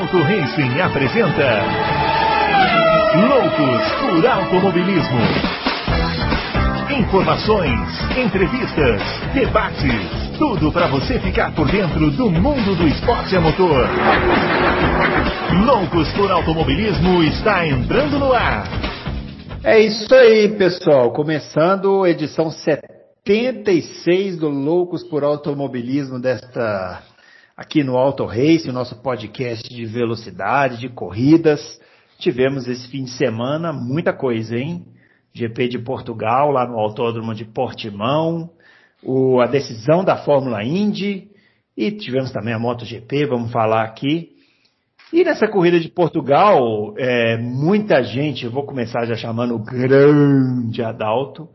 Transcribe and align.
Auto 0.00 0.16
Racing 0.22 0.80
apresenta 0.80 1.60
Loucos 3.28 3.92
por 4.00 4.26
Automobilismo. 4.26 5.20
Informações, 6.98 7.78
entrevistas, 8.16 9.02
debates, 9.34 10.38
tudo 10.38 10.72
para 10.72 10.86
você 10.86 11.20
ficar 11.20 11.54
por 11.54 11.70
dentro 11.70 12.10
do 12.12 12.30
mundo 12.30 12.74
do 12.76 12.88
esporte 12.88 13.36
a 13.36 13.42
motor. 13.42 13.86
Loucos 15.66 16.10
por 16.14 16.30
Automobilismo 16.30 17.22
está 17.24 17.66
entrando 17.66 18.18
no 18.18 18.32
ar. 18.32 18.64
É 19.62 19.80
isso 19.80 20.14
aí, 20.14 20.48
pessoal. 20.48 21.12
Começando 21.12 22.06
edição 22.06 22.50
76 22.50 24.38
do 24.38 24.48
Loucos 24.48 25.04
por 25.04 25.22
Automobilismo 25.22 26.18
desta 26.18 27.09
aqui 27.60 27.84
no 27.84 27.98
Auto 27.98 28.24
Race, 28.24 28.66
o 28.70 28.72
nosso 28.72 29.02
podcast 29.02 29.68
de 29.68 29.84
velocidade, 29.84 30.78
de 30.78 30.88
corridas. 30.88 31.78
Tivemos 32.18 32.66
esse 32.66 32.88
fim 32.88 33.04
de 33.04 33.10
semana 33.10 33.70
muita 33.70 34.14
coisa, 34.14 34.56
hein? 34.56 34.86
GP 35.34 35.68
de 35.68 35.78
Portugal, 35.78 36.50
lá 36.50 36.66
no 36.66 36.78
Autódromo 36.78 37.34
de 37.34 37.44
Portimão, 37.44 38.48
o, 39.02 39.42
a 39.42 39.46
decisão 39.46 40.02
da 40.02 40.16
Fórmula 40.16 40.64
Indy, 40.64 41.28
e 41.76 41.92
tivemos 41.92 42.32
também 42.32 42.54
a 42.54 42.58
MotoGP, 42.58 43.26
vamos 43.26 43.52
falar 43.52 43.84
aqui. 43.84 44.30
E 45.12 45.22
nessa 45.22 45.46
corrida 45.46 45.78
de 45.78 45.90
Portugal, 45.90 46.94
é, 46.96 47.36
muita 47.36 48.02
gente, 48.02 48.48
vou 48.48 48.64
começar 48.64 49.04
já 49.04 49.16
chamando 49.16 49.54
o 49.54 49.62
grande 49.62 50.82
Adalto, 50.82 51.46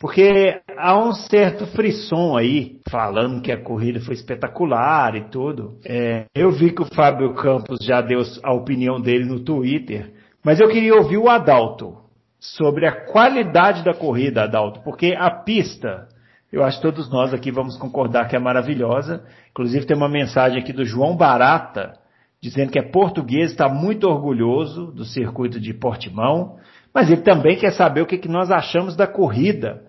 porque 0.00 0.60
há 0.76 0.96
um 0.96 1.12
certo 1.12 1.66
frisson 1.66 2.36
aí, 2.36 2.78
falando 2.88 3.42
que 3.42 3.50
a 3.50 3.60
corrida 3.60 4.00
foi 4.00 4.14
espetacular 4.14 5.16
e 5.16 5.28
tudo. 5.28 5.78
É, 5.84 6.26
eu 6.34 6.52
vi 6.52 6.70
que 6.70 6.82
o 6.82 6.94
Fábio 6.94 7.34
Campos 7.34 7.78
já 7.84 8.00
deu 8.00 8.22
a 8.44 8.52
opinião 8.52 9.00
dele 9.00 9.24
no 9.24 9.40
Twitter, 9.40 10.12
mas 10.44 10.60
eu 10.60 10.68
queria 10.68 10.94
ouvir 10.94 11.18
o 11.18 11.28
Adalto 11.28 11.96
sobre 12.38 12.86
a 12.86 13.06
qualidade 13.06 13.82
da 13.82 13.92
corrida, 13.92 14.44
Adalto, 14.44 14.80
porque 14.84 15.16
a 15.18 15.30
pista, 15.30 16.06
eu 16.52 16.62
acho 16.62 16.76
que 16.76 16.86
todos 16.86 17.10
nós 17.10 17.34
aqui 17.34 17.50
vamos 17.50 17.76
concordar 17.76 18.28
que 18.28 18.36
é 18.36 18.38
maravilhosa. 18.38 19.24
Inclusive 19.50 19.84
tem 19.84 19.96
uma 19.96 20.08
mensagem 20.08 20.60
aqui 20.60 20.72
do 20.72 20.84
João 20.84 21.16
Barata, 21.16 21.94
dizendo 22.40 22.70
que 22.70 22.78
é 22.78 22.82
português, 22.82 23.50
está 23.50 23.68
muito 23.68 24.08
orgulhoso 24.08 24.92
do 24.92 25.04
circuito 25.04 25.58
de 25.58 25.74
Portimão, 25.74 26.56
mas 26.94 27.10
ele 27.10 27.22
também 27.22 27.56
quer 27.56 27.72
saber 27.72 28.02
o 28.02 28.06
que, 28.06 28.16
que 28.16 28.28
nós 28.28 28.50
achamos 28.52 28.94
da 28.94 29.08
corrida. 29.08 29.87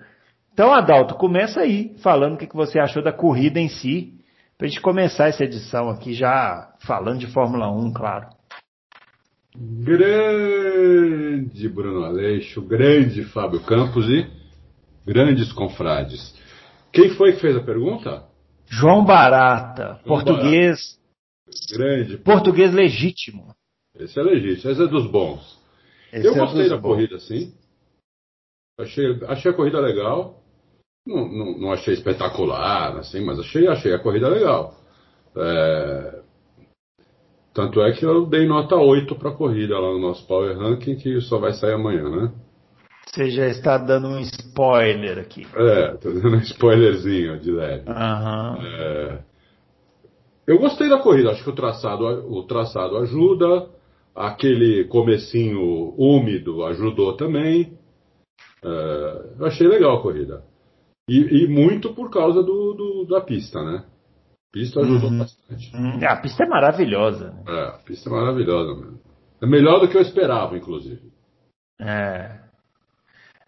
Então, 0.59 0.73
Adalto, 0.73 1.15
começa 1.15 1.61
aí 1.61 1.95
falando 2.03 2.33
o 2.33 2.37
que 2.37 2.53
você 2.53 2.79
achou 2.79 3.01
da 3.01 3.13
corrida 3.13 3.61
em 3.61 3.69
si, 3.69 4.13
para 4.57 4.67
a 4.67 4.69
gente 4.69 4.81
começar 4.81 5.29
essa 5.29 5.45
edição 5.45 5.89
aqui 5.89 6.11
já 6.11 6.75
falando 6.85 7.19
de 7.19 7.27
Fórmula 7.27 7.71
1, 7.71 7.93
claro. 7.93 8.27
Grande 9.55 10.09
Bruno 11.69 12.03
Aleixo, 12.03 12.61
grande 12.61 13.23
Fábio 13.23 13.61
Campos 13.61 14.09
e 14.09 14.29
grandes 15.05 15.53
confrades. 15.53 16.35
Quem 16.91 17.11
foi 17.11 17.31
que 17.31 17.39
fez 17.39 17.55
a 17.55 17.63
pergunta? 17.63 18.25
João 18.67 19.05
Barata, 19.05 20.01
João 20.05 20.25
português. 20.25 20.99
Barata. 21.47 21.77
Grande. 21.77 22.17
Português 22.17 22.73
legítimo. 22.73 23.55
Esse 23.97 24.19
é 24.19 24.23
legítimo, 24.23 24.73
esse 24.73 24.83
é 24.83 24.87
dos 24.87 25.09
bons. 25.09 25.57
Esse 26.11 26.27
Eu 26.27 26.35
é 26.35 26.37
gostei 26.37 26.67
da 26.67 26.75
bons. 26.75 26.81
corrida, 26.81 27.17
sim. 27.17 27.53
Achei, 28.77 29.05
achei 29.25 29.51
a 29.51 29.53
corrida 29.53 29.79
legal. 29.79 30.38
Não, 31.05 31.27
não, 31.27 31.57
não, 31.57 31.71
achei 31.71 31.93
espetacular, 31.93 32.97
assim, 32.97 33.23
mas 33.23 33.39
achei, 33.39 33.67
achei 33.67 33.93
a 33.93 33.99
corrida 33.99 34.29
legal. 34.29 34.75
É... 35.35 36.19
Tanto 37.53 37.81
é 37.81 37.91
que 37.91 38.05
eu 38.05 38.25
dei 38.25 38.47
nota 38.47 38.75
8 38.75 39.15
para 39.15 39.29
a 39.29 39.35
corrida 39.35 39.77
lá 39.79 39.91
no 39.91 39.99
nosso 39.99 40.25
Power 40.27 40.57
Ranking, 40.57 40.95
que 40.95 41.19
só 41.21 41.39
vai 41.39 41.53
sair 41.53 41.73
amanhã, 41.73 42.09
né? 42.09 42.31
Você 43.07 43.31
já 43.31 43.47
está 43.47 43.77
dando 43.77 44.07
um 44.07 44.19
spoiler 44.19 45.17
aqui. 45.17 45.47
É, 45.55 45.87
tô 45.97 46.11
dando 46.11 46.35
um 46.35 46.41
spoilerzinho 46.41 47.39
de 47.39 47.51
leve. 47.51 47.89
Uhum. 47.89 48.65
É... 48.65 49.19
Eu 50.45 50.59
gostei 50.59 50.89
da 50.89 50.99
corrida, 50.99 51.31
acho 51.31 51.43
que 51.43 51.49
o 51.49 51.55
traçado, 51.55 52.05
o 52.05 52.43
traçado 52.43 52.97
ajuda, 52.97 53.67
aquele 54.15 54.85
comecinho 54.85 55.93
úmido 55.97 56.63
ajudou 56.65 57.13
também. 57.17 57.73
É... 58.63 59.25
Eu 59.39 59.45
achei 59.47 59.67
legal 59.67 59.97
a 59.97 60.01
corrida. 60.01 60.43
E, 61.09 61.43
e 61.43 61.47
muito 61.47 61.93
por 61.93 62.11
causa 62.11 62.43
do, 62.43 62.73
do, 62.73 63.05
da 63.09 63.19
pista, 63.19 63.63
né? 63.63 63.83
A 64.49 64.51
pista 64.51 64.79
ajudou 64.81 65.09
uhum. 65.09 65.17
bastante. 65.19 65.75
Uhum. 65.75 65.99
A 66.07 66.15
pista 66.17 66.43
é 66.43 66.47
maravilhosa. 66.47 67.33
É, 67.47 67.63
a 67.69 67.79
pista 67.83 68.09
é 68.09 68.13
maravilhosa 68.13 68.75
mesmo. 68.79 68.99
É 69.41 69.47
melhor 69.47 69.79
do 69.79 69.87
que 69.87 69.97
eu 69.97 70.01
esperava, 70.01 70.55
inclusive. 70.55 71.01
É. 71.81 72.39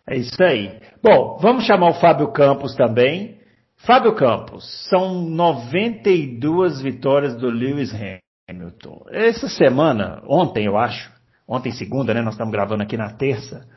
É 0.10 0.18
isso 0.18 0.44
aí. 0.44 0.80
Bom, 1.04 1.38
vamos 1.40 1.66
chamar 1.66 1.90
o 1.90 2.00
Fábio 2.00 2.32
Campos 2.32 2.76
também. 2.76 3.40
Fábio 3.78 4.16
Campos, 4.16 4.90
são 4.90 5.22
92 5.22 6.82
vitórias 6.82 7.36
do 7.36 7.50
Lewis 7.50 7.92
Hamilton. 8.50 9.06
Essa 9.10 9.48
semana, 9.48 10.22
ontem 10.28 10.66
eu 10.66 10.78
acho, 10.78 11.12
ontem 11.48 11.72
segunda, 11.72 12.14
né? 12.14 12.22
Nós 12.22 12.34
estamos 12.34 12.52
gravando 12.52 12.84
aqui 12.84 12.96
na 12.96 13.14
terça. 13.14 13.68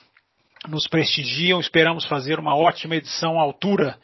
nos 0.69 0.87
prestigiam. 0.87 1.61
Esperamos 1.61 2.05
fazer 2.07 2.39
uma 2.39 2.57
ótima 2.57 2.97
edição 2.97 3.39
à 3.39 3.43
altura 3.43 3.99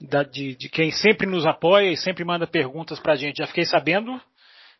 da, 0.00 0.22
de, 0.22 0.56
de, 0.56 0.68
quem 0.68 0.90
sempre 0.90 1.26
nos 1.26 1.46
apoia 1.46 1.90
e 1.90 1.96
sempre 1.96 2.24
manda 2.24 2.46
perguntas 2.46 2.98
para 2.98 3.12
a 3.12 3.16
gente. 3.16 3.38
Já 3.38 3.46
fiquei 3.46 3.64
sabendo 3.64 4.20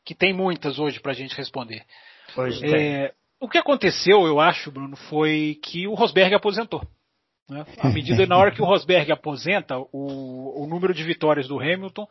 que 0.05 0.15
tem 0.15 0.33
muitas 0.33 0.79
hoje 0.79 1.01
para 1.01 1.13
a 1.13 1.15
gente 1.15 1.37
responder. 1.37 1.85
Hoje 2.37 2.61
é, 2.65 3.13
o 3.41 3.49
que 3.49 3.59
aconteceu, 3.59 4.27
eu 4.27 4.41
acho, 4.41 4.71
Bruno, 4.71 4.97
foi 4.97 5.59
que 5.63 5.87
o 5.87 5.95
Rosberg 5.95 6.35
aposentou. 6.35 6.83
Né? 7.49 7.65
À 7.79 7.89
medida 7.91 8.27
na 8.27 8.37
hora 8.37 8.51
que 8.51 8.63
o 8.63 8.65
Rosberg 8.65 9.11
aposenta, 9.13 9.77
o, 9.93 10.63
o 10.63 10.67
número 10.67 10.95
de 10.95 11.05
vitórias 11.05 11.47
do 11.47 11.59
Hamilton 11.59 12.07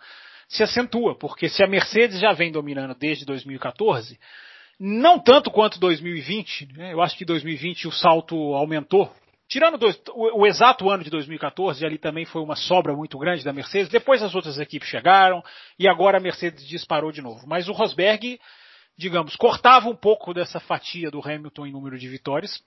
se 0.48 0.62
acentua, 0.62 1.18
porque 1.18 1.50
se 1.50 1.64
a 1.64 1.68
Mercedes 1.68 2.20
já 2.20 2.34
vem 2.34 2.52
dominando 2.52 2.94
desde 2.94 3.26
2014, 3.26 4.20
não 4.80 5.20
tanto 5.20 5.50
quanto 5.50 5.80
2020, 5.80 6.74
né? 6.74 6.94
eu 6.94 7.02
acho 7.02 7.18
que 7.18 7.26
2020 7.26 7.88
o 7.88 7.92
salto 7.92 8.36
aumentou. 8.54 9.12
Tirando 9.54 9.78
dois, 9.78 10.02
o, 10.16 10.40
o, 10.42 10.48
exato 10.48 10.90
ano 10.90 11.04
de 11.04 11.12
2014, 11.12 11.86
ali 11.86 12.00
também 12.00 12.26
foi 12.26 12.42
uma 12.42 12.56
sobra 12.56 12.96
muito 12.96 13.20
grande 13.20 13.44
da 13.44 13.54
Mercedes. 13.54 13.88
Depois 13.88 14.24
as 14.24 14.34
outras 14.34 14.58
equipes 14.58 14.90
chegaram 14.90 15.44
e 15.78 15.88
agora 15.88 16.18
a 16.18 16.20
Mercedes 16.20 16.66
disparou 16.68 17.12
de 17.12 17.22
novo. 17.22 17.46
Mas 17.46 17.70
o 17.70 17.72
Rosberg, 17.72 18.40
digamos, 18.98 19.36
cortava 19.36 19.88
um 19.88 19.96
pouco 19.96 20.34
dessa 20.34 20.60
fatia 20.60 21.12
do 21.12 21.22
Hamilton 21.22 21.68
em 21.68 21.72
número 21.72 22.00
de 22.00 22.10
vitórias. 22.10 22.64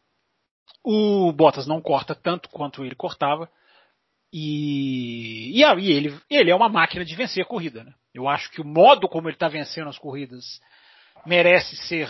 O 0.85 1.33
Bottas 1.33 1.67
não 1.67 1.83
corta 1.83 2.15
tanto 2.15 2.49
quanto 2.51 2.85
ele 2.85 2.95
cortava. 2.95 3.51
E, 4.33 5.61
e, 5.61 5.65
e 5.65 5.91
ele, 5.91 6.17
ele 6.31 6.53
é 6.53 6.55
uma 6.55 6.69
máquina 6.69 7.05
de 7.05 7.17
vencer 7.17 7.43
a 7.43 7.49
corrida. 7.49 7.83
Né? 7.83 7.93
Eu 8.15 8.29
acho 8.29 8.49
que 8.53 8.61
o 8.61 8.65
modo 8.65 9.09
como 9.09 9.27
ele 9.27 9.35
está 9.35 9.49
vencendo 9.49 9.89
as 9.89 9.99
corridas 9.99 10.61
merece 11.27 11.75
ser 11.75 12.09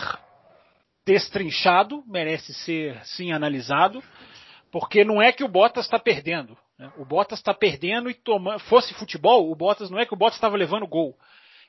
destrinchado, 1.03 2.03
merece 2.05 2.53
ser 2.53 3.03
sim 3.05 3.31
analisado, 3.31 4.03
porque 4.71 5.03
não 5.03 5.21
é 5.21 5.31
que 5.31 5.43
o 5.43 5.47
Bottas 5.47 5.85
está 5.85 5.99
perdendo. 5.99 6.57
Né? 6.77 6.91
O 6.97 7.05
Bottas 7.05 7.39
está 7.39 7.53
perdendo 7.53 8.09
e 8.09 8.13
tomando. 8.13 8.59
Fosse 8.61 8.93
futebol, 8.93 9.51
o 9.51 9.55
Bottas 9.55 9.89
não 9.89 9.99
é 9.99 10.05
que 10.05 10.13
o 10.13 10.17
Bottas 10.17 10.37
estava 10.37 10.57
levando 10.57 10.87
gol. 10.87 11.17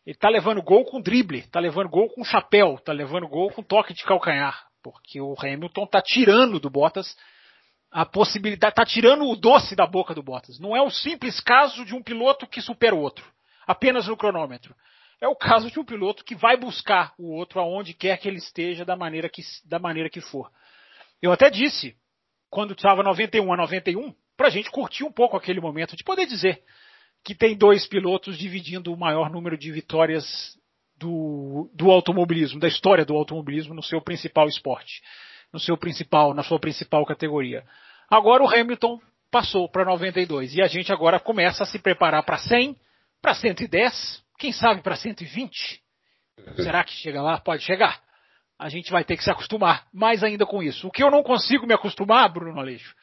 Ele 0.06 0.16
tá 0.16 0.28
levando 0.28 0.62
gol 0.62 0.84
com 0.84 1.00
drible, 1.00 1.42
tá 1.48 1.60
levando 1.60 1.88
gol 1.88 2.08
com 2.08 2.24
chapéu, 2.24 2.78
tá 2.84 2.92
levando 2.92 3.28
gol 3.28 3.50
com 3.50 3.62
toque 3.62 3.92
de 3.92 4.04
calcanhar, 4.04 4.66
porque 4.82 5.20
o 5.20 5.34
Hamilton 5.38 5.86
tá 5.86 6.00
tirando 6.00 6.58
do 6.58 6.70
Bottas 6.70 7.16
a 7.90 8.04
possibilidade, 8.04 8.74
tá 8.74 8.84
tirando 8.84 9.28
o 9.28 9.36
doce 9.36 9.74
da 9.74 9.86
boca 9.86 10.14
do 10.14 10.22
Bottas. 10.22 10.58
Não 10.58 10.76
é 10.76 10.82
o 10.82 10.90
simples 10.90 11.40
caso 11.40 11.84
de 11.84 11.94
um 11.94 12.02
piloto 12.02 12.46
que 12.46 12.60
supera 12.60 12.94
o 12.94 13.00
outro, 13.00 13.24
apenas 13.66 14.06
no 14.06 14.16
cronômetro. 14.16 14.74
É 15.20 15.26
o 15.26 15.34
caso 15.34 15.70
de 15.70 15.80
um 15.80 15.84
piloto 15.84 16.24
que 16.24 16.34
vai 16.34 16.56
buscar 16.56 17.12
o 17.18 17.34
outro 17.34 17.60
aonde 17.60 17.92
quer 17.92 18.18
que 18.18 18.28
ele 18.28 18.38
esteja, 18.38 18.84
da 18.84 18.94
maneira 18.94 19.28
que, 19.28 19.42
da 19.64 19.78
maneira 19.78 20.08
que 20.08 20.20
for. 20.20 20.50
Eu 21.20 21.32
até 21.32 21.50
disse, 21.50 21.96
quando 22.50 22.72
estava 22.72 23.02
91 23.02 23.52
a 23.52 23.56
91, 23.56 24.14
para 24.36 24.48
a 24.48 24.50
gente 24.50 24.70
curtir 24.70 25.04
um 25.04 25.12
pouco 25.12 25.36
aquele 25.36 25.60
momento 25.60 25.96
de 25.96 26.04
poder 26.04 26.26
dizer 26.26 26.62
que 27.24 27.34
tem 27.34 27.56
dois 27.56 27.86
pilotos 27.86 28.38
dividindo 28.38 28.92
o 28.92 28.96
maior 28.96 29.30
número 29.30 29.58
de 29.58 29.70
vitórias 29.72 30.56
do, 30.96 31.70
do 31.74 31.90
automobilismo, 31.90 32.60
da 32.60 32.68
história 32.68 33.04
do 33.04 33.14
automobilismo 33.14 33.74
no 33.74 33.82
seu 33.82 34.00
principal 34.00 34.48
esporte, 34.48 35.02
no 35.52 35.58
seu 35.58 35.76
principal, 35.76 36.34
na 36.34 36.42
sua 36.42 36.58
principal 36.58 37.04
categoria. 37.04 37.64
Agora 38.10 38.42
o 38.42 38.48
Hamilton 38.48 39.00
passou 39.30 39.68
para 39.68 39.84
92 39.84 40.54
e 40.54 40.62
a 40.62 40.66
gente 40.66 40.92
agora 40.92 41.20
começa 41.20 41.64
a 41.64 41.66
se 41.66 41.78
preparar 41.78 42.24
para 42.24 42.38
100, 42.38 42.76
para 43.20 43.34
110, 43.34 44.24
quem 44.38 44.52
sabe 44.52 44.82
para 44.82 44.96
120? 44.96 45.82
Será 46.56 46.84
que 46.84 46.92
chega 46.92 47.20
lá? 47.20 47.38
Pode 47.38 47.62
chegar. 47.64 48.00
A 48.58 48.68
gente 48.68 48.90
vai 48.90 49.04
ter 49.04 49.16
que 49.16 49.22
se 49.22 49.30
acostumar 49.30 49.86
mais 49.92 50.24
ainda 50.24 50.44
com 50.44 50.62
isso. 50.62 50.88
O 50.88 50.90
que 50.90 51.02
eu 51.02 51.10
não 51.10 51.22
consigo 51.22 51.66
me 51.66 51.74
acostumar, 51.74 52.28
Bruno 52.32 52.58
Aleixo, 52.58 52.94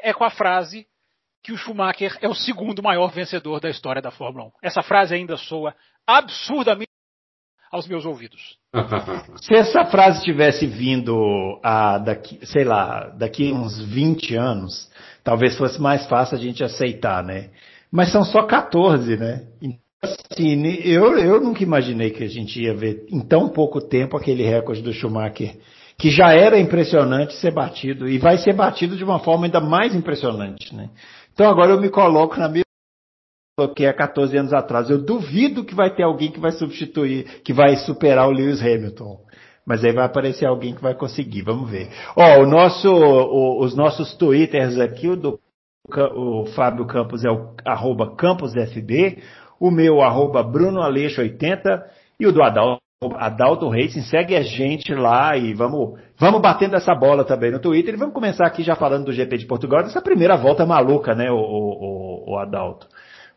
é 0.00 0.12
com 0.12 0.24
a 0.24 0.30
frase 0.30 0.86
que 1.42 1.52
o 1.52 1.56
Schumacher 1.56 2.16
é 2.20 2.28
o 2.28 2.34
segundo 2.34 2.82
maior 2.82 3.08
vencedor 3.08 3.60
da 3.60 3.68
história 3.68 4.00
da 4.00 4.10
Fórmula 4.10 4.46
1. 4.46 4.50
Essa 4.62 4.82
frase 4.82 5.14
ainda 5.14 5.36
soa 5.36 5.74
absurdamente 6.06 6.90
aos 7.70 7.88
meus 7.88 8.04
ouvidos. 8.04 8.56
Se 9.42 9.54
essa 9.54 9.84
frase 9.86 10.22
tivesse 10.22 10.66
vindo 10.66 11.58
a 11.62 11.98
daqui, 11.98 12.44
sei 12.46 12.64
lá, 12.64 13.08
daqui 13.08 13.52
uns 13.52 13.80
20 13.80 14.36
anos, 14.36 14.90
talvez 15.24 15.56
fosse 15.56 15.80
mais 15.80 16.06
fácil 16.06 16.36
a 16.36 16.40
gente 16.40 16.62
aceitar, 16.62 17.24
né? 17.24 17.50
Mas 17.90 18.12
são 18.12 18.24
só 18.24 18.46
14, 18.46 19.16
né? 19.16 19.46
Assim, 20.02 20.66
eu, 20.84 21.16
eu 21.16 21.40
nunca 21.40 21.62
imaginei 21.62 22.10
que 22.10 22.24
a 22.24 22.28
gente 22.28 22.60
ia 22.60 22.74
ver 22.74 23.06
em 23.08 23.20
tão 23.20 23.48
pouco 23.48 23.80
tempo 23.80 24.16
aquele 24.16 24.42
recorde 24.42 24.82
do 24.82 24.92
Schumacher, 24.92 25.56
que 25.96 26.10
já 26.10 26.34
era 26.34 26.58
impressionante 26.58 27.34
ser 27.34 27.52
batido, 27.52 28.08
e 28.08 28.18
vai 28.18 28.36
ser 28.38 28.52
batido 28.52 28.96
de 28.96 29.04
uma 29.04 29.20
forma 29.20 29.46
ainda 29.46 29.60
mais 29.60 29.94
impressionante, 29.94 30.74
né? 30.74 30.90
Então 31.32 31.48
agora 31.48 31.70
eu 31.70 31.80
me 31.80 31.88
coloco 31.88 32.36
na 32.36 32.48
mesma 32.48 32.64
que 33.76 33.86
há 33.86 33.94
14 33.94 34.36
anos 34.36 34.52
atrás. 34.52 34.90
Eu 34.90 34.98
duvido 34.98 35.64
que 35.64 35.74
vai 35.74 35.94
ter 35.94 36.02
alguém 36.02 36.32
que 36.32 36.40
vai 36.40 36.50
substituir, 36.52 37.42
que 37.44 37.52
vai 37.52 37.76
superar 37.76 38.26
o 38.26 38.32
Lewis 38.32 38.60
Hamilton. 38.60 39.20
Mas 39.64 39.84
aí 39.84 39.92
vai 39.92 40.04
aparecer 40.04 40.46
alguém 40.46 40.74
que 40.74 40.82
vai 40.82 40.94
conseguir, 40.94 41.42
vamos 41.42 41.70
ver. 41.70 41.88
Ó, 42.16 42.42
o 42.42 42.46
nosso, 42.46 42.90
o, 42.90 43.62
os 43.62 43.76
nossos 43.76 44.14
twitters 44.14 44.78
aqui, 44.78 45.08
o 45.08 45.16
do 45.16 45.38
o 46.14 46.46
Fábio 46.54 46.86
Campos 46.86 47.24
é 47.24 47.30
o 47.30 47.54
arroba 47.64 48.14
CamposFB, 48.14 49.18
o 49.62 49.70
meu 49.70 50.02
arroba 50.02 50.42
Bruno 50.42 50.82
Aleixo 50.82 51.20
80 51.20 51.86
e 52.18 52.26
o 52.26 52.32
do 52.32 52.42
Adalto, 52.42 52.82
Adalto 53.14 53.68
Racing. 53.68 54.02
Segue 54.02 54.34
a 54.34 54.42
gente 54.42 54.92
lá 54.92 55.36
e 55.36 55.54
vamos, 55.54 56.00
vamos 56.18 56.42
batendo 56.42 56.74
essa 56.74 56.92
bola 56.96 57.22
também 57.24 57.52
no 57.52 57.60
Twitter. 57.60 57.94
E 57.94 57.96
vamos 57.96 58.12
começar 58.12 58.44
aqui 58.44 58.64
já 58.64 58.74
falando 58.74 59.04
do 59.04 59.12
GP 59.12 59.38
de 59.38 59.46
Portugal, 59.46 59.84
dessa 59.84 60.02
primeira 60.02 60.36
volta 60.36 60.66
maluca, 60.66 61.14
né, 61.14 61.30
o, 61.30 61.36
o, 61.36 62.32
o 62.32 62.38
Adalto. 62.38 62.88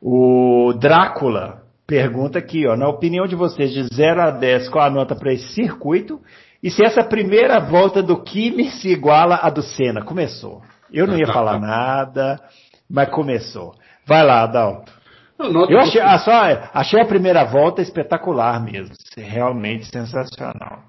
O 0.02 0.74
Drácula 0.74 1.62
pergunta 1.86 2.40
aqui, 2.40 2.66
ó, 2.66 2.76
na 2.76 2.90
opinião 2.90 3.28
de 3.28 3.36
vocês, 3.36 3.72
de 3.72 3.84
0 3.94 4.20
a 4.20 4.32
10, 4.32 4.70
qual 4.70 4.84
a 4.84 4.90
nota 4.90 5.16
para 5.16 5.32
esse 5.32 5.54
circuito? 5.54 6.20
E 6.64 6.72
se 6.72 6.84
essa 6.84 7.04
primeira 7.04 7.60
volta 7.60 8.02
do 8.02 8.24
Kimi 8.24 8.72
se 8.72 8.90
iguala 8.90 9.36
à 9.44 9.52
do 9.52 9.62
Senna? 9.62 10.04
Começou. 10.04 10.64
Eu 10.92 11.06
não 11.06 11.16
ia 11.16 11.28
falar 11.28 11.60
nada, 11.62 12.42
mas 12.90 13.10
começou. 13.10 13.76
Vai 14.08 14.26
lá, 14.26 14.42
Adalto. 14.42 15.05
Eu 15.38 15.80
achei, 15.80 16.02
ah, 16.02 16.18
só, 16.18 16.32
achei 16.74 17.00
a 17.00 17.06
primeira 17.06 17.44
volta 17.44 17.82
espetacular 17.82 18.64
mesmo. 18.64 18.96
Realmente 19.18 19.86
sensacional. 19.86 20.84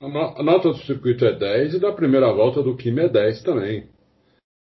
A 0.00 0.42
nota 0.42 0.70
do 0.70 0.78
circuito 0.78 1.24
é 1.24 1.32
10 1.32 1.74
e 1.74 1.78
da 1.78 1.92
primeira 1.92 2.32
volta 2.32 2.62
do 2.62 2.76
Kimi 2.76 3.02
é 3.02 3.08
10 3.08 3.42
também. 3.42 3.88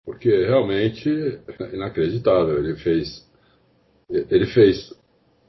Porque 0.05 0.29
realmente 0.29 1.09
é 1.11 1.75
inacreditável. 1.75 2.59
Ele 2.59 2.77
fez. 2.77 3.27
Ele 4.09 4.47
fez 4.47 4.95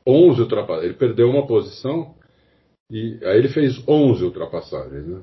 11 0.05 0.41
ultrapassagens. 0.41 0.89
Ele 0.89 0.99
perdeu 0.99 1.29
uma 1.29 1.47
posição 1.47 2.15
e 2.91 3.19
aí 3.23 3.37
ele 3.37 3.49
fez 3.49 3.81
11 3.87 4.23
ultrapassagens. 4.23 5.07
Né? 5.07 5.21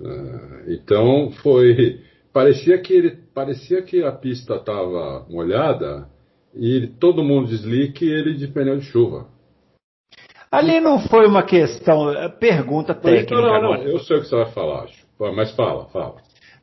É, 0.00 0.74
então 0.74 1.30
foi. 1.42 2.02
Parecia 2.32 2.80
que, 2.80 2.92
ele, 2.92 3.10
parecia 3.32 3.80
que 3.82 4.02
a 4.02 4.10
pista 4.10 4.56
estava 4.56 5.24
molhada 5.30 6.08
e 6.56 6.86
todo 6.98 7.22
mundo 7.22 7.48
de 7.48 7.56
slick 7.56 8.04
e 8.04 8.08
ele 8.08 8.34
de 8.34 8.48
pneu 8.48 8.78
de 8.78 8.84
chuva. 8.86 9.26
Ali 10.50 10.78
não 10.80 11.00
foi 11.00 11.26
uma 11.26 11.42
questão, 11.42 12.10
é, 12.10 12.28
pergunta 12.28 12.94
técnica. 12.94 13.34
Não, 13.34 13.42
não, 13.42 13.62
não, 13.62 13.74
eu 13.82 13.98
sei 13.98 14.18
o 14.18 14.20
que 14.20 14.28
você 14.28 14.36
vai 14.36 14.52
falar, 14.52 14.84
acho. 14.84 15.04
Mas 15.34 15.50
fala, 15.52 15.86
fala. 15.86 16.16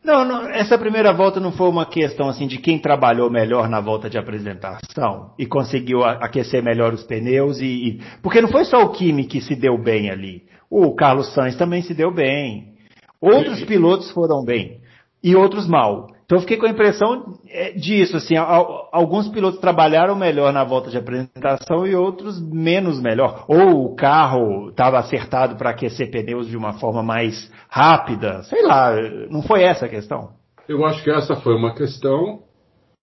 Não, 0.04 0.26
não, 0.26 0.50
essa 0.50 0.78
primeira 0.78 1.14
volta 1.14 1.40
não 1.40 1.52
foi 1.52 1.70
uma 1.70 1.86
questão 1.86 2.28
assim 2.28 2.48
de 2.48 2.58
quem 2.58 2.80
trabalhou 2.80 3.30
melhor 3.30 3.70
na 3.70 3.80
volta 3.80 4.10
de 4.10 4.18
apresentação 4.18 5.34
e 5.38 5.46
conseguiu 5.46 6.04
aquecer 6.04 6.64
melhor 6.64 6.94
os 6.94 7.04
pneus 7.04 7.60
e, 7.60 7.66
e, 7.66 8.00
porque 8.22 8.42
não 8.42 8.50
foi 8.50 8.66
só 8.66 8.82
o 8.82 8.90
Kimi 8.90 9.26
que 9.26 9.42
se 9.42 9.56
deu 9.56 9.78
bem 9.78 10.10
ali. 10.10 10.44
O 10.70 10.96
Carlos 10.96 11.34
Sainz 11.34 11.56
também 11.56 11.82
se 11.82 11.94
deu 11.94 12.12
bem. 12.12 12.74
Outros 13.22 13.64
pilotos 13.64 14.10
foram 14.12 14.44
bem 14.44 14.82
e 15.24 15.36
outros 15.36 15.68
mal. 15.68 16.08
Então 16.32 16.38
eu 16.38 16.44
fiquei 16.44 16.56
com 16.56 16.66
a 16.66 16.70
impressão 16.70 17.38
é, 17.50 17.74
disso, 17.74 18.16
assim, 18.16 18.36
alguns 18.38 19.28
pilotos 19.28 19.60
trabalharam 19.60 20.16
melhor 20.16 20.54
na 20.54 20.64
volta 20.64 20.90
de 20.90 20.98
apresentação 20.98 21.86
e 21.86 21.94
outros 21.94 22.42
menos 22.42 23.02
melhor. 23.02 23.44
Ou 23.50 23.84
o 23.84 23.96
carro 23.98 24.70
estava 24.70 24.98
acertado 24.98 25.58
para 25.58 25.72
aquecer 25.72 26.10
pneus 26.10 26.48
de 26.48 26.56
uma 26.56 26.80
forma 26.80 27.04
mais 27.04 27.52
rápida, 27.68 28.44
sei 28.44 28.64
lá, 28.64 28.96
não 29.30 29.42
foi 29.42 29.64
essa 29.64 29.88
a 29.88 29.90
questão? 29.90 30.30
Eu 30.70 30.86
acho 30.86 31.04
que 31.04 31.12
essa 31.12 31.36
foi 31.36 31.54
uma 31.54 31.76
questão. 31.76 32.44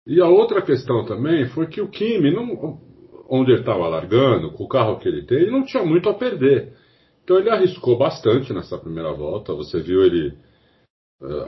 E 0.08 0.22
a 0.22 0.30
outra 0.30 0.62
questão 0.62 1.04
também 1.04 1.48
foi 1.48 1.68
que 1.68 1.82
o 1.82 1.90
Kimi, 1.90 2.34
não, 2.34 2.80
onde 3.30 3.52
ele 3.52 3.60
estava 3.60 3.90
largando, 3.90 4.54
com 4.54 4.64
o 4.64 4.70
carro 4.70 5.00
que 5.00 5.10
ele 5.10 5.26
tem, 5.26 5.40
ele 5.40 5.52
não 5.52 5.66
tinha 5.66 5.84
muito 5.84 6.08
a 6.08 6.14
perder. 6.14 6.72
Então 7.26 7.38
ele 7.38 7.50
arriscou 7.50 7.98
bastante 7.98 8.54
nessa 8.54 8.78
primeira 8.78 9.12
volta. 9.12 9.54
Você 9.54 9.82
viu 9.82 10.02
ele 10.02 10.32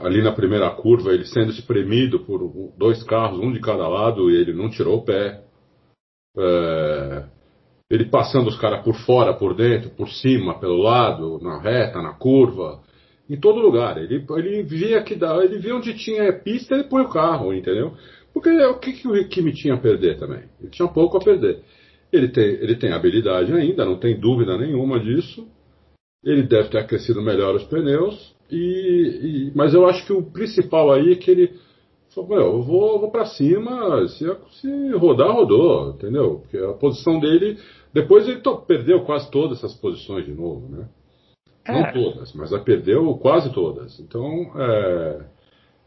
ali 0.02 0.22
na 0.22 0.32
primeira 0.32 0.70
curva, 0.70 1.12
ele 1.12 1.24
sendo 1.24 1.50
espremido 1.50 2.20
por 2.20 2.72
dois 2.78 3.02
carros, 3.02 3.40
um 3.40 3.52
de 3.52 3.60
cada 3.60 3.88
lado, 3.88 4.30
e 4.30 4.36
ele 4.36 4.52
não 4.52 4.70
tirou 4.70 4.98
o 4.98 5.04
pé. 5.04 5.42
É, 6.36 7.24
ele 7.90 8.06
passando 8.06 8.48
os 8.48 8.58
caras 8.58 8.82
por 8.84 8.94
fora, 8.94 9.34
por 9.34 9.54
dentro, 9.54 9.90
por 9.90 10.08
cima, 10.08 10.58
pelo 10.58 10.78
lado, 10.78 11.38
na 11.42 11.60
reta, 11.60 12.00
na 12.00 12.12
curva, 12.12 12.80
em 13.28 13.38
todo 13.38 13.60
lugar. 13.60 13.98
Ele, 13.98 14.24
ele 14.36 14.62
via 14.62 15.02
que 15.02 15.14
dá, 15.14 15.36
ele 15.44 15.58
via 15.58 15.74
onde 15.74 15.94
tinha 15.94 16.32
pista, 16.32 16.74
ele 16.74 16.84
põe 16.84 17.02
o 17.02 17.08
carro, 17.08 17.52
entendeu? 17.52 17.94
Porque 18.32 18.50
o 18.50 18.78
que, 18.78 18.92
que 18.92 19.08
o 19.08 19.28
Kimi 19.28 19.52
tinha 19.52 19.74
a 19.74 19.80
perder 19.80 20.18
também? 20.18 20.42
Ele 20.60 20.70
tinha 20.70 20.88
pouco 20.88 21.16
a 21.16 21.20
perder. 21.20 21.62
Ele 22.12 22.28
tem, 22.28 22.44
ele 22.44 22.76
tem 22.76 22.92
habilidade 22.92 23.52
ainda, 23.52 23.84
não 23.84 23.96
tem 23.96 24.18
dúvida 24.18 24.56
nenhuma 24.58 24.98
disso. 24.98 25.48
Ele 26.24 26.42
deve 26.42 26.68
ter 26.68 26.78
aquecido 26.78 27.22
melhor 27.22 27.54
os 27.54 27.64
pneus. 27.64 28.33
E, 28.54 29.48
e, 29.48 29.52
mas 29.54 29.74
eu 29.74 29.86
acho 29.86 30.06
que 30.06 30.12
o 30.12 30.22
principal 30.22 30.92
aí 30.92 31.12
é 31.12 31.16
que 31.16 31.30
ele 31.30 31.58
falou, 32.14 32.38
eu 32.38 32.62
vou, 32.62 33.00
vou 33.00 33.10
para 33.10 33.26
cima, 33.26 34.06
se, 34.08 34.24
se, 34.60 34.92
rodar, 34.92 35.32
rodou, 35.32 35.90
entendeu? 35.90 36.40
Porque 36.40 36.58
a 36.58 36.72
posição 36.72 37.18
dele, 37.18 37.58
depois 37.92 38.28
ele 38.28 38.40
to, 38.40 38.58
perdeu 38.58 39.04
quase 39.04 39.28
todas 39.30 39.58
essas 39.58 39.74
posições 39.74 40.24
de 40.24 40.32
novo, 40.32 40.68
né? 40.68 40.88
É. 41.66 41.72
Não 41.72 41.92
todas, 41.92 42.32
mas 42.34 42.50
perdeu 42.62 43.14
quase 43.14 43.52
todas. 43.52 43.98
Então, 43.98 44.52
é, 44.56 45.24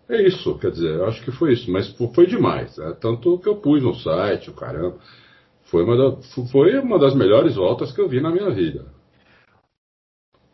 é 0.09 0.27
isso, 0.27 0.57
quer 0.57 0.71
dizer, 0.71 0.95
eu 0.95 1.05
acho 1.05 1.24
que 1.24 1.31
foi 1.31 1.53
isso, 1.53 1.71
mas 1.71 1.88
foi 2.13 2.27
demais. 2.27 2.77
É, 2.79 2.91
tanto 2.93 3.38
que 3.39 3.47
eu 3.47 3.55
pus 3.55 3.81
no 3.81 3.93
site, 3.93 4.50
o 4.50 4.53
caramba. 4.53 4.97
Foi 5.65 5.83
uma, 5.83 5.95
da, 5.95 6.17
foi 6.51 6.79
uma 6.79 6.97
das 6.97 7.15
melhores 7.15 7.55
voltas 7.55 7.91
que 7.91 8.01
eu 8.01 8.09
vi 8.09 8.19
na 8.19 8.31
minha 8.31 8.50
vida. 8.50 8.97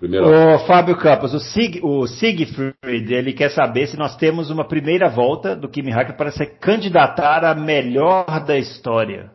Primeira... 0.03 0.25
O 0.27 0.59
Fábio 0.67 0.97
Campos, 0.97 1.33
o, 1.33 1.39
Sig, 1.39 1.79
o 1.81 2.05
Siegfried, 2.05 3.13
ele 3.13 3.31
quer 3.31 3.49
saber 3.51 3.87
se 3.87 3.95
nós 3.95 4.17
temos 4.17 4.49
uma 4.49 4.67
primeira 4.67 5.07
volta 5.07 5.55
do 5.55 5.69
Kimi 5.69 5.91
Hacker 5.91 6.17
para 6.17 6.29
se 6.29 6.45
candidatar 6.45 7.45
a 7.45 7.55
melhor 7.55 8.43
da 8.45 8.57
história. 8.57 9.31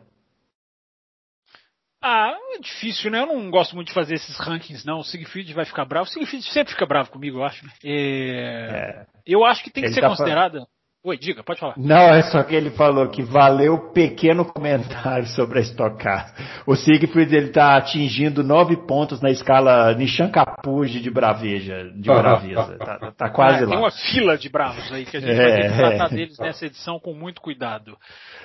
Ah, 1.99 2.35
é 2.55 2.59
difícil, 2.59 3.09
né? 3.09 3.19
Eu 3.19 3.25
não 3.25 3.49
gosto 3.49 3.75
muito 3.75 3.87
de 3.87 3.95
fazer 3.95 4.13
esses 4.13 4.37
rankings, 4.37 4.85
não. 4.85 4.99
O 4.99 5.03
Siegfried 5.03 5.51
vai 5.55 5.65
ficar 5.65 5.85
bravo. 5.85 6.05
O 6.05 6.07
Siegfried 6.07 6.43
sempre 6.43 6.71
fica 6.71 6.85
bravo 6.85 7.09
comigo, 7.09 7.39
eu 7.39 7.43
acho. 7.43 7.65
Né? 7.65 7.71
É... 7.83 8.69
É. 8.69 9.05
Eu 9.25 9.43
acho 9.43 9.63
que 9.63 9.71
tem 9.71 9.81
que 9.81 9.87
ele 9.87 9.95
ser 9.95 10.01
tá 10.01 10.09
considerada. 10.09 10.67
Oi, 11.01 11.17
diga, 11.17 11.41
pode 11.41 11.61
falar. 11.61 11.75
Não, 11.77 12.13
é 12.13 12.21
só 12.23 12.43
que 12.43 12.53
ele 12.53 12.71
falou 12.71 13.07
que 13.07 13.23
valeu 13.23 13.91
pequeno 13.93 14.43
comentário 14.51 15.27
sobre 15.27 15.59
a 15.59 15.61
Stock 15.61 15.97
Car. 15.97 16.33
O 16.67 16.75
Siegfried 16.75 17.33
ele 17.33 17.47
está 17.47 17.77
atingindo 17.77 18.43
nove 18.43 18.75
pontos 18.85 19.21
na 19.21 19.29
escala 19.29 19.93
Nishan 19.93 20.29
Capuji 20.29 20.99
de 20.99 21.09
braveja, 21.09 21.89
de 21.95 22.09
braveza. 22.09 22.77
tá, 22.77 23.13
tá, 23.15 23.29
quase 23.29 23.63
ah, 23.63 23.67
lá. 23.67 23.69
Tem 23.69 23.77
uma 23.77 23.91
fila 23.91 24.37
de 24.37 24.49
bravos 24.49 24.91
aí 24.91 25.05
que 25.05 25.15
a 25.15 25.19
gente 25.21 25.31
é, 25.31 25.35
vai 25.35 25.61
ter 25.61 25.69
que 25.69 25.77
tratar 25.77 26.09
deles 26.09 26.37
nessa 26.37 26.65
edição 26.65 26.99
com 26.99 27.13
muito 27.13 27.39
cuidado. 27.39 27.97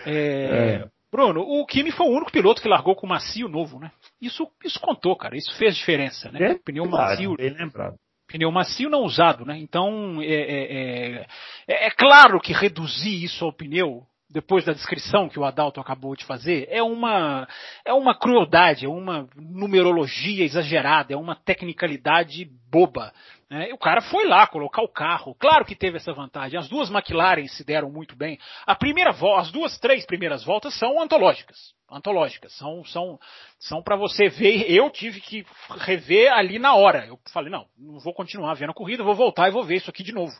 É, 0.06 0.84
é. 0.84 0.84
Bruno, 1.10 1.40
o 1.40 1.66
Kimi 1.66 1.90
foi 1.90 2.06
o 2.06 2.10
único 2.10 2.30
piloto 2.30 2.62
que 2.62 2.68
largou 2.68 2.94
com 2.94 3.06
macio 3.06 3.48
novo, 3.48 3.80
né? 3.80 3.90
Isso, 4.22 4.48
isso 4.64 4.80
contou, 4.80 5.16
cara. 5.16 5.36
Isso 5.36 5.52
fez 5.56 5.76
diferença, 5.76 6.30
né? 6.30 6.52
É, 6.52 6.54
pneu 6.54 6.86
macio. 6.86 7.36
Bem 7.36 7.50
lembrado 7.50 7.96
pneu 8.34 8.50
macio 8.50 8.90
não 8.90 9.04
usado, 9.04 9.46
né? 9.46 9.56
Então 9.56 10.20
é, 10.20 10.26
é, 10.26 11.26
é, 11.68 11.86
é, 11.86 11.90
claro 11.92 12.40
que 12.40 12.52
reduzir 12.52 13.22
isso 13.22 13.44
ao 13.44 13.52
pneu 13.52 14.04
depois 14.34 14.64
da 14.64 14.72
descrição 14.72 15.28
que 15.28 15.38
o 15.38 15.44
Adalto 15.44 15.80
acabou 15.80 16.16
de 16.16 16.24
fazer 16.24 16.66
é 16.68 16.82
uma 16.82 17.46
é 17.84 17.92
uma 17.94 18.18
crueldade, 18.18 18.84
é 18.84 18.88
uma 18.88 19.28
numerologia 19.36 20.44
exagerada, 20.44 21.14
é 21.14 21.16
uma 21.16 21.36
tecnicalidade 21.36 22.44
boba. 22.68 23.12
Né? 23.48 23.68
o 23.72 23.78
cara 23.78 24.00
foi 24.00 24.26
lá 24.26 24.44
colocar 24.48 24.82
o 24.82 24.88
carro. 24.88 25.36
Claro 25.38 25.64
que 25.64 25.76
teve 25.76 25.98
essa 25.98 26.12
vantagem. 26.12 26.58
As 26.58 26.68
duas 26.68 26.90
McLaren 26.90 27.46
se 27.46 27.64
deram 27.64 27.88
muito 27.88 28.16
bem. 28.16 28.36
A 28.66 28.74
primeira 28.74 29.14
as 29.38 29.52
duas, 29.52 29.78
três 29.78 30.04
primeiras 30.04 30.42
voltas 30.42 30.76
são 30.76 31.00
antológicas. 31.00 31.72
Antológicas. 31.88 32.52
São, 32.56 32.84
são, 32.86 33.20
são 33.60 33.82
para 33.82 33.94
você 33.94 34.28
ver. 34.28 34.68
Eu 34.68 34.90
tive 34.90 35.20
que 35.20 35.46
rever 35.78 36.32
ali 36.32 36.58
na 36.58 36.74
hora. 36.74 37.06
Eu 37.06 37.20
falei, 37.32 37.52
não, 37.52 37.66
não 37.78 38.00
vou 38.00 38.12
continuar 38.12 38.54
vendo 38.54 38.70
a 38.70 38.74
corrida, 38.74 39.04
vou 39.04 39.14
voltar 39.14 39.46
e 39.46 39.52
vou 39.52 39.62
ver 39.62 39.76
isso 39.76 39.90
aqui 39.90 40.02
de 40.02 40.12
novo 40.12 40.34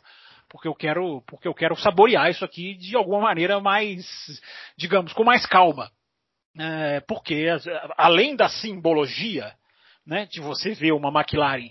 porque 0.55 0.69
eu 0.69 0.75
quero, 0.75 1.21
porque 1.27 1.49
eu 1.49 1.53
quero 1.53 1.75
saborear 1.75 2.31
isso 2.31 2.45
aqui 2.45 2.77
de 2.77 2.95
alguma 2.95 3.19
maneira 3.19 3.59
mais, 3.59 4.07
digamos, 4.79 5.13
com 5.13 5.25
mais 5.25 5.45
calma. 5.45 5.91
É, 6.57 7.01
porque 7.09 7.49
além 7.97 8.37
da 8.37 8.49
simbologia, 8.49 9.53
né, 10.07 10.27
de 10.27 10.41
você 10.41 10.73
ver 10.73 10.93
uma 10.93 11.09
McLaren 11.09 11.71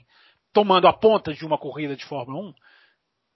tomando 0.51 0.85
a 0.85 0.91
ponta 0.91 1.33
de 1.33 1.45
uma 1.45 1.57
corrida 1.57 1.95
de 1.95 2.03
Fórmula 2.03 2.49
1, 2.49 2.53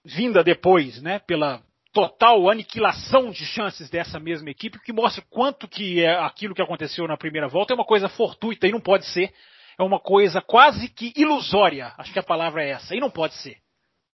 vinda 0.04 0.44
depois, 0.44 1.00
né, 1.00 1.18
pela 1.20 1.62
total 1.94 2.50
aniquilação 2.50 3.30
de 3.30 3.46
chances 3.46 3.88
dessa 3.88 4.20
mesma 4.20 4.50
equipe, 4.50 4.78
que 4.80 4.92
mostra 4.92 5.24
quanto 5.30 5.66
que 5.66 6.04
é 6.04 6.14
aquilo 6.14 6.54
que 6.54 6.60
aconteceu 6.60 7.08
na 7.08 7.16
primeira 7.16 7.48
volta 7.48 7.72
é 7.72 7.74
uma 7.74 7.86
coisa 7.86 8.06
fortuita 8.10 8.66
e 8.66 8.70
não 8.72 8.82
pode 8.82 9.06
ser. 9.06 9.32
É 9.78 9.82
uma 9.82 9.98
coisa 9.98 10.42
quase 10.42 10.90
que 10.90 11.10
ilusória, 11.16 11.94
acho 11.96 12.12
que 12.12 12.18
a 12.18 12.22
palavra 12.22 12.62
é 12.62 12.72
essa, 12.72 12.94
e 12.94 13.00
não 13.00 13.10
pode 13.10 13.32
ser. 13.36 13.56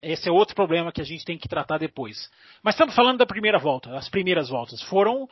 Esse 0.01 0.27
é 0.27 0.31
outro 0.31 0.55
problema 0.55 0.91
que 0.91 1.01
a 1.01 1.05
gente 1.05 1.24
tem 1.24 1.38
que 1.38 1.48
tratar 1.48 1.77
depois. 1.77 2.29
Mas 2.63 2.74
estamos 2.74 2.96
falando 2.96 3.20
da 3.20 3.25
primeira 3.25 3.60
volta. 3.60 3.96
As 3.96 4.10
primeiras 4.10 4.50
voltas 4.50 4.81
foram 4.84 5.27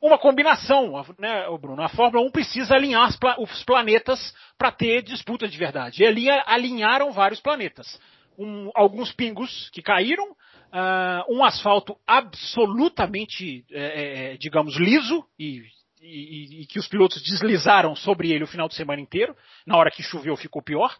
uma 0.00 0.18
combinação, 0.18 1.04
né, 1.18 1.46
Bruno? 1.58 1.82
A 1.82 1.88
Fórmula 1.88 2.24
1 2.26 2.30
precisa 2.30 2.74
alinhar 2.74 3.08
os 3.38 3.64
planetas 3.64 4.34
para 4.58 4.70
ter 4.70 5.02
disputa 5.02 5.48
de 5.48 5.58
verdade. 5.58 6.02
E 6.02 6.06
ali 6.06 6.30
alinharam 6.30 7.10
vários 7.10 7.40
planetas. 7.40 7.98
Um, 8.38 8.70
alguns 8.74 9.12
pingos 9.12 9.70
que 9.70 9.80
caíram, 9.80 10.30
uh, 10.30 11.34
um 11.34 11.42
asfalto 11.44 11.96
absolutamente, 12.06 13.64
é, 13.70 14.32
é, 14.32 14.36
digamos, 14.36 14.76
liso 14.76 15.24
e, 15.38 15.62
e, 16.02 16.62
e, 16.62 16.66
que 16.66 16.78
os 16.78 16.86
pilotos 16.86 17.22
deslizaram 17.22 17.96
sobre 17.96 18.30
ele 18.30 18.44
o 18.44 18.48
final 18.48 18.68
de 18.68 18.74
semana 18.74 19.00
inteiro. 19.00 19.34
Na 19.66 19.76
hora 19.76 19.90
que 19.90 20.02
choveu 20.02 20.36
ficou 20.36 20.62
pior. 20.62 20.94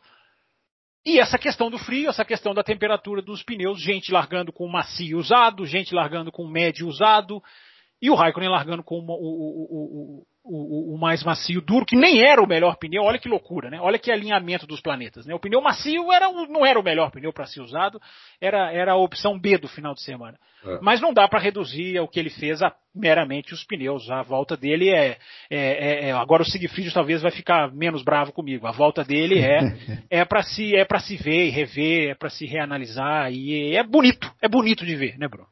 E 1.06 1.20
essa 1.20 1.38
questão 1.38 1.70
do 1.70 1.78
frio, 1.78 2.08
essa 2.08 2.24
questão 2.24 2.54
da 2.54 2.62
temperatura 2.62 3.20
dos 3.20 3.42
pneus, 3.42 3.80
gente 3.80 4.10
largando 4.10 4.52
com 4.52 4.66
macio 4.66 5.18
usado, 5.18 5.66
gente 5.66 5.94
largando 5.94 6.32
com 6.32 6.48
médio 6.48 6.88
usado, 6.88 7.42
e 8.00 8.10
o 8.10 8.14
Raikkonen 8.14 8.48
largando 8.48 8.82
com 8.82 8.96
o, 8.96 9.04
o, 9.04 10.22
o, 10.22 10.26
o, 10.44 10.98
mais 10.98 11.24
macio 11.24 11.62
duro, 11.62 11.86
que 11.86 11.96
nem 11.96 12.20
era 12.20 12.42
o 12.42 12.46
melhor 12.46 12.76
pneu. 12.76 13.02
Olha 13.02 13.18
que 13.18 13.28
loucura, 13.28 13.70
né? 13.70 13.78
Olha 13.80 13.98
que 13.98 14.12
alinhamento 14.12 14.66
dos 14.66 14.80
planetas. 14.80 15.24
Né? 15.24 15.34
O 15.34 15.40
pneu 15.40 15.60
macio 15.62 16.12
era, 16.12 16.30
não 16.30 16.66
era 16.66 16.78
o 16.78 16.82
melhor 16.82 17.10
pneu 17.10 17.32
para 17.32 17.46
ser 17.46 17.62
usado, 17.62 17.98
era, 18.40 18.70
era 18.70 18.92
a 18.92 18.96
opção 18.96 19.38
B 19.38 19.56
do 19.56 19.68
final 19.68 19.94
de 19.94 20.02
semana. 20.02 20.38
É. 20.62 20.78
Mas 20.82 21.00
não 21.00 21.14
dá 21.14 21.26
para 21.26 21.40
reduzir 21.40 21.98
o 21.98 22.08
que 22.08 22.20
ele 22.20 22.28
fez 22.28 22.62
a 22.62 22.74
meramente 22.94 23.54
os 23.54 23.64
pneus. 23.64 24.10
A 24.10 24.22
volta 24.22 24.54
dele 24.54 24.90
é, 24.90 25.16
é, 25.50 25.58
é, 25.58 26.08
é 26.08 26.12
agora 26.12 26.42
o 26.42 26.46
Siegfried 26.46 26.92
talvez 26.92 27.22
vai 27.22 27.30
ficar 27.30 27.72
menos 27.72 28.02
bravo 28.02 28.30
comigo. 28.30 28.66
A 28.66 28.72
volta 28.72 29.02
dele 29.02 29.40
é 29.40 29.60
é 30.10 30.24
para 30.26 30.42
se 30.42 30.76
é 30.76 30.84
para 30.84 31.00
se 31.00 31.16
ver 31.16 31.46
e 31.46 31.50
rever, 31.50 32.10
é 32.10 32.14
para 32.14 32.28
se 32.28 32.44
reanalisar 32.44 33.32
e 33.32 33.74
é 33.74 33.82
bonito, 33.82 34.30
é 34.42 34.48
bonito 34.48 34.84
de 34.84 34.94
ver, 34.94 35.18
né, 35.18 35.26
Bruno? 35.26 35.48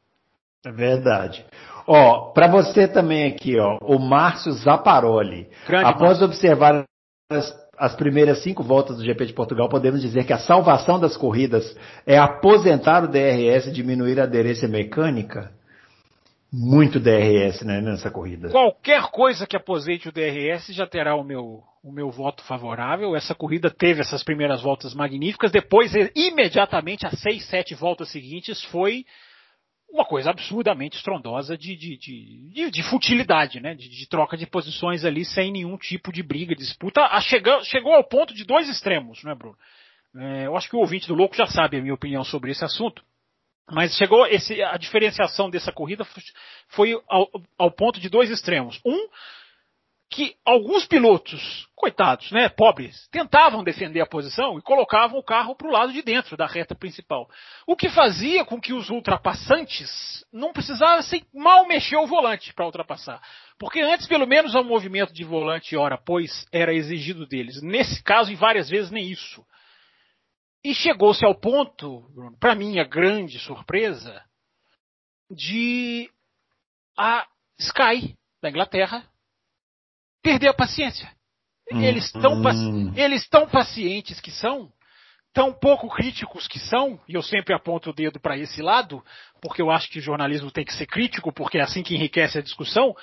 É 0.65 0.71
verdade. 0.71 1.45
Ó, 1.87 2.31
para 2.31 2.47
você 2.47 2.87
também 2.87 3.25
aqui, 3.25 3.57
ó, 3.59 3.77
o 3.81 3.99
Márcio 3.99 4.51
Zaparoli. 4.53 5.47
Grande 5.67 5.85
Após 5.85 6.19
Márcio. 6.19 6.25
observar 6.25 6.85
as, 7.29 7.53
as, 7.77 7.95
primeiras 7.95 8.41
cinco 8.41 8.63
voltas 8.63 8.97
do 8.97 9.05
GP 9.05 9.25
de 9.25 9.33
Portugal, 9.33 9.67
podemos 9.67 10.01
dizer 10.01 10.25
que 10.25 10.33
a 10.33 10.39
salvação 10.39 10.99
das 10.99 11.17
corridas 11.17 11.75
é 12.05 12.17
aposentar 12.17 13.03
o 13.03 13.07
DRS 13.07 13.67
e 13.67 13.71
diminuir 13.71 14.19
a 14.19 14.23
aderência 14.23 14.67
mecânica? 14.67 15.51
Muito 16.55 16.99
DRS 16.99 17.63
né, 17.63 17.81
nessa 17.81 18.11
corrida. 18.11 18.49
Qualquer 18.49 19.09
coisa 19.09 19.47
que 19.47 19.57
aposente 19.57 20.07
o 20.07 20.11
DRS 20.11 20.67
já 20.71 20.85
terá 20.85 21.15
o 21.15 21.23
meu, 21.23 21.63
o 21.83 21.91
meu 21.91 22.11
voto 22.11 22.43
favorável. 22.43 23.15
Essa 23.15 23.33
corrida 23.33 23.71
teve 23.71 24.01
essas 24.01 24.23
primeiras 24.23 24.61
voltas 24.61 24.93
magníficas. 24.93 25.51
Depois, 25.51 25.91
imediatamente, 26.15 27.07
as 27.07 27.19
seis, 27.19 27.43
sete 27.49 27.73
voltas 27.73 28.11
seguintes, 28.11 28.63
foi 28.65 29.03
uma 29.93 30.03
coisa 30.03 30.31
absurdamente 30.31 30.97
estrondosa 30.97 31.55
de, 31.55 31.75
de, 31.75 31.97
de, 31.97 32.71
de 32.71 32.83
futilidade, 32.83 33.59
né? 33.59 33.75
De, 33.75 34.07
troca 34.09 34.35
de 34.35 34.47
posições 34.47 35.05
ali 35.05 35.23
sem 35.23 35.51
nenhum 35.51 35.77
tipo 35.77 36.11
de 36.11 36.23
briga, 36.23 36.55
disputa. 36.55 37.01
A 37.01 37.21
chegou, 37.21 37.63
chegou 37.63 37.93
ao 37.93 38.03
ponto 38.03 38.33
de 38.33 38.43
dois 38.43 38.67
extremos, 38.67 39.23
né, 39.23 39.35
Bruno? 39.35 39.55
É, 40.15 40.47
eu 40.47 40.57
acho 40.57 40.67
que 40.67 40.75
o 40.75 40.79
ouvinte 40.79 41.07
do 41.07 41.13
Louco 41.13 41.35
já 41.35 41.45
sabe 41.45 41.77
a 41.77 41.81
minha 41.81 41.93
opinião 41.93 42.23
sobre 42.23 42.51
esse 42.51 42.65
assunto. 42.65 43.03
Mas 43.71 43.95
chegou 43.95 44.25
esse, 44.25 44.61
a 44.63 44.77
diferenciação 44.77 45.49
dessa 45.49 45.71
corrida 45.71 46.05
foi 46.69 46.99
ao, 47.07 47.29
ao 47.57 47.71
ponto 47.71 47.99
de 47.99 48.09
dois 48.09 48.31
extremos. 48.31 48.81
Um, 48.83 49.07
que 50.13 50.35
alguns 50.45 50.85
pilotos, 50.85 51.67
coitados, 51.75 52.31
né, 52.31 52.47
pobres, 52.47 53.07
tentavam 53.09 53.63
defender 53.63 53.99
a 53.99 54.05
posição 54.05 54.59
e 54.59 54.61
colocavam 54.61 55.17
o 55.17 55.23
carro 55.23 55.55
para 55.55 55.67
o 55.67 55.71
lado 55.71 55.91
de 55.91 56.03
dentro 56.03 56.37
da 56.37 56.45
reta 56.45 56.75
principal. 56.75 57.27
O 57.65 57.75
que 57.75 57.89
fazia 57.89 58.45
com 58.45 58.61
que 58.61 58.73
os 58.73 58.91
ultrapassantes 58.91 60.23
não 60.31 60.53
precisassem 60.53 61.25
mal 61.33 61.67
mexer 61.67 61.97
o 61.97 62.05
volante 62.05 62.53
para 62.53 62.65
ultrapassar. 62.65 63.19
Porque 63.57 63.81
antes, 63.81 64.05
pelo 64.05 64.27
menos, 64.27 64.53
o 64.53 64.63
movimento 64.63 65.11
de 65.11 65.23
volante 65.23 65.75
hora 65.75 65.97
pois 65.97 66.45
era 66.51 66.71
exigido 66.71 67.25
deles. 67.25 67.59
Nesse 67.63 68.03
caso, 68.03 68.31
e 68.31 68.35
várias 68.35 68.69
vezes, 68.69 68.91
nem 68.91 69.09
isso. 69.09 69.43
E 70.63 70.75
chegou-se 70.75 71.25
ao 71.25 71.33
ponto, 71.33 72.03
para 72.39 72.53
minha 72.53 72.83
grande 72.83 73.39
surpresa, 73.39 74.23
de 75.31 76.07
a 76.95 77.25
Sky 77.57 78.15
da 78.43 78.49
Inglaterra 78.49 79.03
perder 80.23 80.47
a 80.47 80.53
paciência. 80.53 81.11
Eles 81.69 82.11
tão, 82.11 82.33
hum. 82.33 82.93
eles 82.95 83.27
tão 83.27 83.47
pacientes 83.47 84.19
que 84.19 84.31
são, 84.31 84.71
tão 85.33 85.53
pouco 85.53 85.89
críticos 85.89 86.47
que 86.47 86.59
são, 86.59 86.99
e 87.07 87.15
eu 87.15 87.21
sempre 87.21 87.53
aponto 87.53 87.89
o 87.89 87.93
dedo 87.93 88.19
para 88.19 88.37
esse 88.37 88.61
lado, 88.61 89.03
porque 89.41 89.61
eu 89.61 89.71
acho 89.71 89.89
que 89.89 89.99
o 89.99 90.01
jornalismo 90.01 90.51
tem 90.51 90.65
que 90.65 90.73
ser 90.73 90.85
crítico, 90.85 91.31
porque 91.31 91.57
é 91.57 91.61
assim 91.61 91.83
que 91.83 91.95
enriquece 91.95 92.37
a 92.37 92.41
discussão. 92.41 92.95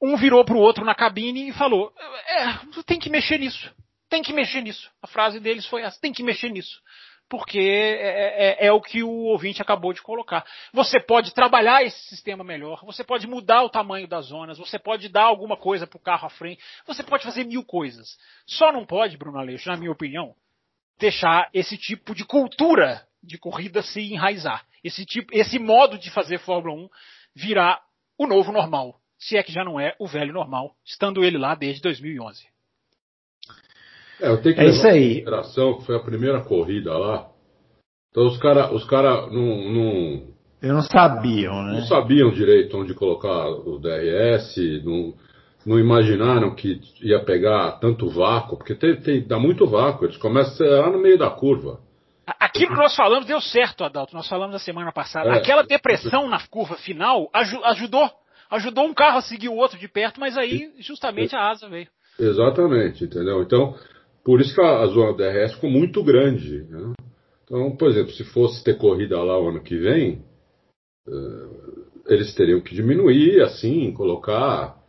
Um 0.00 0.16
virou 0.16 0.44
para 0.44 0.54
o 0.56 0.60
outro 0.60 0.84
na 0.84 0.94
cabine 0.94 1.48
e 1.48 1.52
falou: 1.52 1.92
é, 2.26 2.82
tem 2.84 2.98
que 2.98 3.10
mexer 3.10 3.38
nisso. 3.38 3.72
Tem 4.08 4.22
que 4.22 4.32
mexer 4.32 4.62
nisso. 4.62 4.90
A 5.02 5.06
frase 5.06 5.40
deles 5.40 5.66
foi 5.66 5.82
essa: 5.82 6.00
tem 6.00 6.12
que 6.12 6.22
mexer 6.22 6.50
nisso 6.50 6.80
porque 7.28 7.58
é, 7.58 8.64
é, 8.64 8.66
é, 8.66 8.72
o 8.72 8.80
que 8.80 9.02
o 9.02 9.10
ouvinte 9.10 9.60
acabou 9.60 9.92
de 9.92 10.02
colocar. 10.02 10.44
Você 10.72 11.00
pode 11.00 11.34
trabalhar 11.34 11.82
esse 11.82 11.98
sistema 12.08 12.44
melhor, 12.44 12.84
você 12.84 13.02
pode 13.02 13.26
mudar 13.26 13.62
o 13.62 13.70
tamanho 13.70 14.06
das 14.06 14.26
zonas, 14.26 14.58
você 14.58 14.78
pode 14.78 15.08
dar 15.08 15.24
alguma 15.24 15.56
coisa 15.56 15.86
para 15.86 15.96
o 15.96 16.00
carro 16.00 16.26
à 16.26 16.30
frente, 16.30 16.62
você 16.86 17.02
pode 17.02 17.24
fazer 17.24 17.44
mil 17.44 17.64
coisas. 17.64 18.16
Só 18.46 18.72
não 18.72 18.86
pode, 18.86 19.16
Bruno 19.16 19.38
Aleixo, 19.38 19.68
na 19.68 19.76
minha 19.76 19.90
opinião, 19.90 20.34
deixar 20.98 21.48
esse 21.52 21.76
tipo 21.76 22.14
de 22.14 22.24
cultura 22.24 23.06
de 23.22 23.38
corrida 23.38 23.82
se 23.82 24.00
enraizar. 24.00 24.64
Esse, 24.84 25.04
tipo, 25.04 25.34
esse 25.34 25.58
modo 25.58 25.98
de 25.98 26.10
fazer 26.10 26.38
Fórmula 26.38 26.84
1 26.84 26.88
virar 27.34 27.82
o 28.16 28.26
novo 28.26 28.52
normal, 28.52 29.00
se 29.18 29.36
é 29.36 29.42
que 29.42 29.52
já 29.52 29.64
não 29.64 29.80
é 29.80 29.94
o 29.98 30.06
velho 30.06 30.32
normal, 30.32 30.74
estando 30.84 31.24
ele 31.24 31.36
lá 31.36 31.54
desde 31.54 31.82
2011. 31.82 32.46
É, 34.20 34.30
eu 34.30 34.40
tenho 34.40 34.54
que 34.54 34.60
é 34.60 34.66
isso 34.66 34.86
aí. 34.86 35.24
que 35.24 35.86
foi 35.86 35.96
a 35.96 36.00
primeira 36.00 36.40
corrida 36.40 36.96
lá. 36.96 37.28
Então 38.10 38.26
os 38.26 38.38
caras 38.38 38.72
os 38.72 38.84
cara 38.84 39.26
não, 39.26 39.70
não. 39.70 40.22
Eu 40.62 40.74
não 40.74 40.82
sabiam, 40.82 41.62
né? 41.62 41.72
Não 41.74 41.82
sabiam 41.82 42.30
direito 42.30 42.76
onde 42.78 42.94
colocar 42.94 43.46
o 43.48 43.78
DRS, 43.78 44.56
não, 44.82 45.14
não 45.66 45.78
imaginaram 45.78 46.54
que 46.54 46.80
ia 47.02 47.22
pegar 47.22 47.72
tanto 47.72 48.08
vácuo, 48.08 48.56
porque 48.56 48.74
tem, 48.74 48.96
tem, 48.96 49.26
dá 49.26 49.38
muito 49.38 49.66
vácuo, 49.66 50.06
eles 50.06 50.16
começam 50.16 50.50
a 50.50 50.54
acelerar 50.54 50.90
no 50.90 50.98
meio 50.98 51.18
da 51.18 51.28
curva. 51.28 51.78
Aquilo 52.26 52.72
que 52.72 52.80
nós 52.80 52.96
falamos 52.96 53.26
deu 53.26 53.40
certo, 53.40 53.84
Adalto. 53.84 54.14
Nós 54.14 54.28
falamos 54.28 54.52
na 54.52 54.58
semana 54.58 54.90
passada. 54.90 55.30
É. 55.30 55.38
Aquela 55.38 55.62
depressão 55.62 56.28
na 56.28 56.40
curva 56.48 56.74
final 56.76 57.30
ajudou. 57.32 58.10
Ajudou 58.50 58.84
um 58.84 58.94
carro 58.94 59.18
a 59.18 59.22
seguir 59.22 59.48
o 59.48 59.56
outro 59.56 59.78
de 59.78 59.88
perto, 59.88 60.20
mas 60.20 60.36
aí 60.38 60.70
justamente 60.78 61.34
a 61.34 61.50
asa 61.50 61.68
veio. 61.68 61.88
Exatamente, 62.18 63.04
entendeu? 63.04 63.42
Então, 63.42 63.74
por 64.26 64.40
isso 64.40 64.52
que 64.52 64.60
a, 64.60 64.84
zona 64.86 65.16
DRS 65.16 65.54
ficou 65.54 65.70
muito 65.70 66.02
grande. 66.02 66.64
Né? 66.64 66.92
Então, 67.44 67.76
por 67.76 67.88
exemplo, 67.88 68.10
se 68.10 68.24
fosse 68.24 68.64
ter 68.64 68.76
corrida 68.76 69.22
lá 69.22 69.38
o 69.38 69.50
ano 69.50 69.62
que 69.62 69.78
vem, 69.78 70.24
uh, 71.06 71.86
eles 72.08 72.34
teriam 72.34 72.60
que 72.60 72.74
diminuir, 72.74 73.40
assim, 73.40 73.92
colocar 73.92 74.82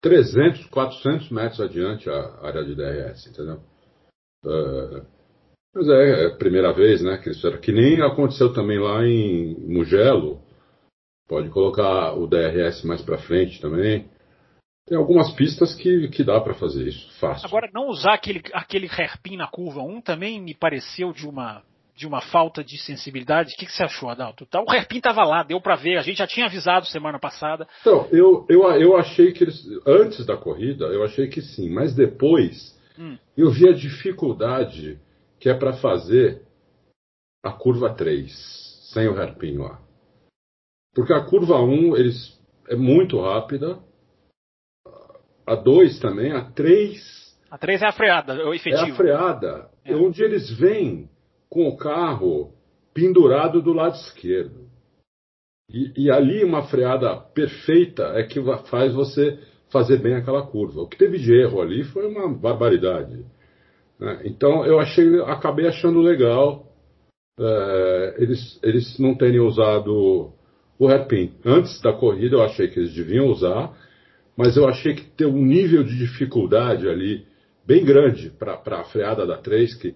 300, 0.00 0.66
400 0.66 1.28
metros 1.30 1.60
adiante 1.60 2.08
a 2.08 2.38
área 2.40 2.64
de 2.64 2.76
DRS, 2.76 3.26
entendeu? 3.26 3.60
Uh, 4.44 5.04
mas 5.74 5.88
é, 5.88 6.22
é, 6.22 6.26
a 6.26 6.36
primeira 6.36 6.72
vez, 6.72 7.02
né, 7.02 7.18
que 7.18 7.30
eles 7.30 7.40
fizeram. 7.40 7.60
Que 7.60 7.72
nem 7.72 8.00
aconteceu 8.00 8.52
também 8.52 8.78
lá 8.78 9.04
em 9.04 9.56
Mugello. 9.66 10.40
Pode 11.26 11.50
colocar 11.50 12.14
o 12.14 12.28
DRS 12.28 12.84
mais 12.84 13.02
para 13.02 13.18
frente 13.18 13.60
também. 13.60 14.08
Tem 14.86 14.98
algumas 14.98 15.32
pistas 15.32 15.74
que, 15.74 16.08
que 16.08 16.22
dá 16.22 16.38
para 16.40 16.52
fazer 16.54 16.86
isso, 16.86 17.10
fácil. 17.18 17.46
Agora, 17.46 17.70
não 17.72 17.88
usar 17.88 18.14
aquele, 18.14 18.42
aquele 18.52 18.86
hairpin 18.86 19.36
na 19.36 19.46
curva 19.46 19.80
1 19.80 20.02
também 20.02 20.40
me 20.40 20.54
pareceu 20.54 21.10
de 21.10 21.26
uma, 21.26 21.62
de 21.96 22.06
uma 22.06 22.20
falta 22.20 22.62
de 22.62 22.76
sensibilidade. 22.76 23.54
O 23.54 23.56
que, 23.56 23.64
que 23.64 23.72
você 23.72 23.82
achou, 23.82 24.10
Adalto? 24.10 24.44
Tá, 24.44 24.60
o 24.60 24.70
hairpin 24.70 24.98
estava 24.98 25.24
lá, 25.24 25.42
deu 25.42 25.58
para 25.58 25.74
ver. 25.74 25.96
A 25.96 26.02
gente 26.02 26.18
já 26.18 26.26
tinha 26.26 26.46
avisado 26.46 26.84
semana 26.86 27.18
passada. 27.18 27.66
Então, 27.80 28.06
eu, 28.12 28.44
eu, 28.46 28.62
eu 28.72 28.96
achei 28.96 29.32
que 29.32 29.44
eles. 29.44 29.64
Antes 29.86 30.26
da 30.26 30.36
corrida, 30.36 30.84
eu 30.86 31.02
achei 31.02 31.28
que 31.28 31.40
sim. 31.40 31.70
Mas 31.70 31.94
depois, 31.94 32.78
hum. 32.98 33.16
eu 33.34 33.50
vi 33.50 33.66
a 33.66 33.72
dificuldade 33.72 34.98
que 35.40 35.48
é 35.48 35.54
para 35.54 35.72
fazer 35.74 36.42
a 37.42 37.52
curva 37.52 37.94
3, 37.94 38.90
sem 38.92 39.08
o 39.08 39.18
hairpin 39.18 39.56
lá. 39.56 39.80
Porque 40.94 41.12
a 41.14 41.24
curva 41.24 41.58
1 41.58 41.96
eles, 41.96 42.38
é 42.68 42.76
muito 42.76 43.18
rápida 43.18 43.78
a 45.46 45.54
2 45.54 45.98
também, 45.98 46.32
a 46.32 46.42
3. 46.42 47.36
A 47.50 47.58
3 47.58 47.82
é 47.82 47.86
a 47.86 47.92
freada, 47.92 48.34
é 48.34 48.44
o 48.44 48.54
efetivo. 48.54 48.86
É 48.86 48.90
a 48.90 48.94
freada, 48.94 49.68
é. 49.84 49.94
onde 49.94 50.22
eles 50.22 50.50
vêm 50.50 51.08
com 51.48 51.68
o 51.68 51.76
carro 51.76 52.52
pendurado 52.92 53.62
do 53.62 53.72
lado 53.72 53.94
esquerdo. 53.94 54.64
E, 55.70 56.04
e, 56.04 56.10
ali 56.10 56.44
uma 56.44 56.64
freada 56.64 57.16
perfeita 57.16 58.12
é 58.14 58.22
que 58.22 58.40
faz 58.68 58.94
você 58.94 59.38
fazer 59.70 59.98
bem 59.98 60.14
aquela 60.14 60.46
curva. 60.46 60.82
O 60.82 60.88
que 60.88 60.96
teve 60.96 61.18
de 61.18 61.34
erro 61.34 61.60
ali 61.60 61.84
foi 61.84 62.06
uma 62.06 62.28
barbaridade. 62.28 63.24
Né? 63.98 64.20
Então 64.24 64.64
eu 64.66 64.78
achei, 64.78 65.20
acabei 65.22 65.66
achando 65.66 66.00
legal 66.00 66.66
é, 67.38 68.14
eles, 68.18 68.60
eles 68.62 68.98
não 68.98 69.14
terem 69.14 69.40
usado 69.40 70.32
o 70.78 70.88
hairpin. 70.88 71.32
Antes 71.44 71.80
da 71.80 71.92
corrida 71.92 72.36
eu 72.36 72.42
achei 72.42 72.68
que 72.68 72.78
eles 72.78 72.94
deviam 72.94 73.26
usar, 73.26 73.72
mas 74.36 74.56
eu 74.56 74.68
achei 74.68 74.94
que 74.94 75.04
tem 75.04 75.26
um 75.26 75.44
nível 75.44 75.84
de 75.84 75.96
dificuldade 75.96 76.88
ali 76.88 77.26
bem 77.66 77.84
grande 77.84 78.30
para 78.30 78.80
a 78.80 78.84
freada 78.84 79.26
da 79.26 79.38
3, 79.38 79.74
que 79.74 79.94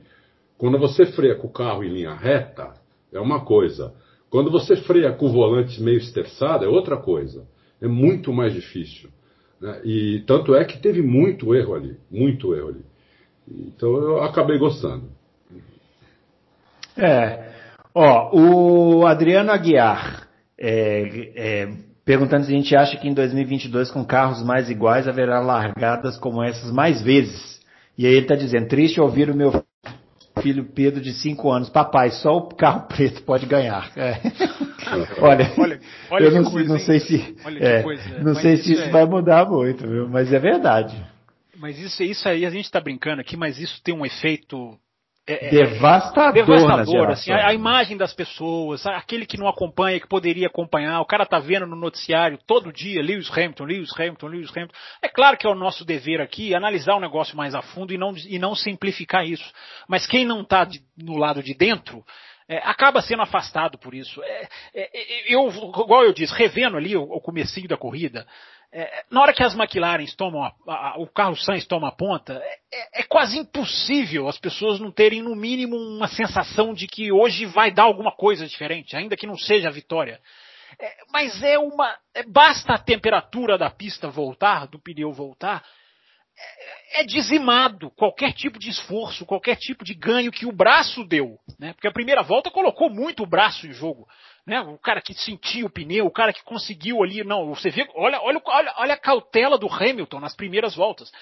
quando 0.56 0.78
você 0.78 1.06
freia 1.06 1.36
com 1.36 1.46
o 1.46 1.52
carro 1.52 1.84
em 1.84 1.92
linha 1.92 2.14
reta, 2.14 2.74
é 3.12 3.20
uma 3.20 3.44
coisa. 3.44 3.94
Quando 4.30 4.50
você 4.50 4.76
freia 4.76 5.12
com 5.12 5.26
o 5.26 5.32
volante 5.32 5.82
meio 5.82 5.98
esterçado, 5.98 6.64
é 6.64 6.68
outra 6.68 6.96
coisa. 6.96 7.46
É 7.80 7.86
muito 7.86 8.32
mais 8.32 8.52
difícil. 8.52 9.10
Né? 9.60 9.80
E 9.84 10.24
tanto 10.26 10.54
é 10.54 10.64
que 10.64 10.78
teve 10.78 11.02
muito 11.02 11.54
erro 11.54 11.74
ali, 11.74 11.96
muito 12.10 12.54
erro 12.54 12.68
ali. 12.68 12.84
Então 13.50 13.94
eu 13.96 14.22
acabei 14.22 14.58
gostando. 14.58 15.08
É. 16.96 17.48
Ó, 17.94 18.30
o 18.36 19.06
Adriano 19.06 19.50
Aguiar 19.50 20.28
é, 20.58 21.30
é, 21.34 21.68
perguntando 22.08 22.46
se 22.46 22.50
a 22.50 22.56
gente 22.56 22.74
acha 22.74 22.96
que 22.96 23.06
em 23.06 23.12
2022, 23.12 23.90
com 23.90 24.02
carros 24.02 24.42
mais 24.42 24.70
iguais, 24.70 25.06
haverá 25.06 25.40
largadas 25.40 26.16
como 26.16 26.42
essas 26.42 26.72
mais 26.72 27.02
vezes. 27.02 27.60
E 27.98 28.06
aí 28.06 28.12
ele 28.14 28.22
está 28.22 28.34
dizendo, 28.34 28.66
triste 28.66 28.98
ouvir 28.98 29.28
o 29.28 29.36
meu 29.36 29.62
filho 30.40 30.64
Pedro 30.64 31.02
de 31.02 31.12
5 31.12 31.50
anos, 31.50 31.68
papai, 31.68 32.10
só 32.12 32.38
o 32.38 32.48
carro 32.48 32.88
preto 32.88 33.22
pode 33.24 33.44
ganhar. 33.44 33.92
É. 33.98 34.22
olha, 35.20 35.52
olha, 35.58 35.80
olha, 36.10 36.24
eu 36.24 36.30
não, 36.30 36.50
coisa, 36.50 36.66
não 36.66 36.78
sei 36.78 36.98
se, 36.98 37.36
é, 37.60 37.82
não 38.22 38.34
sei 38.34 38.56
se 38.56 38.72
isso 38.72 38.84
é... 38.84 38.90
vai 38.90 39.04
mudar 39.04 39.46
muito, 39.46 39.86
viu? 39.86 40.08
mas 40.08 40.32
é 40.32 40.38
verdade. 40.38 40.96
Mas 41.58 41.78
isso, 41.78 42.02
isso 42.02 42.26
aí 42.26 42.46
a 42.46 42.50
gente 42.50 42.64
está 42.64 42.80
brincando 42.80 43.20
aqui, 43.20 43.36
mas 43.36 43.58
isso 43.58 43.82
tem 43.82 43.94
um 43.94 44.06
efeito 44.06 44.78
é, 45.28 45.46
é, 45.46 45.50
devastador, 45.50 46.32
devastador 46.32 47.10
assim, 47.10 47.30
a, 47.30 47.48
a, 47.48 47.54
imagem 47.54 47.98
das 47.98 48.14
pessoas, 48.14 48.86
aquele 48.86 49.26
que 49.26 49.36
não 49.36 49.46
acompanha, 49.46 50.00
que 50.00 50.08
poderia 50.08 50.46
acompanhar, 50.46 51.00
o 51.00 51.06
cara 51.06 51.26
tá 51.26 51.38
vendo 51.38 51.66
no 51.66 51.76
noticiário 51.76 52.38
todo 52.46 52.72
dia 52.72 53.02
Lewis 53.02 53.30
Hamilton, 53.30 53.64
Lewis 53.64 53.90
Hamilton, 53.92 54.26
Lewis 54.26 54.50
Hamilton. 54.50 54.74
É 55.02 55.08
claro 55.08 55.36
que 55.36 55.46
é 55.46 55.50
o 55.50 55.54
nosso 55.54 55.84
dever 55.84 56.22
aqui 56.22 56.54
analisar 56.54 56.94
o 56.94 57.00
negócio 57.00 57.36
mais 57.36 57.54
a 57.54 57.60
fundo 57.60 57.92
e 57.92 57.98
não, 57.98 58.14
e 58.26 58.38
não 58.38 58.54
simplificar 58.54 59.26
isso. 59.26 59.52
Mas 59.86 60.06
quem 60.06 60.24
não 60.24 60.40
está 60.40 60.66
no 60.96 61.18
lado 61.18 61.42
de 61.42 61.54
dentro, 61.54 62.02
é, 62.48 62.56
acaba 62.58 63.02
sendo 63.02 63.22
afastado 63.22 63.76
por 63.76 63.94
isso. 63.94 64.22
É, 64.22 64.48
é, 64.74 65.28
é 65.30 65.34
eu, 65.34 65.48
igual 65.48 66.04
eu 66.04 66.14
disse, 66.14 66.32
revendo 66.32 66.78
ali 66.78 66.96
o, 66.96 67.02
o 67.02 67.20
comecinho 67.20 67.68
da 67.68 67.76
corrida, 67.76 68.26
é, 68.70 69.04
na 69.10 69.22
hora 69.22 69.32
que 69.32 69.42
as 69.42 69.54
McLarens 69.54 70.14
tomam 70.14 70.44
a, 70.44 70.52
a, 70.66 70.98
o 70.98 71.06
Carlos 71.06 71.42
Sainz 71.42 71.66
toma 71.66 71.88
a 71.88 71.92
ponta, 71.92 72.34
é, 72.34 72.58
é, 72.72 73.00
é, 73.00 73.02
quase 73.02 73.38
impossível 73.38 74.28
as 74.28 74.38
pessoas 74.38 74.78
não 74.78 74.90
terem 74.90 75.22
no 75.22 75.34
mínimo 75.34 75.76
uma 75.76 76.06
sensação 76.08 76.74
de 76.74 76.86
que 76.86 77.10
hoje 77.10 77.46
vai 77.46 77.70
dar 77.70 77.84
alguma 77.84 78.12
coisa 78.12 78.46
diferente, 78.46 78.94
ainda 78.94 79.16
que 79.16 79.26
não 79.26 79.38
seja 79.38 79.68
a 79.68 79.72
vitória. 79.72 80.20
É, 80.78 80.96
mas 81.10 81.42
é 81.42 81.58
uma, 81.58 81.96
é, 82.14 82.22
basta 82.22 82.74
a 82.74 82.78
temperatura 82.78 83.56
da 83.56 83.70
pista 83.70 84.08
voltar, 84.08 84.66
do 84.66 84.78
pneu 84.78 85.12
voltar, 85.12 85.64
é, 86.38 87.00
é 87.00 87.04
dizimado 87.04 87.90
qualquer 87.92 88.32
tipo 88.34 88.58
de 88.58 88.68
esforço, 88.68 89.24
qualquer 89.24 89.56
tipo 89.56 89.82
de 89.82 89.94
ganho 89.94 90.30
que 90.30 90.44
o 90.44 90.52
braço 90.52 91.04
deu, 91.04 91.38
né? 91.58 91.72
Porque 91.72 91.88
a 91.88 91.92
primeira 91.92 92.22
volta 92.22 92.50
colocou 92.50 92.90
muito 92.90 93.22
o 93.22 93.26
braço 93.26 93.66
em 93.66 93.72
jogo. 93.72 94.06
Né? 94.48 94.58
O 94.62 94.78
cara 94.78 95.02
que 95.02 95.12
sentiu 95.12 95.66
o 95.66 95.70
pneu, 95.70 96.06
o 96.06 96.10
cara 96.10 96.32
que 96.32 96.42
conseguiu 96.42 97.02
ali, 97.02 97.22
não, 97.22 97.54
você 97.54 97.68
vê, 97.68 97.86
olha, 97.94 98.18
olha, 98.22 98.40
olha, 98.46 98.74
olha 98.78 98.94
a 98.94 98.98
cautela 98.98 99.58
do 99.58 99.68
Hamilton 99.70 100.20
nas 100.20 100.34
primeiras 100.34 100.74
voltas. 100.74 101.12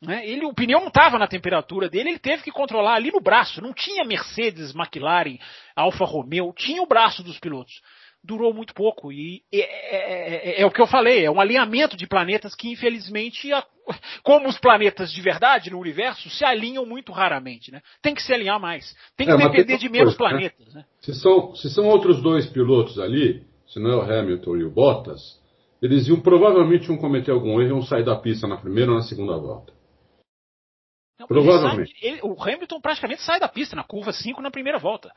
Né? 0.00 0.24
Ele, 0.24 0.46
o 0.46 0.54
pneu 0.54 0.78
não 0.78 0.86
estava 0.86 1.18
na 1.18 1.26
temperatura 1.26 1.88
dele, 1.88 2.10
ele 2.10 2.18
teve 2.20 2.44
que 2.44 2.52
controlar 2.52 2.94
ali 2.94 3.10
no 3.10 3.20
braço. 3.20 3.60
Não 3.60 3.72
tinha 3.72 4.04
Mercedes, 4.04 4.72
McLaren, 4.72 5.36
Alfa 5.74 6.04
Romeo, 6.04 6.54
tinha 6.56 6.80
o 6.80 6.86
braço 6.86 7.24
dos 7.24 7.40
pilotos 7.40 7.82
durou 8.26 8.52
muito 8.52 8.74
pouco. 8.74 9.12
E 9.12 9.42
é, 9.52 9.58
é, 9.60 10.50
é, 10.58 10.62
é, 10.62 10.66
o 10.66 10.70
que 10.70 10.80
eu 10.80 10.86
falei, 10.86 11.24
é 11.24 11.30
um 11.30 11.40
alinhamento 11.40 11.96
de 11.96 12.06
planetas 12.06 12.54
que, 12.54 12.70
infelizmente, 12.70 13.50
como 14.22 14.48
os 14.48 14.58
planetas 14.58 15.12
de 15.12 15.22
verdade 15.22 15.70
no 15.70 15.78
universo, 15.78 16.28
se 16.28 16.44
alinham 16.44 16.84
muito 16.84 17.12
raramente. 17.12 17.70
Né? 17.70 17.80
Tem 18.02 18.14
que 18.14 18.22
se 18.22 18.32
alinhar 18.32 18.60
mais. 18.60 18.94
Tem 19.16 19.26
que 19.26 19.32
é, 19.32 19.36
depender 19.36 19.78
de 19.78 19.88
menos 19.88 20.16
coisa, 20.16 20.34
né? 20.34 20.40
planetas. 20.40 20.74
Né? 20.74 20.84
Se, 21.00 21.14
são, 21.14 21.54
se 21.54 21.70
são 21.70 21.86
outros 21.86 22.20
dois 22.20 22.46
pilotos 22.46 22.98
ali, 22.98 23.44
se 23.66 23.78
não 23.78 23.90
é 23.90 23.96
o 23.96 24.02
Hamilton 24.02 24.56
e 24.56 24.64
o 24.64 24.70
Bottas, 24.70 25.40
eles 25.80 26.08
iam 26.08 26.20
provavelmente 26.20 26.88
iam 26.88 26.98
cometer 26.98 27.30
algum 27.30 27.60
erro 27.60 27.62
e 27.62 27.68
iam 27.68 27.82
sair 27.82 28.04
da 28.04 28.16
pista 28.16 28.46
na 28.46 28.56
primeira 28.56 28.90
ou 28.90 28.96
na 28.96 29.04
segunda 29.04 29.36
volta. 29.36 29.72
Não, 31.18 31.26
Provavelmente. 31.26 31.92
Ele 32.02 32.18
sai, 32.18 32.26
ele, 32.26 32.34
o 32.34 32.42
Hamilton 32.42 32.80
praticamente 32.80 33.22
sai 33.22 33.40
da 33.40 33.48
pista 33.48 33.74
na 33.74 33.84
curva 33.84 34.12
5 34.12 34.42
na 34.42 34.50
primeira 34.50 34.78
volta. 34.78 35.10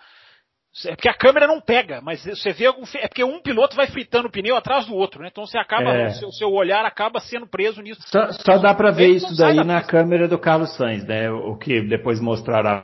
É 0.86 0.96
porque 0.96 1.10
a 1.10 1.14
câmera 1.14 1.48
não 1.48 1.60
pega, 1.60 2.00
mas 2.02 2.24
você 2.24 2.54
vê 2.54 2.66
é 2.68 3.08
porque 3.08 3.24
um 3.24 3.42
piloto 3.42 3.76
vai 3.76 3.88
fritando 3.88 4.28
o 4.28 4.32
pneu 4.32 4.56
atrás 4.56 4.86
do 4.86 4.96
outro, 4.96 5.22
né? 5.22 5.30
Então 5.32 5.46
você 5.46 5.58
acaba, 5.58 5.92
é. 5.92 6.08
o 6.08 6.12
seu, 6.12 6.32
seu, 6.32 6.52
olhar 6.52 6.86
acaba 6.86 7.20
sendo 7.20 7.48
preso 7.48 7.82
nisso. 7.82 8.02
Só, 8.08 8.32
só 8.32 8.58
dá 8.58 8.74
para 8.74 8.92
ver 8.92 9.10
isso 9.10 9.36
daí 9.38 9.58
na 9.58 9.80
pista. 9.80 9.92
câmera 9.92 10.28
do 10.28 10.40
Carlos 10.40 10.76
Sainz, 10.76 11.06
né? 11.06 11.30
O 11.30 11.58
que 11.58 11.82
depois 11.82 12.20
mostrará 12.22 12.84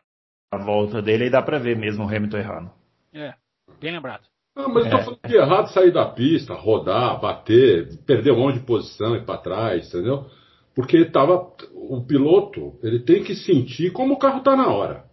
a 0.52 0.58
volta 0.58 1.02
dele 1.02 1.26
e 1.26 1.30
dá 1.30 1.42
para 1.42 1.58
ver 1.60 1.78
mesmo 1.78 2.04
o 2.04 2.08
Hamilton 2.08 2.38
errando. 2.38 2.72
É, 3.14 3.34
bem 3.80 3.92
lembrado. 3.92 4.24
Ah, 4.56 4.70
mas 4.70 4.86
eu 4.86 4.92
tô 4.92 4.98
é. 4.98 5.04
falando 5.04 5.20
de 5.26 5.36
errado 5.36 5.68
sair 5.68 5.92
da 5.92 6.06
pista, 6.06 6.54
rodar, 6.54 7.20
bater, 7.20 7.98
perder 8.06 8.32
um 8.32 8.40
monte 8.40 8.60
de 8.60 8.66
posição 8.66 9.16
e 9.16 9.26
para 9.26 9.38
trás, 9.38 9.88
entendeu? 9.88 10.26
Porque 10.74 11.06
tava 11.06 11.52
o 11.74 12.06
piloto, 12.06 12.78
ele 12.84 13.00
tem 13.00 13.24
que 13.24 13.36
sentir 13.36 13.92
como 13.92 14.16
o 14.16 14.20
carro 14.20 14.42
tá 14.42 14.56
na 14.56 14.68
hora. 14.68 15.05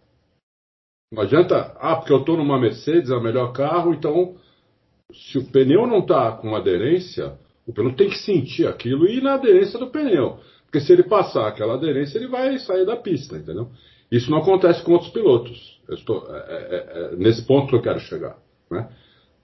Não 1.13 1.23
adianta, 1.23 1.77
ah, 1.79 1.97
porque 1.97 2.13
eu 2.13 2.21
estou 2.21 2.39
numa 2.39 2.59
Mercedes, 2.59 3.11
é 3.11 3.15
o 3.15 3.23
melhor 3.23 3.53
carro, 3.53 3.93
então 3.93 4.35
se 5.13 5.37
o 5.37 5.45
pneu 5.45 5.87
não 5.87 5.99
está 5.99 6.33
com 6.33 6.57
aderência, 6.57 7.35
o 7.67 7.73
piloto 7.73 7.97
tem 7.97 8.09
que 8.09 8.19
sentir 8.19 8.67
aquilo 8.67 9.07
e 9.07 9.19
ir 9.19 9.23
na 9.23 9.35
aderência 9.35 9.79
do 9.79 9.89
pneu. 9.89 10.39
Porque 10.65 10.81
se 10.81 10.91
ele 10.91 11.03
passar 11.03 11.47
aquela 11.47 11.75
aderência, 11.75 12.17
ele 12.17 12.29
vai 12.29 12.59
sair 12.59 12.87
da 12.87 12.97
pista, 12.97 13.37
entendeu? 13.37 13.69
Isso 14.11 14.31
não 14.31 14.39
acontece 14.39 14.83
com 14.83 14.93
outros 14.93 15.11
pilotos. 15.11 15.81
Estou, 15.91 16.27
é, 16.35 16.39
é, 16.39 17.13
é, 17.13 17.17
nesse 17.17 17.47
ponto 17.47 17.69
que 17.69 17.75
eu 17.75 17.83
quero 17.83 18.01
chegar. 18.01 18.39
Né? 18.71 18.89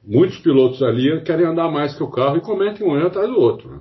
Muitos 0.02 0.38
pilotos 0.38 0.82
ali 0.82 1.20
querem 1.20 1.44
andar 1.44 1.70
mais 1.70 1.94
que 1.94 2.02
o 2.02 2.10
carro 2.10 2.38
e 2.38 2.40
cometem 2.40 2.86
um 2.86 2.96
erro 2.96 3.08
atrás 3.08 3.28
do 3.28 3.38
outro. 3.38 3.70
Né? 3.70 3.80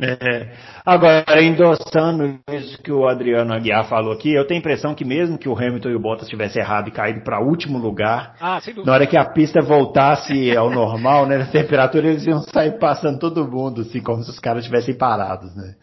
É, 0.00 0.50
agora, 0.84 1.40
endossando 1.40 2.40
isso 2.52 2.82
que 2.82 2.90
o 2.90 3.06
Adriano 3.06 3.54
Aguiar 3.54 3.88
falou 3.88 4.12
aqui, 4.12 4.34
eu 4.34 4.44
tenho 4.44 4.58
a 4.58 4.60
impressão 4.60 4.92
que 4.92 5.04
mesmo 5.04 5.38
que 5.38 5.48
o 5.48 5.56
Hamilton 5.56 5.90
e 5.90 5.94
o 5.94 6.00
Bottas 6.00 6.28
tivessem 6.28 6.60
errado 6.60 6.88
e 6.88 6.90
caído 6.90 7.22
para 7.22 7.40
último 7.40 7.78
lugar, 7.78 8.34
ah, 8.40 8.58
na 8.84 8.92
hora 8.92 9.06
que 9.06 9.16
a 9.16 9.24
pista 9.24 9.60
voltasse 9.62 10.56
ao 10.56 10.68
normal, 10.68 11.26
né, 11.26 11.38
na 11.38 11.46
temperatura, 11.46 12.08
eles 12.08 12.26
iam 12.26 12.40
sair 12.40 12.76
passando 12.80 13.20
todo 13.20 13.48
mundo, 13.48 13.82
assim, 13.82 14.00
como 14.00 14.24
se 14.24 14.30
os 14.30 14.40
caras 14.40 14.64
estivessem 14.64 14.98
parados, 14.98 15.54
né? 15.54 15.74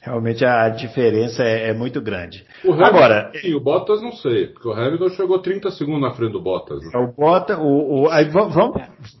Realmente 0.00 0.46
a 0.46 0.70
diferença 0.70 1.42
é, 1.42 1.68
é 1.68 1.74
muito 1.74 2.00
grande. 2.00 2.46
O 2.64 2.72
Hamilton, 2.72 2.88
Agora, 2.88 3.32
sim, 3.34 3.52
o 3.52 3.60
Bottas 3.60 4.00
não 4.00 4.12
sei, 4.12 4.46
porque 4.46 4.66
o 4.66 4.72
Hamilton 4.72 5.10
chegou 5.10 5.38
30 5.40 5.70
segundos 5.72 6.00
na 6.00 6.12
frente 6.12 6.32
do 6.32 6.40
Bottas. 6.40 6.80
Né? 6.80 6.98
O 6.98 7.12
Bottas, 7.12 7.58
o, 7.58 8.04
o, 8.04 8.08
aí, 8.08 8.24
vamos, 8.30 8.54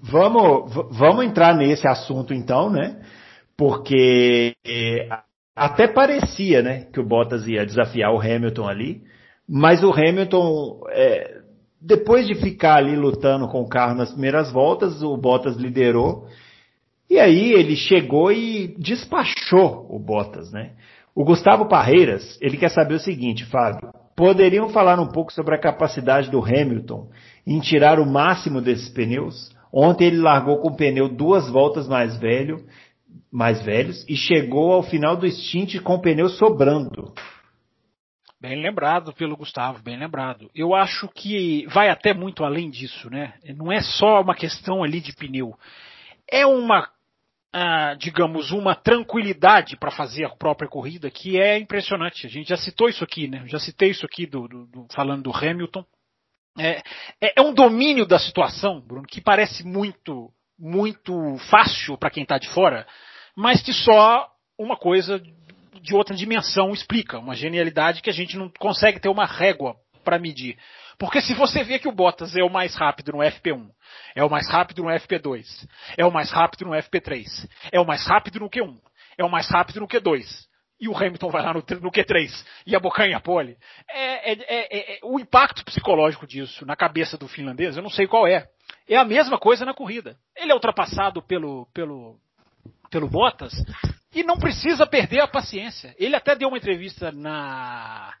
vamos, 0.02 0.74
vamos 0.96 1.24
entrar 1.26 1.54
nesse 1.54 1.86
assunto 1.86 2.32
então, 2.32 2.70
né? 2.70 2.96
Porque 3.58 4.54
é, 4.64 5.08
até 5.54 5.88
parecia 5.88 6.62
né, 6.62 6.86
que 6.92 7.00
o 7.00 7.04
Bottas 7.04 7.48
ia 7.48 7.66
desafiar 7.66 8.14
o 8.14 8.20
Hamilton 8.20 8.68
ali, 8.68 9.02
mas 9.48 9.82
o 9.82 9.90
Hamilton, 9.90 10.82
é, 10.90 11.40
depois 11.80 12.28
de 12.28 12.36
ficar 12.36 12.76
ali 12.76 12.94
lutando 12.94 13.48
com 13.48 13.60
o 13.60 13.68
carro 13.68 13.96
nas 13.96 14.12
primeiras 14.12 14.52
voltas, 14.52 15.02
o 15.02 15.16
Bottas 15.16 15.56
liderou, 15.56 16.28
e 17.10 17.18
aí 17.18 17.52
ele 17.52 17.74
chegou 17.74 18.30
e 18.30 18.76
despachou 18.78 19.86
o 19.90 19.98
Bottas, 19.98 20.52
né? 20.52 20.72
O 21.14 21.24
Gustavo 21.24 21.66
Parreiras, 21.66 22.38
ele 22.40 22.58
quer 22.58 22.68
saber 22.68 22.94
o 22.94 23.00
seguinte, 23.00 23.44
Fábio, 23.46 23.90
poderiam 24.14 24.68
falar 24.68 25.00
um 25.00 25.08
pouco 25.08 25.32
sobre 25.32 25.54
a 25.54 25.60
capacidade 25.60 26.30
do 26.30 26.38
Hamilton 26.38 27.08
em 27.46 27.58
tirar 27.58 27.98
o 27.98 28.06
máximo 28.06 28.60
desses 28.60 28.88
pneus? 28.90 29.50
Ontem 29.72 30.06
ele 30.06 30.18
largou 30.18 30.58
com 30.58 30.68
o 30.68 30.76
pneu 30.76 31.08
duas 31.08 31.50
voltas 31.50 31.88
mais 31.88 32.16
velho 32.18 32.64
mais 33.30 33.62
velhos 33.62 34.04
e 34.08 34.16
chegou 34.16 34.72
ao 34.72 34.82
final 34.82 35.16
do 35.16 35.28
stint 35.30 35.80
com 35.80 35.94
o 35.94 36.00
pneu 36.00 36.28
sobrando. 36.28 37.12
Bem 38.40 38.62
lembrado 38.62 39.12
pelo 39.12 39.36
Gustavo, 39.36 39.82
bem 39.82 39.98
lembrado. 39.98 40.48
Eu 40.54 40.72
acho 40.74 41.08
que 41.08 41.66
vai 41.66 41.88
até 41.88 42.14
muito 42.14 42.44
além 42.44 42.70
disso, 42.70 43.10
né? 43.10 43.34
Não 43.56 43.72
é 43.72 43.80
só 43.80 44.20
uma 44.20 44.34
questão 44.34 44.84
ali 44.84 45.00
de 45.00 45.12
pneu. 45.12 45.58
É 46.30 46.46
uma, 46.46 46.88
ah, 47.52 47.94
digamos, 47.98 48.52
uma 48.52 48.76
tranquilidade 48.76 49.76
para 49.76 49.90
fazer 49.90 50.24
a 50.24 50.30
própria 50.30 50.68
corrida 50.68 51.10
que 51.10 51.36
é 51.36 51.58
impressionante. 51.58 52.26
A 52.26 52.30
gente 52.30 52.48
já 52.48 52.56
citou 52.56 52.88
isso 52.88 53.02
aqui, 53.02 53.26
né? 53.26 53.42
Já 53.46 53.58
citei 53.58 53.90
isso 53.90 54.06
aqui 54.06 54.24
do, 54.24 54.46
do, 54.46 54.66
do 54.66 54.86
falando 54.94 55.24
do 55.24 55.36
Hamilton. 55.36 55.84
É, 56.56 56.82
é, 57.20 57.40
é 57.40 57.42
um 57.42 57.52
domínio 57.52 58.06
da 58.06 58.20
situação, 58.20 58.80
Bruno, 58.80 59.06
que 59.06 59.20
parece 59.20 59.66
muito, 59.66 60.30
muito 60.56 61.36
fácil 61.50 61.98
para 61.98 62.10
quem 62.10 62.22
está 62.22 62.38
de 62.38 62.48
fora 62.50 62.86
mas 63.38 63.62
que 63.62 63.72
só 63.72 64.28
uma 64.58 64.76
coisa 64.76 65.22
de 65.80 65.94
outra 65.94 66.16
dimensão 66.16 66.72
explica, 66.72 67.20
uma 67.20 67.36
genialidade 67.36 68.02
que 68.02 68.10
a 68.10 68.12
gente 68.12 68.36
não 68.36 68.50
consegue 68.58 68.98
ter 68.98 69.08
uma 69.08 69.24
régua 69.24 69.76
para 70.02 70.18
medir. 70.18 70.58
Porque 70.98 71.20
se 71.20 71.34
você 71.34 71.62
vê 71.62 71.78
que 71.78 71.86
o 71.86 71.92
Bottas 71.92 72.34
é 72.34 72.42
o 72.42 72.50
mais 72.50 72.74
rápido 72.74 73.12
no 73.12 73.18
FP1, 73.18 73.68
é 74.16 74.24
o 74.24 74.28
mais 74.28 74.50
rápido 74.50 74.82
no 74.82 74.88
FP2, 74.88 75.44
é 75.96 76.04
o 76.04 76.10
mais 76.10 76.32
rápido 76.32 76.64
no 76.64 76.72
FP3, 76.72 77.48
é 77.70 77.78
o 77.78 77.86
mais 77.86 78.04
rápido 78.04 78.40
no 78.40 78.50
Q1, 78.50 78.76
é 79.16 79.24
o 79.24 79.30
mais 79.30 79.46
rápido 79.48 79.78
no 79.78 79.86
Q2, 79.86 80.24
e 80.80 80.88
o 80.88 80.96
Hamilton 80.96 81.30
vai 81.30 81.42
lá 81.44 81.54
no, 81.54 81.60
no 81.60 81.92
Q3 81.92 82.44
e 82.66 82.74
a 82.74 83.20
pole, 83.20 83.56
é, 83.88 84.32
é, 84.32 84.32
é, 84.32 84.96
é, 84.96 84.98
o 85.04 85.20
impacto 85.20 85.64
psicológico 85.64 86.26
disso 86.26 86.66
na 86.66 86.74
cabeça 86.74 87.16
do 87.16 87.28
finlandês, 87.28 87.76
eu 87.76 87.84
não 87.84 87.90
sei 87.90 88.08
qual 88.08 88.26
é. 88.26 88.48
É 88.88 88.96
a 88.96 89.04
mesma 89.04 89.38
coisa 89.38 89.64
na 89.64 89.74
corrida. 89.74 90.16
Ele 90.36 90.50
é 90.50 90.54
ultrapassado 90.54 91.22
pelo, 91.22 91.68
pelo, 91.72 92.18
pelo 92.90 93.08
Bottas 93.08 93.52
e 94.14 94.22
não 94.22 94.38
precisa 94.38 94.86
perder 94.86 95.20
a 95.20 95.28
paciência. 95.28 95.94
Ele 95.98 96.16
até 96.16 96.34
deu 96.34 96.48
uma 96.48 96.58
entrevista 96.58 97.12
na 97.12 98.14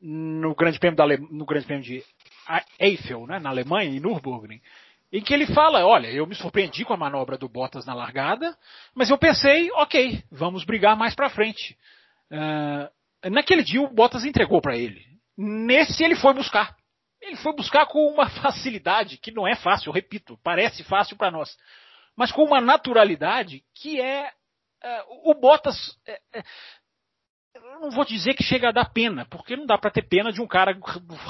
no 0.00 0.54
Grande 0.54 0.78
Prêmio 0.78 0.96
da 0.96 1.06
no 1.06 1.44
Grande 1.44 1.66
Prêmio 1.66 1.84
de 1.84 2.02
Eiffel, 2.78 3.26
né, 3.26 3.38
na 3.38 3.50
Alemanha, 3.50 3.88
em 3.88 4.00
Nürburgring, 4.00 4.60
em 5.12 5.22
que 5.22 5.32
ele 5.32 5.46
fala, 5.46 5.86
olha, 5.86 6.08
eu 6.08 6.26
me 6.26 6.34
surpreendi 6.34 6.84
com 6.84 6.92
a 6.92 6.96
manobra 6.96 7.38
do 7.38 7.48
Bottas 7.48 7.86
na 7.86 7.94
largada, 7.94 8.56
mas 8.94 9.10
eu 9.10 9.18
pensei, 9.18 9.70
ok, 9.72 10.22
vamos 10.30 10.64
brigar 10.64 10.96
mais 10.96 11.14
para 11.14 11.30
frente. 11.30 11.76
Uh, 12.30 13.30
naquele 13.30 13.62
dia 13.62 13.80
o 13.80 13.92
Bottas 13.92 14.24
entregou 14.24 14.60
para 14.60 14.76
ele. 14.76 15.04
Nesse 15.36 16.02
ele 16.02 16.16
foi 16.16 16.34
buscar. 16.34 16.74
Ele 17.20 17.36
foi 17.36 17.54
buscar 17.54 17.86
com 17.86 18.08
uma 18.08 18.28
facilidade 18.42 19.18
que 19.18 19.30
não 19.30 19.46
é 19.46 19.54
fácil, 19.54 19.92
repito, 19.92 20.38
parece 20.42 20.82
fácil 20.82 21.16
para 21.16 21.30
nós 21.30 21.56
mas 22.16 22.32
com 22.32 22.44
uma 22.44 22.60
naturalidade 22.60 23.62
que 23.74 24.00
é. 24.00 24.30
é 24.82 25.04
o 25.24 25.34
Bottas. 25.34 25.98
É, 26.06 26.20
é, 26.34 26.42
eu 27.54 27.80
não 27.80 27.90
vou 27.90 28.04
dizer 28.04 28.34
que 28.34 28.42
chega 28.42 28.68
a 28.68 28.72
dar 28.72 28.92
pena, 28.92 29.26
porque 29.26 29.56
não 29.56 29.66
dá 29.66 29.76
para 29.76 29.90
ter 29.90 30.02
pena 30.02 30.32
de 30.32 30.40
um 30.40 30.46
cara 30.46 30.76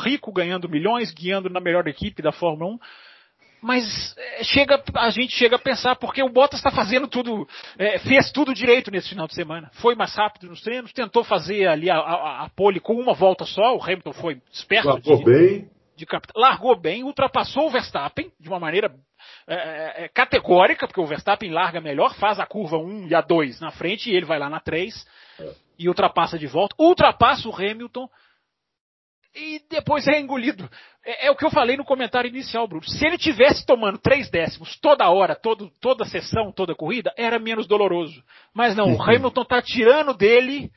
rico 0.03 0.33
ganhando 0.33 0.69
milhões, 0.69 1.13
guiando 1.13 1.51
na 1.51 1.61
melhor 1.61 1.87
equipe 1.89 2.23
da 2.23 2.33
Fórmula 2.33 2.75
1. 2.75 2.79
Mas 3.63 3.85
chega, 4.43 4.83
a 4.97 5.11
gente 5.11 5.37
chega 5.37 5.55
a 5.55 5.59
pensar, 5.59 5.95
porque 5.95 6.21
o 6.21 6.29
Bottas 6.29 6.59
está 6.59 6.73
fazendo 6.73 7.07
tudo, 7.07 7.47
é, 7.79 7.97
fez 8.01 8.33
tudo 8.33 8.53
direito 8.53 8.91
nesse 8.91 9.11
final 9.11 9.29
de 9.29 9.37
semana. 9.37 9.71
Foi 9.75 9.95
mais 9.95 10.13
rápido 10.17 10.49
nos 10.49 10.61
treinos, 10.63 10.93
tentou 10.93 11.23
fazer 11.23 11.69
ali 11.69 11.89
a, 11.89 11.97
a, 11.97 12.45
a 12.45 12.51
pole 12.51 12.81
com 12.81 12.95
uma 12.95 13.15
volta 13.15 13.45
só, 13.45 13.77
o 13.77 13.83
Hamilton 13.83 14.13
foi 14.15 14.43
esperto. 14.51 14.89
Largou 14.89 15.17
de, 15.19 15.25
bem. 15.25 15.71
De, 15.97 16.07
largou 16.35 16.77
bem, 16.77 17.05
ultrapassou 17.05 17.69
o 17.69 17.71
Verstappen 17.71 18.33
de 18.41 18.49
uma 18.49 18.59
maneira 18.59 18.93
é, 19.47 19.55
é, 19.55 20.05
é, 20.05 20.09
categórica, 20.09 20.87
porque 20.87 21.01
o 21.01 21.07
Verstappen 21.07 21.51
larga 21.51 21.81
melhor, 21.81 22.15
faz 22.15 22.39
a 22.39 22.47
curva 22.47 22.79
1 22.79 23.09
e 23.09 23.15
a 23.15 23.21
2 23.21 23.61
na 23.61 23.71
frente 23.71 24.11
e 24.11 24.15
ele 24.15 24.27
vai 24.27 24.39
lá 24.39 24.49
na 24.49 24.61
3 24.61 25.07
é. 25.41 25.53
e 25.79 25.89
ultrapassa 25.89 26.39
de 26.39 26.47
volta. 26.47 26.75
Ultrapassa 26.79 27.49
o 27.49 27.55
Hamilton 27.55 28.09
e 29.35 29.63
depois 29.71 30.07
é 30.07 30.21
engolido. 30.21 30.69
É, 31.05 31.27
é, 31.27 31.31
o 31.31 31.37
que 31.37 31.45
eu 31.45 31.51
falei 31.51 31.77
no 31.77 31.85
comentário 31.85 32.29
inicial, 32.29 32.69
Bruno. 32.69 32.85
Se 32.85 33.05
ele 33.05 33.19
tivesse 33.19 33.65
tomando 33.65 33.99
3 33.99 34.31
décimos 34.31 34.79
toda 34.79 35.09
hora, 35.11 35.35
todo, 35.35 35.71
toda 35.81 36.05
sessão, 36.05 36.53
toda 36.53 36.75
corrida, 36.75 37.13
era 37.17 37.39
menos 37.39 37.67
doloroso. 37.67 38.23
Mas 38.55 38.77
não, 38.77 38.95
o 38.95 39.01
Hamilton 39.03 39.43
está 39.43 39.63
tirando 39.63 40.15
dele, 40.15 40.71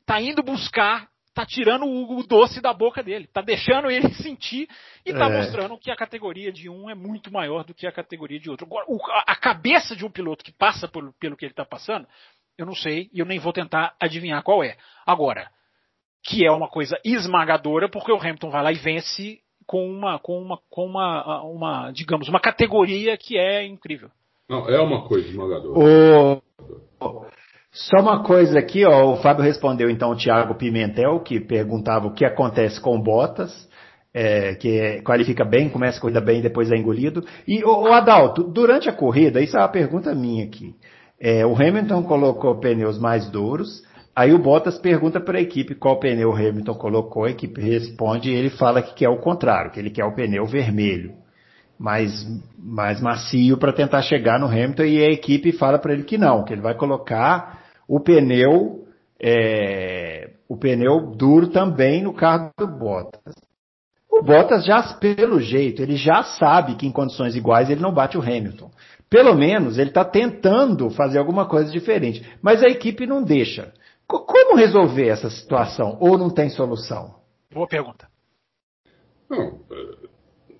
está 0.00 0.20
indo 0.20 0.42
buscar 0.42 1.08
tá 1.34 1.44
tirando 1.44 1.84
o, 1.84 2.18
o, 2.18 2.26
doce 2.26 2.60
da 2.60 2.72
boca 2.72 3.02
dele, 3.02 3.26
tá 3.26 3.42
deixando 3.42 3.90
ele 3.90 4.08
sentir 4.22 4.68
e 5.04 5.12
tá 5.12 5.26
é. 5.26 5.38
mostrando 5.38 5.76
que 5.76 5.90
a 5.90 5.96
categoria 5.96 6.52
de 6.52 6.70
um 6.70 6.88
é 6.88 6.94
muito 6.94 7.32
maior 7.32 7.64
do 7.64 7.74
que 7.74 7.86
a 7.86 7.92
categoria 7.92 8.38
de 8.38 8.48
outro. 8.48 8.64
Agora, 8.64 8.86
o, 8.88 8.98
a 9.26 9.34
cabeça 9.34 9.96
de 9.96 10.06
um 10.06 10.10
piloto 10.10 10.44
que 10.44 10.52
passa 10.52 10.86
por, 10.86 11.12
pelo 11.18 11.36
que 11.36 11.44
ele 11.44 11.52
está 11.52 11.64
passando, 11.64 12.06
eu 12.56 12.64
não 12.64 12.74
sei 12.74 13.10
e 13.12 13.18
eu 13.18 13.26
nem 13.26 13.40
vou 13.40 13.52
tentar 13.52 13.94
adivinhar 14.00 14.42
qual 14.44 14.62
é. 14.62 14.76
Agora, 15.04 15.50
que 16.22 16.46
é 16.46 16.50
uma 16.50 16.68
coisa 16.68 16.98
esmagadora, 17.04 17.88
porque 17.88 18.12
o 18.12 18.16
Hamilton 18.16 18.50
vai 18.50 18.62
lá 18.62 18.72
e 18.72 18.76
vence 18.76 19.40
com 19.66 19.90
uma, 19.90 20.18
com 20.18 20.40
uma, 20.40 20.58
com 20.70 20.86
uma, 20.86 21.42
uma 21.42 21.90
digamos, 21.90 22.28
uma 22.28 22.40
categoria 22.40 23.16
que 23.16 23.36
é 23.36 23.64
incrível. 23.66 24.10
Não, 24.48 24.68
é 24.68 24.80
uma 24.80 25.08
coisa 25.08 25.26
esmagadora. 25.26 25.78
O... 25.78 26.42
Só 27.74 27.96
uma 28.00 28.22
coisa 28.22 28.56
aqui, 28.56 28.84
ó, 28.84 29.14
o 29.14 29.16
Fábio 29.16 29.42
respondeu 29.42 29.90
então 29.90 30.12
o 30.12 30.16
Thiago 30.16 30.54
Pimentel, 30.54 31.18
que 31.18 31.40
perguntava 31.40 32.06
o 32.06 32.14
que 32.14 32.24
acontece 32.24 32.80
com 32.80 33.00
Bottas, 33.00 33.68
é, 34.14 34.54
que 34.54 34.78
é, 34.78 35.02
qualifica 35.02 35.44
bem, 35.44 35.68
começa 35.68 35.98
a 35.98 36.00
corrida 36.00 36.20
bem, 36.20 36.40
depois 36.40 36.70
é 36.70 36.76
engolido. 36.76 37.24
E 37.48 37.64
o, 37.64 37.92
Adalto, 37.92 38.44
durante 38.44 38.88
a 38.88 38.92
corrida, 38.92 39.40
isso 39.40 39.56
é 39.56 39.60
uma 39.60 39.68
pergunta 39.68 40.14
minha 40.14 40.44
aqui. 40.44 40.72
É, 41.20 41.44
o 41.44 41.52
Hamilton 41.52 42.04
colocou 42.04 42.60
pneus 42.60 42.96
mais 42.96 43.28
duros, 43.28 43.82
aí 44.14 44.32
o 44.32 44.38
Bottas 44.38 44.78
pergunta 44.78 45.20
para 45.20 45.38
a 45.38 45.42
equipe 45.42 45.74
qual 45.74 45.98
pneu 45.98 46.30
o 46.30 46.36
Hamilton 46.36 46.74
colocou, 46.74 47.24
a 47.24 47.30
equipe 47.30 47.60
responde 47.60 48.30
e 48.30 48.34
ele 48.34 48.50
fala 48.50 48.82
que 48.82 48.94
quer 48.94 49.08
o 49.08 49.18
contrário, 49.18 49.72
que 49.72 49.80
ele 49.80 49.90
quer 49.90 50.04
o 50.04 50.14
pneu 50.14 50.46
vermelho 50.46 51.12
mais, 51.76 52.24
mais 52.56 53.00
macio 53.00 53.56
para 53.56 53.72
tentar 53.72 54.02
chegar 54.02 54.38
no 54.38 54.46
Hamilton 54.46 54.84
e 54.84 55.04
a 55.04 55.10
equipe 55.10 55.50
fala 55.50 55.76
para 55.76 55.92
ele 55.92 56.04
que 56.04 56.16
não, 56.16 56.44
que 56.44 56.52
ele 56.52 56.62
vai 56.62 56.74
colocar 56.74 57.63
o 57.88 58.00
pneu, 58.00 58.86
é, 59.20 60.30
o 60.48 60.56
pneu 60.56 61.12
duro 61.16 61.48
também 61.48 62.02
no 62.02 62.14
carro 62.14 62.50
do 62.58 62.66
Bottas. 62.66 63.34
O 64.10 64.22
Bottas 64.22 64.64
já, 64.64 64.80
pelo 64.94 65.40
jeito, 65.40 65.82
ele 65.82 65.96
já 65.96 66.22
sabe 66.22 66.76
que 66.76 66.86
em 66.86 66.92
condições 66.92 67.34
iguais 67.34 67.68
ele 67.68 67.80
não 67.80 67.92
bate 67.92 68.16
o 68.16 68.22
Hamilton. 68.22 68.70
Pelo 69.10 69.34
menos 69.34 69.78
ele 69.78 69.90
está 69.90 70.04
tentando 70.04 70.88
fazer 70.90 71.18
alguma 71.18 71.46
coisa 71.46 71.70
diferente, 71.70 72.24
mas 72.40 72.62
a 72.62 72.68
equipe 72.68 73.06
não 73.06 73.22
deixa. 73.22 73.72
Como 74.06 74.56
resolver 74.56 75.08
essa 75.08 75.30
situação? 75.30 75.96
Ou 76.00 76.18
não 76.18 76.30
tem 76.30 76.48
solução? 76.48 77.14
Boa 77.52 77.66
pergunta. 77.66 78.06
Não, 79.28 79.60
é, 79.70 79.96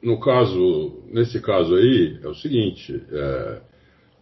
no 0.02 0.18
caso, 0.18 1.02
nesse 1.12 1.40
caso 1.40 1.74
aí, 1.74 2.18
é 2.22 2.28
o 2.28 2.34
seguinte: 2.34 3.04
é, 3.10 3.60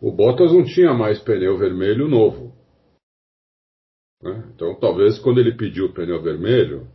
o 0.01 0.13
Bottas 0.13 0.53
não 0.53 0.65
tinha 0.65 0.93
mais 0.93 1.19
pneu 1.21 1.57
vermelho 1.57 2.09
novo. 2.09 2.53
Né? 4.23 4.45
Então, 4.55 4.75
talvez 4.75 5.19
quando 5.19 5.39
ele 5.39 5.57
pediu 5.57 5.87
o 5.87 5.93
pneu 5.93 6.23
vermelho, 6.23 6.87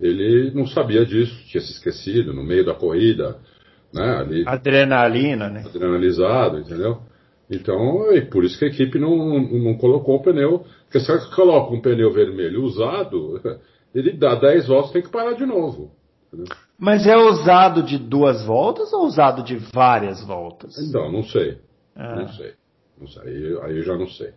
ele 0.00 0.50
não 0.52 0.66
sabia 0.66 1.04
disso, 1.04 1.34
tinha 1.46 1.60
se 1.60 1.72
esquecido 1.72 2.34
no 2.34 2.42
meio 2.42 2.64
da 2.64 2.74
corrida, 2.74 3.38
né? 3.92 4.16
Ali, 4.18 4.44
Adrenalina, 4.46 5.48
né? 5.48 5.62
Adrenalizado, 5.64 6.58
entendeu? 6.58 7.00
Então, 7.50 8.10
é 8.12 8.20
por 8.20 8.44
isso 8.44 8.58
que 8.58 8.64
a 8.64 8.68
equipe 8.68 8.98
não, 8.98 9.38
não 9.40 9.76
colocou 9.76 10.16
o 10.16 10.22
pneu. 10.22 10.64
Porque 10.84 11.00
se 11.00 11.06
você 11.06 11.34
coloca 11.34 11.72
um 11.72 11.80
pneu 11.80 12.12
vermelho 12.12 12.62
usado, 12.62 13.40
ele 13.94 14.12
dá 14.12 14.34
10 14.34 14.66
voltas 14.66 14.92
tem 14.92 15.02
que 15.02 15.10
parar 15.10 15.32
de 15.32 15.46
novo. 15.46 15.92
Entendeu? 16.26 16.54
Mas 16.78 17.06
é 17.06 17.16
usado 17.16 17.82
de 17.82 17.96
duas 17.96 18.44
voltas 18.44 18.92
ou 18.92 19.06
usado 19.06 19.42
de 19.42 19.56
várias 19.72 20.22
voltas? 20.26 20.76
Então, 20.78 21.10
não 21.10 21.22
sei. 21.22 21.58
Ah. 21.94 22.16
Não 22.16 22.28
sei. 22.28 22.52
Não 23.00 23.06
sei. 23.06 23.22
Aí, 23.22 23.58
aí 23.62 23.76
eu 23.78 23.82
já 23.82 23.96
não 23.96 24.08
sei. 24.08 24.30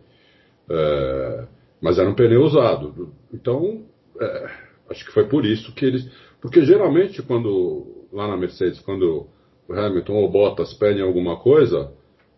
É, 0.70 1.44
mas 1.80 1.98
era 1.98 2.08
um 2.08 2.14
pneu 2.14 2.42
usado. 2.42 3.12
Então, 3.32 3.84
é, 4.20 4.50
acho 4.90 5.04
que 5.04 5.12
foi 5.12 5.28
por 5.28 5.44
isso 5.44 5.74
que 5.74 5.84
eles. 5.84 6.10
Porque 6.40 6.62
geralmente, 6.62 7.22
quando 7.22 8.06
lá 8.12 8.28
na 8.28 8.36
Mercedes, 8.36 8.80
quando 8.80 9.28
o 9.68 9.72
Hamilton 9.72 10.14
ou 10.14 10.30
Bottas 10.30 10.74
pedem 10.74 11.02
alguma 11.02 11.38
coisa, 11.38 11.92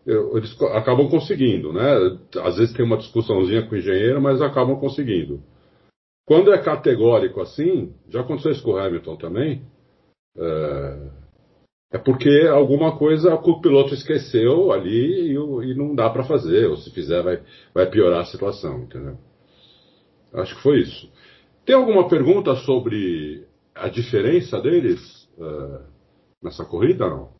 eles 0.07 0.61
acabam 0.63 1.09
conseguindo, 1.09 1.73
né? 1.73 2.19
Às 2.43 2.57
vezes 2.57 2.75
tem 2.75 2.85
uma 2.85 2.97
discussãozinha 2.97 3.67
com 3.67 3.75
o 3.75 3.79
engenheiro, 3.79 4.21
mas 4.21 4.43
acabam 4.43 4.79
conseguindo. 4.79 5.41
Quando 6.27 6.53
é 6.53 6.59
categórico 6.63 7.41
assim, 7.41 7.95
já 8.09 8.21
aconteceu 8.21 8.53
isso 8.53 8.63
com 8.63 8.73
o 8.73 8.79
Hamilton 8.79 9.17
também, 9.17 9.63
é, 10.37 11.11
é 11.93 11.99
porque 11.99 12.49
alguma 12.49 12.97
coisa 12.97 13.35
o 13.35 13.61
piloto 13.61 13.95
esqueceu 13.95 14.73
ali 14.73 15.33
e, 15.33 15.35
e 15.35 15.75
não 15.75 15.95
dá 15.95 16.11
para 16.11 16.25
fazer, 16.25 16.67
ou 16.67 16.77
se 16.77 16.91
fizer 16.91 17.23
vai, 17.23 17.43
vai 17.75 17.89
piorar 17.91 18.21
a 18.21 18.27
situação, 18.27 18.83
entendeu? 18.83 19.19
Acho 20.35 20.55
que 20.57 20.63
foi 20.63 20.81
isso. 20.81 21.11
Tem 21.65 21.75
alguma 21.75 22.09
pergunta 22.09 22.55
sobre 22.57 23.47
a 23.75 23.89
diferença 23.89 24.61
deles 24.61 25.29
uh, 25.39 25.81
nessa 26.43 26.65
corrida, 26.65 27.09
não? 27.09 27.31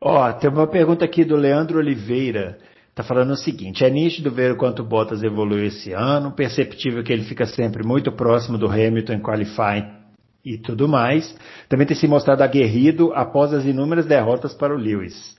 Ó, 0.00 0.32
tem 0.32 0.48
uma 0.48 0.66
pergunta 0.66 1.04
aqui 1.04 1.24
do 1.24 1.36
Leandro 1.36 1.78
Oliveira. 1.78 2.58
Tá 2.94 3.02
falando 3.02 3.30
o 3.30 3.36
seguinte: 3.36 3.84
é 3.84 3.90
nítido 3.90 4.30
ver 4.30 4.52
o 4.52 4.56
quanto 4.56 4.84
Bottas 4.84 5.22
evoluiu 5.22 5.64
esse 5.64 5.92
ano, 5.92 6.32
perceptível 6.32 7.02
que 7.02 7.12
ele 7.12 7.24
fica 7.24 7.46
sempre 7.46 7.86
muito 7.86 8.12
próximo 8.12 8.58
do 8.58 8.66
Hamilton 8.66 9.14
em 9.14 9.22
qualifying 9.22 9.98
e 10.44 10.58
tudo 10.58 10.88
mais. 10.88 11.36
Também 11.68 11.86
tem 11.86 11.96
se 11.96 12.06
mostrado 12.06 12.42
aguerrido 12.42 13.12
após 13.14 13.52
as 13.52 13.64
inúmeras 13.64 14.06
derrotas 14.06 14.54
para 14.54 14.74
o 14.74 14.78
Lewis. 14.78 15.37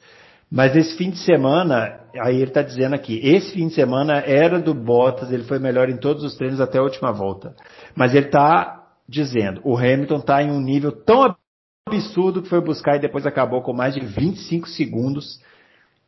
Mas 0.51 0.75
esse 0.75 0.97
fim 0.97 1.11
de 1.11 1.19
semana, 1.19 1.99
aí 2.19 2.37
ele 2.37 2.45
está 2.45 2.61
dizendo 2.61 2.95
aqui, 2.95 3.19
esse 3.23 3.53
fim 3.53 3.67
de 3.67 3.75
semana 3.75 4.17
era 4.19 4.59
do 4.59 4.73
Bottas, 4.73 5.31
ele 5.31 5.43
foi 5.43 5.59
melhor 5.59 5.89
em 5.89 5.97
todos 5.97 6.23
os 6.23 6.35
treinos 6.35 6.59
até 6.59 6.79
a 6.79 6.83
última 6.83 7.11
volta. 7.11 7.55
Mas 7.95 8.15
ele 8.15 8.25
está 8.25 8.87
dizendo, 9.07 9.61
o 9.63 9.77
Hamilton 9.77 10.17
está 10.17 10.41
em 10.41 10.51
um 10.51 10.59
nível 10.59 10.91
tão 10.91 11.35
absurdo 11.87 12.41
que 12.41 12.49
foi 12.49 12.61
buscar 12.61 12.95
e 12.95 12.99
depois 12.99 13.25
acabou 13.25 13.61
com 13.61 13.73
mais 13.73 13.93
de 13.93 13.99
25 13.99 14.67
segundos 14.69 15.39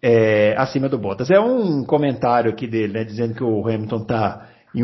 é, 0.02 0.56
acima 0.58 0.90
do 0.90 0.98
Bottas. 0.98 1.30
É 1.30 1.40
um 1.40 1.84
comentário 1.84 2.52
aqui 2.52 2.68
dele, 2.68 2.94
né, 2.94 3.04
dizendo 3.04 3.36
que 3.36 3.44
o 3.44 3.68
Hamilton 3.68 4.02
está 4.02 4.50
em 4.74 4.84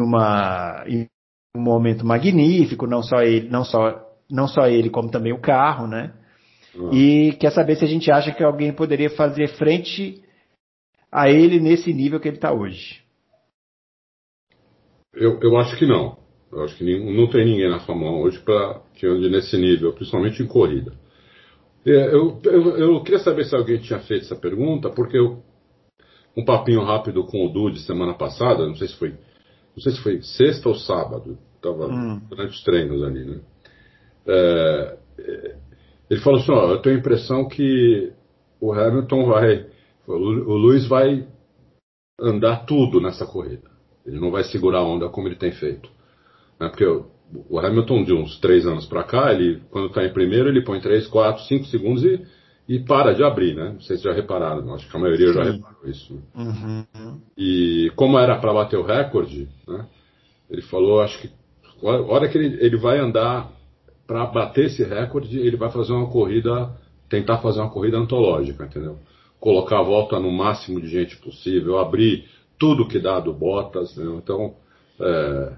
em 0.88 1.08
um 1.56 1.62
momento 1.62 2.06
magnífico, 2.06 2.86
não 2.86 3.02
só 3.02 3.22
ele, 3.22 3.50
não 3.50 3.63
só 3.63 4.04
não 4.30 4.48
só 4.48 4.67
ele 4.67 4.89
como 4.89 5.10
também 5.10 5.34
o 5.34 5.41
carro, 5.41 5.88
né? 5.88 6.13
Uhum. 6.78 6.94
E 6.94 7.34
quer 7.34 7.52
saber 7.52 7.76
se 7.76 7.86
a 7.86 7.88
gente 7.88 8.12
acha 8.12 8.32
que 8.32 8.44
alguém 8.44 8.72
poderia 8.72 9.10
fazer 9.10 9.48
frente 9.50 10.22
a 11.12 11.30
ele 11.30 11.60
nesse 11.60 11.92
nível 11.92 12.20
que 12.20 12.28
ele 12.28 12.38
está 12.38 12.54
hoje. 12.54 13.02
Eu, 15.13 15.40
eu 15.42 15.58
acho 15.58 15.76
que 15.78 15.86
não. 15.86 16.18
Eu 16.52 16.63
acho 16.63 16.78
que 16.78 16.84
não 16.84 17.28
tem 17.30 17.46
ninguém 17.46 17.70
na 17.70 17.80
Fórmula 17.80 18.12
1 18.12 18.22
hoje 18.22 18.40
para 18.40 18.82
que 18.96 19.06
ande 19.06 19.30
nesse 19.30 19.58
nível, 19.58 19.94
principalmente 19.94 20.42
em 20.42 20.48
corrida. 20.48 20.94
É, 21.86 22.13
eu, 22.13 22.40
eu, 22.44 22.78
eu, 22.78 23.04
queria 23.04 23.20
saber 23.20 23.46
se 23.46 23.56
alguém 23.56 23.80
tinha 23.80 24.00
feito 24.00 24.26
essa 24.26 24.36
pergunta, 24.36 24.90
porque 24.90 25.18
eu, 25.18 25.42
um 26.36 26.46
papinho 26.46 26.84
rápido 26.84 27.26
com 27.26 27.46
o 27.46 27.50
Dude 27.50 27.80
semana 27.80 28.13
passada, 28.13 28.66
não 28.66 28.76
sei 28.76 28.88
se 28.88 28.96
foi, 28.96 29.10
não 29.10 29.82
sei 29.82 29.92
se 29.94 30.02
foi 30.02 30.22
sexta 30.22 30.70
ou 30.70 30.76
sábado, 30.76 31.38
estava 31.56 31.88
hum. 31.88 32.22
durante 32.30 32.52
os 32.52 32.63
treinos 32.63 33.04
ali, 33.04 33.26
né? 33.26 33.40
É, 34.28 34.98
ele 36.10 36.22
falou 36.22 36.39
assim: 36.39 36.52
ó, 36.52 36.72
eu 36.72 36.82
tenho 36.82 36.96
a 36.96 37.00
impressão 37.00 37.48
que 37.48 38.12
o 38.60 38.74
Hamilton 38.74 39.26
vai, 39.26 39.65
o, 40.08 40.13
Luiz 40.13 40.88
vai 40.88 41.28
andar 42.20 42.65
tudo 42.65 43.00
nessa 43.00 43.26
corrida. 43.26 43.70
Ele 44.06 44.20
não 44.20 44.32
vai 44.32 44.43
segurar 44.43 44.80
a 44.80 44.84
onda 44.84 45.10
como 45.10 45.28
ele 45.28 45.36
tem 45.36 45.52
feito. 45.52 45.89
Né? 46.60 46.70
Porque 46.70 46.86
o 46.86 47.60
Hamilton, 47.60 48.04
de 48.04 48.13
uns 48.13 48.39
três 48.39 48.65
anos 48.65 48.86
para 48.86 49.04
cá, 49.04 49.34
ele, 49.34 49.62
quando 49.70 49.88
está 49.88 50.04
em 50.06 50.13
primeiro, 50.13 50.48
ele 50.48 50.63
põe 50.63 50.80
3, 50.80 51.08
4, 51.08 51.43
5 51.43 51.65
segundos 51.65 52.04
e, 52.04 52.26
e 52.67 52.80
para 52.80 53.13
de 53.13 53.24
abrir, 53.24 53.54
né? 53.54 53.74
Não 53.74 53.82
sei 53.82 53.98
se 53.98 54.04
já 54.04 54.13
repararam, 54.13 54.74
acho 54.74 54.89
que 54.89 54.96
a 54.96 55.00
maioria 55.00 55.28
Sim. 55.28 55.34
já 55.34 55.43
reparou 55.43 55.88
isso. 55.89 56.24
Uhum. 56.34 57.22
E 57.38 57.91
como 57.96 58.17
era 58.17 58.38
para 58.39 58.54
bater 58.54 58.78
o 58.78 58.84
recorde, 58.84 59.48
né? 59.67 59.86
Ele 60.50 60.62
falou, 60.62 61.02
acho 61.02 61.22
que 61.22 61.30
a 61.84 61.89
hora 61.89 62.30
que 62.30 62.38
ele, 62.38 62.58
ele 62.63 62.78
vai 62.78 62.98
andar 62.98 63.52
para 64.08 64.26
bater 64.26 64.65
esse 64.65 64.84
recorde, 64.84 65.38
ele 65.38 65.58
vai 65.58 65.70
fazer 65.70 65.91
uma 65.91 66.10
corrida, 66.10 66.72
tentar 67.10 67.39
fazer 67.39 67.60
uma 67.60 67.70
corrida 67.70 67.98
antológica, 67.98 68.65
entendeu? 68.65 68.98
Colocar 69.39 69.80
a 69.80 69.84
volta 69.84 70.17
no 70.20 70.32
máximo 70.32 70.80
de 70.80 70.88
gente 70.88 71.17
possível, 71.17 71.78
abrir 71.78 72.26
tudo 72.58 72.88
que 72.88 72.98
dá 72.98 73.20
do 73.20 73.34
Bottas, 73.34 73.96
né? 73.98 74.06
então 74.15 74.56
é, 75.00 75.54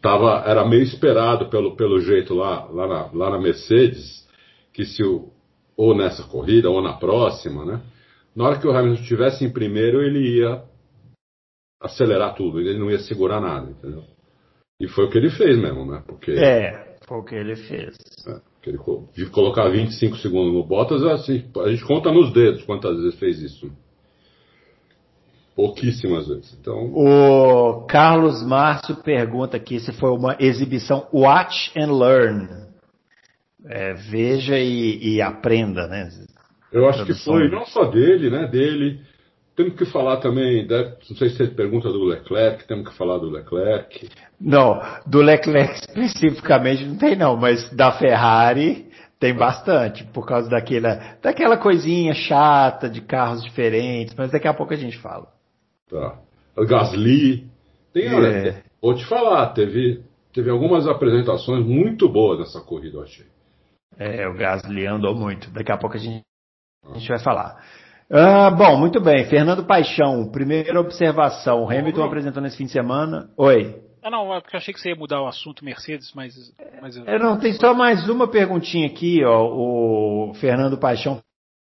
tava, 0.00 0.42
era 0.46 0.66
meio 0.66 0.82
esperado 0.82 1.46
pelo, 1.50 1.76
pelo 1.76 2.00
jeito 2.00 2.34
lá, 2.34 2.64
lá, 2.64 2.86
na, 2.88 3.10
lá 3.12 3.30
na 3.30 3.38
Mercedes, 3.38 4.26
que 4.72 4.84
se 4.84 5.04
o, 5.04 5.30
ou 5.76 5.94
nessa 5.94 6.24
corrida 6.24 6.70
ou 6.70 6.82
na 6.82 6.94
próxima, 6.94 7.64
né? 7.64 7.80
Na 8.34 8.44
hora 8.44 8.58
que 8.58 8.66
o 8.66 8.70
Hamilton 8.70 9.02
estivesse 9.02 9.44
em 9.44 9.52
primeiro, 9.52 10.02
ele 10.02 10.38
ia 10.38 10.62
acelerar 11.82 12.34
tudo, 12.34 12.60
ele 12.60 12.78
não 12.78 12.90
ia 12.90 12.98
segurar 13.00 13.40
nada, 13.40 13.70
entendeu? 13.70 14.04
E 14.80 14.88
foi 14.88 15.04
o 15.04 15.10
que 15.10 15.18
ele 15.18 15.30
fez 15.30 15.58
mesmo, 15.58 15.84
né? 15.84 16.02
Porque, 16.06 16.32
é, 16.32 16.89
o 17.18 17.24
que 17.24 17.34
ele 17.34 17.56
fez. 17.56 17.96
É, 18.26 18.40
ele 18.66 18.78
colocar 19.30 19.68
25 19.68 20.16
segundos 20.18 20.54
no 20.54 20.64
Bottas, 20.64 21.02
assim, 21.04 21.44
a 21.64 21.68
gente 21.70 21.84
conta 21.84 22.12
nos 22.12 22.32
dedos 22.32 22.62
quantas 22.64 22.96
vezes 22.96 23.18
fez 23.18 23.40
isso. 23.40 23.70
Pouquíssimas 25.56 26.28
vezes. 26.28 26.56
Então... 26.60 26.92
O 26.94 27.84
Carlos 27.86 28.42
Márcio 28.46 28.96
pergunta 28.96 29.56
aqui 29.56 29.80
se 29.80 29.92
foi 29.92 30.10
uma 30.10 30.36
exibição 30.38 31.06
Watch 31.12 31.72
and 31.76 31.92
Learn. 31.92 32.48
É, 33.66 33.92
veja 33.92 34.58
e, 34.58 35.16
e, 35.16 35.20
aprenda, 35.20 35.86
né? 35.86 36.08
Eu 36.72 36.88
acho 36.88 37.04
que 37.04 37.12
foi, 37.12 37.50
não 37.50 37.66
só 37.66 37.84
dele, 37.84 38.30
né? 38.30 38.46
Dele. 38.46 39.00
Temos 39.60 39.74
que 39.74 39.84
falar 39.84 40.16
também, 40.16 40.66
não 40.66 41.16
sei 41.18 41.28
se 41.28 41.36
você 41.36 41.46
pergunta 41.48 41.90
do 41.90 42.02
Leclerc, 42.02 42.66
temos 42.66 42.88
que 42.88 42.96
falar 42.96 43.18
do 43.18 43.28
Leclerc. 43.28 44.08
Não, 44.40 44.80
do 45.06 45.20
Leclerc 45.20 45.74
especificamente 45.74 46.86
não 46.86 46.96
tem 46.96 47.14
não, 47.14 47.36
mas 47.36 47.68
da 47.76 47.92
Ferrari 47.92 48.86
tem 49.18 49.34
bastante, 49.34 50.02
por 50.02 50.26
causa 50.26 50.48
daquela, 50.48 51.18
daquela 51.20 51.58
coisinha 51.58 52.14
chata 52.14 52.88
de 52.88 53.02
carros 53.02 53.44
diferentes, 53.44 54.14
mas 54.16 54.30
daqui 54.30 54.48
a 54.48 54.54
pouco 54.54 54.72
a 54.72 54.78
gente 54.78 54.96
fala. 54.96 55.28
Tá. 55.90 56.18
O 56.56 56.64
Gasly. 56.64 57.46
Tem, 57.92 58.06
é. 58.06 58.14
olha, 58.14 58.64
vou 58.80 58.94
te 58.94 59.04
falar, 59.04 59.48
teve, 59.52 60.02
teve 60.32 60.48
algumas 60.48 60.88
apresentações 60.88 61.66
muito 61.66 62.08
boas 62.08 62.38
nessa 62.38 62.62
corrida, 62.62 62.96
eu 62.96 63.02
achei. 63.02 63.26
É, 63.98 64.26
o 64.26 64.32
Gasly 64.32 64.86
andou 64.86 65.14
muito. 65.14 65.50
Daqui 65.50 65.70
a 65.70 65.76
pouco 65.76 65.96
a 65.96 66.00
gente, 66.00 66.24
a 66.82 66.96
gente 66.96 67.08
vai 67.08 67.18
falar. 67.18 67.62
Ah, 68.12 68.50
bom, 68.50 68.76
muito 68.76 69.00
bem. 69.00 69.24
Fernando 69.26 69.64
Paixão, 69.64 70.28
primeira 70.32 70.80
observação. 70.80 71.62
O 71.62 71.70
Hamilton 71.70 72.02
apresentou 72.02 72.42
nesse 72.42 72.56
fim 72.56 72.64
de 72.64 72.72
semana. 72.72 73.30
Oi. 73.36 73.80
Ah, 74.02 74.10
não, 74.10 74.34
é 74.34 74.40
porque 74.40 74.56
eu 74.56 74.58
achei 74.58 74.74
que 74.74 74.80
você 74.80 74.88
ia 74.88 74.96
mudar 74.96 75.22
o 75.22 75.28
assunto 75.28 75.64
Mercedes, 75.64 76.12
mas. 76.12 76.34
mas 76.82 76.96
É, 77.06 77.18
não, 77.20 77.38
tem 77.38 77.52
só 77.52 77.72
mais 77.72 78.08
uma 78.08 78.26
perguntinha 78.26 78.88
aqui, 78.88 79.22
ó. 79.24 79.44
O 79.44 80.34
Fernando 80.34 80.76
Paixão 80.76 81.20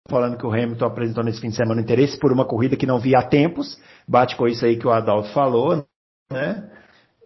falando 0.09 0.39
que 0.39 0.47
o 0.47 0.53
Hamilton 0.53 0.87
apresentou 0.87 1.25
nesse 1.25 1.41
fim 1.41 1.49
de 1.49 1.57
semana 1.57 1.81
interesse 1.81 2.19
por 2.19 2.33
uma 2.33 2.47
corrida 2.47 2.77
que 2.77 2.87
não 2.87 3.01
via 3.01 3.19
há 3.19 3.23
tempos, 3.23 3.79
bate 4.07 4.37
com 4.37 4.47
isso 4.47 4.65
aí 4.65 4.79
que 4.79 4.87
o 4.87 4.91
Adalto 4.91 5.29
falou, 5.33 5.85
né? 6.31 6.71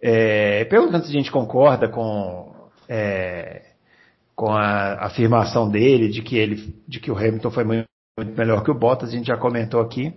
É, 0.01 0.65
perguntando 0.65 1.05
se 1.05 1.11
a 1.11 1.13
gente 1.13 1.31
concorda 1.31 1.87
com, 1.87 2.51
é, 2.89 3.61
com 4.35 4.51
a 4.51 5.05
afirmação 5.05 5.69
dele 5.69 6.09
de 6.09 6.21
que 6.21 6.35
ele, 6.35 6.75
de 6.85 6.99
que 6.99 7.09
o 7.09 7.17
Hamilton 7.17 7.51
foi 7.51 7.63
muito 7.63 7.92
melhor 8.21 8.63
que 8.63 8.71
o 8.71 8.77
Bottas, 8.77 9.09
a 9.09 9.11
gente 9.11 9.27
já 9.27 9.37
comentou 9.37 9.81
aqui. 9.81 10.13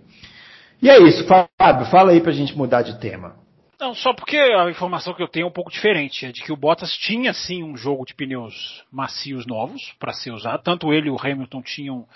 E 0.81 0.89
é 0.89 0.99
isso, 1.01 1.25
Fábio, 1.25 1.87
fala 1.89 2.11
aí 2.11 2.21
pra 2.21 2.31
gente 2.31 2.55
mudar 2.55 2.83
de 2.83 2.99
tema. 2.99 3.35
Não, 3.79 3.93
só 3.93 4.13
porque 4.13 4.37
a 4.37 4.69
informação 4.69 5.13
que 5.13 5.21
eu 5.21 5.27
tenho 5.27 5.45
é 5.45 5.47
um 5.47 5.53
pouco 5.53 5.71
diferente, 5.71 6.25
é 6.25 6.31
de 6.31 6.41
que 6.43 6.51
o 6.51 6.57
Bottas 6.57 6.91
tinha 6.93 7.33
sim 7.33 7.63
um 7.63 7.75
jogo 7.75 8.05
de 8.05 8.13
pneus 8.13 8.83
macios 8.91 9.45
novos 9.45 9.93
para 9.99 10.13
ser 10.13 10.31
usado, 10.31 10.63
tanto 10.63 10.93
ele 10.93 11.07
e 11.07 11.11
o 11.11 11.17
Hamilton 11.19 11.61
tinham 11.61 11.99
uh, 11.99 12.07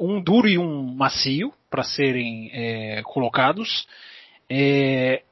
um 0.00 0.20
duro 0.20 0.48
e 0.48 0.58
um 0.58 0.94
macio 0.94 1.52
para 1.70 1.82
serem 1.82 2.50
é, 2.52 3.02
colocados. 3.04 3.86
É, 4.48 5.22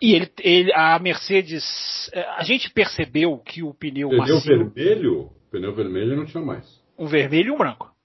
e 0.00 0.14
ele, 0.14 0.30
ele, 0.40 0.72
a 0.74 0.98
Mercedes, 0.98 2.10
é, 2.12 2.20
a 2.36 2.42
gente 2.42 2.70
percebeu 2.70 3.38
que 3.38 3.62
o 3.62 3.72
pneu, 3.74 4.10
pneu 4.10 4.18
macio. 4.18 4.42
Pneu 4.42 4.70
vermelho? 4.70 5.30
Pneu 5.50 5.74
vermelho 5.74 6.16
não 6.16 6.26
tinha 6.26 6.42
mais. 6.42 6.64
Um 6.98 7.06
vermelho 7.06 7.48
e 7.48 7.50
um 7.50 7.58
branco. 7.58 7.95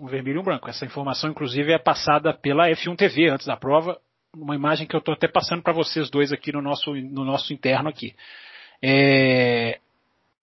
Um 0.00 0.06
vermelho 0.06 0.36
e 0.36 0.40
um 0.40 0.44
branco. 0.44 0.68
Essa 0.68 0.84
informação, 0.84 1.30
inclusive, 1.30 1.72
é 1.72 1.78
passada 1.78 2.32
pela 2.32 2.68
F1 2.68 2.96
TV 2.96 3.28
antes 3.28 3.46
da 3.46 3.56
prova, 3.56 4.00
uma 4.34 4.54
imagem 4.54 4.86
que 4.86 4.94
eu 4.94 4.98
estou 4.98 5.14
até 5.14 5.26
passando 5.26 5.62
para 5.62 5.72
vocês 5.72 6.10
dois 6.10 6.32
aqui 6.32 6.52
no 6.52 6.62
nosso, 6.62 6.94
no 6.94 7.24
nosso 7.24 7.52
interno 7.52 7.88
aqui. 7.88 8.14
É, 8.80 9.80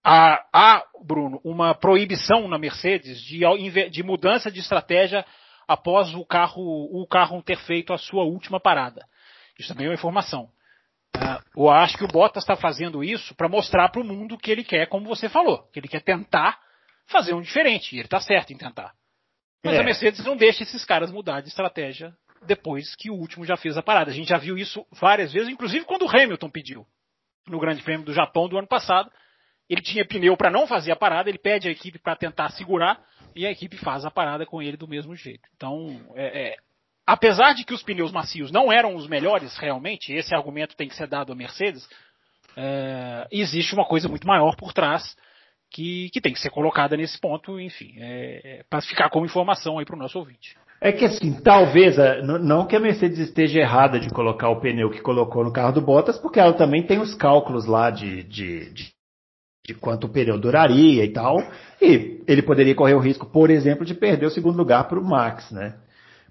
há, 0.04 0.44
há, 0.52 0.84
Bruno, 1.04 1.40
uma 1.44 1.74
proibição 1.74 2.48
na 2.48 2.58
Mercedes 2.58 3.22
de, 3.22 3.42
de 3.90 4.04
mudança 4.04 4.52
de 4.52 4.60
estratégia 4.60 5.26
após 5.68 6.14
o 6.14 6.26
carro, 6.26 6.62
o 6.62 7.08
carro 7.08 7.42
ter 7.42 7.58
feito 7.60 7.94
a 7.94 7.98
sua 7.98 8.24
última 8.24 8.60
parada. 8.60 9.06
Isso 9.58 9.70
também 9.70 9.86
é 9.86 9.90
uma 9.90 9.96
informação. 9.96 10.50
Uh, 11.16 11.62
eu 11.62 11.70
acho 11.70 11.98
que 11.98 12.04
o 12.04 12.10
Bottas 12.10 12.44
está 12.44 12.58
fazendo 12.58 13.02
isso 13.02 13.34
para 13.36 13.48
mostrar 13.48 13.88
para 13.90 14.02
o 14.02 14.06
mundo 14.06 14.38
que 14.38 14.52
ele 14.52 14.66
quer, 14.66 14.88
como 14.88 15.08
você 15.08 15.30
falou, 15.30 15.64
que 15.72 15.80
ele 15.80 15.88
quer 15.88 16.02
tentar 16.02 16.60
fazer 17.08 17.34
um 17.34 17.42
diferente. 17.42 17.96
E 17.96 18.00
ele 18.00 18.08
está 18.08 18.20
certo 18.20 18.52
em 18.52 18.58
tentar. 18.58 18.94
Mas 19.66 19.76
é. 19.76 19.80
a 19.80 19.84
Mercedes 19.84 20.24
não 20.24 20.38
deixa 20.38 20.64
esses 20.64 20.86
caras 20.86 21.12
mudar 21.12 21.42
de 21.42 21.50
estratégia 21.50 22.14
depois 22.46 22.96
que 22.96 23.10
o 23.10 23.16
último 23.16 23.44
já 23.44 23.58
fez 23.58 23.76
a 23.76 23.82
parada. 23.82 24.12
A 24.12 24.14
gente 24.14 24.30
já 24.30 24.38
viu 24.38 24.58
isso 24.58 24.86
várias 24.92 25.34
vezes, 25.34 25.50
inclusive 25.50 25.86
quando 25.86 26.04
o 26.04 26.10
Hamilton 26.10 26.50
pediu 26.50 26.86
no 27.48 27.60
Grande 27.60 27.82
Prêmio 27.82 28.06
do 28.06 28.14
Japão 28.14 28.48
do 28.48 28.58
ano 28.58 28.68
passado. 28.68 29.12
Ele 29.68 29.82
tinha 29.82 30.06
pneu 30.06 30.38
para 30.38 30.52
não 30.52 30.68
fazer 30.68 30.92
a 30.92 30.96
parada, 30.96 31.28
ele 31.28 31.40
pede 31.40 31.68
a 31.68 31.72
equipe 31.72 31.98
para 31.98 32.16
tentar 32.16 32.50
segurar 32.50 33.04
e 33.36 33.48
a 33.48 33.52
equipe 33.52 33.76
faz 33.78 34.06
a 34.06 34.12
parada 34.12 34.46
com 34.46 34.62
ele 34.62 34.78
do 34.78 34.88
mesmo 34.88 35.16
jeito. 35.16 35.50
Então, 35.56 36.00
é, 36.16 36.50
é, 36.50 36.56
apesar 37.06 37.54
de 37.54 37.64
que 37.64 37.74
os 37.74 37.82
pneus 37.82 38.12
macios 38.12 38.52
não 38.52 38.72
eram 38.72 38.96
os 38.96 39.08
melhores 39.08 39.58
realmente, 39.58 40.14
esse 40.14 40.36
argumento 40.36 40.76
tem 40.76 40.88
que 40.88 40.96
ser 40.96 41.08
dado 41.08 41.34
à 41.34 41.36
Mercedes, 41.36 41.90
é, 42.56 43.28
existe 43.32 43.74
uma 43.74 43.86
coisa 43.86 44.08
muito 44.08 44.28
maior 44.28 44.56
por 44.56 44.72
trás 44.72 45.16
que, 45.72 46.10
que 46.12 46.22
tem 46.22 46.34
que 46.34 46.40
ser 46.40 46.50
colocada 46.50 46.96
nesse 46.96 47.20
ponto, 47.20 47.60
enfim, 47.60 47.96
é, 47.98 48.60
é 48.60 48.64
para 48.70 48.82
ficar 48.82 49.10
como 49.10 49.26
informação 49.26 49.78
aí 49.78 49.86
para 49.86 49.96
o 49.96 50.00
nosso 50.00 50.18
ouvinte. 50.18 50.56
É 50.82 50.92
que 50.92 51.06
assim, 51.06 51.34
talvez, 51.42 51.98
é, 51.98 52.22
não 52.22 52.66
que 52.66 52.76
a 52.76 52.80
Mercedes 52.80 53.20
esteja 53.20 53.60
errada 53.60 54.00
de 54.00 54.10
colocar 54.10 54.50
o 54.50 54.60
pneu 54.60 54.90
que 54.90 55.02
colocou 55.02 55.44
no 55.44 55.52
carro 55.52 55.74
do 55.74 55.82
Bottas, 55.82 56.18
porque 56.20 56.40
ela 56.40 56.54
também 56.54 56.84
tem 56.84 57.00
os 57.00 57.16
cálculos 57.16 57.66
lá 57.66 57.90
de, 57.90 58.24
de, 58.24 58.72
de, 58.72 58.92
de 59.66 59.74
quanto 59.74 60.06
o 60.06 60.10
pneu 60.10 60.38
duraria 60.38 61.04
e 61.04 61.12
tal, 61.12 61.38
e 61.82 62.22
ele 62.28 62.42
poderia 62.42 62.76
correr 62.76 62.94
o 62.94 63.00
risco, 63.00 63.26
por 63.26 63.50
exemplo, 63.50 63.86
de 63.86 63.94
perder 63.94 64.28
o 64.28 64.32
segundo 64.32 64.58
lugar 64.58 64.88
para 64.88 65.00
o 65.00 65.04
Max, 65.04 65.50
né? 65.52 65.76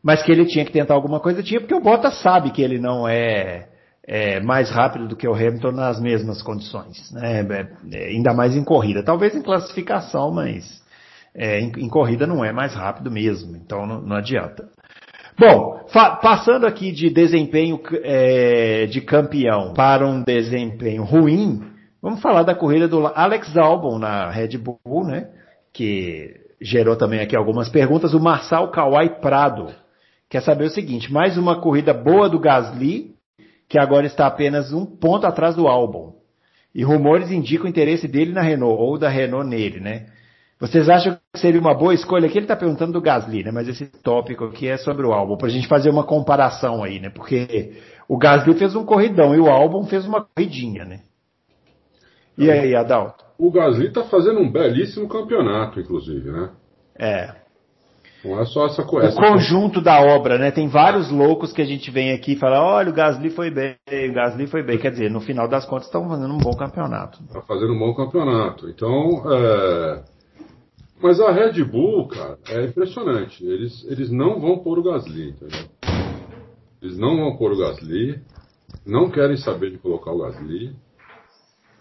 Mas 0.03 0.23
que 0.23 0.31
ele 0.31 0.45
tinha 0.45 0.65
que 0.65 0.73
tentar 0.73 0.95
alguma 0.95 1.19
coisa, 1.19 1.43
tinha, 1.43 1.61
porque 1.61 1.75
o 1.75 1.81
Bottas 1.81 2.21
sabe 2.21 2.51
que 2.51 2.63
ele 2.63 2.79
não 2.79 3.09
é, 3.09 3.69
é 4.07 4.39
mais 4.41 4.71
rápido 4.71 5.09
do 5.09 5.17
que 5.17 5.27
o 5.27 5.35
Hamilton 5.35 5.73
nas 5.73 6.01
mesmas 6.01 6.43
condições, 6.43 7.11
né? 7.13 7.41
É, 7.41 7.97
é, 7.97 8.05
ainda 8.09 8.35
mais 8.35 8.55
em 8.55 8.63
corrida. 8.63 9.03
Talvez 9.03 9.35
em 9.35 9.43
classificação, 9.43 10.31
mas 10.31 10.83
é, 11.35 11.61
em, 11.61 11.73
em, 11.79 11.89
corrida 11.89 12.27
não 12.27 12.45
é 12.45 12.53
mais 12.53 12.75
rápido 12.75 13.11
mesmo, 13.11 13.57
então 13.57 13.87
não, 13.87 14.03
não 14.03 14.17
adianta. 14.17 14.69
Bom, 15.39 15.81
passando 16.23 16.65
aqui 16.65 16.93
de 16.93 17.11
desempenho 17.11 17.81
é, 18.05 18.87
de 18.87 19.01
campeão 19.01 19.73
para 19.73 20.07
um 20.07 20.23
desempenho 20.23 21.03
ruim, 21.03 21.61
vamos 22.01 22.21
falar 22.21 22.45
da 22.45 22.55
corrida 22.55 22.87
do 22.87 23.07
Alex 23.07 23.57
Albon 23.57 23.99
na 23.99 24.31
Red 24.31 24.59
Bull, 24.59 25.05
né? 25.05 25.29
Que 25.73 26.37
gerou 26.61 26.95
também 26.95 27.21
aqui 27.21 27.35
algumas 27.35 27.69
perguntas. 27.69 28.15
O 28.15 28.21
Marçal 28.21 28.71
Kawai 28.71 29.19
Prado 29.21 29.75
quer 30.31 30.41
saber 30.41 30.67
o 30.67 30.71
seguinte: 30.71 31.13
mais 31.13 31.37
uma 31.37 31.61
corrida 31.61 31.93
boa 31.93 32.29
do 32.29 32.39
Gasly, 32.39 33.14
que 33.75 33.79
agora 33.81 34.07
está 34.07 34.29
apenas 34.29 34.73
um 34.73 34.87
ponto 34.87 35.27
atrás 35.27 35.57
do 35.57 35.67
Albon. 35.67 36.15
E 36.73 36.85
rumores 36.85 37.33
indicam 37.33 37.67
o 37.67 37.69
interesse 37.69 38.07
dele 38.07 38.33
na 38.33 38.41
Renault, 38.41 38.81
ou 38.81 38.97
da 38.97 39.09
Renault 39.09 39.49
nele, 39.49 39.81
né? 39.81 40.07
Vocês 40.61 40.89
acham 40.89 41.19
que 41.33 41.41
seria 41.41 41.61
uma 41.61 41.75
boa 41.75 41.93
escolha? 41.93 42.29
Aqui 42.29 42.39
ele 42.39 42.45
está 42.45 42.55
perguntando 42.55 42.93
do 42.93 43.01
Gasly, 43.01 43.43
né? 43.43 43.51
Mas 43.51 43.67
esse 43.67 43.87
tópico 43.87 44.45
aqui 44.45 44.69
é 44.69 44.77
sobre 44.77 45.05
o 45.05 45.13
Albon, 45.13 45.37
para 45.37 45.49
a 45.49 45.51
gente 45.51 45.67
fazer 45.67 45.91
uma 45.91 46.05
comparação 46.05 46.85
aí, 46.85 47.01
né? 47.01 47.11
Porque 47.11 47.73
o 48.09 48.17
Gasly 48.17 48.55
fez 48.55 48.77
um 48.77 48.85
corridão 48.85 49.35
e 49.35 49.41
o 49.41 49.51
Albon 49.51 49.83
fez 49.87 50.07
uma 50.07 50.23
corridinha, 50.25 50.85
né? 50.85 51.01
E 52.39 52.49
aí, 52.49 52.77
Adalto? 52.77 53.25
O 53.37 53.51
Gasly 53.51 53.89
está 53.89 54.05
fazendo 54.05 54.39
um 54.39 54.53
belíssimo 54.53 55.09
campeonato, 55.09 55.81
inclusive, 55.81 56.31
né? 56.31 56.51
É. 56.97 57.35
Não 58.25 58.41
é 58.41 58.47
só 58.47 58.67
essa 58.67 58.83
coisa. 58.83 59.11
O 59.11 59.15
conjunto 59.15 59.83
da 59.83 60.01
obra, 60.01 60.39
né? 60.39 60.51
Tem 60.51 60.67
vários 60.67 61.11
loucos 61.11 61.53
que 61.53 61.61
a 61.61 61.65
gente 61.65 61.91
vem 61.91 62.13
aqui 62.13 62.33
e 62.33 62.37
fala, 62.37 62.63
olha, 62.63 62.89
o 62.89 62.95
Gasly 62.95 63.29
foi 63.29 63.51
bem, 63.51 63.77
o 64.11 64.15
Gasly 64.15 64.47
foi 64.47 64.63
bem. 64.63 64.79
Quer 64.79 64.93
dizer, 64.93 65.11
no 65.11 65.21
final 65.21 65.47
das 65.47 65.67
contas 65.67 65.87
estão 65.87 66.09
fazendo 66.09 66.33
um 66.33 66.39
bom 66.39 66.57
campeonato. 66.57 67.23
Está 67.23 67.43
fazendo 67.43 67.75
um 67.75 67.79
bom 67.79 67.95
campeonato. 67.95 68.69
Então, 68.71 69.23
é... 69.31 70.05
mas 71.03 71.21
a 71.21 71.31
Red 71.31 71.63
Bull, 71.65 72.09
cara, 72.09 72.39
é 72.49 72.65
impressionante. 72.65 73.45
Eles, 73.45 73.85
eles 73.91 74.11
não 74.11 74.41
vão 74.41 74.59
pôr 74.59 74.79
o 74.79 74.83
Gasly, 74.83 75.31
entendeu? 75.31 75.69
Eles 76.81 76.99
não 76.99 77.17
vão 77.17 77.37
pôr 77.37 77.53
o 77.53 77.59
Gasly, 77.59 78.21
não 78.87 79.11
querem 79.11 79.37
saber 79.37 79.71
de 79.71 79.79
colocar 79.79 80.13
o 80.13 80.19
Gasly. 80.19 80.75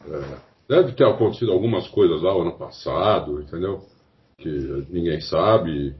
É... 0.09 0.53
Deve 0.67 0.93
ter 0.93 1.05
acontecido 1.05 1.51
algumas 1.51 1.87
coisas 1.87 2.21
lá 2.21 2.35
o 2.35 2.41
ano 2.41 2.57
passado, 2.57 3.41
entendeu? 3.41 3.81
Que 4.37 4.85
ninguém 4.89 5.21
sabe 5.21 5.93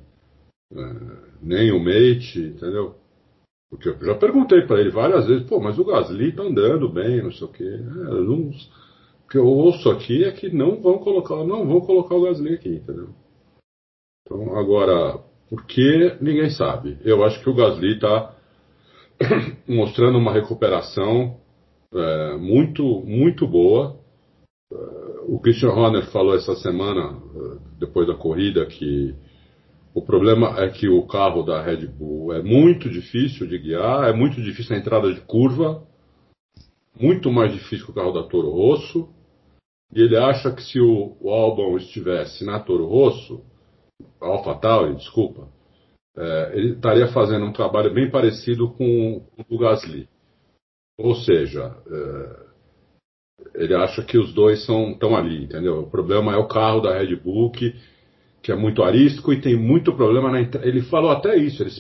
nem 1.42 1.72
o 1.72 1.80
Mate, 1.80 2.40
entendeu? 2.40 2.96
Porque 3.70 3.90
eu 3.90 3.98
já 4.06 4.16
perguntei 4.16 4.62
para 4.62 4.80
ele 4.80 4.92
várias 4.92 5.26
vezes, 5.26 5.48
pô, 5.48 5.60
mas 5.60 5.80
o 5.80 5.86
Gasly 5.86 6.32
tá 6.32 6.44
andando 6.44 6.88
bem, 6.90 7.24
não 7.24 7.32
sei 7.32 7.48
o 7.48 7.52
quê. 7.52 7.64
É, 7.64 7.80
não, 8.22 8.50
o 8.50 9.30
que 9.30 9.38
eu 9.38 9.48
ouço 9.48 9.90
aqui 9.90 10.24
é 10.24 10.32
que 10.32 10.54
não 10.54 10.80
vão 10.80 11.00
colocar, 11.00 11.44
não 11.44 11.66
vão 11.66 11.82
colocar 11.82 12.16
o 12.16 12.22
Gasly 12.22 12.54
aqui, 12.54 12.70
entendeu? 12.76 13.10
Então, 14.22 14.56
agora, 14.56 15.18
por 15.50 15.66
que 15.66 16.18
ninguém 16.22 16.52
sabe? 16.52 17.00
Eu 17.04 17.24
acho 17.24 17.42
que 17.42 17.50
o 17.50 17.56
Gasly 17.56 17.96
está 17.96 18.36
mostrando 19.68 20.18
uma 20.18 20.32
recuperação 20.32 21.38
é, 21.94 22.38
muito, 22.38 22.84
muito 23.06 23.48
boa. 23.48 23.98
É, 24.72 24.76
o 25.26 25.40
Christian 25.40 25.70
Horner 25.70 26.06
falou 26.12 26.36
essa 26.36 26.56
semana, 26.56 27.20
é, 27.36 27.58
depois 27.80 28.08
da 28.08 28.16
corrida, 28.16 28.66
que 28.66 29.16
o 29.94 30.02
problema 30.02 30.60
é 30.60 30.70
que 30.70 30.90
o 30.90 31.06
carro 31.06 31.44
da 31.44 31.62
Red 31.62 31.86
Bull 31.86 32.34
é 32.34 32.42
muito 32.42 32.90
difícil 32.90 33.46
de 33.46 33.60
guiar, 33.60 34.10
é 34.10 34.14
muito 34.14 34.42
difícil 34.42 34.76
a 34.76 34.80
entrada 34.80 35.14
de 35.14 35.22
curva, 35.22 35.86
muito 37.00 37.32
mais 37.32 37.54
difícil 37.54 37.86
que 37.86 37.92
o 37.92 37.96
carro 37.96 38.12
da 38.12 38.24
Toro 38.24 38.50
Rosso. 38.50 39.10
E 39.94 40.02
ele 40.02 40.18
acha 40.18 40.52
que 40.52 40.64
se 40.64 40.80
o, 40.80 41.16
o 41.22 41.30
Albon 41.30 41.78
estivesse 41.78 42.44
na 42.44 42.60
Toro 42.60 42.88
Rosso, 42.88 43.46
Alpha 44.20 44.56
Tauri, 44.56 44.96
desculpa, 44.96 45.48
é, 46.18 46.52
ele 46.56 46.74
estaria 46.74 47.08
fazendo 47.10 47.46
um 47.46 47.54
trabalho 47.54 47.94
bem 47.94 48.10
parecido 48.10 48.72
com, 48.72 49.20
com 49.20 49.56
o 49.56 49.58
Gasly. 49.60 50.10
Ou 50.98 51.16
seja, 51.16 51.76
é, 51.88 52.44
ele 53.54 53.76
acha 53.76 54.04
que 54.04 54.18
os 54.18 54.34
dois 54.34 54.60
estão 54.60 55.16
ali, 55.16 55.44
entendeu? 55.44 55.82
O 55.82 55.90
problema 55.90 56.34
é 56.34 56.38
o 56.38 56.48
carro 56.48 56.82
da 56.82 56.98
Red 56.98 57.16
Bull 57.16 57.52
que 57.52 57.76
que 58.44 58.52
é 58.52 58.56
muito 58.56 58.84
arístico 58.84 59.32
e 59.32 59.40
tem 59.40 59.56
muito 59.56 59.94
problema 59.94 60.30
na 60.30 60.42
entrada. 60.42 60.68
Ele 60.68 60.82
falou 60.82 61.10
até 61.10 61.38
isso, 61.38 61.64
ele 61.64 61.72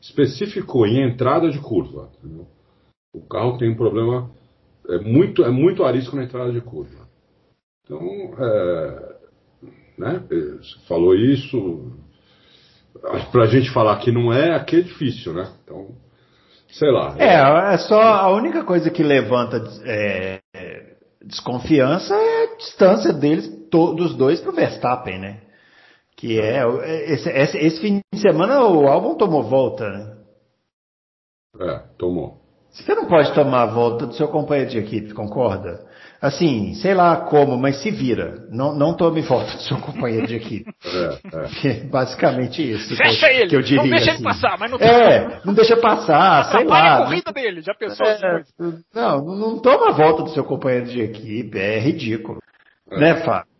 especificou 0.00 0.86
em 0.86 1.02
entrada 1.02 1.50
de 1.50 1.58
curva. 1.58 2.10
Entendeu? 2.18 2.46
O 3.12 3.20
carro 3.20 3.58
tem 3.58 3.70
um 3.70 3.76
problema, 3.76 4.30
é 4.88 4.98
muito, 4.98 5.44
é 5.44 5.50
muito 5.50 5.84
arístico 5.84 6.16
na 6.16 6.22
entrada 6.22 6.52
de 6.52 6.60
curva. 6.60 7.08
Então, 7.84 8.00
é, 8.38 9.16
né, 9.98 10.22
falou 10.86 11.14
isso. 11.14 11.92
Para 13.32 13.42
a 13.42 13.46
gente 13.46 13.72
falar 13.72 13.98
que 13.98 14.12
não 14.12 14.32
é, 14.32 14.54
aqui 14.54 14.76
é 14.76 14.80
difícil, 14.80 15.34
né? 15.34 15.52
Então, 15.64 15.88
sei 16.68 16.90
lá. 16.92 17.16
É, 17.18 17.74
é 17.74 17.78
só 17.78 18.00
a 18.00 18.30
única 18.32 18.62
coisa 18.62 18.88
que 18.90 19.02
levanta 19.02 19.62
é, 19.84 20.40
desconfiança 21.24 22.14
é 22.14 22.44
a 22.44 22.56
distância 22.56 23.12
deles, 23.12 23.48
dos 23.68 24.14
dois 24.14 24.40
para 24.40 24.52
o 24.52 24.54
Verstappen, 24.54 25.18
né? 25.18 25.40
Que 26.24 26.40
é, 26.40 26.64
esse, 27.12 27.28
esse, 27.28 27.58
esse, 27.58 27.80
fim 27.82 28.00
de 28.10 28.18
semana 28.18 28.64
o 28.64 28.88
álbum 28.88 29.14
tomou 29.14 29.42
volta, 29.42 29.90
né? 29.90 30.16
É, 31.60 31.82
tomou. 31.98 32.40
Você 32.70 32.94
não 32.94 33.04
pode 33.04 33.34
tomar 33.34 33.64
a 33.64 33.66
volta 33.66 34.06
do 34.06 34.14
seu 34.14 34.28
companheiro 34.28 34.70
de 34.70 34.78
equipe, 34.78 35.12
concorda? 35.12 35.84
Assim, 36.22 36.72
sei 36.76 36.94
lá 36.94 37.14
como, 37.18 37.58
mas 37.58 37.82
se 37.82 37.90
vira. 37.90 38.46
Não, 38.50 38.74
não 38.74 38.96
tome 38.96 39.20
volta 39.20 39.52
do 39.52 39.62
seu 39.64 39.76
companheiro 39.76 40.26
de 40.26 40.36
equipe. 40.36 40.72
É, 40.86 41.68
é. 41.68 41.84
basicamente 41.84 42.72
isso. 42.72 42.96
Fecha 42.96 43.28
que, 43.28 43.34
ele! 43.34 43.50
Que 43.50 43.56
eu 43.56 43.62
diria, 43.62 43.82
não 43.82 43.90
deixa 43.90 44.12
assim. 44.12 44.20
ele 44.20 44.24
passar, 44.24 44.58
mas 44.58 44.70
não 44.70 44.78
É, 44.78 45.40
não 45.44 45.52
deixa 45.52 45.76
passar, 45.76 46.44
sei 46.44 46.64
lá. 46.64 46.94
a 46.94 47.04
corrida 47.04 47.32
dele, 47.32 47.60
já 47.60 47.74
pensou 47.74 48.06
é, 48.06 48.42
Não, 48.94 49.24
não 49.24 49.58
toma 49.58 49.90
a 49.90 49.92
volta 49.92 50.22
do 50.22 50.30
seu 50.30 50.44
companheiro 50.44 50.86
de 50.86 51.02
equipe, 51.02 51.58
é 51.58 51.78
ridículo. 51.78 52.38
É. 52.90 52.98
Né, 52.98 53.14
Fábio? 53.16 53.53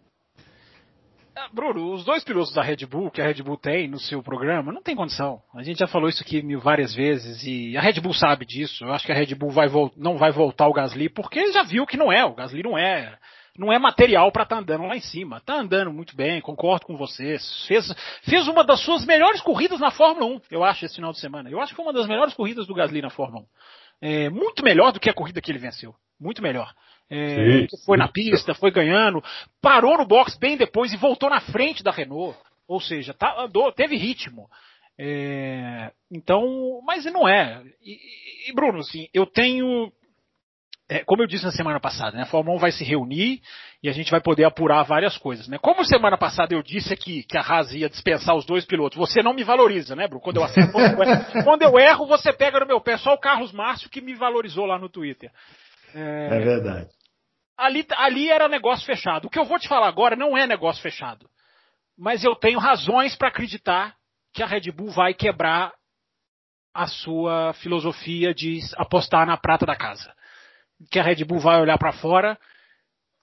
Bruno, 1.54 1.92
os 1.92 2.04
dois 2.04 2.24
pilotos 2.24 2.52
da 2.52 2.62
Red 2.62 2.84
Bull 2.86 3.10
que 3.10 3.22
a 3.22 3.26
Red 3.26 3.42
Bull 3.42 3.56
tem 3.56 3.86
no 3.88 3.98
seu 3.98 4.22
programa, 4.22 4.72
não 4.72 4.82
tem 4.82 4.96
condição. 4.96 5.40
A 5.54 5.62
gente 5.62 5.78
já 5.78 5.86
falou 5.86 6.08
isso 6.08 6.22
aqui 6.22 6.42
mil 6.42 6.60
várias 6.60 6.92
vezes 6.94 7.44
e 7.44 7.76
a 7.76 7.80
Red 7.80 8.00
Bull 8.00 8.12
sabe 8.12 8.44
disso. 8.44 8.84
Eu 8.84 8.92
acho 8.92 9.06
que 9.06 9.12
a 9.12 9.14
Red 9.14 9.34
Bull 9.34 9.50
vai 9.50 9.68
não 9.96 10.18
vai 10.18 10.32
voltar 10.32 10.66
o 10.66 10.72
Gasly 10.72 11.08
porque 11.08 11.52
já 11.52 11.62
viu 11.62 11.86
que 11.86 11.96
não 11.96 12.12
é. 12.12 12.24
O 12.24 12.34
Gasly 12.34 12.62
não 12.62 12.76
é 12.76 13.16
não 13.56 13.72
é 13.72 13.78
material 13.78 14.32
para 14.32 14.42
estar 14.42 14.56
tá 14.56 14.62
andando 14.62 14.84
lá 14.84 14.96
em 14.96 15.00
cima. 15.00 15.40
Tá 15.40 15.54
andando 15.54 15.92
muito 15.92 16.16
bem, 16.16 16.40
concordo 16.40 16.86
com 16.86 16.96
vocês. 16.96 17.64
Fez, 17.66 17.94
fez 18.22 18.48
uma 18.48 18.64
das 18.64 18.80
suas 18.80 19.06
melhores 19.06 19.40
corridas 19.40 19.78
na 19.78 19.92
Fórmula 19.92 20.26
1, 20.26 20.40
eu 20.50 20.64
acho, 20.64 20.84
esse 20.84 20.96
final 20.96 21.12
de 21.12 21.20
semana. 21.20 21.48
Eu 21.48 21.60
acho 21.60 21.70
que 21.70 21.76
foi 21.76 21.84
uma 21.84 21.92
das 21.92 22.08
melhores 22.08 22.34
corridas 22.34 22.66
do 22.66 22.74
Gasly 22.74 23.00
na 23.00 23.10
Fórmula 23.10 23.44
1. 23.44 23.46
É, 24.06 24.28
muito 24.28 24.64
melhor 24.64 24.92
do 24.92 24.98
que 24.98 25.08
a 25.08 25.14
corrida 25.14 25.40
que 25.40 25.52
ele 25.52 25.60
venceu. 25.60 25.94
Muito 26.20 26.42
melhor. 26.42 26.72
É, 27.10 27.66
foi 27.84 27.98
na 27.98 28.08
pista, 28.08 28.54
foi 28.54 28.70
ganhando, 28.70 29.22
parou 29.60 29.98
no 29.98 30.06
box 30.06 30.36
bem 30.38 30.56
depois 30.56 30.92
e 30.92 30.96
voltou 30.96 31.30
na 31.30 31.40
frente 31.40 31.82
da 31.82 31.90
Renault. 31.90 32.36
Ou 32.66 32.80
seja, 32.80 33.12
tá, 33.12 33.42
andou, 33.42 33.70
teve 33.72 33.96
ritmo. 33.96 34.48
É, 34.98 35.92
então, 36.10 36.80
mas 36.84 37.04
não 37.06 37.28
é. 37.28 37.62
E, 37.82 38.50
e, 38.50 38.54
Bruno, 38.54 38.78
assim, 38.78 39.08
eu 39.12 39.26
tenho 39.26 39.92
é, 40.86 41.02
como 41.02 41.22
eu 41.22 41.26
disse 41.26 41.44
na 41.44 41.50
semana 41.50 41.80
passada, 41.80 42.14
né, 42.14 42.24
a 42.24 42.26
Fórmula 42.26 42.56
1 42.56 42.60
vai 42.60 42.70
se 42.70 42.84
reunir 42.84 43.40
e 43.82 43.88
a 43.88 43.92
gente 43.92 44.10
vai 44.10 44.20
poder 44.20 44.44
apurar 44.44 44.82
várias 44.82 45.16
coisas. 45.16 45.48
Né? 45.48 45.56
Como 45.58 45.84
semana 45.84 46.18
passada 46.18 46.54
eu 46.54 46.62
disse 46.62 46.92
aqui 46.92 47.22
que 47.22 47.38
a 47.38 47.40
Haas 47.40 47.72
ia 47.72 47.88
dispensar 47.88 48.36
os 48.36 48.44
dois 48.44 48.66
pilotos, 48.66 48.98
você 48.98 49.22
não 49.22 49.32
me 49.32 49.42
valoriza, 49.42 49.96
né, 49.96 50.06
Bruno? 50.06 50.22
Quando 50.22 50.36
eu 50.36 50.44
acerto, 50.44 50.72
quando 51.42 51.62
eu 51.62 51.78
erro, 51.78 52.06
você 52.06 52.32
pega 52.34 52.60
no 52.60 52.66
meu 52.66 52.80
pé. 52.82 52.98
Só 52.98 53.14
o 53.14 53.18
Carlos 53.18 53.50
Márcio 53.50 53.88
que 53.88 54.02
me 54.02 54.14
valorizou 54.14 54.66
lá 54.66 54.78
no 54.78 54.90
Twitter. 54.90 55.30
É, 55.94 56.26
é 56.32 56.40
verdade. 56.40 56.90
Ali, 57.56 57.86
ali 57.96 58.30
era 58.30 58.48
negócio 58.48 58.84
fechado. 58.84 59.26
O 59.26 59.30
que 59.30 59.38
eu 59.38 59.44
vou 59.44 59.58
te 59.58 59.68
falar 59.68 59.88
agora 59.88 60.16
não 60.16 60.36
é 60.36 60.46
negócio 60.46 60.82
fechado. 60.82 61.28
Mas 61.96 62.24
eu 62.24 62.34
tenho 62.34 62.58
razões 62.58 63.14
para 63.14 63.28
acreditar 63.28 63.94
que 64.32 64.42
a 64.42 64.46
Red 64.46 64.72
Bull 64.72 64.90
vai 64.90 65.14
quebrar 65.14 65.72
a 66.74 66.88
sua 66.88 67.52
filosofia 67.54 68.34
de 68.34 68.58
apostar 68.76 69.24
na 69.24 69.36
prata 69.36 69.64
da 69.64 69.76
casa 69.76 70.12
que 70.90 70.98
a 70.98 71.02
Red 71.02 71.24
Bull 71.24 71.38
vai 71.38 71.60
olhar 71.60 71.78
para 71.78 71.92
fora 71.92 72.38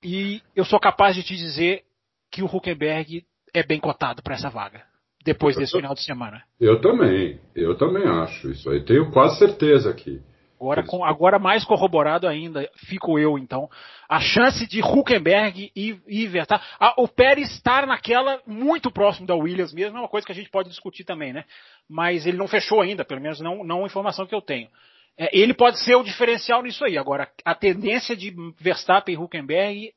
e 0.03 0.41
eu 0.55 0.65
sou 0.65 0.79
capaz 0.79 1.15
de 1.15 1.23
te 1.23 1.35
dizer 1.35 1.83
que 2.31 2.41
o 2.41 2.45
Huckenberg 2.45 3.25
é 3.53 3.63
bem 3.63 3.79
cotado 3.79 4.23
para 4.23 4.35
essa 4.35 4.49
vaga 4.49 4.83
depois 5.23 5.55
desse 5.55 5.73
final 5.73 5.93
de 5.93 6.03
semana. 6.03 6.41
Eu 6.59 6.81
também, 6.81 7.39
eu 7.55 7.77
também 7.77 8.07
acho 8.07 8.49
isso 8.49 8.69
aí. 8.69 8.83
Tenho 8.83 9.11
quase 9.11 9.37
certeza 9.37 9.89
aqui. 9.91 10.19
Agora, 10.61 10.83
com, 10.83 11.03
agora 11.03 11.39
mais 11.39 11.65
corroborado 11.65 12.27
ainda, 12.27 12.69
fico 12.75 13.17
eu 13.17 13.35
então. 13.35 13.67
A 14.07 14.19
chance 14.19 14.67
de 14.67 14.79
Huckenberg 14.79 15.71
e, 15.75 15.99
e 16.07 16.27
Verstappen. 16.27 16.67
o 16.97 17.07
Pérez 17.07 17.49
estar 17.49 17.87
naquela 17.87 18.39
muito 18.45 18.91
próximo 18.91 19.25
da 19.25 19.33
Williams 19.33 19.73
mesmo 19.73 19.97
é 19.97 20.01
uma 20.01 20.07
coisa 20.07 20.23
que 20.23 20.31
a 20.31 20.35
gente 20.35 20.51
pode 20.51 20.69
discutir 20.69 21.03
também, 21.03 21.33
né? 21.33 21.45
Mas 21.89 22.27
ele 22.27 22.37
não 22.37 22.47
fechou 22.47 22.79
ainda, 22.79 23.03
pelo 23.03 23.19
menos 23.19 23.41
não, 23.41 23.63
não 23.63 23.83
a 23.83 23.87
informação 23.87 24.27
que 24.27 24.35
eu 24.35 24.41
tenho. 24.41 24.69
É, 25.17 25.35
ele 25.35 25.55
pode 25.55 25.79
ser 25.79 25.95
o 25.95 26.03
diferencial 26.03 26.61
nisso 26.61 26.85
aí. 26.85 26.95
Agora, 26.95 27.27
a 27.43 27.55
tendência 27.55 28.15
de 28.15 28.31
Verstappen 28.59 29.15
e 29.15 29.17
Huckenberg 29.17 29.91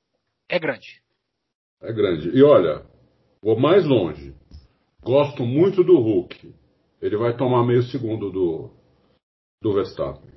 é 0.49 0.59
grande. 0.59 1.03
É 1.83 1.93
grande. 1.93 2.31
E 2.31 2.43
olha, 2.43 2.87
vou 3.43 3.61
mais 3.61 3.85
longe. 3.85 4.35
Gosto 5.03 5.45
muito 5.45 5.85
do 5.85 5.99
Hulk. 5.99 6.55
Ele 7.03 7.19
vai 7.19 7.37
tomar 7.37 7.67
meio 7.67 7.83
segundo 7.83 8.31
do, 8.31 8.71
do 9.61 9.75
Verstappen. 9.75 10.34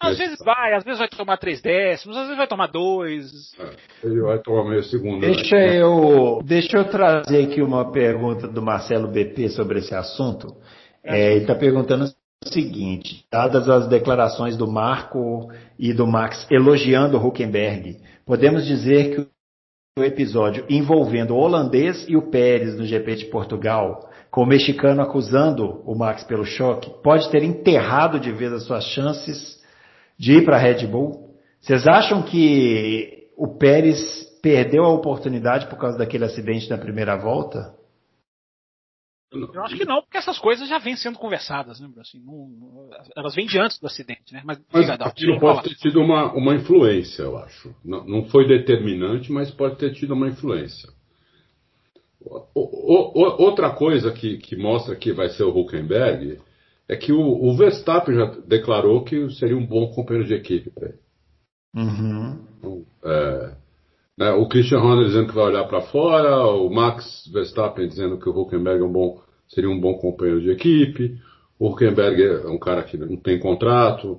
Às 0.00 0.16
vezes 0.16 0.38
vai, 0.42 0.72
às 0.72 0.82
vezes 0.82 0.98
vai 0.98 1.08
tomar 1.08 1.36
três 1.36 1.60
décimos, 1.60 2.16
às 2.16 2.22
vezes 2.22 2.38
vai 2.38 2.46
tomar 2.46 2.68
dois. 2.68 3.52
É, 3.58 4.06
ele 4.06 4.22
vai 4.22 4.38
tomar 4.38 4.70
meio 4.70 4.82
segundo. 4.82 5.20
Deixa 5.20 5.54
né? 5.54 5.82
eu, 5.82 6.40
deixa 6.42 6.78
eu 6.78 6.84
trazer 6.86 7.44
aqui 7.44 7.60
uma 7.60 7.92
pergunta 7.92 8.48
do 8.48 8.62
Marcelo 8.62 9.08
BP 9.08 9.50
sobre 9.50 9.80
esse 9.80 9.94
assunto. 9.94 10.56
É, 11.04 11.32
ele 11.32 11.42
está 11.42 11.54
perguntando 11.54 12.04
o 12.04 12.48
seguinte, 12.48 13.26
dadas 13.30 13.68
as 13.68 13.88
declarações 13.88 14.56
do 14.56 14.66
Marco 14.66 15.50
e 15.78 15.92
do 15.92 16.06
Max 16.06 16.46
elogiando 16.50 17.18
o 17.18 17.26
Huckenberg, 17.26 17.98
podemos 18.24 18.66
dizer 18.66 19.14
que 19.14 19.26
o 19.98 20.04
episódio 20.04 20.64
envolvendo 20.68 21.34
o 21.34 21.38
holandês 21.38 22.06
e 22.08 22.16
o 22.16 22.30
Pérez 22.30 22.74
no 22.74 22.86
GP 22.86 23.16
de 23.16 23.24
Portugal, 23.26 24.08
com 24.30 24.42
o 24.42 24.46
mexicano 24.46 25.02
acusando 25.02 25.82
o 25.84 25.94
Max 25.94 26.24
pelo 26.24 26.46
choque, 26.46 26.90
pode 27.02 27.30
ter 27.30 27.42
enterrado 27.42 28.18
de 28.18 28.32
vez 28.32 28.50
as 28.52 28.62
suas 28.62 28.84
chances 28.84 29.59
de 30.20 30.34
ir 30.34 30.44
para 30.44 30.56
a 30.56 30.60
Red 30.60 30.86
Bull? 30.86 31.34
Vocês 31.58 31.86
acham 31.86 32.22
que 32.22 33.30
o 33.38 33.56
Pérez 33.56 33.98
perdeu 34.42 34.84
a 34.84 34.92
oportunidade 34.92 35.66
por 35.66 35.78
causa 35.78 35.96
daquele 35.96 36.26
acidente 36.26 36.68
na 36.68 36.76
primeira 36.76 37.16
volta? 37.16 37.74
Eu 39.32 39.62
acho 39.62 39.76
que 39.76 39.84
não, 39.84 40.02
porque 40.02 40.18
essas 40.18 40.38
coisas 40.38 40.68
já 40.68 40.78
vêm 40.78 40.96
sendo 40.96 41.18
conversadas, 41.18 41.80
né? 41.80 41.88
Assim, 42.00 42.18
não, 42.18 42.48
não, 42.48 42.90
elas 43.16 43.34
vêm 43.34 43.46
de 43.46 43.58
antes 43.58 43.78
do 43.78 43.86
acidente, 43.86 44.34
né? 44.34 44.42
Mas, 44.44 44.60
mas 44.72 44.90
aquilo 44.90 45.38
pode 45.38 45.68
ter 45.68 45.76
tido 45.76 46.00
uma, 46.00 46.32
uma 46.34 46.54
influência, 46.54 47.22
eu 47.22 47.38
acho. 47.38 47.74
Não, 47.82 48.04
não 48.04 48.24
foi 48.24 48.46
determinante, 48.46 49.32
mas 49.32 49.50
pode 49.50 49.76
ter 49.76 49.94
tido 49.94 50.14
uma 50.14 50.28
influência. 50.28 50.90
O, 52.20 52.44
o, 52.54 53.22
o, 53.22 53.42
outra 53.42 53.70
coisa 53.70 54.12
que, 54.12 54.36
que 54.38 54.56
mostra 54.56 54.96
que 54.96 55.12
vai 55.12 55.28
ser 55.30 55.44
o 55.44 55.56
Huckenberg 55.56 56.38
é 56.90 56.96
que 56.96 57.12
o, 57.12 57.20
o 57.20 57.56
Verstappen 57.56 58.16
já 58.16 58.24
declarou 58.48 59.04
que 59.04 59.30
seria 59.30 59.56
um 59.56 59.64
bom 59.64 59.92
companheiro 59.92 60.26
de 60.26 60.34
equipe 60.34 60.70
para 60.70 60.88
ele. 60.88 60.98
Uhum. 61.76 62.38
Então, 62.58 62.84
é, 63.04 63.54
né, 64.18 64.32
o 64.32 64.48
Christian 64.48 64.80
Horner 64.80 65.06
dizendo 65.06 65.28
que 65.28 65.34
vai 65.34 65.44
olhar 65.44 65.68
para 65.68 65.82
fora, 65.82 66.44
o 66.46 66.68
Max 66.68 67.30
Verstappen 67.32 67.86
dizendo 67.86 68.18
que 68.18 68.28
o 68.28 68.36
Huckenberg 68.36 68.82
é 68.82 68.84
um 68.84 68.90
bom, 68.90 69.22
seria 69.46 69.70
um 69.70 69.80
bom 69.80 69.94
companheiro 69.98 70.40
de 70.40 70.50
equipe. 70.50 71.16
O 71.60 71.68
Huckenberg 71.68 72.20
é 72.20 72.48
um 72.48 72.58
cara 72.58 72.82
que 72.82 72.96
não 72.96 73.16
tem 73.16 73.38
contrato, 73.38 74.18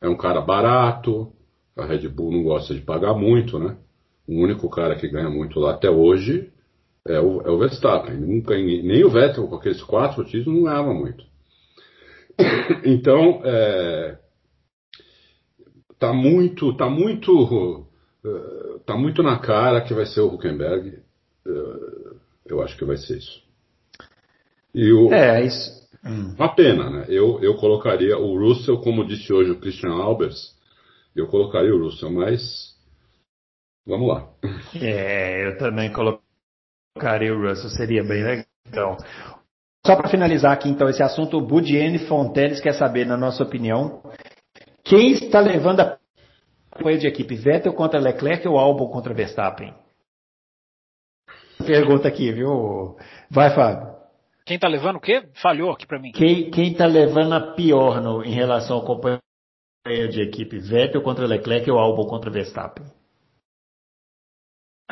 é 0.00 0.08
um 0.08 0.16
cara 0.16 0.40
barato. 0.40 1.32
A 1.76 1.84
Red 1.84 2.06
Bull 2.08 2.30
não 2.30 2.44
gosta 2.44 2.72
de 2.72 2.82
pagar 2.82 3.14
muito, 3.14 3.58
né? 3.58 3.76
O 4.28 4.40
único 4.40 4.70
cara 4.70 4.94
que 4.94 5.08
ganha 5.08 5.28
muito 5.28 5.58
lá 5.58 5.72
até 5.72 5.90
hoje 5.90 6.52
é 7.04 7.18
o, 7.18 7.42
é 7.42 7.50
o 7.50 7.58
Verstappen. 7.58 8.16
Nunca, 8.16 8.54
nem 8.54 9.02
o 9.02 9.10
Vettel, 9.10 9.48
com 9.48 9.56
aqueles 9.56 9.82
quatro 9.82 10.22
títulos, 10.24 10.56
não 10.56 10.64
ganhava 10.66 10.94
muito. 10.94 11.31
Então, 12.84 13.42
é, 13.44 14.18
tá 15.98 16.12
muito, 16.12 16.76
tá 16.76 16.88
muito 16.88 17.86
Uh, 18.24 18.78
tá 18.86 18.96
muito 18.96 19.20
na 19.20 19.38
cara 19.38 19.80
que 19.80 19.92
vai 19.92 20.06
ser 20.06 20.20
o 20.20 20.28
Huckenberg. 20.28 21.00
Uh, 21.44 22.16
eu 22.46 22.62
acho 22.62 22.76
que 22.76 22.84
vai 22.84 22.96
ser 22.96 23.18
isso. 23.18 23.42
E 24.72 24.92
o, 24.92 25.12
é, 25.12 25.44
isso. 25.44 25.82
Hum. 26.04 26.34
Uma 26.38 26.54
pena, 26.54 26.88
né? 26.88 27.06
Eu, 27.08 27.42
eu 27.42 27.56
colocaria 27.56 28.16
o 28.16 28.38
Russell, 28.38 28.78
como 28.78 29.06
disse 29.06 29.32
hoje 29.32 29.50
o 29.50 29.58
Christian 29.58 29.90
Albers, 29.90 30.56
eu 31.14 31.26
colocaria 31.26 31.74
o 31.74 31.82
Russell, 31.82 32.10
mas 32.10 32.76
vamos 33.84 34.08
lá. 34.08 34.28
É, 34.80 35.48
eu 35.48 35.58
também 35.58 35.92
colocaria 35.92 37.34
o 37.34 37.40
Russell, 37.40 37.70
seria 37.70 38.04
bem 38.04 38.22
legal. 38.22 38.98
Só 39.84 39.96
para 39.96 40.08
finalizar 40.08 40.52
aqui 40.52 40.68
então 40.68 40.88
esse 40.88 41.02
assunto, 41.02 41.36
o 41.36 41.46
Budiene 41.46 41.98
Fonteles 42.06 42.60
quer 42.60 42.74
saber, 42.74 43.04
na 43.04 43.16
nossa 43.16 43.42
opinião, 43.42 44.00
quem 44.84 45.12
está 45.12 45.40
levando 45.40 45.80
a 45.80 45.98
companheiro 46.70 47.00
de 47.00 47.08
equipe, 47.08 47.34
Vettel 47.34 47.74
contra 47.74 47.98
Leclerc 47.98 48.46
ou 48.46 48.58
Albon 48.58 48.88
contra 48.88 49.12
Verstappen? 49.12 49.74
Pergunta 51.66 52.08
aqui, 52.08 52.30
viu? 52.32 52.96
Vai, 53.28 53.54
Fábio. 53.54 53.92
Quem 54.44 54.58
tá 54.58 54.68
levando 54.68 54.96
o 54.96 55.00
quê? 55.00 55.28
Falhou 55.34 55.70
aqui 55.70 55.86
para 55.86 55.98
mim. 55.98 56.12
Quem, 56.12 56.50
quem 56.50 56.74
tá 56.74 56.86
levando 56.86 57.32
a 57.32 57.52
pior 57.54 58.00
no, 58.00 58.24
em 58.24 58.32
relação 58.32 58.76
ao 58.76 58.84
companheiro 58.84 59.20
de 59.84 60.20
equipe, 60.20 60.58
Vettel 60.58 61.02
contra 61.02 61.26
Leclerc 61.26 61.68
ou 61.70 61.78
Albon 61.78 62.06
contra 62.06 62.30
Verstappen? 62.30 62.84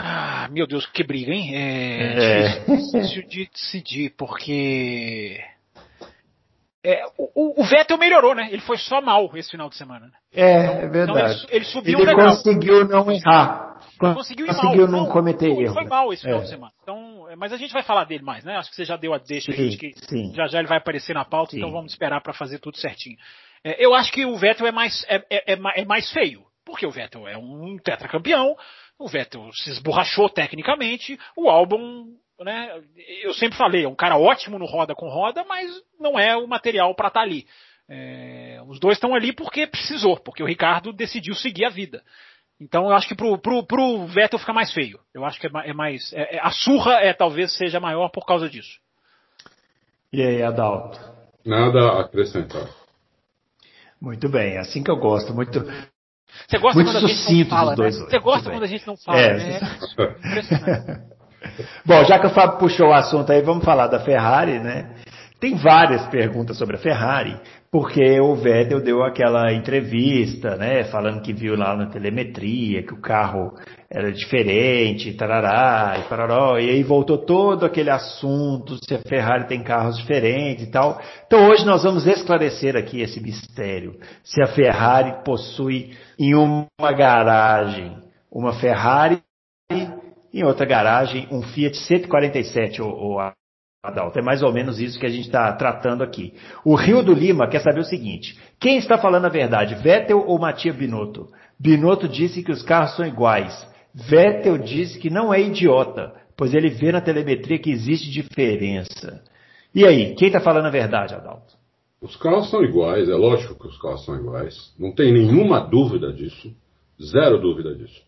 Ah, 0.02 0.48
meu 0.50 0.66
Deus, 0.66 0.86
que 0.86 1.04
briga, 1.04 1.30
hein? 1.30 1.54
É, 1.54 2.42
é. 2.42 2.58
difícil 2.60 3.28
de 3.28 3.50
decidir, 3.50 4.14
porque 4.16 5.38
é, 6.82 7.04
o, 7.18 7.60
o, 7.60 7.64
Vettel 7.64 7.98
melhorou, 7.98 8.34
né? 8.34 8.48
Ele 8.50 8.62
foi 8.62 8.78
só 8.78 9.02
mal 9.02 9.30
esse 9.34 9.50
final 9.50 9.68
de 9.68 9.76
semana. 9.76 10.06
Né? 10.06 10.12
É, 10.32 10.64
então, 10.64 10.74
é 10.74 10.88
verdade. 10.88 11.34
Então 11.34 11.48
ele, 11.50 11.56
ele, 11.56 11.64
subiu 11.66 11.98
ele 11.98 12.06
legal. 12.06 12.28
conseguiu 12.28 12.88
não 12.88 13.12
errar. 13.12 13.78
Conseguiu, 13.98 14.46
conseguiu 14.46 14.88
não, 14.88 15.04
não, 15.04 15.12
cometer 15.12 15.50
erro. 15.50 15.74
Foi 15.74 15.84
mal 15.84 16.10
esse 16.10 16.22
final 16.22 16.38
é. 16.38 16.42
de 16.42 16.48
semana. 16.48 16.72
Então, 16.82 17.28
é, 17.28 17.36
mas 17.36 17.52
a 17.52 17.58
gente 17.58 17.72
vai 17.74 17.82
falar 17.82 18.04
dele 18.04 18.24
mais, 18.24 18.44
né? 18.44 18.56
Acho 18.56 18.70
que 18.70 18.76
você 18.76 18.86
já 18.86 18.96
deu 18.96 19.12
a 19.12 19.18
deixa 19.18 19.52
sim, 19.52 19.76
que 19.76 19.92
sim. 20.08 20.32
já 20.34 20.46
já 20.46 20.58
ele 20.58 20.68
vai 20.68 20.78
aparecer 20.78 21.12
na 21.12 21.24
pauta, 21.24 21.50
então 21.50 21.50
sim. 21.50 21.58
então 21.58 21.70
vamos 21.70 21.92
esperar 21.92 22.22
para 22.22 22.32
fazer 22.32 22.58
tudo 22.58 22.78
certinho. 22.78 23.18
É, 23.62 23.84
eu 23.84 23.92
acho 23.94 24.10
que 24.10 24.24
o 24.24 24.36
Vettel 24.38 24.66
é 24.66 24.72
mais, 24.72 25.04
é, 25.06 25.22
é, 25.30 25.52
é, 25.52 25.84
mais 25.84 26.10
feio, 26.10 26.42
porque 26.64 26.86
o 26.86 26.90
Vettel 26.90 27.28
é 27.28 27.36
um 27.36 27.76
tetracampeão, 27.76 28.56
o 29.00 29.08
Vettel 29.08 29.50
se 29.52 29.70
esborrachou 29.70 30.28
tecnicamente, 30.28 31.18
o 31.34 31.48
Albon 31.48 32.06
né? 32.44 32.82
Eu 33.22 33.34
sempre 33.34 33.58
falei, 33.58 33.84
é 33.84 33.88
um 33.88 33.94
cara 33.94 34.16
ótimo 34.16 34.58
no 34.58 34.64
roda 34.64 34.94
com 34.94 35.10
roda, 35.10 35.44
mas 35.46 35.70
não 35.98 36.18
é 36.18 36.34
o 36.36 36.46
material 36.46 36.94
para 36.94 37.08
estar 37.08 37.20
tá 37.20 37.26
ali. 37.26 37.46
É, 37.86 38.62
os 38.66 38.80
dois 38.80 38.96
estão 38.96 39.14
ali 39.14 39.32
porque 39.32 39.66
precisou, 39.66 40.18
porque 40.18 40.42
o 40.42 40.46
Ricardo 40.46 40.92
decidiu 40.92 41.34
seguir 41.34 41.66
a 41.66 41.70
vida. 41.70 42.02
Então 42.58 42.84
eu 42.84 42.92
acho 42.92 43.08
que 43.08 43.14
pro, 43.14 43.36
pro, 43.38 43.66
pro 43.66 44.06
Vettel 44.06 44.38
fica 44.38 44.52
mais 44.52 44.72
feio. 44.72 45.00
Eu 45.12 45.24
acho 45.24 45.40
que 45.40 45.46
é, 45.46 45.50
é 45.64 45.72
mais. 45.72 46.12
É, 46.12 46.36
é, 46.36 46.40
a 46.40 46.50
surra 46.50 46.94
é 47.00 47.12
talvez 47.12 47.54
seja 47.56 47.80
maior 47.80 48.08
por 48.08 48.24
causa 48.24 48.48
disso. 48.48 48.78
E 50.12 50.22
aí, 50.22 50.42
Adalto? 50.42 50.98
Nada 51.44 51.78
a 51.78 52.00
acrescentar. 52.02 52.68
Muito 54.00 54.28
bem, 54.30 54.56
assim 54.56 54.82
que 54.82 54.90
eu 54.90 54.96
gosto. 54.96 55.34
Muito, 55.34 55.60
Você 56.48 56.58
gosta 56.58 56.78
Muito 56.78 56.92
quando 56.92 57.04
a 57.04 57.08
gente 57.08 57.44
não 57.44 57.46
fala, 57.46 57.76
né? 57.76 57.90
Você 57.90 58.18
gosta 58.18 58.50
quando 58.50 58.62
a 58.62 58.66
gente 58.66 58.86
não 58.86 58.96
fala, 58.96 59.18
é. 59.18 59.36
né? 59.36 59.60
Impressionante. 60.24 61.00
Bom, 61.86 62.04
já 62.04 62.18
que 62.18 62.26
o 62.26 62.30
Fábio 62.30 62.58
puxou 62.58 62.88
o 62.88 62.92
assunto 62.92 63.32
aí, 63.32 63.40
vamos 63.40 63.64
falar 63.64 63.86
da 63.86 64.00
Ferrari, 64.00 64.58
né? 64.58 64.90
Tem 65.40 65.56
várias 65.56 66.06
perguntas 66.08 66.58
sobre 66.58 66.76
a 66.76 66.78
Ferrari, 66.78 67.34
porque 67.72 68.20
o 68.20 68.34
Vettel 68.34 68.82
deu 68.82 69.02
aquela 69.02 69.52
entrevista, 69.54 70.54
né, 70.56 70.84
falando 70.84 71.22
que 71.22 71.32
viu 71.32 71.56
lá 71.56 71.74
na 71.74 71.86
telemetria 71.86 72.82
que 72.82 72.92
o 72.92 73.00
carro 73.00 73.54
era 73.90 74.12
diferente, 74.12 75.14
tarará, 75.14 75.98
e 75.98 76.08
pararó, 76.08 76.58
e 76.58 76.68
aí 76.68 76.82
voltou 76.82 77.16
todo 77.16 77.64
aquele 77.64 77.88
assunto 77.88 78.76
se 78.84 78.94
a 78.94 78.98
Ferrari 78.98 79.48
tem 79.48 79.62
carros 79.62 79.96
diferentes 79.96 80.66
e 80.66 80.70
tal. 80.70 81.00
Então 81.26 81.48
hoje 81.48 81.64
nós 81.64 81.82
vamos 81.84 82.06
esclarecer 82.06 82.76
aqui 82.76 83.00
esse 83.00 83.18
mistério. 83.18 83.98
Se 84.22 84.42
a 84.42 84.48
Ferrari 84.48 85.24
possui 85.24 85.96
em 86.18 86.34
uma 86.34 86.92
garagem 86.92 87.98
uma 88.30 88.52
Ferrari, 88.60 89.20
em 90.32 90.44
outra 90.44 90.64
garagem 90.64 91.26
um 91.32 91.42
Fiat 91.42 91.76
147 91.76 92.80
ou, 92.80 92.90
ou 92.90 93.20
Adalto. 93.82 94.18
É 94.18 94.22
mais 94.22 94.42
ou 94.42 94.52
menos 94.52 94.78
isso 94.78 94.98
que 95.00 95.06
a 95.06 95.10
gente 95.10 95.26
está 95.26 95.50
tratando 95.54 96.02
aqui. 96.02 96.34
O 96.64 96.74
Rio 96.74 97.02
do 97.02 97.14
Lima 97.14 97.48
quer 97.48 97.60
saber 97.60 97.80
o 97.80 97.84
seguinte: 97.84 98.38
quem 98.58 98.76
está 98.76 98.98
falando 98.98 99.24
a 99.24 99.30
verdade, 99.30 99.74
Vettel 99.74 100.22
ou 100.26 100.38
Matia 100.38 100.72
Binotto? 100.72 101.28
Binotto 101.58 102.06
disse 102.06 102.42
que 102.42 102.52
os 102.52 102.62
carros 102.62 102.94
são 102.94 103.06
iguais. 103.06 103.66
Vettel 103.94 104.58
disse 104.58 104.98
que 104.98 105.08
não 105.08 105.32
é 105.32 105.40
idiota, 105.40 106.14
pois 106.36 106.54
ele 106.54 106.68
vê 106.68 106.92
na 106.92 107.00
telemetria 107.00 107.58
que 107.58 107.70
existe 107.70 108.10
diferença. 108.10 109.22
E 109.74 109.86
aí, 109.86 110.14
quem 110.14 110.28
está 110.28 110.40
falando 110.40 110.66
a 110.66 110.70
verdade, 110.70 111.14
Adalto? 111.14 111.58
Os 112.02 112.16
carros 112.16 112.50
são 112.50 112.62
iguais, 112.62 113.08
é 113.08 113.14
lógico 113.14 113.54
que 113.54 113.66
os 113.66 113.80
carros 113.80 114.04
são 114.04 114.14
iguais. 114.16 114.74
Não 114.78 114.94
tem 114.94 115.12
nenhuma 115.12 115.60
dúvida 115.60 116.12
disso. 116.12 116.54
Zero 117.02 117.38
dúvida 117.38 117.74
disso. 117.74 118.02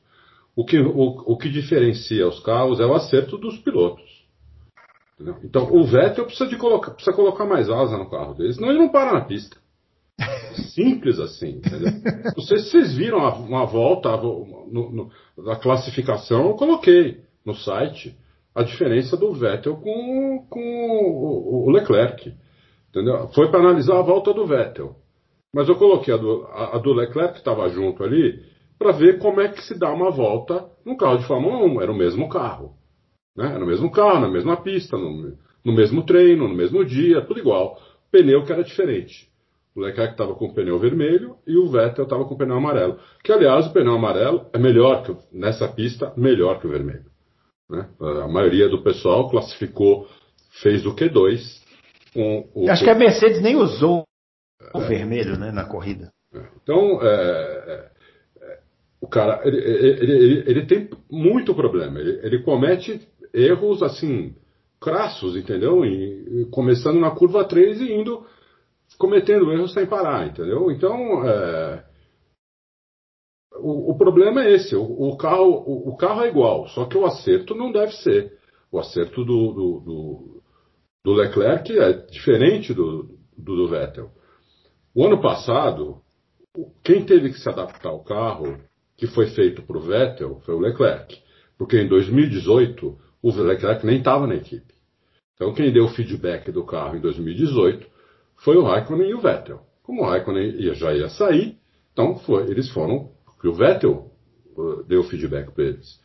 O 0.54 0.66
que, 0.66 0.78
o, 0.78 1.22
o 1.26 1.36
que 1.36 1.48
diferencia 1.48 2.28
os 2.28 2.40
carros 2.40 2.78
é 2.78 2.84
o 2.84 2.94
acerto 2.94 3.38
dos 3.38 3.58
pilotos. 3.58 4.11
Entendeu? 5.14 5.36
Então 5.44 5.72
o 5.72 5.84
Vettel 5.84 6.24
precisa, 6.24 6.48
de 6.48 6.56
colocar, 6.56 6.92
precisa 6.92 7.14
colocar 7.14 7.44
mais 7.46 7.68
asa 7.68 7.96
no 7.96 8.10
carro 8.10 8.34
dele, 8.34 8.52
senão 8.54 8.70
ele 8.70 8.78
não 8.78 8.88
para 8.88 9.12
na 9.12 9.20
pista. 9.22 9.56
Simples 10.74 11.18
assim, 11.18 11.56
entendeu? 11.56 11.92
Não 12.36 12.42
sei 12.44 12.58
se 12.58 12.70
vocês 12.70 12.94
viram 12.94 13.18
uma 13.18 13.64
volta 13.64 14.16
no, 14.16 14.68
no, 14.70 15.10
na 15.38 15.56
classificação, 15.56 16.48
eu 16.48 16.54
coloquei 16.54 17.20
no 17.44 17.54
site 17.54 18.16
a 18.54 18.62
diferença 18.62 19.16
do 19.16 19.32
Vettel 19.32 19.76
com, 19.76 20.46
com 20.48 20.60
o, 20.60 21.66
o 21.66 21.70
Leclerc. 21.70 22.34
Entendeu? 22.90 23.28
Foi 23.34 23.50
para 23.50 23.60
analisar 23.60 23.98
a 23.98 24.02
volta 24.02 24.34
do 24.34 24.46
Vettel. 24.46 24.94
Mas 25.54 25.68
eu 25.68 25.76
coloquei 25.76 26.12
a 26.12 26.16
do, 26.16 26.46
a, 26.46 26.76
a 26.76 26.78
do 26.78 26.92
Leclerc, 26.92 27.34
que 27.34 27.38
estava 27.38 27.68
junto 27.68 28.04
ali, 28.04 28.42
para 28.78 28.92
ver 28.92 29.18
como 29.18 29.40
é 29.40 29.48
que 29.48 29.62
se 29.62 29.78
dá 29.78 29.90
uma 29.90 30.10
volta 30.10 30.66
no 30.84 30.96
carro 30.96 31.18
de 31.18 31.26
Fórmula 31.26 31.64
1. 31.64 31.80
Era 31.80 31.92
o 31.92 31.96
mesmo 31.96 32.28
carro. 32.28 32.74
Né? 33.36 33.58
No 33.58 33.66
mesmo 33.66 33.90
carro, 33.90 34.20
na 34.20 34.28
mesma 34.28 34.56
pista, 34.56 34.96
no, 34.96 35.36
no 35.64 35.72
mesmo 35.72 36.04
treino, 36.04 36.48
no 36.48 36.54
mesmo 36.54 36.84
dia, 36.84 37.22
tudo 37.22 37.40
igual. 37.40 37.80
Pneu 38.10 38.44
que 38.44 38.52
era 38.52 38.62
diferente. 38.62 39.30
O 39.74 39.80
Leclerc 39.80 40.12
estava 40.12 40.34
com 40.34 40.46
o 40.46 40.54
pneu 40.54 40.78
vermelho 40.78 41.36
e 41.46 41.56
o 41.56 41.66
Vettel 41.70 42.04
estava 42.04 42.26
com 42.26 42.34
o 42.34 42.38
pneu 42.38 42.56
amarelo. 42.56 42.98
Que, 43.24 43.32
aliás, 43.32 43.66
o 43.66 43.72
pneu 43.72 43.94
amarelo 43.94 44.46
é 44.52 44.58
melhor 44.58 45.02
que 45.02 45.16
nessa 45.32 45.66
pista, 45.66 46.12
melhor 46.14 46.60
que 46.60 46.66
o 46.66 46.70
vermelho. 46.70 47.06
Né? 47.70 47.88
A 47.98 48.28
maioria 48.28 48.68
do 48.68 48.82
pessoal 48.82 49.30
classificou, 49.30 50.06
fez 50.62 50.84
o 50.84 50.94
Q2 50.94 51.62
com 52.12 52.48
o. 52.54 52.70
Acho 52.70 52.84
que 52.84 52.90
a 52.90 52.94
Mercedes 52.94 53.40
nem 53.40 53.56
usou 53.56 54.04
o 54.74 54.78
é, 54.78 54.88
vermelho 54.88 55.38
né, 55.38 55.50
na 55.50 55.64
corrida. 55.64 56.12
É. 56.34 56.40
Então, 56.62 57.00
é, 57.02 57.90
é, 58.40 58.58
o 59.00 59.08
cara, 59.08 59.40
ele, 59.44 59.56
ele, 59.56 60.12
ele, 60.12 60.44
ele, 60.46 60.66
tem 60.66 60.90
muito 61.10 61.54
problema. 61.54 61.98
Ele, 61.98 62.42
comete 62.42 63.00
erros 63.32 63.82
assim, 63.82 64.34
crassos, 64.80 65.36
entendeu? 65.36 65.84
E, 65.84 66.46
começando 66.50 66.98
na 66.98 67.10
curva 67.10 67.44
3 67.44 67.80
e 67.80 67.92
indo 67.92 68.26
cometendo 68.98 69.50
erros 69.50 69.72
sem 69.72 69.86
parar, 69.86 70.26
entendeu? 70.26 70.70
Então, 70.70 71.26
é, 71.26 71.84
o, 73.56 73.92
o, 73.92 73.96
problema 73.96 74.44
é 74.44 74.54
esse: 74.54 74.76
o, 74.76 74.82
o 74.82 75.16
carro, 75.16 75.64
o, 75.66 75.90
o, 75.90 75.96
carro 75.96 76.22
é 76.22 76.28
igual, 76.28 76.68
só 76.68 76.84
que 76.84 76.96
o 76.96 77.06
acerto 77.06 77.54
não 77.54 77.72
deve 77.72 77.92
ser. 77.92 78.38
O 78.70 78.78
acerto 78.78 79.24
do, 79.24 79.52
do, 79.52 79.80
do, 79.80 80.42
do 81.04 81.12
Leclerc 81.12 81.78
é 81.78 81.92
diferente 81.92 82.72
do, 82.72 83.18
do, 83.36 83.56
do 83.56 83.68
Vettel. 83.68 84.10
O 84.94 85.06
ano 85.06 85.20
passado, 85.20 86.00
quem 86.82 87.04
teve 87.04 87.30
que 87.30 87.38
se 87.38 87.48
adaptar 87.48 87.90
ao 87.90 88.04
carro 88.04 88.58
que 88.96 89.06
foi 89.06 89.26
feito 89.26 89.62
para 89.62 89.76
o 89.76 89.80
Vettel 89.80 90.40
foi 90.44 90.54
o 90.54 90.60
Leclerc. 90.60 91.18
Porque 91.58 91.80
em 91.80 91.88
2018 91.88 92.98
o 93.22 93.30
Leclerc 93.30 93.86
nem 93.86 93.98
estava 93.98 94.26
na 94.26 94.34
equipe. 94.34 94.74
Então 95.34 95.54
quem 95.54 95.72
deu 95.72 95.84
o 95.84 95.88
feedback 95.88 96.50
do 96.50 96.64
carro 96.64 96.96
em 96.96 97.00
2018 97.00 97.86
foi 98.36 98.56
o 98.56 98.64
Raikkonen 98.64 99.10
e 99.10 99.14
o 99.14 99.20
Vettel. 99.20 99.60
Como 99.82 100.02
o 100.02 100.04
Raikkonen 100.04 100.74
já 100.74 100.92
ia 100.92 101.08
sair, 101.08 101.56
então 101.92 102.16
foi, 102.18 102.50
eles 102.50 102.68
foram, 102.70 103.10
porque 103.24 103.48
o 103.48 103.54
Vettel 103.54 104.10
uh, 104.56 104.82
deu 104.84 105.02
feedback 105.04 105.52
para 105.52 105.64
eles, 105.64 106.00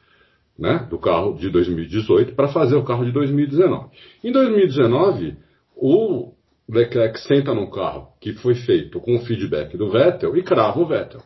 né, 0.58 0.88
do 0.90 0.98
carro 1.00 1.36
de 1.36 1.50
2018 1.50 2.36
para 2.36 2.50
fazer 2.50 2.76
o 2.76 2.84
carro 2.84 3.06
de 3.06 3.12
2019. 3.12 3.90
Em 4.24 4.32
2019, 4.32 5.38
o 5.76 6.34
Leclerc 6.70 7.20
senta 7.20 7.54
num 7.54 7.70
carro 7.70 8.10
que 8.20 8.34
foi 8.34 8.56
feito 8.56 9.00
com 9.00 9.16
o 9.16 9.22
feedback 9.26 9.78
do 9.78 9.90
Vettel 9.90 10.36
e 10.36 10.44
crava 10.44 10.80
o 10.80 10.86
Vettel. 10.86 11.22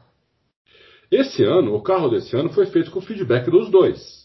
Esse 1.10 1.44
ano, 1.44 1.76
o 1.76 1.82
carro 1.82 2.10
desse 2.10 2.36
ano 2.36 2.50
foi 2.50 2.66
feito 2.68 2.92
com 2.92 3.00
o 3.00 3.02
feedback 3.02 3.50
dos 3.50 3.70
dois 3.70 4.21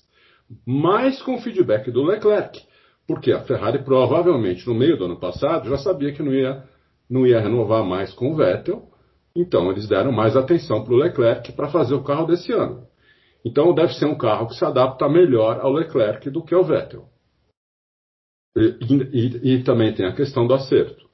mais 0.66 1.20
com 1.22 1.34
o 1.34 1.40
feedback 1.40 1.90
do 1.90 2.04
Leclerc, 2.04 2.60
porque 3.06 3.32
a 3.32 3.40
Ferrari 3.44 3.82
provavelmente 3.84 4.66
no 4.66 4.74
meio 4.74 4.96
do 4.96 5.04
ano 5.04 5.18
passado 5.18 5.68
já 5.68 5.78
sabia 5.78 6.12
que 6.12 6.22
não 6.22 6.32
ia, 6.32 6.64
não 7.08 7.26
ia 7.26 7.40
renovar 7.40 7.84
mais 7.84 8.12
com 8.12 8.32
o 8.32 8.36
Vettel, 8.36 8.88
então 9.34 9.70
eles 9.70 9.86
deram 9.86 10.12
mais 10.12 10.36
atenção 10.36 10.82
para 10.82 10.94
o 10.94 10.96
Leclerc 10.96 11.52
para 11.52 11.68
fazer 11.68 11.94
o 11.94 12.02
carro 12.02 12.26
desse 12.26 12.52
ano. 12.52 12.86
Então 13.44 13.74
deve 13.74 13.94
ser 13.94 14.06
um 14.06 14.16
carro 14.16 14.48
que 14.48 14.54
se 14.54 14.64
adapta 14.64 15.08
melhor 15.08 15.60
ao 15.60 15.72
Leclerc 15.72 16.28
do 16.30 16.42
que 16.42 16.54
ao 16.54 16.64
Vettel. 16.64 17.04
E, 18.56 18.76
e, 19.12 19.54
e 19.54 19.62
também 19.62 19.94
tem 19.94 20.06
a 20.06 20.14
questão 20.14 20.46
do 20.46 20.54
acerto. 20.54 21.06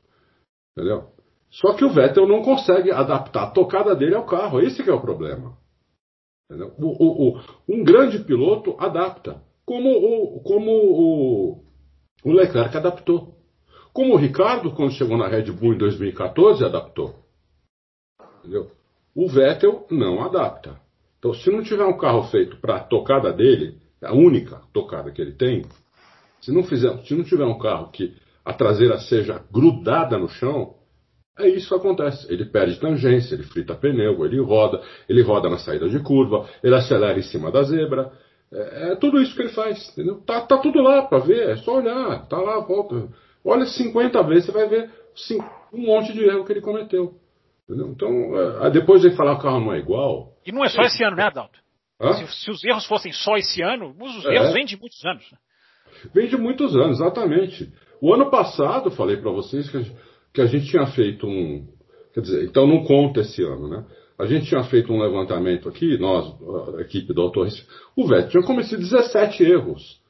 Entendeu? 0.73 1.11
Só 1.51 1.75
que 1.75 1.85
o 1.85 1.91
Vettel 1.91 2.27
não 2.27 2.43
consegue 2.43 2.91
adaptar 2.91 3.45
a 3.45 3.51
tocada 3.51 3.95
dele 3.95 4.15
ao 4.15 4.25
carro. 4.25 4.61
Esse 4.61 4.89
é 4.89 4.93
o 4.93 5.01
problema. 5.01 5.59
O, 6.51 6.87
o, 6.87 7.29
o, 7.29 7.41
um 7.69 7.83
grande 7.83 8.19
piloto 8.19 8.77
adapta, 8.79 9.43
como, 9.65 9.91
o, 9.91 10.41
como 10.43 10.71
o, 12.25 12.33
Leclerc 12.33 12.77
adaptou. 12.77 13.37
Como 13.93 14.15
o 14.15 14.17
Ricardo, 14.17 14.71
quando 14.73 14.93
chegou 14.93 15.17
na 15.17 15.29
Red 15.29 15.51
Bull 15.53 15.75
em 15.75 15.79
2014, 15.79 16.65
adaptou. 16.65 17.15
Entendeu? 18.41 18.71
O 19.15 19.29
Vettel 19.29 19.87
não 19.91 20.23
adapta. 20.23 20.81
Então, 21.19 21.35
se 21.35 21.51
não 21.51 21.63
tiver 21.63 21.85
um 21.85 21.97
carro 21.97 22.25
feito 22.25 22.57
para 22.57 22.77
a 22.77 22.81
tocada 22.81 23.33
dele, 23.33 23.79
a 24.03 24.13
única 24.13 24.63
tocada 24.73 25.11
que 25.13 25.23
ele 25.23 25.33
tem, 25.33 25.65
se 26.41 26.51
não, 26.51 26.65
fizer, 26.65 26.97
se 27.05 27.15
não 27.15 27.23
tiver 27.23 27.45
um 27.45 27.59
carro 27.59 27.91
que 27.91 28.17
a 28.45 28.53
traseira 28.53 28.99
seja 28.99 29.45
grudada 29.53 30.19
no 30.19 30.29
chão, 30.29 30.75
é 31.39 31.49
isso 31.49 31.69
que 31.69 31.75
acontece. 31.75 32.33
Ele 32.33 32.45
perde 32.45 32.79
tangência, 32.79 33.35
ele 33.35 33.45
frita 33.45 33.75
pneu, 33.75 34.25
ele 34.25 34.41
roda, 34.41 34.83
ele 35.09 35.23
roda 35.23 35.49
na 35.49 35.59
saída 35.59 35.89
de 35.89 35.99
curva, 36.01 36.49
ele 36.63 36.75
acelera 36.75 37.19
em 37.19 37.23
cima 37.23 37.51
da 37.51 37.63
zebra. 37.63 38.13
É, 38.53 38.93
é 38.93 38.97
tudo 38.97 39.21
isso 39.21 39.35
que 39.35 39.43
ele 39.43 39.53
faz. 39.53 39.91
Entendeu? 39.93 40.21
Tá, 40.21 40.43
tá 40.43 40.59
tudo 40.59 40.81
lá 40.83 41.03
para 41.03 41.19
ver, 41.19 41.51
é 41.51 41.57
só 41.57 41.79
olhar. 41.79 42.27
Tá 42.29 42.39
lá, 42.39 42.61
volta. 42.61 43.09
Olha 43.45 43.65
50 43.65 44.23
vezes, 44.25 44.47
você 44.47 44.53
vai 44.53 44.69
ver 44.69 44.91
sim, 45.15 45.39
um 45.73 45.87
monte 45.87 46.13
de 46.13 46.25
erro 46.25 46.45
que 46.45 46.53
ele 46.53 46.61
cometeu. 46.61 47.15
Entendeu? 47.65 47.89
Então, 47.89 48.65
é, 48.65 48.71
depois 48.71 49.03
de 49.03 49.11
falar 49.17 49.35
que 49.35 49.41
o 49.41 49.43
carro 49.43 49.61
não 49.61 49.73
é 49.73 49.79
igual. 49.79 50.33
E 50.45 50.53
não 50.53 50.65
é 50.65 50.69
só 50.69 50.83
esse 50.83 51.03
ano, 51.03 51.17
né, 51.17 51.25
Adalto? 51.25 51.61
Se, 52.15 52.45
se, 52.45 52.51
os 52.51 52.65
erros 52.65 52.85
fossem 52.87 53.13
só 53.13 53.37
esse 53.37 53.63
ano, 53.63 53.95
os 53.99 54.25
erros 54.25 54.49
é. 54.49 54.53
vêm 54.53 54.65
de 54.65 54.77
muitos 54.77 55.05
anos. 55.05 55.25
Né? 55.31 55.39
Vem 56.13 56.29
de 56.29 56.37
muitos 56.37 56.75
anos, 56.75 57.01
exatamente. 57.01 57.73
O 58.01 58.13
ano 58.13 58.29
passado, 58.29 58.91
falei 58.91 59.17
para 59.19 59.31
vocês 59.31 59.71
que 59.71 59.77
que 60.33 60.41
a 60.41 60.47
gente 60.47 60.67
tinha 60.67 60.87
feito 60.87 61.27
um. 61.27 61.67
Quer 62.15 62.21
dizer, 62.21 62.45
então 62.45 62.67
não 62.67 62.85
conta 62.85 63.21
esse 63.21 63.43
ano, 63.43 63.69
né? 63.69 63.85
A 64.19 64.27
gente 64.27 64.47
tinha 64.47 64.63
feito 64.65 64.93
um 64.93 65.01
levantamento 65.01 65.69
aqui, 65.69 65.99
nós, 65.99 66.33
a 66.77 66.81
equipe 66.83 67.13
do 67.13 67.23
Autorres, 67.23 67.67
o 67.97 68.07
Vettel 68.07 68.29
tinha 68.29 68.43
cometido 68.43 68.81
17 68.81 69.43
erros 69.43 70.01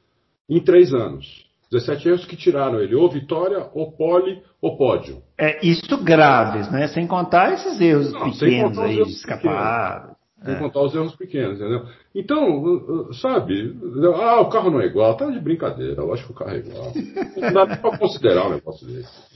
em 0.49 0.59
três 0.59 0.93
anos. 0.93 1.45
17 1.71 2.07
erros 2.07 2.25
que 2.25 2.35
tiraram 2.35 2.79
ele, 2.79 2.93
ou 2.93 3.09
vitória, 3.09 3.67
ou 3.73 3.91
pole, 3.91 4.43
ou 4.61 4.77
pódio. 4.77 5.23
É, 5.37 5.65
isso 5.65 5.97
graves, 6.03 6.71
né? 6.71 6.87
Sem 6.87 7.07
contar 7.07 7.53
esses 7.53 7.81
erros 7.81 8.13
Não, 8.13 8.31
pequenos 8.31 8.77
aí, 8.77 8.99
escapados. 9.01 10.15
Sem 10.43 10.53
é. 10.53 10.59
contar 10.59 10.81
os 10.81 10.93
erros 10.93 11.15
pequenos, 11.15 11.59
entendeu? 11.59 11.85
Então, 12.13 13.11
sabe, 13.13 13.75
ah, 14.15 14.41
o 14.41 14.49
carro 14.49 14.69
não 14.69 14.81
é 14.81 14.85
igual, 14.85 15.17
tá 15.17 15.25
de 15.25 15.39
brincadeira, 15.39 16.01
eu 16.01 16.13
acho 16.13 16.25
que 16.25 16.31
o 16.31 16.35
carro 16.35 16.51
é 16.51 16.57
igual. 16.59 16.91
Não 17.37 17.53
dá 17.53 17.77
pra 17.77 17.97
considerar 17.97 18.47
um 18.47 18.51
negócio 18.51 18.85
desse. 18.85 19.33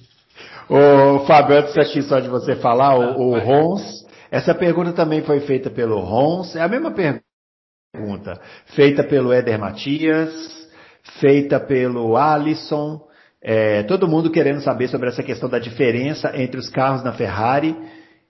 Ô, 0.69 1.25
Fábio, 1.25 1.57
antes 1.57 1.77
aqui 1.77 2.01
só 2.01 2.19
de 2.19 2.27
você 2.27 2.55
falar, 2.55 2.97
o, 2.97 3.29
o 3.31 3.39
Rons, 3.39 4.05
Essa 4.29 4.53
pergunta 4.53 4.91
também 4.91 5.21
foi 5.21 5.39
feita 5.41 5.69
pelo 5.69 5.99
Rons, 5.99 6.55
é 6.55 6.61
a 6.61 6.67
mesma 6.67 6.91
pergunta, 6.91 8.39
feita 8.75 9.03
pelo 9.03 9.31
Éder 9.31 9.57
Matias, 9.57 10.29
feita 11.19 11.59
pelo 11.59 12.17
Alisson, 12.17 13.07
é, 13.41 13.83
todo 13.83 14.07
mundo 14.07 14.31
querendo 14.31 14.61
saber 14.61 14.89
sobre 14.89 15.07
essa 15.07 15.23
questão 15.23 15.47
da 15.47 15.59
diferença 15.59 16.31
entre 16.35 16.59
os 16.59 16.69
carros 16.69 17.03
na 17.03 17.13
Ferrari. 17.13 17.75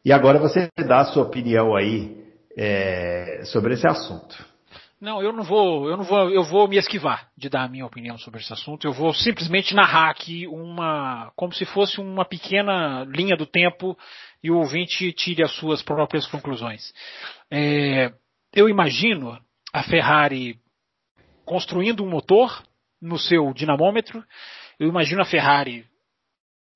E 0.06 0.12
agora 0.12 0.38
você 0.38 0.70
dá 0.88 1.00
a 1.00 1.06
sua 1.06 1.24
opinião 1.24 1.76
aí 1.76 2.24
é, 2.58 3.42
sobre 3.46 3.74
esse 3.74 3.88
assunto. 3.88 4.36
Não, 5.00 5.22
eu 5.22 5.32
não 5.32 5.44
vou, 5.44 5.88
eu 5.88 5.96
não 5.96 6.04
vou, 6.04 6.30
eu 6.32 6.44
vou 6.44 6.68
me 6.68 6.76
esquivar 6.76 7.30
de 7.38 7.50
dar 7.50 7.66
a 7.66 7.68
minha 7.68 7.86
opinião 7.86 8.18
sobre 8.18 8.40
esse 8.42 8.52
assunto. 8.52 8.88
Eu 8.88 8.94
vou 8.94 9.14
simplesmente 9.14 9.76
narrar 9.76 10.10
aqui 10.10 10.48
uma, 10.48 11.32
como 11.36 11.54
se 11.54 11.66
fosse 11.66 12.02
uma 12.02 12.26
pequena 12.26 13.04
linha 13.04 13.38
do 13.38 13.46
tempo 13.46 13.96
e 14.44 14.50
o 14.50 14.58
ouvinte 14.58 15.14
tire 15.14 15.44
as 15.44 15.52
suas 15.52 15.84
próprias 15.84 16.26
conclusões. 16.26 16.92
É, 17.52 18.12
eu 18.56 18.68
imagino 18.68 19.40
a 19.72 19.84
Ferrari 19.84 20.60
construindo 21.46 22.04
um 22.04 22.10
motor 22.10 22.64
no 23.00 23.20
seu 23.20 23.54
dinamômetro. 23.54 24.24
Eu 24.80 24.90
imagino 24.90 25.22
a 25.22 25.26
Ferrari 25.26 25.86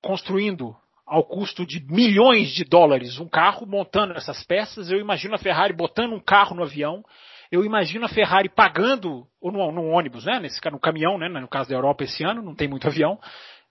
construindo 0.00 0.76
ao 1.04 1.24
custo 1.24 1.66
de 1.66 1.84
milhões 1.92 2.54
de 2.54 2.62
dólares 2.64 3.18
um 3.18 3.28
carro, 3.28 3.66
montando 3.66 4.14
essas 4.14 4.44
peças. 4.44 4.92
Eu 4.92 5.00
imagino 5.00 5.34
a 5.34 5.38
Ferrari 5.38 5.72
botando 5.72 6.12
um 6.12 6.20
carro 6.20 6.54
no 6.54 6.62
avião. 6.62 7.04
Eu 7.52 7.66
imagino 7.66 8.06
a 8.06 8.08
Ferrari 8.08 8.48
pagando, 8.48 9.26
ou 9.38 9.52
no, 9.52 9.70
no 9.70 9.88
ônibus, 9.88 10.24
né? 10.24 10.40
Nesse, 10.40 10.58
no 10.70 10.80
caminhão, 10.80 11.18
né? 11.18 11.28
No 11.28 11.46
caso 11.46 11.68
da 11.68 11.76
Europa 11.76 12.02
esse 12.02 12.24
ano, 12.24 12.40
não 12.40 12.54
tem 12.54 12.66
muito 12.66 12.88
avião. 12.88 13.20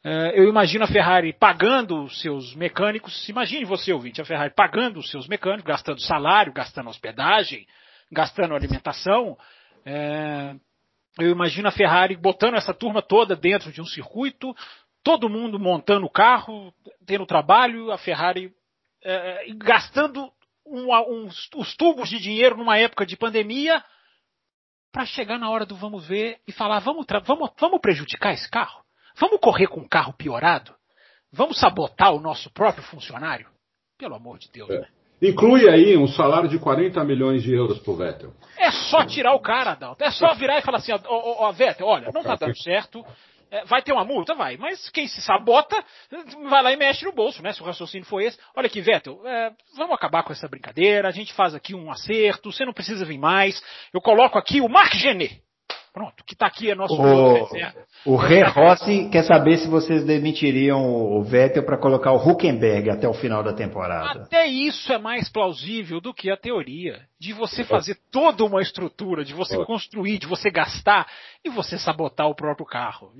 Uh, 0.06 0.30
eu 0.36 0.48
imagino 0.48 0.84
a 0.84 0.88
Ferrari 0.88 1.34
pagando 1.34 2.04
os 2.04 2.22
seus 2.22 2.54
mecânicos. 2.54 3.28
Imagine 3.28 3.66
você, 3.66 3.92
ouvinte, 3.92 4.22
a 4.22 4.26
Ferrari 4.26 4.54
pagando 4.56 5.00
os 5.00 5.10
seus 5.10 5.28
mecânicos, 5.28 5.66
gastando 5.66 6.00
salário, 6.00 6.54
gastando 6.54 6.92
hospedagem, 6.92 7.66
gastando 8.12 8.54
alimentação. 8.54 9.32
Uh, 9.84 10.60
eu 11.20 11.32
imagino 11.32 11.68
a 11.68 11.72
Ferrari 11.72 12.16
botando 12.16 12.58
essa 12.58 12.76
turma 12.76 13.02
toda 13.02 13.36
dentro 13.36 13.72
de 13.72 13.82
um 13.82 13.86
circuito, 13.86 14.56
todo 15.04 15.28
mundo 15.28 15.60
montando 15.60 16.06
o 16.06 16.12
carro, 16.12 16.72
tendo 17.08 17.26
trabalho, 17.26 17.92
a 17.92 17.98
Ferrari 17.98 18.54
é, 19.04 19.48
gastando 19.56 20.32
um, 20.66 20.92
um, 20.94 21.30
os 21.56 21.76
tubos 21.76 22.10
de 22.10 22.20
dinheiro 22.20 22.58
numa 22.58 22.78
época 22.78 23.06
de 23.06 23.18
pandemia 23.18 23.84
para 24.92 25.06
chegar 25.06 25.40
na 25.40 25.50
hora 25.50 25.66
do 25.66 25.76
vamos 25.76 26.08
ver 26.08 26.40
e 26.48 26.52
falar 26.52 26.80
vamos, 26.80 27.06
vamos, 27.26 27.52
vamos 27.60 27.82
prejudicar 27.82 28.34
esse 28.34 28.50
carro? 28.50 28.82
Vamos 29.20 29.40
correr 29.40 29.68
com 29.68 29.82
um 29.82 29.88
carro 29.88 30.14
piorado? 30.14 30.74
Vamos 31.32 31.60
sabotar 31.60 32.14
o 32.14 32.20
nosso 32.20 32.52
próprio 32.52 32.84
funcionário? 32.84 33.48
Pelo 33.98 34.16
amor 34.16 34.38
de 34.38 34.50
Deus, 34.52 34.70
é. 34.70 34.80
né? 34.80 34.88
Inclui 35.22 35.70
aí 35.70 35.96
um 35.96 36.08
salário 36.08 36.50
de 36.50 36.58
40 36.58 37.04
milhões 37.04 37.44
de 37.44 37.54
euros 37.54 37.78
pro 37.80 37.96
Vettel. 37.96 38.34
É 38.58 38.72
só 38.72 39.06
tirar 39.06 39.36
o 39.36 39.40
cara, 39.40 39.74
Adalto. 39.74 40.04
É 40.04 40.10
só 40.10 40.34
virar 40.34 40.58
e 40.58 40.64
falar 40.64 40.80
assim, 40.80 40.92
ó, 40.92 41.00
ó, 41.06 41.48
ó 41.48 41.52
Vettel, 41.52 41.86
olha, 41.86 42.10
não 42.12 42.24
tá 42.24 42.36
dando 42.36 42.58
certo, 42.64 43.06
vai 43.66 43.82
ter 43.82 43.92
uma 43.92 44.06
multa? 44.06 44.34
Vai. 44.34 44.58
Mas 44.58 44.90
quem 44.90 45.08
se 45.08 45.22
sabota, 45.22 45.84
vai 46.50 46.64
lá 46.64 46.72
e 46.72 46.78
mexe 46.78 47.06
no 47.06 47.12
bolso, 47.12 47.44
né? 47.44 47.52
Se 47.52 47.62
o 47.62 47.66
raciocínio 47.66 48.06
for 48.06 48.22
esse. 48.22 48.38
Olha 48.56 48.68
aqui, 48.68 48.82
Vettel, 48.82 49.22
é, 49.26 49.52
vamos 49.76 49.94
acabar 49.94 50.24
com 50.24 50.32
essa 50.32 50.48
brincadeira, 50.48 51.08
a 51.08 51.12
gente 51.12 51.34
faz 51.34 51.54
aqui 51.54 51.76
um 51.76 51.92
acerto, 51.92 52.52
você 52.52 52.66
não 52.66 52.74
precisa 52.74 53.06
vir 53.06 53.18
mais. 53.18 53.62
Eu 53.94 54.02
coloco 54.02 54.38
aqui 54.38 54.62
o 54.62 54.70
Marc 54.70 54.94
Genet. 54.96 55.42
Pronto, 55.94 56.24
que 56.26 56.34
está 56.34 56.46
aqui 56.46 56.72
é 56.72 56.76
nosso 56.76 56.96
O, 56.96 58.14
o 58.14 58.16
Rê 58.16 58.44
Rossi 58.44 59.10
quer 59.10 59.24
saber 59.24 59.58
se 59.58 59.68
vocês 59.68 60.06
demitiriam 60.06 60.82
o 60.82 61.22
Vettel 61.22 61.66
para 61.66 61.78
colocar 61.78 62.14
o 62.14 62.30
Huckenberg 62.30 62.90
até 62.90 63.10
o 63.10 63.14
final 63.14 63.44
da 63.44 63.52
temporada. 63.52 64.24
Até 64.24 64.48
isso 64.48 64.94
é 64.94 64.98
mais 64.98 65.30
plausível 65.30 66.00
do 66.00 66.14
que 66.14 66.32
a 66.32 66.38
teoria 66.38 67.02
de 67.20 67.34
você 67.34 67.64
fazer 67.64 67.98
toda 68.12 68.44
uma 68.44 68.62
estrutura, 68.64 69.24
de 69.24 69.34
você 69.34 69.56
construir, 69.66 70.18
de 70.18 70.26
você 70.26 70.50
gastar 70.50 71.08
e 71.46 71.50
você 71.50 71.78
sabotar 71.78 72.28
o 72.28 72.34
próprio 72.34 72.66
carro. 72.66 73.14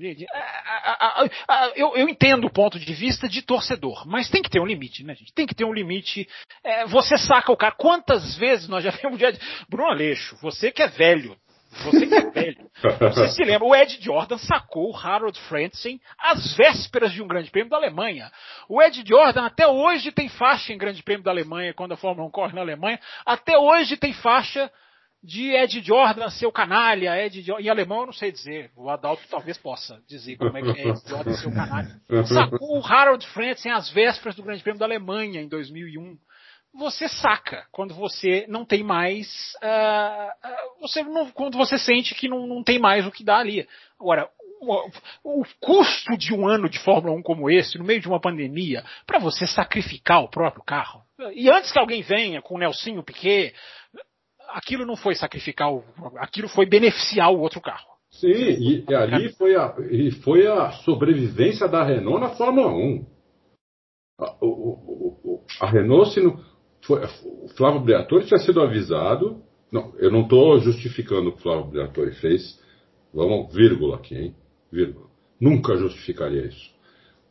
Eu, 1.76 1.94
eu 1.94 2.08
entendo 2.08 2.46
o 2.46 2.52
ponto 2.52 2.80
de 2.80 2.94
vista 2.94 3.28
de 3.28 3.42
torcedor, 3.42 4.04
mas 4.08 4.28
tem 4.28 4.42
que 4.42 4.50
ter 4.50 4.60
um 4.60 4.66
limite, 4.66 5.04
né, 5.04 5.14
gente? 5.14 5.32
Tem 5.32 5.46
que 5.46 5.54
ter 5.54 5.64
um 5.64 5.72
limite. 5.72 6.26
É, 6.64 6.84
você 6.86 7.16
saca 7.16 7.52
o 7.52 7.56
cara. 7.56 7.76
Quantas 7.76 8.34
vezes 8.36 8.66
nós 8.66 8.82
já 8.82 8.90
vimos 9.00 9.20
Bruno 9.68 9.90
Aleixo, 9.90 10.36
você 10.42 10.72
que 10.72 10.82
é 10.82 10.88
velho, 10.88 11.36
você 11.84 12.06
que 12.06 12.14
é 12.14 12.30
velho. 12.30 12.70
Você 13.00 13.28
se 13.28 13.44
lembra, 13.44 13.66
o 13.66 13.74
Ed 13.74 13.98
Jordan 14.00 14.38
sacou 14.38 14.90
o 14.90 14.96
Harold 14.96 15.38
Frentzen 15.48 16.00
às 16.18 16.54
vésperas 16.56 17.12
de 17.12 17.22
um 17.22 17.26
grande 17.26 17.50
prêmio 17.50 17.70
da 17.70 17.76
Alemanha. 17.76 18.30
O 18.68 18.82
Ed 18.82 19.02
Jordan 19.06 19.44
até 19.44 19.66
hoje 19.66 20.12
tem 20.12 20.28
faixa 20.28 20.72
em 20.72 20.78
grande 20.78 21.02
prêmio 21.02 21.24
da 21.24 21.30
Alemanha, 21.30 21.72
quando 21.72 21.92
a 21.92 21.96
Fórmula 21.96 22.28
1 22.28 22.30
corre 22.30 22.54
na 22.54 22.60
Alemanha. 22.60 23.00
Até 23.24 23.56
hoje 23.56 23.96
tem 23.96 24.12
faixa 24.12 24.70
de 25.22 25.54
Ed 25.54 25.80
Jordan, 25.80 26.28
seu 26.30 26.50
canalha, 26.50 27.16
Ed 27.24 27.40
Jordan. 27.40 27.64
Em 27.64 27.70
alemão 27.70 28.00
eu 28.00 28.06
não 28.06 28.12
sei 28.12 28.32
dizer. 28.32 28.70
O 28.76 28.90
Adalto 28.90 29.22
talvez 29.30 29.56
possa 29.56 30.00
dizer 30.08 30.36
como 30.36 30.58
é 30.58 30.62
que 30.62 30.80
é 30.80 30.88
Ed 30.88 31.00
Jordan, 31.08 31.32
seu 31.34 31.52
canalha. 31.52 32.00
Sacou 32.26 32.78
o 32.78 32.84
Harold 32.84 33.26
Frentzen 33.28 33.72
às 33.72 33.88
vésperas 33.90 34.34
do 34.34 34.42
grande 34.42 34.62
prêmio 34.62 34.80
da 34.80 34.86
Alemanha 34.86 35.40
em 35.40 35.48
2001 35.48 36.18
você 36.74 37.08
saca 37.08 37.66
quando 37.70 37.94
você 37.94 38.46
não 38.48 38.64
tem 38.64 38.82
mais, 38.82 39.54
uh, 39.62 40.80
você 40.80 41.02
não, 41.02 41.30
quando 41.30 41.56
você 41.56 41.78
sente 41.78 42.14
que 42.14 42.28
não, 42.28 42.46
não 42.46 42.64
tem 42.64 42.78
mais 42.78 43.06
o 43.06 43.10
que 43.10 43.24
dar 43.24 43.38
ali. 43.38 43.68
Agora, 44.00 44.28
o, 44.60 45.40
o, 45.40 45.44
custo 45.60 46.16
de 46.16 46.32
um 46.32 46.46
ano 46.46 46.68
de 46.68 46.78
Fórmula 46.78 47.14
1 47.16 47.22
como 47.22 47.50
esse, 47.50 47.78
no 47.78 47.84
meio 47.84 48.00
de 48.00 48.08
uma 48.08 48.20
pandemia, 48.20 48.84
para 49.06 49.18
você 49.18 49.46
sacrificar 49.46 50.22
o 50.22 50.28
próprio 50.28 50.62
carro. 50.64 51.02
E 51.34 51.50
antes 51.50 51.70
que 51.70 51.78
alguém 51.78 52.02
venha 52.02 52.40
com 52.40 52.54
o 52.54 52.58
Nelsinho 52.58 53.02
Piquet, 53.02 53.54
aquilo 54.50 54.86
não 54.86 54.96
foi 54.96 55.14
sacrificar, 55.14 55.72
o, 55.72 55.84
aquilo 56.16 56.48
foi 56.48 56.64
beneficiar 56.64 57.30
o 57.30 57.40
outro 57.40 57.60
carro. 57.60 57.92
Sim, 58.10 58.28
e, 58.28 58.84
e 58.88 58.94
ali 58.94 59.32
foi 59.32 59.56
a, 59.56 59.74
e 59.90 60.10
foi 60.10 60.46
a 60.46 60.70
sobrevivência 60.84 61.66
da 61.66 61.82
Renault 61.82 62.20
na 62.20 62.30
Fórmula 62.30 62.68
1. 62.68 63.06
A, 64.20 64.36
o, 64.42 65.44
a 65.60 65.66
Renault, 65.66 66.12
se 66.12 66.20
não, 66.20 66.38
foi, 66.82 67.00
o 67.44 67.48
Flávio 67.56 67.80
Briatore 67.80 68.26
tinha 68.26 68.38
sido 68.38 68.60
avisado. 68.60 69.42
Não, 69.70 69.92
eu 69.98 70.10
não 70.10 70.22
estou 70.22 70.58
justificando 70.60 71.28
o 71.30 71.32
que 71.32 71.38
o 71.38 71.42
Flávio 71.42 71.66
Briatore 71.66 72.12
fez. 72.14 72.60
Vamos, 73.12 73.54
vírgula 73.54 73.96
aqui, 73.96 74.14
hein? 74.14 74.34
Vírgula. 74.70 75.06
Nunca 75.40 75.76
justificaria 75.76 76.46
isso. 76.46 76.72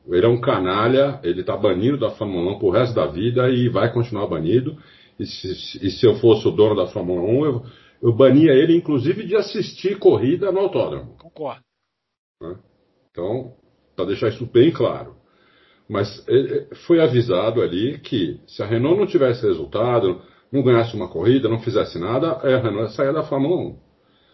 Ele 0.07 0.25
é 0.25 0.29
um 0.29 0.41
canalha, 0.41 1.19
ele 1.23 1.41
está 1.41 1.55
banido 1.55 1.97
da 1.97 2.09
Fórmula 2.11 2.55
1 2.55 2.59
pro 2.59 2.71
resto 2.71 2.95
da 2.95 3.05
vida 3.05 3.49
e 3.49 3.69
vai 3.69 3.91
continuar 3.93 4.27
banido. 4.27 4.77
E 5.19 5.25
se, 5.25 5.85
e 5.85 5.91
se 5.91 6.05
eu 6.05 6.15
fosse 6.15 6.47
o 6.47 6.51
dono 6.51 6.75
da 6.75 6.87
Fórmula 6.87 7.21
1, 7.21 7.45
eu, 7.45 7.65
eu 8.01 8.13
bania 8.13 8.51
ele, 8.51 8.75
inclusive, 8.75 9.25
de 9.25 9.35
assistir 9.35 9.99
corrida 9.99 10.51
no 10.51 10.59
autódromo. 10.59 11.15
Concordo. 11.17 11.61
Né? 12.41 12.57
Então, 13.11 13.53
para 13.95 14.05
deixar 14.05 14.29
isso 14.29 14.45
bem 14.45 14.71
claro. 14.71 15.15
Mas 15.91 16.25
foi 16.87 17.01
avisado 17.01 17.61
ali 17.61 17.99
que 17.99 18.39
se 18.47 18.63
a 18.63 18.65
Renault 18.65 18.97
não 18.97 19.05
tivesse 19.05 19.45
resultado, 19.45 20.21
não 20.49 20.63
ganhasse 20.63 20.95
uma 20.95 21.09
corrida, 21.09 21.49
não 21.49 21.59
fizesse 21.59 21.99
nada, 21.99 22.31
a 22.31 22.61
Renault 22.61 22.93
saía 22.93 23.11
da 23.11 23.23
Fórmula 23.23 23.57
1. 23.57 23.75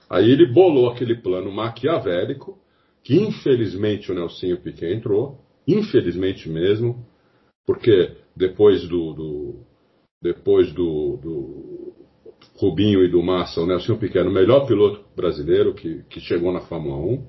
Aí 0.08 0.30
ele 0.30 0.46
bolou 0.46 0.88
aquele 0.88 1.16
plano 1.16 1.52
maquiavélico, 1.52 2.60
que 3.04 3.16
infelizmente 3.20 4.12
o 4.12 4.14
Nelsinho 4.14 4.62
Piquet 4.62 4.94
entrou, 4.94 5.40
infelizmente 5.68 6.48
mesmo, 6.48 7.04
porque 7.66 8.12
depois 8.36 8.88
do, 8.88 9.14
do 9.14 9.56
depois 10.22 10.72
do, 10.72 11.18
do, 11.18 11.96
Rubinho 12.56 13.04
e 13.04 13.10
do 13.10 13.24
Massa, 13.24 13.62
o 13.62 13.66
Nelsinho 13.66 13.98
Piquet 13.98 14.20
era 14.20 14.30
o 14.30 14.32
melhor 14.32 14.68
piloto 14.68 15.04
brasileiro 15.16 15.74
que, 15.74 16.04
que 16.08 16.20
chegou 16.20 16.54
na 16.54 16.62
Fórmula 16.62 16.98
1 16.98 17.28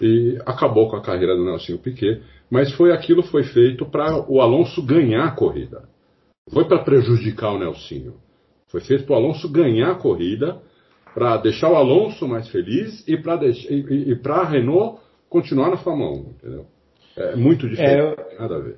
e 0.00 0.38
acabou 0.46 0.88
com 0.88 0.96
a 0.96 1.02
carreira 1.02 1.36
do 1.36 1.44
Nelsinho 1.44 1.78
Piquet 1.78 2.22
mas 2.52 2.70
foi 2.74 2.92
aquilo 2.92 3.22
foi 3.22 3.44
feito 3.44 3.86
para 3.86 4.30
o 4.30 4.38
Alonso 4.38 4.84
ganhar 4.84 5.24
a 5.24 5.30
corrida. 5.30 5.88
Foi 6.52 6.66
para 6.66 6.84
prejudicar 6.84 7.50
o 7.50 7.58
Nelsinho. 7.58 8.16
Foi 8.68 8.82
feito 8.82 9.04
para 9.04 9.14
o 9.14 9.16
Alonso 9.16 9.50
ganhar 9.50 9.92
a 9.92 9.94
corrida, 9.94 10.60
para 11.14 11.38
deixar 11.38 11.70
o 11.70 11.76
Alonso 11.76 12.28
mais 12.28 12.46
feliz 12.48 13.08
e 13.08 13.16
para 13.16 13.42
e, 13.46 14.12
e 14.12 14.20
a 14.28 14.44
Renault 14.44 15.00
continuar 15.30 15.70
na 15.70 15.78
Fórmula 15.78 16.10
1, 16.10 16.14
entendeu? 16.18 16.66
É 17.16 17.36
muito 17.36 17.66
diferente, 17.66 18.20
é, 18.20 18.38
nada 18.38 18.56
a 18.56 18.60
ver. 18.60 18.76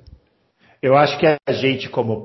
Eu 0.85 0.95
acho 0.95 1.17
que 1.17 1.25
a 1.25 1.51
gente, 1.51 1.89
como 1.89 2.23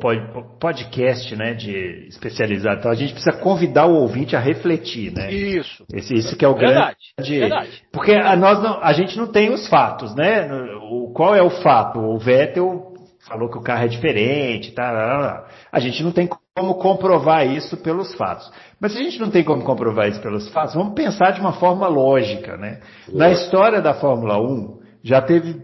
podcast, 0.61 1.35
né, 1.35 1.55
de 1.55 2.07
especializado, 2.09 2.81
então 2.81 2.91
a 2.91 2.95
gente 2.95 3.15
precisa 3.15 3.35
convidar 3.39 3.87
o 3.87 3.95
ouvinte 3.95 4.37
a 4.37 4.39
refletir, 4.39 5.15
né? 5.15 5.33
Isso. 5.33 5.83
Esse, 5.91 6.13
isso 6.13 6.37
que 6.37 6.45
é 6.45 6.49
o 6.49 6.55
verdade, 6.55 6.99
grande. 7.17 7.39
Verdade. 7.39 7.83
Porque 7.91 8.13
a, 8.13 8.37
nós 8.37 8.63
não, 8.63 8.79
a 8.83 8.93
gente 8.93 9.17
não 9.17 9.29
tem 9.29 9.51
os 9.51 9.67
fatos, 9.67 10.15
né? 10.15 10.47
O, 10.83 11.00
qual 11.21 11.35
é 11.35 11.43
o 11.43 11.51
fato? 11.51 11.99
O 11.99 12.19
Vettel 12.19 12.95
falou 13.29 13.51
que 13.51 13.59
o 13.59 13.63
carro 13.63 13.85
é 13.85 13.89
diferente, 13.89 14.73
tá? 14.73 15.45
A 15.71 15.79
gente 15.79 16.03
não 16.03 16.13
tem 16.13 16.27
como 16.57 16.77
comprovar 16.77 17.47
isso 17.47 17.77
pelos 17.77 18.15
fatos. 18.15 18.51
Mas 18.81 18.93
se 18.93 18.99
a 18.99 19.03
gente 19.03 19.21
não 19.21 19.31
tem 19.31 19.45
como 19.45 19.63
comprovar 19.63 20.09
isso 20.09 20.23
pelos 20.23 20.49
fatos, 20.49 20.75
vamos 20.75 20.95
pensar 20.95 21.33
de 21.33 21.41
uma 21.43 21.53
forma 21.53 21.87
lógica, 21.89 22.57
né? 22.57 22.81
Na 23.13 23.31
história 23.31 23.83
da 23.83 23.93
Fórmula 23.93 24.41
1, 24.41 24.81
já 25.05 25.21
teve 25.21 25.61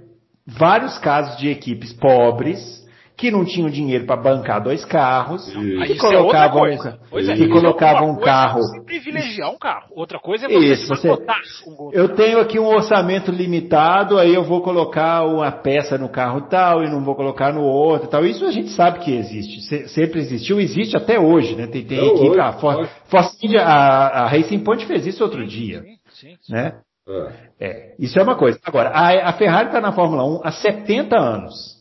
vários 0.46 0.98
casos 0.98 1.38
de 1.38 1.48
equipes 1.48 1.90
pobres 1.94 2.85
que 3.16 3.30
não 3.30 3.44
tinham 3.44 3.70
dinheiro 3.70 4.04
para 4.04 4.20
bancar 4.20 4.62
dois 4.62 4.84
carros, 4.84 5.50
que 5.50 5.92
é 5.92 5.96
colocavam, 5.96 6.66
é 6.66 6.76
coisa. 6.76 7.34
que 7.34 7.48
colocavam 7.48 8.10
um 8.10 8.20
carro. 8.20 8.60
É 8.76 8.84
privilegiar 8.84 9.50
um 9.50 9.58
carro. 9.58 9.86
Outra 9.92 10.18
coisa 10.18 10.44
é 10.44 10.48
você 10.48 10.72
Isso, 10.72 10.88
você, 10.88 11.10
um 11.10 11.90
Eu 11.92 12.10
tenho 12.10 12.38
aqui 12.38 12.58
um 12.58 12.66
orçamento 12.66 13.30
limitado, 13.32 14.18
aí 14.18 14.34
eu 14.34 14.44
vou 14.44 14.60
colocar 14.60 15.24
uma 15.24 15.50
peça 15.50 15.96
no 15.96 16.10
carro 16.10 16.42
tal 16.42 16.84
e 16.84 16.90
não 16.90 17.02
vou 17.02 17.14
colocar 17.14 17.52
no 17.54 17.62
outro 17.62 18.08
tal. 18.08 18.24
Isso 18.26 18.44
a 18.44 18.50
gente 18.50 18.68
sabe 18.70 18.98
que 18.98 19.16
existe. 19.16 19.62
Se, 19.62 19.88
sempre 19.88 20.20
existiu, 20.20 20.60
existe 20.60 20.94
até 20.94 21.18
hoje, 21.18 21.56
né? 21.56 21.66
Tem, 21.66 21.84
tem 21.84 21.98
é 21.98 22.06
equipe, 22.06 22.38
a, 22.38 22.52
For, 22.52 22.86
Force, 23.06 23.56
a, 23.56 24.24
a 24.24 24.28
Racing 24.28 24.58
Point 24.60 24.84
fez 24.84 25.06
isso 25.06 25.24
outro 25.24 25.46
dia. 25.46 25.80
Sim, 26.10 26.36
sim, 26.42 26.52
né? 26.52 26.80
É. 27.08 27.66
é. 27.66 27.94
isso 27.98 28.18
é 28.18 28.22
uma 28.22 28.36
coisa. 28.36 28.58
Agora, 28.64 28.90
a, 28.90 29.30
a 29.30 29.32
Ferrari 29.34 29.68
está 29.68 29.80
na 29.80 29.92
Fórmula 29.92 30.24
1 30.24 30.40
há 30.44 30.50
70 30.50 31.16
anos. 31.18 31.75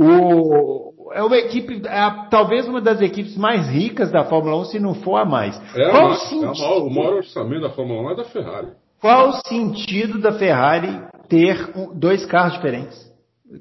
O, 0.00 1.12
é 1.12 1.22
uma 1.22 1.36
equipe, 1.36 1.82
é 1.86 2.28
talvez 2.30 2.68
uma 2.68 2.80
das 2.80 3.00
equipes 3.00 3.36
mais 3.36 3.68
ricas 3.68 4.12
da 4.12 4.24
Fórmula 4.24 4.60
1, 4.62 4.64
se 4.66 4.78
não 4.78 4.94
for 4.94 5.16
a 5.16 5.24
mais. 5.24 5.60
É, 5.74 5.90
Qual 5.90 6.10
a, 6.10 6.14
sentido, 6.16 6.44
é 6.44 6.60
maior, 6.60 6.82
o 6.82 6.90
maior 6.90 7.14
orçamento 7.14 7.62
da 7.62 7.70
Fórmula 7.70 8.02
1 8.02 8.10
é 8.10 8.14
da 8.16 8.24
Ferrari. 8.24 8.68
Qual 9.00 9.28
o 9.30 9.32
sentido 9.46 10.20
da 10.20 10.32
Ferrari 10.32 11.00
ter 11.28 11.70
dois 11.94 12.24
carros 12.26 12.54
diferentes? 12.54 13.08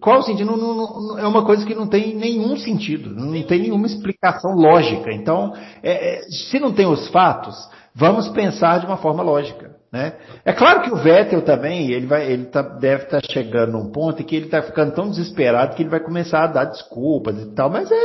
Qual 0.01 0.19
o 0.19 0.23
sentido? 0.23 0.51
Não, 0.51 0.57
não, 0.57 0.75
não, 0.75 1.19
é 1.19 1.25
uma 1.25 1.45
coisa 1.45 1.65
que 1.65 1.73
não 1.73 1.87
tem 1.87 2.13
nenhum 2.13 2.57
sentido, 2.57 3.09
não 3.09 3.31
tem 3.43 3.61
nenhuma 3.61 3.87
explicação 3.87 4.53
lógica. 4.53 5.11
Então, 5.13 5.53
é, 5.81 6.17
é, 6.17 6.21
se 6.23 6.59
não 6.59 6.73
tem 6.73 6.85
os 6.85 7.07
fatos, 7.07 7.55
vamos 7.95 8.27
pensar 8.29 8.79
de 8.79 8.85
uma 8.85 8.97
forma 8.97 9.23
lógica. 9.23 9.66
Né? 9.97 10.13
É 10.45 10.53
claro 10.53 10.83
que 10.83 10.91
o 10.91 10.95
Vettel 10.95 11.41
também, 11.41 11.91
ele, 11.91 12.05
vai, 12.05 12.31
ele 12.31 12.45
tá, 12.45 12.61
deve 12.61 13.05
estar 13.05 13.19
tá 13.19 13.27
chegando 13.33 13.71
num 13.71 13.91
ponto 13.91 14.21
em 14.21 14.25
que 14.25 14.35
ele 14.35 14.45
está 14.45 14.61
ficando 14.61 14.93
tão 14.93 15.09
desesperado 15.09 15.75
que 15.75 15.81
ele 15.81 15.89
vai 15.89 15.99
começar 15.99 16.43
a 16.43 16.47
dar 16.47 16.65
desculpas 16.65 17.35
e 17.41 17.55
tal, 17.55 17.67
mas 17.67 17.89
é, 17.91 17.95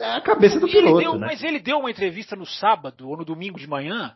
é 0.00 0.16
a 0.16 0.20
cabeça 0.20 0.60
do 0.60 0.68
piloto. 0.68 0.98
Deu, 0.98 1.14
né? 1.14 1.28
Mas 1.28 1.42
ele 1.42 1.58
deu 1.58 1.78
uma 1.78 1.90
entrevista 1.90 2.36
no 2.36 2.44
sábado 2.44 3.08
ou 3.08 3.16
no 3.16 3.24
domingo 3.24 3.58
de 3.58 3.66
manhã, 3.66 4.14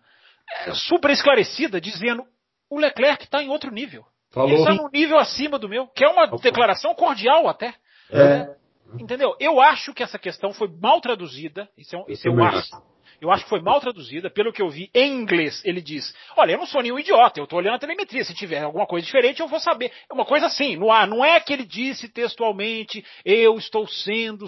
é, 0.67 0.75
super 0.75 1.11
esclarecida, 1.11 1.81
dizendo 1.81 2.23
o 2.69 2.79
Leclerc 2.79 3.25
está 3.25 3.43
em 3.43 3.49
outro 3.49 3.73
nível. 3.73 4.05
Falou. 4.31 4.51
Ele 4.51 4.59
está 4.59 4.75
num 4.75 4.91
nível 4.93 5.19
acima 5.19 5.59
do 5.59 5.69
meu, 5.69 5.87
que 5.87 6.05
é 6.05 6.09
uma 6.09 6.27
declaração 6.27 6.95
cordial 6.95 7.49
até. 7.49 7.73
É. 8.11 8.55
Entendeu? 9.01 9.35
Eu 9.41 9.63
acho 9.63 9.95
que 9.95 10.03
essa 10.03 10.19
questão 10.19 10.53
foi 10.53 10.69
mal 10.69 11.01
traduzida, 11.01 11.71
isso 11.79 11.97
é 11.97 11.99
um, 11.99 12.05
isso 12.07 12.29
é 12.29 12.31
um 12.31 12.45
acho 12.45 12.94
eu 13.21 13.31
acho 13.31 13.45
que 13.45 13.51
foi 13.51 13.61
mal 13.61 13.81
traduzida, 13.81 14.31
pelo 14.31 14.53
que 14.53 14.63
eu 14.63 14.69
vi 14.69 14.91
em 14.95 15.13
inglês, 15.13 15.63
ele 15.65 15.81
diz, 15.81 16.15
olha, 16.37 16.53
eu 16.53 16.59
não 16.59 16.67
sou 16.67 16.83
nenhum 16.83 16.99
idiota, 16.99 17.41
eu 17.41 17.45
estou 17.45 17.59
olhando 17.59 17.75
a 17.75 17.79
telemetria, 17.79 18.25
se 18.25 18.35
tiver 18.35 18.63
alguma 18.63 18.87
coisa 18.87 19.05
diferente 19.05 19.41
eu 19.41 19.49
vou 19.49 19.61
saber. 19.61 19.93
É 20.11 20.15
uma 20.15 20.25
coisa 20.25 20.47
assim, 20.47 20.77
não, 20.77 20.93
há, 20.93 21.07
não 21.07 21.25
é 21.25 21.39
que 21.41 21.53
ele 21.53 21.65
disse 21.65 22.09
textualmente, 22.09 23.05
eu 23.25 23.57
estou 23.57 23.87
sendo... 23.87 24.47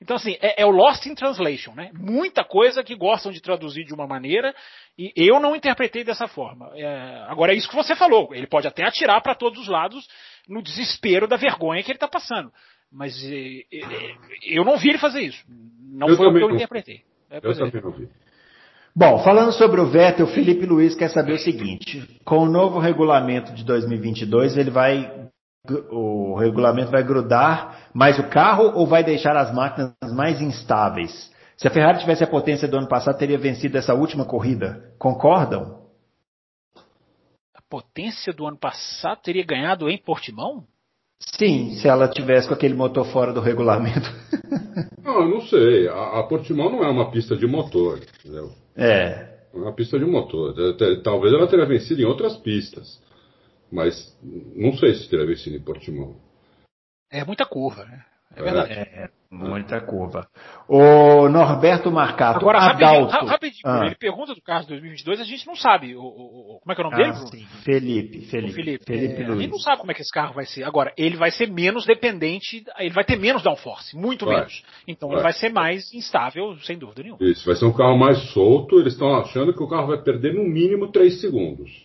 Então 0.00 0.16
assim, 0.16 0.36
é, 0.40 0.62
é 0.62 0.66
o 0.66 0.70
Lost 0.70 1.06
in 1.06 1.14
Translation, 1.14 1.72
né? 1.74 1.90
Muita 1.94 2.44
coisa 2.44 2.82
que 2.82 2.94
gostam 2.94 3.32
de 3.32 3.40
traduzir 3.40 3.84
de 3.84 3.94
uma 3.94 4.06
maneira 4.06 4.54
e 4.96 5.12
eu 5.16 5.40
não 5.40 5.56
interpretei 5.56 6.04
dessa 6.04 6.28
forma. 6.28 6.70
É, 6.74 7.24
agora 7.28 7.52
é 7.52 7.56
isso 7.56 7.68
que 7.68 7.74
você 7.74 7.96
falou, 7.96 8.34
ele 8.34 8.46
pode 8.46 8.68
até 8.68 8.84
atirar 8.84 9.20
para 9.22 9.34
todos 9.34 9.60
os 9.60 9.68
lados 9.68 10.06
no 10.48 10.62
desespero 10.62 11.26
da 11.26 11.36
vergonha 11.36 11.82
que 11.82 11.90
ele 11.90 11.96
está 11.96 12.08
passando. 12.08 12.52
Mas 12.92 13.12
é, 13.24 13.64
é, 13.72 14.16
eu 14.44 14.64
não 14.64 14.76
vi 14.76 14.90
ele 14.90 14.98
fazer 14.98 15.22
isso. 15.22 15.44
Não 15.48 16.08
eu 16.08 16.16
foi 16.16 16.28
o 16.28 16.32
que 16.32 16.42
eu 16.42 16.50
interpretei. 16.50 17.02
É, 17.34 17.40
eu 17.42 17.56
também 17.56 17.82
não 17.82 17.90
vi. 17.90 18.08
Bom, 18.94 19.18
falando 19.24 19.52
sobre 19.52 19.80
o 19.80 19.86
Vettel, 19.86 20.26
o 20.26 20.28
Felipe 20.28 20.64
Luiz 20.64 20.94
quer 20.94 21.10
saber 21.10 21.32
o 21.32 21.38
seguinte: 21.38 22.20
com 22.24 22.38
o 22.38 22.48
novo 22.48 22.78
regulamento 22.78 23.52
de 23.52 23.64
2022, 23.64 24.56
ele 24.56 24.70
vai 24.70 25.28
o 25.90 26.36
regulamento 26.36 26.90
vai 26.90 27.02
grudar 27.02 27.88
mais 27.94 28.18
o 28.18 28.28
carro 28.28 28.72
ou 28.74 28.86
vai 28.86 29.02
deixar 29.02 29.34
as 29.34 29.52
máquinas 29.52 29.94
mais 30.14 30.40
instáveis? 30.40 31.32
Se 31.56 31.66
a 31.66 31.70
Ferrari 31.70 31.98
tivesse 32.00 32.22
a 32.22 32.26
potência 32.26 32.68
do 32.68 32.76
ano 32.76 32.88
passado, 32.88 33.18
teria 33.18 33.38
vencido 33.38 33.78
essa 33.78 33.94
última 33.94 34.26
corrida. 34.26 34.92
Concordam? 34.98 35.88
A 37.54 37.62
potência 37.68 38.32
do 38.32 38.46
ano 38.46 38.58
passado 38.58 39.22
teria 39.22 39.44
ganhado 39.44 39.88
em 39.88 39.96
Portimão? 39.96 40.66
Sim, 41.38 41.72
se 41.72 41.88
ela 41.88 42.08
tivesse 42.08 42.46
com 42.46 42.54
aquele 42.54 42.74
motor 42.74 43.04
fora 43.06 43.32
do 43.32 43.40
regulamento. 43.40 44.08
Não, 45.02 45.22
eu 45.22 45.28
não 45.28 45.40
sei. 45.42 45.88
A, 45.88 46.20
a 46.20 46.22
Portimão 46.24 46.70
não 46.70 46.84
é 46.84 46.88
uma 46.88 47.10
pista 47.10 47.36
de 47.36 47.46
motor, 47.46 47.98
entendeu? 48.20 48.52
É. 48.76 49.34
É 49.52 49.56
uma 49.56 49.72
pista 49.72 49.98
de 49.98 50.04
motor. 50.04 50.54
Talvez 51.02 51.32
ela 51.32 51.46
teria 51.46 51.66
vencido 51.66 52.02
em 52.02 52.04
outras 52.04 52.36
pistas. 52.36 53.02
Mas 53.70 54.16
não 54.22 54.76
sei 54.76 54.94
se 54.94 55.08
teria 55.08 55.26
vencido 55.26 55.56
em 55.56 55.62
Portimão. 55.62 56.16
É 57.10 57.24
muita 57.24 57.44
curva, 57.44 57.84
né? 57.84 58.04
É 58.36 58.42
verdade. 58.42 58.72
É, 58.72 59.08
muita 59.30 59.80
curva. 59.80 60.26
O 60.68 61.28
Norberto 61.28 61.90
Marcato. 61.90 62.38
Agora, 62.38 62.60
rapidinho, 62.60 63.06
rapidinho 63.06 63.62
ah. 63.64 63.86
ele 63.86 63.94
pergunta 63.96 64.34
do 64.34 64.40
carro 64.40 64.62
de 64.62 64.68
2022, 64.68 65.20
a 65.20 65.24
gente 65.24 65.46
não 65.46 65.56
sabe. 65.56 65.96
O, 65.96 66.02
o, 66.02 66.60
como 66.60 66.72
é 66.72 66.74
que 66.74 66.80
é 66.80 66.86
o 66.86 66.90
nome 66.90 67.02
ah, 67.02 67.06
dele? 67.06 67.26
Sim. 67.26 67.46
Felipe. 67.62 68.20
Felipe. 68.26 68.52
Felipe, 68.52 68.84
Felipe 68.84 69.22
é, 69.22 69.26
a 69.26 69.36
gente 69.36 69.50
não 69.50 69.58
sabe 69.58 69.78
como 69.78 69.90
é 69.90 69.94
que 69.94 70.02
esse 70.02 70.12
carro 70.12 70.34
vai 70.34 70.46
ser. 70.46 70.64
Agora, 70.64 70.92
ele 70.96 71.16
vai 71.16 71.30
ser 71.30 71.50
menos 71.50 71.84
dependente, 71.84 72.64
ele 72.78 72.94
vai 72.94 73.04
ter 73.04 73.18
menos 73.18 73.42
downforce, 73.42 73.96
muito 73.96 74.24
vai. 74.24 74.36
menos. 74.36 74.64
Então 74.86 75.08
vai. 75.08 75.18
ele 75.18 75.22
vai 75.22 75.32
ser 75.32 75.52
mais 75.52 75.92
instável, 75.92 76.56
sem 76.62 76.78
dúvida 76.78 77.02
nenhuma. 77.02 77.22
Isso, 77.22 77.44
vai 77.44 77.56
ser 77.56 77.64
um 77.64 77.72
carro 77.72 77.98
mais 77.98 78.18
solto. 78.32 78.78
Eles 78.78 78.92
estão 78.92 79.14
achando 79.16 79.52
que 79.52 79.62
o 79.62 79.68
carro 79.68 79.88
vai 79.88 80.02
perder 80.02 80.34
no 80.34 80.44
mínimo 80.44 80.90
3 80.90 81.20
segundos. 81.20 81.84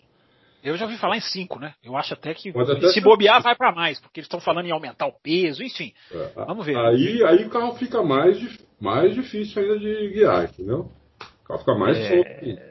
Eu 0.64 0.76
já 0.76 0.86
ouvi 0.86 0.97
falar 0.97 1.18
em 1.18 1.22
5, 1.22 1.60
né? 1.60 1.74
Eu 1.84 1.95
acho 1.95 2.14
até 2.14 2.34
que 2.34 2.49
até 2.49 2.89
se 2.89 3.01
bobear 3.01 3.41
vai 3.41 3.55
para 3.55 3.72
mais, 3.72 3.99
porque 3.99 4.20
eles 4.20 4.26
estão 4.26 4.39
falando 4.39 4.66
em 4.66 4.72
aumentar 4.72 5.07
o 5.07 5.14
peso, 5.14 5.64
enfim. 5.64 5.93
É, 6.12 6.32
vamos 6.45 6.66
ver. 6.66 6.78
Aí, 6.78 7.24
aí 7.24 7.45
o 7.45 7.49
carro 7.49 7.76
fica 7.76 8.03
mais, 8.03 8.38
mais 8.80 9.14
difícil 9.14 9.62
ainda 9.62 9.80
de 9.80 10.10
guiar, 10.10 10.45
entendeu? 10.45 10.91
O 11.41 11.47
carro 11.47 11.60
fica 11.60 11.76
mais 11.76 11.97
é... 11.97 12.10
solto. 12.10 12.70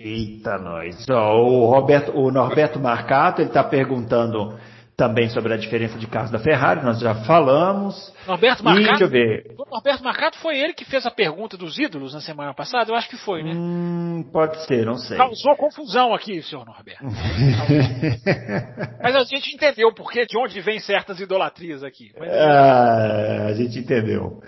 Eita, 0.00 0.58
nós. 0.58 1.06
o, 1.08 1.66
Roberto, 1.66 2.16
o 2.16 2.30
Norberto 2.30 2.78
Marcato, 2.78 3.40
ele 3.40 3.48
está 3.48 3.64
perguntando 3.64 4.56
também 4.98 5.28
sobre 5.28 5.54
a 5.54 5.56
diferença 5.56 5.96
de 5.96 6.08
carros 6.08 6.32
da 6.32 6.40
Ferrari, 6.40 6.84
nós 6.84 6.98
já 6.98 7.14
falamos. 7.24 8.12
Norberto 8.26 8.64
Marcato, 8.64 8.82
e, 8.82 8.88
deixa 8.88 9.04
eu 9.04 9.08
ver. 9.08 9.54
Norberto 9.70 10.02
Marcato 10.02 10.36
foi 10.38 10.58
ele 10.58 10.72
que 10.74 10.84
fez 10.84 11.06
a 11.06 11.10
pergunta 11.10 11.56
dos 11.56 11.78
ídolos 11.78 12.14
na 12.14 12.20
semana 12.20 12.52
passada? 12.52 12.90
Eu 12.90 12.96
acho 12.96 13.08
que 13.08 13.16
foi, 13.16 13.44
né? 13.44 13.52
Hum, 13.54 14.28
pode 14.32 14.60
ser, 14.66 14.84
não 14.84 14.96
sei. 14.96 15.16
Causou 15.16 15.54
confusão 15.54 16.12
aqui, 16.12 16.42
senhor 16.42 16.66
Norberto. 16.66 17.04
Mas 19.00 19.14
a 19.14 19.22
gente 19.22 19.54
entendeu 19.54 19.94
porque 19.94 20.26
de 20.26 20.36
onde 20.36 20.60
vem 20.60 20.80
certas 20.80 21.20
idolatrias 21.20 21.84
aqui. 21.84 22.10
Mas... 22.18 22.28
Ah, 22.32 23.46
a 23.50 23.52
gente 23.52 23.78
entendeu. 23.78 24.42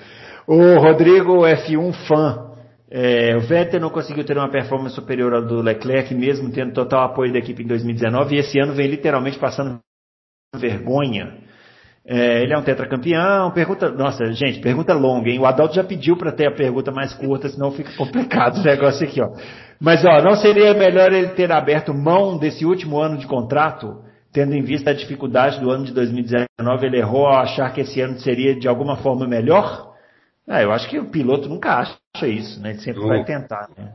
O 0.48 0.80
Rodrigo 0.80 1.46
F1 1.46 1.92
fã. 2.08 2.50
É, 2.90 3.36
o 3.36 3.40
Vettel 3.40 3.78
não 3.78 3.90
conseguiu 3.90 4.24
ter 4.24 4.36
uma 4.36 4.50
performance 4.50 4.96
superior 4.96 5.32
ao 5.32 5.46
do 5.46 5.62
Leclerc, 5.62 6.12
mesmo 6.12 6.50
tendo 6.50 6.72
total 6.72 7.04
apoio 7.04 7.32
da 7.32 7.38
equipe 7.38 7.62
em 7.62 7.66
2019, 7.68 8.34
e 8.34 8.38
esse 8.40 8.58
ano 8.58 8.74
vem 8.74 8.88
literalmente 8.88 9.38
passando 9.38 9.78
vergonha. 10.58 11.38
É, 12.04 12.42
ele 12.42 12.52
é 12.52 12.58
um 12.58 12.62
tetracampeão. 12.62 13.50
Pergunta, 13.52 13.90
nossa, 13.90 14.32
gente, 14.32 14.60
pergunta 14.60 14.92
longa, 14.94 15.28
hein? 15.28 15.38
O 15.38 15.46
Adalto 15.46 15.74
já 15.74 15.84
pediu 15.84 16.16
para 16.16 16.32
ter 16.32 16.46
a 16.46 16.54
pergunta 16.54 16.90
mais 16.90 17.14
curta, 17.14 17.48
senão 17.48 17.70
fica 17.70 17.92
complicado 17.96 18.58
o 18.58 18.64
negócio 18.64 19.06
aqui, 19.06 19.20
ó. 19.20 19.30
Mas, 19.80 20.04
ó, 20.04 20.20
não 20.22 20.34
seria 20.34 20.74
melhor 20.74 21.12
ele 21.12 21.28
ter 21.28 21.52
aberto 21.52 21.94
mão 21.94 22.36
desse 22.38 22.64
último 22.64 22.98
ano 22.98 23.16
de 23.16 23.26
contrato, 23.26 24.02
tendo 24.32 24.54
em 24.54 24.62
vista 24.62 24.90
a 24.90 24.94
dificuldade 24.94 25.60
do 25.60 25.70
ano 25.70 25.84
de 25.84 25.92
2019? 25.92 26.86
Ele 26.86 26.98
errou 26.98 27.26
ao 27.26 27.42
achar 27.42 27.72
que 27.72 27.82
esse 27.82 28.00
ano 28.00 28.18
seria 28.18 28.58
de 28.58 28.66
alguma 28.66 28.96
forma 28.96 29.26
melhor? 29.26 29.90
Ah, 30.48 30.62
eu 30.62 30.72
acho 30.72 30.88
que 30.88 30.98
o 30.98 31.10
piloto 31.10 31.48
nunca 31.48 31.78
acha 31.78 32.26
isso, 32.26 32.60
né? 32.60 32.70
Ele 32.70 32.80
sempre 32.80 33.02
não. 33.02 33.08
vai 33.08 33.24
tentar, 33.24 33.68
né? 33.78 33.94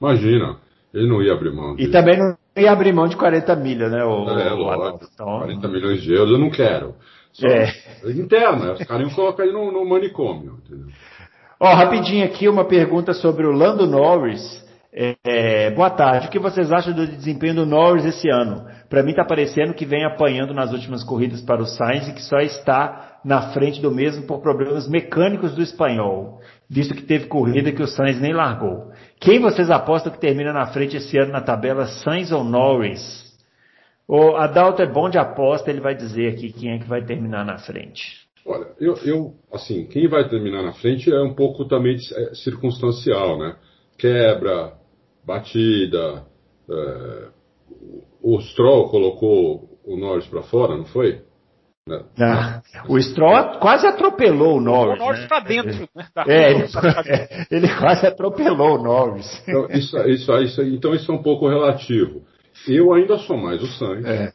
Imagina, 0.00 0.56
ele 0.92 1.08
não 1.08 1.22
ia 1.22 1.32
abrir 1.32 1.52
mão. 1.52 1.74
De... 1.74 1.84
E 1.84 1.90
também 1.90 2.18
não 2.18 2.36
ia 2.58 2.72
abrir 2.72 2.92
mão 2.92 3.08
de 3.08 3.16
40 3.16 3.56
milhas, 3.56 3.90
né? 3.90 4.04
O, 4.04 4.28
é, 4.28 4.52
o 4.52 4.56
lógico. 4.56 5.08
Então... 5.12 5.38
40 5.38 5.68
milhões 5.68 6.02
de 6.02 6.12
euros 6.12 6.32
eu 6.32 6.38
não 6.38 6.50
quero. 6.50 6.94
Só 7.32 7.46
é. 7.46 7.72
Interna, 8.10 8.72
os 8.72 8.84
caras 8.84 9.06
iam 9.06 9.14
colocar 9.14 9.44
ele 9.44 9.52
no, 9.52 9.70
no 9.70 9.88
manicômio, 9.88 10.58
entendeu? 10.64 10.88
Ó, 11.60 11.74
rapidinho 11.74 12.24
aqui 12.24 12.48
uma 12.48 12.64
pergunta 12.64 13.12
sobre 13.12 13.46
o 13.46 13.50
Lando 13.50 13.86
Norris. 13.86 14.66
É, 14.92 15.16
é, 15.24 15.70
boa 15.70 15.90
tarde. 15.90 16.28
O 16.28 16.30
que 16.30 16.38
vocês 16.38 16.72
acham 16.72 16.92
do 16.92 17.06
desempenho 17.06 17.56
do 17.56 17.66
Norris 17.66 18.04
esse 18.04 18.28
ano? 18.30 18.64
Para 18.88 19.02
mim 19.02 19.10
está 19.10 19.24
parecendo 19.24 19.74
que 19.74 19.84
vem 19.84 20.04
apanhando 20.04 20.54
nas 20.54 20.72
últimas 20.72 21.04
corridas 21.04 21.42
para 21.42 21.60
o 21.60 21.66
Sainz 21.66 22.08
e 22.08 22.12
que 22.14 22.22
só 22.22 22.38
está 22.38 23.18
na 23.24 23.52
frente 23.52 23.82
do 23.82 23.90
mesmo 23.90 24.26
por 24.26 24.40
problemas 24.40 24.88
mecânicos 24.88 25.54
do 25.54 25.62
espanhol, 25.62 26.40
visto 26.70 26.94
que 26.94 27.02
teve 27.02 27.26
corrida 27.26 27.72
que 27.72 27.82
o 27.82 27.86
Sainz 27.86 28.20
nem 28.20 28.32
largou. 28.32 28.90
Quem 29.20 29.40
vocês 29.40 29.70
apostam 29.70 30.12
que 30.12 30.20
termina 30.20 30.52
na 30.52 30.66
frente 30.66 30.96
esse 30.96 31.18
ano 31.18 31.32
na 31.32 31.40
tabela, 31.40 31.86
Sainz 31.86 32.30
ou 32.30 32.44
Norris? 32.44 33.26
O 34.06 34.36
Adalto 34.36 34.80
é 34.80 34.86
bom 34.86 35.10
de 35.10 35.18
aposta, 35.18 35.70
ele 35.70 35.80
vai 35.80 35.94
dizer 35.94 36.32
aqui 36.32 36.52
quem 36.52 36.70
é 36.70 36.78
que 36.78 36.88
vai 36.88 37.04
terminar 37.04 37.44
na 37.44 37.58
frente. 37.58 38.26
Olha, 38.46 38.68
eu, 38.80 38.94
eu 39.04 39.34
assim, 39.52 39.84
quem 39.86 40.08
vai 40.08 40.26
terminar 40.28 40.62
na 40.62 40.72
frente 40.72 41.12
é 41.12 41.20
um 41.20 41.34
pouco 41.34 41.66
também 41.66 41.96
é, 41.96 42.34
circunstancial, 42.34 43.38
né? 43.38 43.56
Quebra, 43.98 44.72
batida. 45.24 46.24
É, 46.70 47.28
o 48.22 48.40
Stroll 48.40 48.88
colocou 48.88 49.78
o 49.84 49.96
Norris 49.96 50.26
para 50.26 50.42
fora, 50.42 50.76
não 50.76 50.86
foi? 50.86 51.22
Ah, 52.20 52.62
o 52.88 53.00
Stroll 53.00 53.58
quase 53.60 53.86
atropelou 53.86 54.56
o 54.56 54.60
Norris. 54.60 55.00
O 55.00 55.04
Norris 55.04 55.20
né? 55.20 55.28
para 55.28 55.40
dentro. 55.40 55.88
Né? 55.94 56.06
É, 56.26 56.50
ele, 56.50 56.66
ele, 57.50 57.78
quase 57.78 58.06
atropelou 58.06 58.78
o 58.78 58.82
Norris. 58.82 59.42
Então 59.46 59.66
isso, 59.70 59.98
isso, 60.08 60.32
isso, 60.38 60.62
então 60.62 60.94
isso 60.94 61.10
é 61.10 61.14
um 61.14 61.22
pouco 61.22 61.48
relativo. 61.48 62.22
Eu 62.66 62.92
ainda 62.92 63.18
sou 63.18 63.36
mais 63.36 63.62
o 63.62 63.66
Sainz. 63.66 64.04
É. 64.04 64.32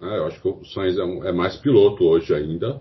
Né? 0.00 0.18
Eu 0.18 0.26
acho 0.26 0.40
que 0.40 0.48
o 0.48 0.64
Sainz 0.64 0.98
é, 0.98 1.04
um, 1.04 1.24
é, 1.24 1.32
mais 1.32 1.56
piloto 1.56 2.04
hoje 2.04 2.34
ainda. 2.34 2.80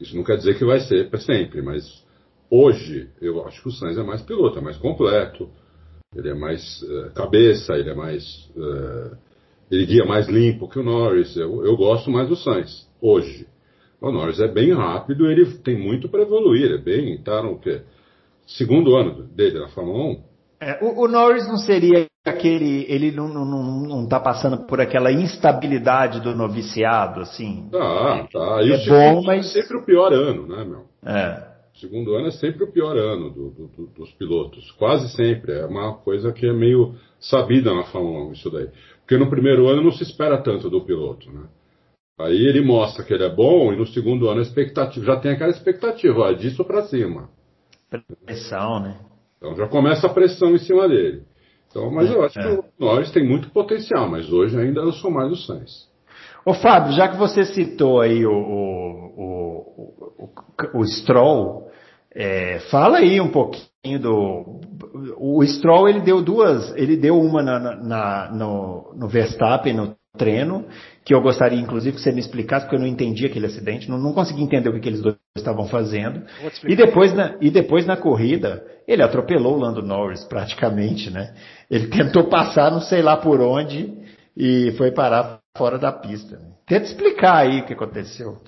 Isso 0.00 0.16
não 0.16 0.24
quer 0.24 0.36
dizer 0.36 0.56
que 0.56 0.64
vai 0.64 0.80
ser 0.80 1.10
para 1.10 1.20
sempre, 1.20 1.62
mas 1.62 2.04
hoje 2.50 3.08
eu 3.20 3.46
acho 3.46 3.62
que 3.62 3.68
o 3.68 3.72
Sainz 3.72 3.98
é 3.98 4.02
mais 4.02 4.22
piloto, 4.22 4.58
é 4.58 4.62
mais 4.62 4.76
completo. 4.76 5.50
Ele 6.14 6.28
é 6.28 6.34
mais 6.34 6.82
uh, 6.82 7.10
cabeça, 7.14 7.74
ele 7.74 7.90
é 7.90 7.94
mais. 7.94 8.50
Uh, 8.54 9.16
ele 9.70 9.86
guia 9.86 10.04
mais 10.04 10.28
limpo 10.28 10.68
que 10.68 10.78
o 10.78 10.82
Norris. 10.82 11.34
Eu, 11.36 11.64
eu 11.64 11.76
gosto 11.76 12.10
mais 12.10 12.28
do 12.28 12.36
Sainz, 12.36 12.86
hoje. 13.00 13.46
O 14.02 14.10
Norris 14.10 14.40
é 14.40 14.48
bem 14.48 14.72
rápido, 14.72 15.30
ele 15.30 15.46
tem 15.58 15.78
muito 15.78 16.08
para 16.08 16.22
evoluir, 16.22 16.72
é 16.72 16.78
bem, 16.78 17.16
tá 17.22 17.42
no 17.42 17.58
quê? 17.58 17.82
segundo 18.46 18.96
ano 18.96 19.24
dele 19.34 19.58
na 19.58 19.68
Fórmula 19.68 20.04
1. 20.04 20.22
É, 20.60 20.84
o, 20.84 21.04
o, 21.04 21.08
Norris 21.08 21.46
não 21.48 21.56
seria 21.56 22.06
aquele, 22.24 22.86
ele 22.88 23.10
não, 23.10 23.28
não, 23.28 23.44
não, 23.44 24.06
tá 24.06 24.20
passando 24.20 24.64
por 24.66 24.80
aquela 24.80 25.10
instabilidade 25.10 26.20
do 26.20 26.36
noviciado, 26.36 27.20
assim. 27.20 27.68
Tá, 27.70 28.28
tá. 28.32 28.62
E 28.62 28.72
é 28.72 28.86
bom, 28.86 29.22
mas 29.24 29.46
é 29.46 29.60
sempre 29.60 29.78
o 29.78 29.84
pior 29.84 30.12
ano, 30.12 30.46
né, 30.46 30.64
meu? 30.64 30.84
É. 31.04 31.52
O 31.74 31.78
segundo 31.78 32.14
ano 32.14 32.28
é 32.28 32.30
sempre 32.30 32.62
o 32.62 32.70
pior 32.70 32.96
ano 32.96 33.30
do, 33.30 33.50
do, 33.50 33.66
do, 33.66 33.86
dos 33.88 34.12
pilotos, 34.12 34.70
quase 34.72 35.08
sempre. 35.08 35.52
É 35.52 35.66
uma 35.66 35.94
coisa 35.94 36.30
que 36.32 36.46
é 36.46 36.52
meio 36.52 36.94
sabida 37.18 37.74
na 37.74 37.84
Fórmula 37.84 38.26
1 38.26 38.32
isso 38.32 38.50
daí, 38.50 38.68
porque 39.00 39.16
no 39.16 39.28
primeiro 39.28 39.68
ano 39.68 39.82
não 39.82 39.90
se 39.90 40.04
espera 40.04 40.38
tanto 40.38 40.70
do 40.70 40.84
piloto, 40.84 41.28
né? 41.32 41.42
Aí 42.18 42.46
ele 42.46 42.60
mostra 42.60 43.04
que 43.04 43.12
ele 43.12 43.24
é 43.24 43.34
bom 43.34 43.72
e 43.72 43.76
no 43.76 43.86
segundo 43.86 44.28
ano 44.28 44.40
a 44.40 44.42
expectativa 44.42 45.04
já 45.04 45.16
tem 45.16 45.32
aquela 45.32 45.50
expectativa, 45.50 46.20
ó, 46.20 46.32
disso 46.32 46.64
para 46.64 46.82
cima. 46.82 47.28
Pressão, 48.24 48.80
né? 48.80 48.98
Então 49.36 49.56
já 49.56 49.66
começa 49.66 50.06
a 50.06 50.12
pressão 50.12 50.54
em 50.54 50.58
cima 50.58 50.88
dele. 50.88 51.22
Então, 51.68 51.90
mas 51.90 52.10
é, 52.10 52.14
eu 52.14 52.22
acho 52.22 52.38
é. 52.38 52.42
que 52.42 52.48
o 52.48 52.64
Norris 52.78 53.10
tem 53.10 53.26
muito 53.26 53.50
potencial, 53.50 54.08
mas 54.08 54.30
hoje 54.30 54.58
ainda 54.58 54.80
eu 54.80 54.92
sou 54.92 55.10
mais 55.10 55.32
o 55.32 55.36
Sainz. 55.36 55.90
Ô 56.44 56.54
Fábio, 56.54 56.92
já 56.92 57.08
que 57.08 57.16
você 57.16 57.44
citou 57.44 58.00
aí 58.00 58.26
o, 58.26 58.32
o, 58.32 59.14
o, 59.16 60.30
o, 60.76 60.80
o 60.80 60.86
Stroll, 60.86 61.70
é, 62.14 62.58
fala 62.70 62.98
aí 62.98 63.20
um 63.20 63.30
pouquinho 63.30 63.98
do. 63.98 64.60
O 65.16 65.42
Stroll 65.44 65.88
ele 65.88 66.00
deu 66.00 66.20
duas, 66.20 66.74
ele 66.76 66.96
deu 66.96 67.18
uma 67.18 67.42
na, 67.42 67.58
na, 67.58 68.30
no, 68.32 68.92
no 68.94 69.08
Verstappen 69.08 69.72
no 69.72 69.94
treino, 70.16 70.66
que 71.04 71.14
eu 71.14 71.20
gostaria 71.20 71.58
inclusive 71.58 71.96
que 71.96 72.02
você 72.02 72.12
me 72.12 72.20
explicasse, 72.20 72.64
porque 72.64 72.76
eu 72.76 72.80
não 72.80 72.86
entendi 72.86 73.26
aquele 73.26 73.46
acidente, 73.46 73.90
não, 73.90 73.98
não 73.98 74.12
consegui 74.12 74.42
entender 74.42 74.68
o 74.68 74.72
que 74.72 74.78
aqueles 74.78 75.00
dois 75.00 75.16
estavam 75.36 75.66
fazendo. 75.66 76.22
E 76.66 76.76
depois, 76.76 77.12
na, 77.12 77.36
e 77.40 77.50
depois 77.50 77.86
na 77.86 77.96
corrida, 77.96 78.64
ele 78.86 79.02
atropelou 79.02 79.56
o 79.56 79.60
Lando 79.60 79.82
Norris 79.82 80.24
praticamente, 80.24 81.10
né? 81.10 81.34
Ele 81.70 81.88
tentou 81.88 82.28
passar 82.28 82.70
não 82.70 82.80
sei 82.80 83.02
lá 83.02 83.16
por 83.16 83.40
onde 83.40 83.92
e 84.36 84.72
foi 84.78 84.92
parar 84.92 85.40
fora 85.56 85.78
da 85.78 85.92
pista. 85.92 86.38
Tenta 86.66 86.86
explicar 86.86 87.38
aí 87.38 87.60
o 87.60 87.66
que 87.66 87.72
aconteceu. 87.72 88.38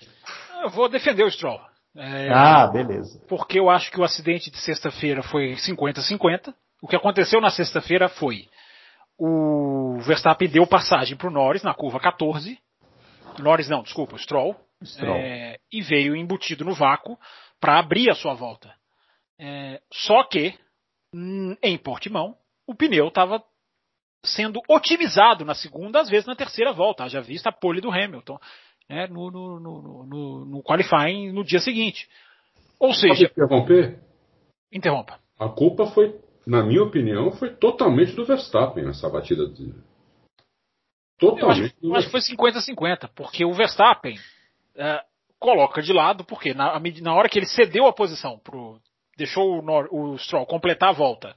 Eu 0.63 0.71
vou 0.71 0.89
defender 0.89 1.25
o 1.25 1.31
Stroll. 1.31 1.61
É, 1.97 2.29
ah, 2.33 2.67
beleza. 2.67 3.21
Porque 3.29 3.59
eu 3.59 3.71
acho 3.71 3.91
que 3.91 4.01
o 4.01 4.05
acidente 4.05 4.51
de 4.51 4.59
sexta-feira 4.59 5.23
foi 5.23 5.55
50-50. 5.55 6.53
O 6.83 6.89
que 6.89 6.97
aconteceu 6.97 7.41
na 7.41 7.51
sexta-feira 7.51 8.09
foi 8.09 8.47
o 9.19 9.99
Verstappen 10.01 10.49
deu 10.49 10.67
passagem 10.67 11.17
para 11.17 11.29
o 11.29 11.33
Norris 11.33 11.63
na 11.63 11.75
curva 11.75 12.01
14. 12.01 12.59
Norris 13.39 13.69
não, 13.69 13.83
desculpa, 13.83 14.17
o 14.17 14.19
Stroll. 14.19 14.57
Stroll. 14.83 15.17
É, 15.17 15.59
e 15.73 15.81
veio 15.81 16.17
embutido 16.17 16.65
no 16.65 16.75
vácuo 16.75 17.19
para 17.61 17.79
abrir 17.79 18.11
a 18.11 18.15
sua 18.15 18.35
volta. 18.35 18.75
É, 19.39 19.81
só 19.93 20.25
que, 20.25 20.55
hum, 21.15 21.57
em 21.63 21.79
Portimão, 21.79 22.37
o 22.67 22.75
pneu 22.75 23.09
estava 23.09 23.43
sendo 24.25 24.61
otimizado 24.69 25.45
na 25.45 25.55
segunda, 25.55 26.01
às 26.01 26.09
vezes 26.09 26.27
na 26.27 26.37
terceira 26.37 26.73
volta. 26.73 27.09
Já 27.09 27.21
vista 27.21 27.51
a 27.51 27.53
pole 27.53 27.81
do 27.81 27.91
Hamilton 27.91 28.39
né, 28.89 29.07
no, 29.07 29.31
no, 29.31 29.61
no, 29.61 30.07
no, 30.07 30.45
no 30.45 30.63
qualifying 30.63 31.33
no 31.33 31.45
dia 31.45 31.61
seguinte. 31.61 32.09
Ou 32.79 32.93
seja. 32.93 33.27
interromper? 33.27 33.99
Interrompa. 34.73 35.19
A 35.39 35.49
culpa 35.49 35.87
foi, 35.87 36.19
na 36.47 36.63
minha 36.63 36.83
opinião, 36.83 37.33
foi 37.33 37.51
totalmente 37.51 38.13
do 38.15 38.25
Verstappen 38.25 38.89
essa 38.89 39.09
batida 39.09 39.47
de. 39.47 39.73
Totalmente. 41.19 41.75
Eu 41.83 41.95
acho, 41.95 42.07
que 42.07 42.13
foi 42.13 42.21
50-50, 42.21 43.09
porque 43.15 43.45
o 43.45 43.53
Verstappen 43.53 44.19
é, 44.77 45.01
coloca 45.39 45.81
de 45.81 45.93
lado, 45.93 46.25
porque 46.25 46.53
na, 46.53 46.79
na 47.01 47.15
hora 47.15 47.29
que 47.29 47.39
ele 47.39 47.47
cedeu 47.47 47.87
a 47.87 47.93
posição 47.93 48.39
pro. 48.39 48.79
Deixou 49.17 49.61
o, 49.61 50.13
o 50.13 50.19
Stroll 50.19 50.45
completar 50.45 50.89
a 50.89 50.93
volta. 50.93 51.37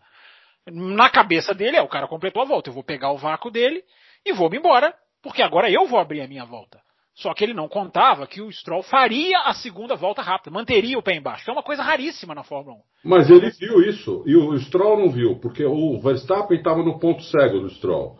Na 0.65 1.09
cabeça 1.09 1.53
dele, 1.53 1.77
é, 1.77 1.81
o 1.81 1.87
cara 1.87 2.07
completou 2.07 2.41
a 2.41 2.45
volta. 2.45 2.69
Eu 2.69 2.73
vou 2.73 2.83
pegar 2.83 3.11
o 3.11 3.17
vácuo 3.17 3.51
dele 3.51 3.83
e 4.25 4.33
vou 4.33 4.49
me 4.49 4.57
embora, 4.57 4.93
porque 5.21 5.41
agora 5.41 5.69
eu 5.69 5.87
vou 5.87 5.99
abrir 5.99 6.21
a 6.21 6.27
minha 6.27 6.43
volta. 6.43 6.81
Só 7.17 7.33
que 7.33 7.43
ele 7.43 7.53
não 7.53 7.67
contava 7.67 8.27
que 8.27 8.41
o 8.41 8.51
Stroll 8.51 8.83
faria 8.83 9.39
a 9.39 9.53
segunda 9.55 9.95
volta 9.95 10.21
rápida, 10.21 10.51
manteria 10.51 10.99
o 10.99 11.01
pé 11.01 11.15
embaixo, 11.15 11.43
que 11.43 11.49
é 11.49 11.53
uma 11.53 11.63
coisa 11.63 11.81
raríssima 11.81 12.35
na 12.35 12.43
Fórmula 12.43 12.77
1. 12.77 12.79
Mas 13.03 13.27
ele 13.27 13.49
viu 13.49 13.81
isso, 13.81 14.23
e 14.27 14.35
o 14.35 14.55
Stroll 14.59 14.99
não 14.99 15.09
viu, 15.09 15.39
porque 15.39 15.65
o 15.65 15.99
Verstappen 15.99 16.55
estava 16.55 16.83
no 16.83 16.99
ponto 16.99 17.23
cego 17.23 17.59
do 17.59 17.71
Stroll. 17.71 18.19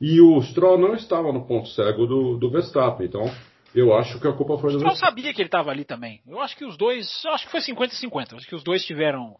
E 0.00 0.18
o 0.18 0.40
Stroll 0.44 0.78
não 0.78 0.94
estava 0.94 1.30
no 1.30 1.46
ponto 1.46 1.68
cego 1.68 2.06
do, 2.06 2.38
do 2.38 2.50
Verstappen, 2.50 3.06
então 3.06 3.30
eu 3.74 3.94
acho 3.94 4.18
que 4.18 4.26
a 4.26 4.32
culpa 4.32 4.56
foi 4.56 4.72
do 4.72 4.78
Verstappen. 4.78 4.92
O 4.92 4.96
Stroll 4.96 5.10
sabia 5.10 5.34
que 5.34 5.42
ele 5.42 5.48
estava 5.48 5.70
ali 5.70 5.84
também. 5.84 6.22
Eu 6.26 6.40
acho 6.40 6.56
que 6.56 6.64
os 6.64 6.78
dois, 6.78 7.06
acho 7.26 7.44
que 7.44 7.50
foi 7.50 7.60
50-50, 7.60 8.36
acho 8.36 8.46
que 8.46 8.54
os 8.54 8.64
dois 8.64 8.82
tiveram... 8.86 9.36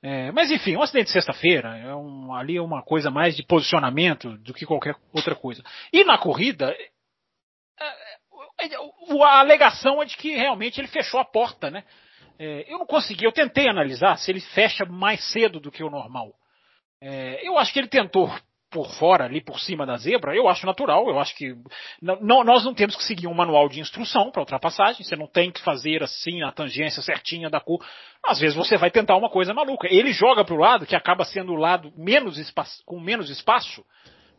É, 0.00 0.30
mas 0.30 0.52
enfim, 0.52 0.76
um 0.76 0.82
acidente 0.82 1.06
de 1.06 1.12
sexta-feira 1.12 1.76
é 1.78 1.92
um, 1.96 2.32
ali 2.32 2.58
é 2.58 2.62
uma 2.62 2.82
coisa 2.82 3.10
mais 3.10 3.34
de 3.34 3.42
posicionamento 3.42 4.38
do 4.38 4.54
que 4.54 4.64
qualquer 4.64 4.94
outra 5.12 5.34
coisa. 5.34 5.64
E 5.92 6.04
na 6.04 6.16
corrida, 6.16 6.72
a 9.22 9.40
alegação 9.40 10.02
é 10.02 10.06
de 10.06 10.16
que 10.16 10.34
realmente 10.34 10.80
ele 10.80 10.88
fechou 10.88 11.20
a 11.20 11.24
porta, 11.24 11.70
né? 11.70 11.84
É, 12.38 12.70
eu 12.70 12.78
não 12.78 12.86
consegui, 12.86 13.24
eu 13.24 13.32
tentei 13.32 13.68
analisar 13.68 14.16
se 14.16 14.30
ele 14.30 14.40
fecha 14.40 14.84
mais 14.84 15.22
cedo 15.32 15.58
do 15.58 15.70
que 15.70 15.82
o 15.82 15.90
normal. 15.90 16.32
É, 17.00 17.46
eu 17.46 17.58
acho 17.58 17.72
que 17.72 17.78
ele 17.78 17.88
tentou 17.88 18.30
por 18.70 18.90
fora, 18.98 19.24
ali 19.24 19.40
por 19.40 19.58
cima 19.60 19.86
da 19.86 19.96
zebra, 19.96 20.34
eu 20.34 20.48
acho 20.48 20.66
natural, 20.66 21.08
eu 21.08 21.18
acho 21.18 21.34
que 21.36 21.54
não, 22.02 22.44
nós 22.44 22.64
não 22.64 22.74
temos 22.74 22.96
que 22.96 23.04
seguir 23.04 23.26
um 23.26 23.34
manual 23.34 23.68
de 23.68 23.80
instrução 23.80 24.30
para 24.30 24.42
ultrapassagem, 24.42 25.04
você 25.04 25.16
não 25.16 25.26
tem 25.26 25.50
que 25.50 25.62
fazer 25.62 26.02
assim 26.02 26.42
a 26.42 26.52
tangência 26.52 27.02
certinha 27.02 27.48
da 27.48 27.60
cor. 27.60 27.82
Às 28.22 28.40
vezes 28.40 28.56
você 28.56 28.76
vai 28.76 28.90
tentar 28.90 29.16
uma 29.16 29.30
coisa 29.30 29.54
maluca. 29.54 29.88
Ele 29.90 30.12
joga 30.12 30.44
para 30.44 30.54
o 30.54 30.58
lado 30.58 30.84
que 30.84 30.96
acaba 30.96 31.24
sendo 31.24 31.52
o 31.52 31.56
lado 31.56 31.92
menos 31.96 32.38
espaço, 32.38 32.82
com 32.84 33.00
menos 33.00 33.30
espaço, 33.30 33.84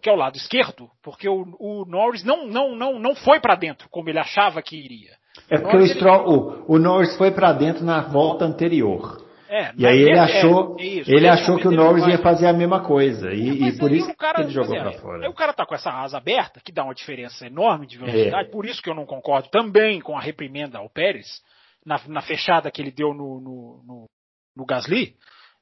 que 0.01 0.09
é 0.09 0.13
o 0.13 0.15
lado 0.15 0.37
esquerdo, 0.37 0.89
porque 1.03 1.27
o, 1.27 1.45
o 1.59 1.85
Norris 1.85 2.23
não, 2.23 2.47
não, 2.47 2.75
não, 2.75 2.99
não 2.99 3.15
foi 3.15 3.39
para 3.39 3.55
dentro 3.55 3.87
como 3.89 4.09
ele 4.09 4.19
achava 4.19 4.61
que 4.61 4.75
iria. 4.75 5.11
É 5.49 5.57
porque 5.57 5.75
o, 5.75 5.79
Norris, 5.79 5.91
o, 5.91 5.95
Stroll, 5.95 6.29
o, 6.29 6.75
o 6.75 6.79
Norris 6.79 7.17
foi 7.17 7.31
para 7.31 7.53
dentro 7.53 7.83
na 7.83 8.01
volta 8.01 8.45
anterior. 8.45 9.25
É, 9.49 9.71
e 9.77 9.87
aí 9.87 9.99
ele 10.01 10.17
é, 10.17 10.19
achou, 10.19 10.75
é, 10.77 10.83
isso, 10.83 11.09
ele 11.09 11.27
achou 11.27 11.57
que 11.57 11.67
o 11.67 11.71
Norris 11.71 12.05
ia 12.05 12.17
fazer 12.17 12.47
a 12.47 12.53
mesma 12.53 12.81
coisa 12.81 13.31
e, 13.31 13.63
é, 13.63 13.67
e 13.69 13.77
por 13.77 13.91
isso 13.93 14.13
cara, 14.17 14.41
ele 14.41 14.49
jogou 14.49 14.75
para 14.75 14.91
fora. 14.93 15.23
Aí 15.23 15.29
o 15.29 15.33
cara 15.33 15.53
tá 15.53 15.65
com 15.65 15.73
essa 15.73 15.89
asa 15.89 16.17
aberta 16.17 16.59
que 16.59 16.71
dá 16.71 16.83
uma 16.83 16.93
diferença 16.93 17.47
enorme 17.47 17.87
de 17.87 17.97
velocidade, 17.97 18.49
é. 18.49 18.51
por 18.51 18.65
isso 18.65 18.81
que 18.81 18.89
eu 18.89 18.95
não 18.95 19.05
concordo 19.05 19.47
também 19.49 20.01
com 20.01 20.17
a 20.17 20.21
reprimenda 20.21 20.79
ao 20.79 20.89
Pérez 20.89 21.41
na, 21.85 21.99
na 22.07 22.21
fechada 22.21 22.69
que 22.69 22.81
ele 22.81 22.91
deu 22.91 23.13
no, 23.13 23.39
no, 23.39 23.83
no, 23.85 24.05
no 24.53 24.65
Gasly. 24.65 25.15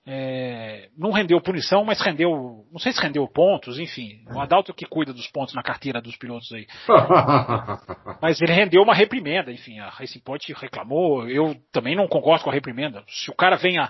É, 0.08 0.90
não 0.96 1.12
rendeu 1.12 1.42
punição, 1.42 1.84
mas 1.84 2.00
rendeu, 2.00 2.30
não 2.72 2.78
sei 2.78 2.92
se 2.92 3.02
rendeu 3.02 3.28
pontos, 3.28 3.80
enfim. 3.80 4.24
O 4.36 4.40
Adalto 4.40 4.72
que 4.72 4.86
cuida 4.86 5.12
dos 5.12 5.28
pontos 5.28 5.56
na 5.56 5.64
carteira 5.64 6.00
dos 6.00 6.16
pilotos 6.16 6.52
aí. 6.52 6.68
mas 8.22 8.40
ele 8.40 8.54
rendeu 8.54 8.84
uma 8.84 8.94
reprimenda, 8.94 9.52
enfim, 9.52 9.80
a 9.80 9.90
Racing 9.90 10.20
Point 10.20 10.54
reclamou, 10.54 11.28
eu 11.28 11.56
também 11.72 11.96
não 11.96 12.08
concordo 12.08 12.44
com 12.44 12.52
a 12.52 12.54
reprimenda. 12.54 13.04
Se 13.08 13.32
o 13.32 13.36
cara 13.36 13.56
vem 13.56 13.80
a, 13.80 13.90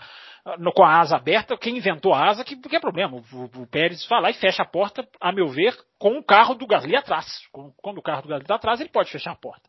no, 0.58 0.72
com 0.72 0.86
a 0.86 1.00
asa 1.00 1.18
aberta, 1.18 1.58
quem 1.58 1.76
inventou 1.76 2.14
a 2.14 2.30
asa, 2.30 2.46
que, 2.46 2.56
que 2.56 2.76
é 2.78 2.80
problema? 2.80 3.18
O, 3.34 3.44
o, 3.62 3.68
Pérez 3.68 4.06
vai 4.08 4.22
lá 4.22 4.30
e 4.30 4.36
fecha 4.36 4.64
a 4.64 4.66
porta, 4.66 5.06
a 5.20 5.34
meu 5.34 5.50
ver, 5.50 5.76
com 6.00 6.18
o 6.18 6.24
carro 6.24 6.56
do 6.56 6.66
Gasly 6.66 6.96
atrás. 6.96 7.42
Quando 7.82 7.98
o 7.98 8.02
carro 8.02 8.22
do 8.22 8.30
Gasly 8.30 8.44
está 8.44 8.56
atrás, 8.56 8.80
ele 8.80 8.90
pode 8.90 9.12
fechar 9.12 9.32
a 9.32 9.36
porta. 9.36 9.68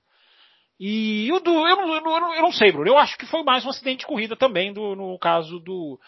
E 0.78 1.26
eu, 1.28 1.42
eu, 1.44 1.66
eu, 1.66 2.34
eu, 2.34 2.42
não 2.42 2.52
sei, 2.52 2.70
Bruno, 2.70 2.88
eu 2.88 2.98
acho 2.98 3.16
que 3.16 3.26
foi 3.26 3.42
mais 3.42 3.64
um 3.64 3.70
acidente 3.70 4.00
de 4.00 4.06
corrida 4.06 4.36
também 4.36 4.72
do, 4.72 4.94
no 4.94 5.18
caso 5.18 5.58
do, 5.58 5.98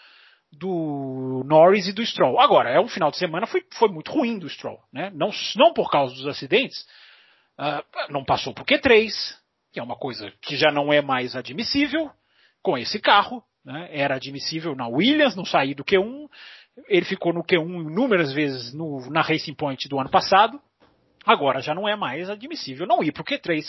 do 0.51 1.43
Norris 1.45 1.87
e 1.87 1.93
do 1.93 2.05
Stroll. 2.05 2.39
Agora, 2.39 2.69
é 2.69 2.79
um 2.79 2.87
final 2.87 3.11
de 3.11 3.17
semana 3.17 3.45
foi, 3.45 3.63
foi 3.73 3.89
muito 3.89 4.11
ruim 4.11 4.39
do 4.39 4.49
Stroll, 4.49 4.79
né? 4.91 5.11
Não, 5.13 5.29
não 5.55 5.73
por 5.73 5.89
causa 5.89 6.13
dos 6.15 6.27
acidentes, 6.27 6.85
uh, 7.59 8.11
não 8.11 8.25
passou 8.25 8.53
por 8.53 8.65
Q3, 8.65 9.11
que 9.71 9.79
é 9.79 9.83
uma 9.83 9.95
coisa 9.95 10.31
que 10.41 10.55
já 10.55 10.71
não 10.71 10.91
é 10.91 11.01
mais 11.01 11.35
admissível 11.35 12.09
com 12.61 12.77
esse 12.77 12.99
carro, 12.99 13.43
né? 13.63 13.89
Era 13.91 14.15
admissível 14.15 14.75
na 14.75 14.87
Williams, 14.87 15.35
não 15.35 15.45
sair 15.45 15.75
do 15.75 15.83
Q1, 15.83 16.27
ele 16.87 17.05
ficou 17.05 17.33
no 17.33 17.43
Q1 17.43 17.91
inúmeras 17.91 18.33
vezes 18.33 18.73
no, 18.73 19.09
na 19.09 19.21
Racing 19.21 19.53
Point 19.53 19.87
do 19.87 19.99
ano 19.99 20.09
passado, 20.09 20.59
agora 21.25 21.61
já 21.61 21.75
não 21.75 21.87
é 21.87 21.95
mais 21.95 22.29
admissível 22.29 22.87
não 22.87 23.03
ir 23.03 23.11
para 23.11 23.21
o 23.21 23.25
Q3 23.25 23.63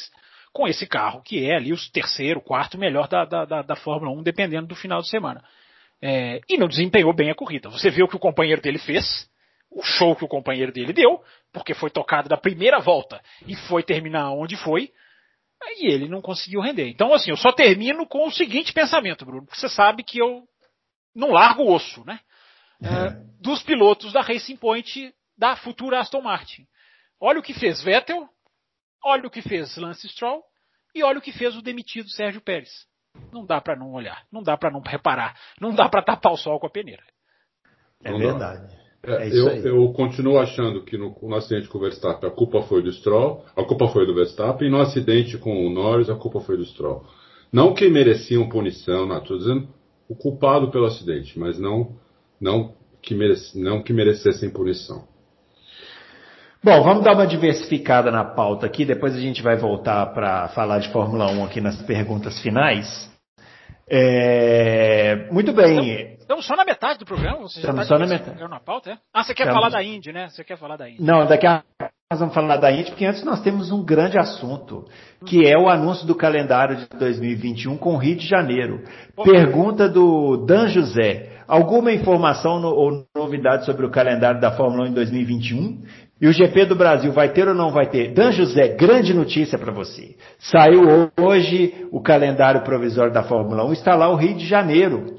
com 0.53 0.67
esse 0.67 0.87
carro, 0.87 1.23
que 1.23 1.45
é 1.49 1.57
ali 1.57 1.73
o 1.73 1.77
terceiro, 1.93 2.41
quarto 2.41 2.79
melhor 2.79 3.09
da, 3.09 3.25
da, 3.25 3.45
da, 3.45 3.63
da 3.63 3.77
Fórmula 3.77 4.11
1, 4.19 4.23
dependendo 4.23 4.67
do 4.67 4.75
final 4.75 5.01
de 5.01 5.09
semana. 5.09 5.45
É, 6.03 6.41
e 6.49 6.57
não 6.57 6.69
desempenhou 6.69 7.13
bem 7.13 7.31
a 7.31 7.35
corrida. 7.35 7.69
Você 7.69 7.91
viu 7.91 8.07
o 8.07 8.09
que 8.09 8.17
o 8.17 8.21
companheiro 8.21 8.63
dele 8.63 8.79
fez, 8.79 9.29
o 9.71 9.83
show 9.83 10.17
que 10.17 10.25
o 10.25 10.29
companheiro 10.29 10.73
dele 10.73 10.93
deu, 10.93 11.23
porque 11.53 11.75
foi 11.75 11.91
tocado 11.91 12.29
da 12.29 12.37
primeira 12.37 12.79
volta 12.81 13.21
e 13.47 13.55
foi 13.55 13.83
terminar 13.83 14.33
onde 14.33 14.57
foi, 14.57 14.91
e 15.77 15.93
ele 15.93 16.09
não 16.09 16.23
conseguiu 16.23 16.61
render. 16.61 16.89
Então, 16.89 17.13
assim, 17.13 17.31
eu 17.31 17.37
só 17.37 17.53
termino 17.53 18.07
com 18.07 18.27
o 18.27 18.33
seguinte 18.33 18.73
pensamento, 18.73 19.25
Bruno, 19.25 19.45
porque 19.45 19.61
você 19.61 19.69
sabe 19.69 20.03
que 20.03 20.19
eu 20.19 20.45
não 21.15 21.33
largo 21.33 21.63
o 21.63 21.73
osso, 21.73 22.05
né? 22.05 22.21
É, 22.83 22.87
é. 22.87 23.11
dos 23.41 23.63
pilotos 23.63 24.13
da 24.13 24.23
Racing 24.23 24.57
Point 24.57 25.15
da 25.37 25.55
futura 25.57 26.01
Aston 26.01 26.23
Martin. 26.23 26.67
Olha 27.21 27.39
o 27.39 27.43
que 27.43 27.53
fez 27.53 27.83
Vettel, 27.83 28.27
olha 29.05 29.27
o 29.27 29.31
que 29.31 29.43
fez 29.43 29.77
Lance 29.77 30.09
Stroll 30.09 30.43
e 30.95 31.03
olha 31.03 31.19
o 31.19 31.23
que 31.23 31.33
fez 31.33 31.55
o 31.57 31.63
demitido 31.63 32.09
Sérgio 32.09 32.41
Pérez. 32.41 32.71
Não 33.33 33.45
dá 33.45 33.61
para 33.61 33.77
não 33.77 33.93
olhar, 33.93 34.25
não 34.33 34.43
dá 34.43 34.57
para 34.57 34.71
não 34.71 34.81
reparar, 34.81 35.37
não 35.61 35.75
dá 35.75 35.89
para 35.89 36.03
tapar 36.03 36.33
o 36.33 36.37
sol 36.37 36.59
com 36.59 36.67
a 36.67 36.71
peneira. 36.71 37.03
É 38.03 38.13
verdade. 38.13 38.81
É, 39.03 39.29
é 39.29 39.29
eu, 39.29 39.49
eu, 39.65 39.93
continuo 39.93 40.39
achando 40.39 40.85
que 40.85 40.99
no, 40.99 41.17
no, 41.23 41.35
acidente 41.35 41.69
com 41.69 41.79
o 41.79 41.81
Verstappen 41.81 42.29
a 42.29 42.33
culpa 42.33 42.63
foi 42.63 42.83
do 42.83 42.93
Stroll, 42.93 43.45
a 43.57 43.65
culpa 43.65 43.89
foi 43.89 44.07
do 44.07 44.15
Verstappen, 44.15 44.69
e 44.69 44.71
no 44.71 44.81
acidente 44.81 45.39
com 45.39 45.67
o 45.67 45.71
Norris 45.71 46.11
a 46.11 46.17
culpa 46.17 46.41
foi 46.41 46.57
do 46.57 46.65
Stroll. 46.65 47.05
Não 47.53 47.75
que 47.75 47.89
mereciam 47.89 48.49
punição, 48.49 49.07
não, 49.07 49.19
estou 49.19 49.39
dizendo 49.39 49.69
o 50.09 50.15
culpado 50.15 50.71
pelo 50.71 50.87
acidente, 50.87 51.39
mas 51.39 51.59
não, 51.59 51.97
não, 52.41 52.75
que, 53.01 53.15
merece, 53.15 53.59
não 53.59 53.83
que 53.83 53.93
merecessem 53.93 54.51
punição. 54.51 55.09
Bom, 56.63 56.83
vamos 56.83 57.03
dar 57.03 57.15
uma 57.15 57.27
diversificada 57.27 58.11
na 58.11 58.23
pauta 58.23 58.67
aqui, 58.67 58.85
depois 58.85 59.17
a 59.17 59.21
gente 59.21 59.41
vai 59.41 59.57
voltar 59.57 60.05
para 60.13 60.49
falar 60.49 60.79
de 60.79 60.93
Fórmula 60.93 61.31
1 61.31 61.45
aqui 61.45 61.59
nas 61.59 61.81
perguntas 61.83 62.39
finais. 62.43 63.11
É, 63.89 65.27
muito 65.33 65.55
bem. 65.55 66.17
Estamos 66.19 66.47
só 66.47 66.55
na 66.55 66.65
metade 66.65 66.99
do 66.99 67.07
programa? 67.07 67.39
Você 67.41 67.61
Estamos 67.61 67.89
tá 67.89 67.95
só 67.95 67.99
na 67.99 68.07
metade. 68.07 68.39
Na 68.47 68.61
pauta, 68.61 68.91
é? 68.91 68.99
Ah, 69.13 69.25
você 69.25 69.35
quer 69.35 69.45
Estamos... 69.45 69.55
falar 69.55 69.71
da 69.71 69.83
Indy, 69.83 70.13
né? 70.13 70.29
Você 70.29 70.45
quer 70.45 70.59
falar 70.59 70.77
da 70.77 70.87
Indy. 70.87 71.03
Não, 71.03 71.27
daqui 71.27 71.47
a 71.47 71.63
nós 72.13 72.19
vamos 72.19 72.35
falar 72.35 72.57
da 72.57 72.73
Indy, 72.73 72.91
porque 72.91 73.07
antes 73.07 73.23
nós 73.25 73.41
temos 73.41 73.71
um 73.71 73.85
grande 73.85 74.19
assunto, 74.19 74.85
que 75.25 75.47
é 75.47 75.57
o 75.57 75.69
anúncio 75.69 76.05
do 76.07 76.15
calendário 76.15 76.77
de 76.77 76.89
2021 76.99 77.79
com 77.79 77.95
o 77.95 77.97
Rio 77.97 78.17
de 78.17 78.27
Janeiro. 78.27 78.83
Pergunta 79.25 79.89
do 79.89 80.45
Dan 80.45 80.67
José. 80.69 81.39
Alguma 81.47 81.93
informação 81.93 82.59
no, 82.59 82.69
ou 82.69 83.07
novidade 83.17 83.65
sobre 83.65 83.87
o 83.87 83.91
calendário 83.91 84.41
da 84.41 84.51
Fórmula 84.51 84.85
1 84.85 84.87
em 84.89 84.93
2021? 84.93 85.83
E 86.21 86.29
o 86.29 86.33
GP 86.33 86.67
do 86.67 86.77
Brasil 86.77 87.11
vai 87.13 87.31
ter 87.31 87.49
ou 87.49 87.55
não 87.55 87.71
vai 87.71 87.87
ter? 87.87 88.13
Dan 88.13 88.31
José, 88.31 88.69
grande 88.69 89.15
notícia 89.15 89.59
para 89.59 89.73
você. 89.73 90.17
Saiu 90.39 91.11
hoje 91.19 91.87
o 91.91 92.03
calendário 92.03 92.61
provisório 92.61 93.13
da 93.13 93.23
Fórmula 93.23 93.65
1, 93.65 93.73
está 93.73 93.95
lá 93.95 94.09
o 94.11 94.17
Rio 94.17 94.35
de 94.35 94.47
Janeiro. 94.47 95.17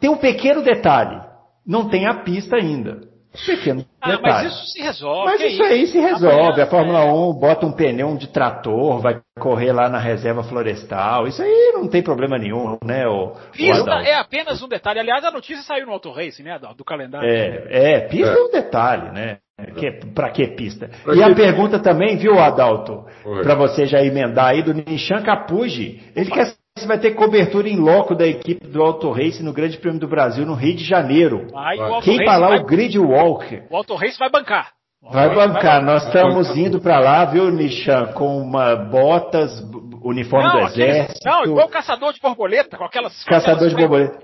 Tem 0.00 0.10
um 0.10 0.16
pequeno 0.16 0.62
detalhe, 0.62 1.20
não 1.64 1.88
tem 1.88 2.06
a 2.06 2.14
pista 2.14 2.56
ainda. 2.56 3.08
Pequeno 3.46 3.84
ah, 4.00 4.10
detalhe. 4.10 4.48
mas 4.48 4.52
isso 4.52 4.66
se 4.72 4.82
resolve. 4.82 5.24
Mas 5.26 5.40
isso, 5.40 5.62
aí 5.62 5.86
se 5.86 6.00
resolve. 6.00 6.60
A 6.60 6.66
Fórmula 6.66 7.04
1 7.04 7.32
bota 7.34 7.64
um 7.64 7.70
pneu 7.70 8.16
de 8.16 8.26
trator, 8.26 8.98
vai 9.00 9.20
correr 9.38 9.72
lá 9.72 9.88
na 9.88 10.00
reserva 10.00 10.42
florestal. 10.42 11.28
Isso 11.28 11.40
aí 11.40 11.70
não 11.72 11.86
tem 11.86 12.02
problema 12.02 12.36
nenhum, 12.36 12.76
né? 12.84 13.06
O, 13.06 13.36
pista 13.52 13.84
o 13.84 14.00
é 14.00 14.14
apenas 14.14 14.60
um 14.60 14.68
detalhe. 14.68 14.98
Aliás, 14.98 15.24
a 15.24 15.30
notícia 15.30 15.62
saiu 15.62 15.86
no 15.86 15.92
Auto 15.92 16.10
Race, 16.10 16.42
né, 16.42 16.58
do 16.76 16.84
calendário. 16.84 17.28
É, 17.30 17.94
é 17.94 18.00
pista 18.00 18.32
é, 18.32 18.36
é 18.36 18.42
um 18.42 18.50
detalhe, 18.50 19.12
né? 19.12 19.38
Que, 19.76 19.90
pra 20.14 20.30
que 20.30 20.46
pista? 20.48 20.90
Pra 21.02 21.14
e 21.14 21.18
que... 21.18 21.22
a 21.22 21.34
pergunta 21.34 21.78
também, 21.78 22.16
viu, 22.16 22.38
Adalto? 22.38 23.04
Para 23.42 23.54
você 23.54 23.86
já 23.86 24.02
emendar 24.02 24.46
aí 24.46 24.62
do 24.62 24.74
Nishan 24.74 25.22
Capuji. 25.22 26.02
Ele 26.14 26.30
quer 26.30 26.54
se 26.78 26.86
vai 26.86 26.98
ter 26.98 27.12
cobertura 27.12 27.68
em 27.68 27.76
loco 27.76 28.14
da 28.14 28.26
equipe 28.26 28.66
do 28.66 28.82
Auto 28.82 29.10
Race 29.10 29.42
no 29.42 29.52
Grande 29.52 29.76
Prêmio 29.76 30.00
do 30.00 30.08
Brasil, 30.08 30.46
no 30.46 30.54
Rio 30.54 30.76
de 30.76 30.84
Janeiro. 30.84 31.48
Vai, 31.52 31.76
Quem 32.02 32.24
falar 32.24 32.48
vai... 32.48 32.58
o 32.60 32.64
Grid 32.64 32.98
Walk. 32.98 33.62
O 33.70 33.76
Auto 33.76 33.94
Race 33.94 34.18
vai 34.18 34.30
bancar. 34.30 34.72
Vai 35.02 35.34
bancar. 35.34 35.82
Nós 35.82 36.04
estamos 36.06 36.54
indo 36.56 36.78
para 36.78 37.00
lá, 37.00 37.24
viu, 37.24 37.50
Nishan, 37.50 38.08
com 38.12 38.38
uma 38.38 38.76
botas, 38.76 39.60
uniforme 40.02 40.48
não, 40.48 40.60
do 40.60 40.66
exército. 40.66 41.20
Não, 41.24 41.44
igual 41.44 41.68
caçador 41.68 42.12
de 42.12 42.20
borboleta, 42.20 42.76
com 42.76 42.84
aquelas. 42.84 43.24
Caçador 43.24 43.68
aquelas, 43.68 43.70
de 43.70 43.76
borboleta. 43.76 44.18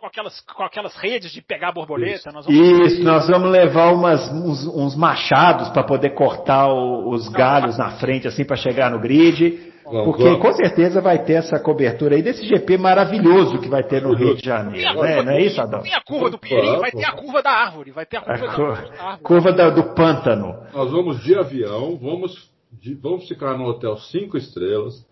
Com 0.00 0.06
aquelas, 0.06 0.40
com 0.40 0.62
aquelas 0.62 0.96
redes 0.96 1.32
de 1.32 1.40
pegar 1.42 1.72
borboleta. 1.72 2.30
Nós 2.32 2.48
Isso, 2.48 3.02
nós 3.02 3.28
vamos 3.28 3.50
levar 3.50 3.92
umas, 3.92 4.30
uns, 4.32 4.66
uns 4.66 4.96
machados 4.96 5.68
para 5.70 5.84
poder 5.84 6.10
cortar 6.14 6.68
o, 6.68 7.10
os 7.10 7.28
galhos 7.28 7.78
na 7.78 7.92
frente, 7.92 8.26
assim, 8.26 8.44
para 8.44 8.56
chegar 8.56 8.90
no 8.90 9.00
grid. 9.00 9.70
Vamos, 9.90 10.04
porque 10.04 10.22
vamos. 10.22 10.40
com 10.40 10.52
certeza 10.52 11.00
vai 11.00 11.24
ter 11.24 11.34
essa 11.34 11.58
cobertura 11.58 12.14
aí 12.14 12.22
desse 12.22 12.46
GP 12.46 12.78
maravilhoso 12.78 13.58
que 13.58 13.68
vai 13.68 13.82
ter 13.82 14.02
no 14.02 14.14
Rio 14.14 14.36
de 14.36 14.44
Janeiro, 14.44 15.00
né? 15.02 15.22
Não 15.22 15.32
é 15.32 15.40
isso, 15.42 15.60
Adão? 15.60 15.82
Tem 15.82 15.94
a 15.94 16.00
curva 16.00 16.30
do 16.30 16.38
Pinheirinho, 16.38 16.78
vai 16.78 16.92
ter 16.92 17.04
a 17.04 17.12
curva 17.12 17.42
da 17.42 17.50
árvore, 17.50 17.90
vai 17.90 18.06
ter 18.06 18.18
a 18.18 18.20
curva, 18.20 18.34
a 18.34 18.38
da, 18.38 19.02
árvore. 19.02 19.22
Curva 19.22 19.52
da, 19.52 19.70
do 19.70 19.94
pântano. 19.94 20.54
Nós 20.72 20.92
vamos 20.92 21.20
de 21.24 21.36
avião, 21.36 21.96
vamos, 21.96 22.50
de, 22.72 22.94
vamos 22.94 23.26
ficar 23.26 23.58
no 23.58 23.64
hotel 23.64 23.96
cinco 23.96 24.36
estrelas, 24.36 25.04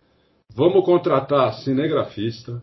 vamos 0.55 0.85
contratar 0.85 1.55
cinegrafista, 1.55 2.63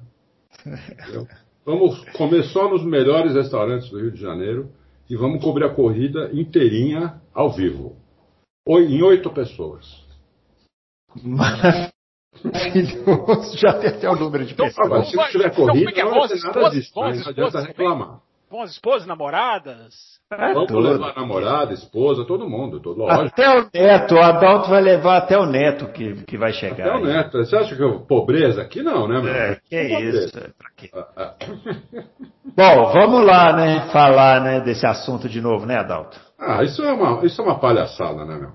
vamos 1.66 2.00
comer 2.12 2.44
só 2.46 2.70
nos 2.70 2.84
melhores 2.84 3.34
restaurantes 3.34 3.90
do 3.90 4.00
Rio 4.00 4.12
de 4.12 4.22
Janeiro 4.22 4.70
e 5.10 5.16
vamos 5.16 5.44
cobrir 5.44 5.66
a 5.66 5.74
corrida 5.74 6.30
inteirinha 6.34 7.22
ao 7.34 7.52
vivo, 7.52 7.96
em 8.68 9.02
oito 9.02 9.30
pessoas. 9.32 9.86
Maravilhoso. 11.24 11.96
Já 13.58 13.80
tem 13.80 13.90
até 13.90 14.10
o 14.10 14.16
número 14.16 14.46
de 14.46 14.54
então, 14.54 14.66
pessoas. 14.66 15.10
se 15.10 15.16
não 15.16 15.28
tiver 15.30 15.48
então, 15.48 15.66
corrida, 15.66 15.92
então, 15.92 16.12
não 16.12 16.20
vai 16.20 16.28
ter 16.28 16.42
nada 16.42 16.70
disso. 16.70 16.92
Não 16.96 17.04
adianta 17.06 17.62
reclamar. 17.62 18.20
Com 18.50 18.62
as 18.62 18.72
esposas, 18.72 19.08
namoradas. 19.08 20.16
É 20.32 20.54
Vamos 20.54 20.68
tudo. 20.68 20.80
levar 20.80 21.16
namorada, 21.16 21.74
esposa, 21.74 22.26
todo 22.26 22.50
mundo, 22.50 22.80
todo 22.80 23.00
lógico. 23.00 23.28
Até 23.28 23.60
o 23.60 23.70
neto, 23.74 24.16
o 24.16 24.22
Adalto 24.22 24.70
vai 24.70 24.82
levar 24.82 25.18
até 25.18 25.38
o 25.38 25.46
neto 25.46 25.88
que, 25.92 26.24
que 26.26 26.38
vai 26.38 26.54
chegar. 26.54 26.88
Até 26.88 26.96
aí. 26.96 27.04
o 27.04 27.06
neto. 27.06 27.38
Você 27.38 27.56
acha 27.56 27.76
que 27.76 27.84
é 27.84 28.00
pobreza 28.08 28.62
aqui 28.62 28.82
não, 28.82 29.08
né, 29.08 29.22
meu? 29.22 29.34
É, 29.34 29.60
que 29.68 29.76
é 29.76 30.02
isso. 30.02 30.38
Ah, 30.94 31.08
ah. 31.16 31.36
Bom, 32.56 32.94
vamos 32.94 33.26
lá, 33.26 33.54
né, 33.54 33.90
falar, 33.92 34.42
né, 34.42 34.62
desse 34.62 34.86
assunto 34.86 35.28
de 35.28 35.42
novo, 35.42 35.66
né, 35.66 35.78
Adalto? 35.78 36.20
Ah, 36.40 36.64
isso 36.64 36.84
é 36.84 36.92
uma, 36.92 37.26
isso 37.26 37.42
é 37.42 37.44
uma 37.44 37.60
palhaçada, 37.60 38.26
né, 38.26 38.38
meu? 38.38 38.52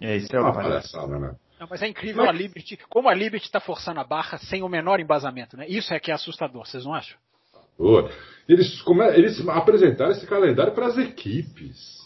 É, 0.00 0.16
isso 0.16 0.34
é 0.34 0.38
uma, 0.38 0.48
uma 0.48 0.54
palhaçada, 0.54 1.06
palhaçada, 1.06 1.18
né? 1.18 1.36
Não, 1.58 1.66
mas 1.68 1.82
é 1.82 1.88
incrível 1.88 2.24
mas... 2.24 2.30
a 2.30 2.32
Liberty, 2.32 2.78
como 2.88 3.08
a 3.08 3.14
Liberty 3.14 3.44
está 3.44 3.60
forçando 3.60 4.00
a 4.00 4.04
barra 4.04 4.38
sem 4.38 4.62
o 4.62 4.68
menor 4.68 4.98
embasamento, 4.98 5.56
né? 5.56 5.66
Isso 5.68 5.92
é 5.92 6.00
que 6.00 6.10
é 6.10 6.14
assustador, 6.14 6.66
vocês 6.66 6.84
não 6.84 6.94
acham? 6.94 7.18
Eles, 8.48 8.82
eles 9.14 9.48
apresentaram 9.48 10.10
esse 10.12 10.26
calendário 10.26 10.74
para 10.74 10.86
as 10.86 10.98
equipes. 10.98 12.00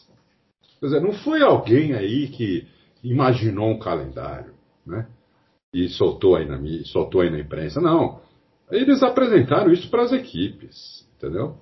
Quer 0.79 0.87
dizer, 0.87 1.01
não 1.01 1.13
foi 1.13 1.43
alguém 1.43 1.95
aí 1.95 2.29
que 2.29 2.67
imaginou 3.03 3.71
um 3.71 3.79
calendário, 3.79 4.53
né? 4.87 5.07
E 5.73 5.89
soltou 5.89 6.37
aí 6.37 6.47
na, 6.47 6.59
soltou 6.85 7.23
aí 7.23 7.31
na 7.31 7.41
imprensa. 7.41 7.81
Não. 7.81 8.21
Eles 8.71 9.03
apresentaram 9.03 9.73
isso 9.73 9.91
para 9.91 10.03
as 10.03 10.13
equipes, 10.13 11.09
entendeu? 11.17 11.57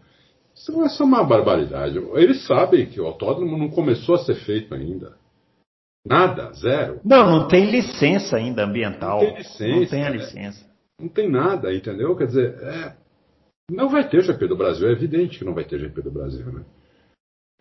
Isso, 0.55 0.85
isso 0.85 1.03
é 1.03 1.07
uma 1.07 1.25
barbaridade. 1.25 1.99
Eles 2.15 2.47
sabem 2.47 2.87
que 2.87 3.01
o 3.01 3.07
autódromo 3.07 3.57
não 3.57 3.71
começou 3.71 4.17
a 4.17 4.19
ser 4.19 4.35
feito 4.35 4.75
ainda. 4.75 5.17
Nada, 6.05 6.53
zero. 6.53 7.01
Não, 7.05 7.31
não 7.31 7.49
tem 7.49 7.71
licença 7.71 8.37
ainda 8.37 8.65
ambiental. 8.65 9.21
Não 9.23 9.27
tem 9.27 9.37
licença. 9.39 9.81
Não 9.81 9.87
tem 9.87 10.05
a 10.05 10.11
licença. 10.11 10.73
Não 11.01 11.09
tem 11.09 11.31
nada, 11.31 11.73
entendeu? 11.73 12.17
Quer 12.17 12.27
dizer, 12.27 12.55
é, 12.61 12.97
não 13.73 13.89
vai 13.89 14.09
ter 14.09 14.23
GP 14.23 14.47
do 14.47 14.57
Brasil, 14.57 14.89
é 14.89 14.93
evidente 14.93 15.39
que 15.39 15.45
não 15.45 15.55
vai 15.55 15.65
ter 15.65 15.79
GP 15.79 16.03
do 16.03 16.11
Brasil, 16.11 16.45
né? 16.53 16.65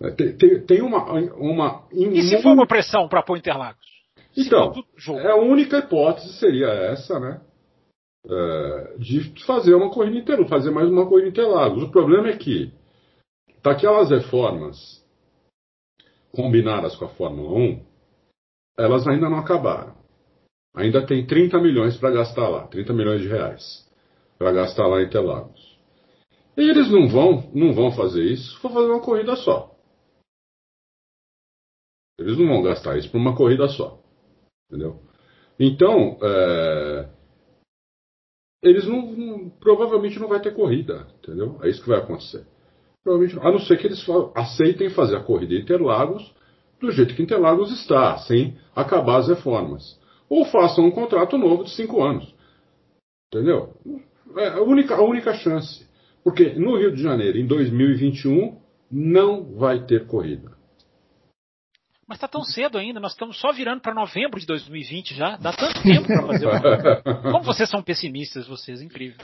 É, 0.01 0.11
tem, 0.11 0.35
tem, 0.35 0.65
tem 0.65 0.81
uma, 0.81 1.11
uma. 1.35 1.87
E 1.91 2.21
se 2.23 2.41
for 2.41 2.53
uma 2.53 2.67
pressão 2.67 3.07
para 3.07 3.21
pôr 3.21 3.37
Interlagos? 3.37 3.85
Então, 4.35 4.73
é 5.19 5.31
a 5.31 5.35
única 5.35 5.77
hipótese 5.77 6.33
seria 6.33 6.67
essa, 6.67 7.19
né? 7.19 7.41
É, 8.27 8.95
de 8.97 9.45
fazer 9.45 9.73
uma 9.73 9.91
corrida 9.91 10.17
inteira, 10.17 10.47
fazer 10.47 10.71
mais 10.71 10.89
uma 10.89 11.07
corrida 11.07 11.29
Interlagos. 11.29 11.83
O 11.83 11.91
problema 11.91 12.29
é 12.29 12.37
que 12.37 12.71
daquelas 13.63 14.09
reformas 14.09 15.01
combinadas 16.31 16.95
com 16.95 17.05
a 17.05 17.09
Fórmula 17.09 17.57
1, 17.57 17.85
elas 18.77 19.07
ainda 19.07 19.29
não 19.29 19.37
acabaram. 19.37 19.95
Ainda 20.75 21.05
tem 21.05 21.25
30 21.25 21.59
milhões 21.59 21.97
para 21.97 22.11
gastar 22.11 22.47
lá, 22.47 22.67
30 22.67 22.93
milhões 22.93 23.21
de 23.21 23.27
reais 23.27 23.85
para 24.41 24.51
gastar 24.53 24.87
lá 24.87 25.01
em 25.01 25.05
Interlagos. 25.05 25.70
E 26.61 26.69
eles 26.69 26.91
não 26.91 27.07
vão, 27.07 27.49
não 27.55 27.73
vão 27.73 27.91
fazer 27.91 28.23
isso 28.23 28.59
for 28.59 28.71
fazer 28.71 28.85
uma 28.85 29.01
corrida 29.01 29.35
só. 29.35 29.75
Eles 32.19 32.37
não 32.37 32.47
vão 32.47 32.61
gastar 32.61 32.99
isso 32.99 33.09
por 33.09 33.17
uma 33.17 33.35
corrida 33.35 33.67
só. 33.67 33.99
Entendeu? 34.69 35.01
Então, 35.59 36.19
é, 36.21 37.09
eles 38.61 38.85
não, 38.87 39.11
não, 39.11 39.49
provavelmente 39.49 40.19
não 40.19 40.27
vai 40.27 40.39
ter 40.39 40.53
corrida, 40.53 41.07
entendeu? 41.17 41.57
É 41.63 41.69
isso 41.69 41.81
que 41.81 41.89
vai 41.89 41.97
acontecer. 41.97 42.45
Provavelmente, 43.03 43.39
a 43.43 43.51
não 43.51 43.59
ser 43.59 43.79
que 43.79 43.87
eles 43.87 44.05
aceitem 44.35 44.91
fazer 44.91 45.15
a 45.15 45.23
corrida 45.23 45.55
Interlagos 45.55 46.31
do 46.79 46.91
jeito 46.91 47.15
que 47.15 47.23
Interlagos 47.23 47.71
está, 47.71 48.19
sem 48.19 48.55
acabar 48.75 49.17
as 49.17 49.29
reformas. 49.29 49.99
ou 50.29 50.45
façam 50.45 50.85
um 50.85 50.91
contrato 50.91 51.39
novo 51.39 51.63
de 51.63 51.71
cinco 51.71 52.03
anos. 52.03 52.31
Entendeu? 53.33 53.73
É 54.37 54.49
a 54.49 54.61
única, 54.61 54.93
a 54.93 55.01
única 55.01 55.33
chance. 55.33 55.89
Porque 56.23 56.53
no 56.53 56.77
Rio 56.77 56.93
de 56.93 57.01
Janeiro, 57.01 57.37
em 57.37 57.45
2021, 57.45 58.59
não 58.91 59.55
vai 59.55 59.85
ter 59.85 60.05
corrida. 60.05 60.51
Mas 62.11 62.17
está 62.17 62.27
tão 62.27 62.43
cedo 62.43 62.77
ainda, 62.77 62.99
nós 62.99 63.13
estamos 63.13 63.39
só 63.39 63.53
virando 63.53 63.79
para 63.79 63.93
novembro 63.93 64.37
de 64.37 64.45
2020 64.45 65.15
já. 65.15 65.37
Dá 65.37 65.53
tanto 65.53 65.81
tempo 65.81 66.07
para 66.07 66.27
fazer 66.27 66.45
uma... 66.45 67.01
Como 67.31 67.43
vocês 67.43 67.69
são 67.69 67.81
pessimistas, 67.81 68.45
vocês, 68.49 68.81
incrível. 68.81 69.15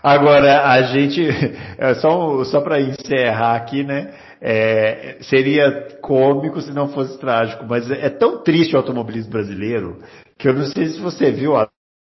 Agora, 0.00 0.68
a 0.68 0.82
gente, 0.82 1.26
é 1.76 1.94
só, 1.94 2.44
só 2.44 2.60
para 2.60 2.80
encerrar 2.80 3.56
aqui, 3.56 3.82
né? 3.82 4.14
É, 4.40 5.18
seria 5.22 5.98
cômico 6.00 6.60
se 6.60 6.72
não 6.72 6.86
fosse 6.86 7.18
trágico, 7.18 7.66
mas 7.68 7.90
é 7.90 8.08
tão 8.08 8.44
triste 8.44 8.76
o 8.76 8.78
automobilismo 8.78 9.32
brasileiro 9.32 9.98
que 10.38 10.48
eu 10.48 10.54
não 10.54 10.66
sei 10.66 10.86
se 10.86 11.00
você 11.00 11.32
viu, 11.32 11.56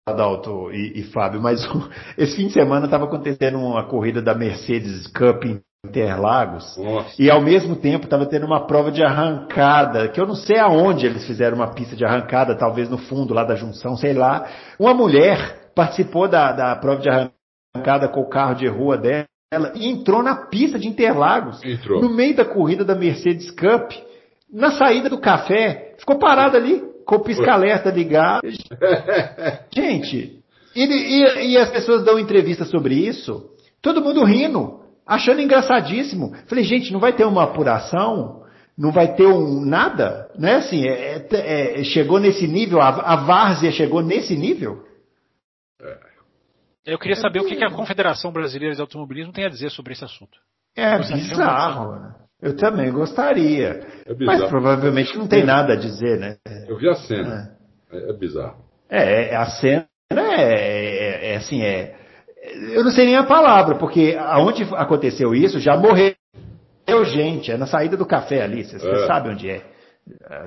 Adalto 0.08 0.72
e, 0.72 1.00
e 1.00 1.02
Fábio, 1.04 1.40
mas 1.40 1.60
esse 2.18 2.36
fim 2.36 2.48
de 2.48 2.52
semana 2.52 2.86
estava 2.86 3.04
acontecendo 3.04 3.58
uma 3.58 3.84
corrida 3.84 4.20
da 4.20 4.34
Mercedes 4.34 5.06
Cup 5.06 5.44
em 5.44 5.60
Interlagos 5.84 6.76
Nossa. 6.76 7.20
e 7.20 7.30
ao 7.30 7.40
mesmo 7.40 7.76
tempo 7.76 8.04
estava 8.04 8.26
tendo 8.26 8.46
uma 8.46 8.66
prova 8.66 8.90
de 8.90 9.02
arrancada, 9.02 10.08
que 10.08 10.20
eu 10.20 10.26
não 10.26 10.34
sei 10.34 10.58
aonde 10.58 11.06
eles 11.06 11.26
fizeram 11.26 11.56
uma 11.56 11.72
pista 11.72 11.94
de 11.94 12.04
arrancada, 12.04 12.56
talvez 12.56 12.88
no 12.88 12.98
fundo 12.98 13.32
lá 13.32 13.44
da 13.44 13.54
junção, 13.54 13.96
sei 13.96 14.12
lá. 14.12 14.48
Uma 14.78 14.92
mulher 14.92 15.70
participou 15.74 16.28
da, 16.28 16.52
da 16.52 16.76
prova 16.76 17.00
de 17.00 17.08
arrancada 17.08 18.08
com 18.08 18.20
o 18.20 18.28
carro 18.28 18.54
de 18.54 18.66
rua 18.66 18.96
dela 18.96 19.26
ela 19.52 19.70
entrou 19.76 20.22
na 20.22 20.46
pista 20.46 20.78
de 20.78 20.88
Interlagos, 20.88 21.62
entrou. 21.62 22.00
no 22.00 22.08
meio 22.08 22.34
da 22.34 22.44
corrida 22.44 22.86
da 22.86 22.94
Mercedes 22.94 23.50
Cup, 23.50 23.92
na 24.50 24.70
saída 24.72 25.10
do 25.10 25.20
café, 25.20 25.94
ficou 25.98 26.18
parada 26.18 26.56
ali, 26.56 26.82
com 27.06 27.16
o 27.16 27.20
pisca-alerta 27.22 27.90
ligado. 27.90 28.42
Gente, 29.74 30.42
e, 30.74 30.84
e, 30.84 31.52
e, 31.52 31.58
as 31.58 31.70
pessoas 31.70 32.04
dão 32.04 32.18
entrevista 32.18 32.64
sobre 32.64 32.94
isso, 32.94 33.50
todo 33.80 34.02
mundo 34.02 34.24
rindo, 34.24 34.80
achando 35.06 35.40
engraçadíssimo. 35.40 36.34
Falei, 36.46 36.64
gente, 36.64 36.92
não 36.92 37.00
vai 37.00 37.12
ter 37.12 37.26
uma 37.26 37.44
apuração? 37.44 38.42
Não 38.76 38.90
vai 38.90 39.14
ter 39.14 39.26
um 39.26 39.60
nada? 39.60 40.30
Né? 40.38 40.54
Assim, 40.54 40.86
é, 40.86 41.26
é, 41.30 41.80
é 41.80 41.84
chegou 41.84 42.18
nesse 42.18 42.46
nível, 42.46 42.80
a, 42.80 42.88
a 42.88 43.16
várzea 43.16 43.70
chegou 43.70 44.02
nesse 44.02 44.34
nível? 44.34 44.82
Eu 46.84 46.98
queria 46.98 47.16
saber 47.16 47.40
o 47.40 47.44
que, 47.44 47.62
a 47.62 47.70
Confederação 47.70 48.32
Brasileira 48.32 48.74
de 48.74 48.80
Automobilismo 48.80 49.32
tem 49.32 49.44
a 49.44 49.48
dizer 49.48 49.70
sobre 49.70 49.92
esse 49.92 50.04
assunto. 50.04 50.38
É 50.74 50.98
bizarro. 50.98 52.14
Eu 52.42 52.56
também 52.56 52.90
gostaria. 52.90 53.80
É 54.04 54.14
mas 54.24 54.42
provavelmente 54.46 55.16
não 55.16 55.28
tem 55.28 55.44
nada 55.44 55.74
a 55.74 55.76
dizer, 55.76 56.18
né? 56.18 56.36
Eu 56.68 56.76
vi 56.76 56.88
a 56.88 56.94
cena. 56.94 57.56
É, 57.90 57.96
é, 57.96 58.10
é 58.10 58.12
bizarro. 58.12 58.56
É, 58.90 59.30
é, 59.30 59.36
a 59.36 59.46
cena 59.46 59.86
é, 60.10 60.42
é, 60.42 61.32
é, 61.32 61.36
assim, 61.36 61.62
é. 61.62 61.94
Eu 62.74 62.82
não 62.82 62.90
sei 62.90 63.06
nem 63.06 63.16
a 63.16 63.22
palavra, 63.22 63.76
porque 63.76 64.16
aonde 64.18 64.64
aconteceu 64.74 65.32
isso 65.32 65.60
já 65.60 65.76
morreu 65.76 66.14
gente, 67.04 67.50
é 67.50 67.56
na 67.56 67.66
saída 67.66 67.96
do 67.96 68.04
café 68.04 68.42
ali, 68.42 68.64
você 68.64 68.76
é. 68.76 69.06
sabe 69.06 69.30
onde 69.30 69.48
é. 69.48 69.62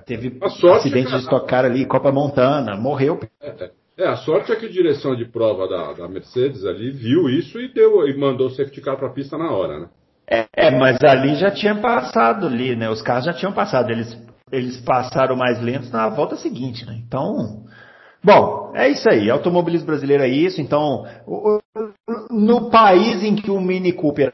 Teve 0.06 0.38
acidente 0.42 1.12
de 1.12 1.18
estocar 1.18 1.64
ali, 1.64 1.86
Copa 1.86 2.12
Montana, 2.12 2.76
morreu. 2.76 3.20
É, 3.42 3.72
é, 3.98 4.08
a 4.08 4.18
sorte 4.18 4.52
é 4.52 4.56
que 4.56 4.66
a 4.66 4.70
direção 4.70 5.16
de 5.16 5.26
prova 5.26 5.68
da, 5.68 5.94
da 5.94 6.08
Mercedes 6.08 6.66
ali 6.66 6.92
viu 6.92 7.30
isso 7.30 7.60
e 7.60 7.74
deu 7.74 8.06
e 8.08 8.18
mandou 8.18 8.48
o 8.48 8.50
safety 8.50 8.82
car 8.82 8.98
para 8.98 9.08
a 9.08 9.14
pista 9.14 9.38
na 9.38 9.50
hora, 9.50 9.80
né? 9.80 9.90
É, 10.28 10.46
é, 10.54 10.72
mas 10.72 10.98
ali 11.04 11.36
já 11.36 11.52
tinha 11.52 11.76
passado 11.76 12.48
ali, 12.48 12.76
né? 12.76 12.90
Os 12.90 13.02
carros 13.02 13.26
já 13.26 13.34
tinham 13.34 13.54
passado, 13.54 13.92
eles, 13.92 14.18
eles 14.52 14.78
passaram 14.82 15.36
mais 15.36 15.62
lentos 15.62 15.92
na 15.92 16.10
volta 16.10 16.36
seguinte, 16.36 16.86
né? 16.86 17.00
Então, 17.06 17.66
bom, 18.24 18.72
é 18.76 18.90
isso 18.90 19.08
aí. 19.10 19.30
Automobilismo 19.30 19.88
brasileiro 19.88 20.24
é 20.24 20.28
isso. 20.28 20.60
Então, 20.62 21.06
no 22.32 22.70
país 22.70 23.24
em 23.24 23.36
que 23.36 23.52
o 23.52 23.62
Mini 23.62 23.94
Cooper 23.94 24.34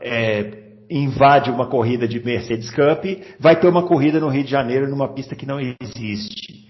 é, 0.00 0.68
invade 0.90 1.50
uma 1.50 1.66
corrida 1.66 2.08
de 2.08 2.24
Mercedes 2.24 2.70
Cup, 2.70 3.04
vai 3.38 3.60
ter 3.60 3.68
uma 3.68 3.86
corrida 3.86 4.18
no 4.18 4.28
Rio 4.28 4.44
de 4.44 4.50
Janeiro 4.50 4.88
numa 4.88 5.12
pista 5.12 5.36
que 5.36 5.46
não 5.46 5.58
existe. 5.60 6.68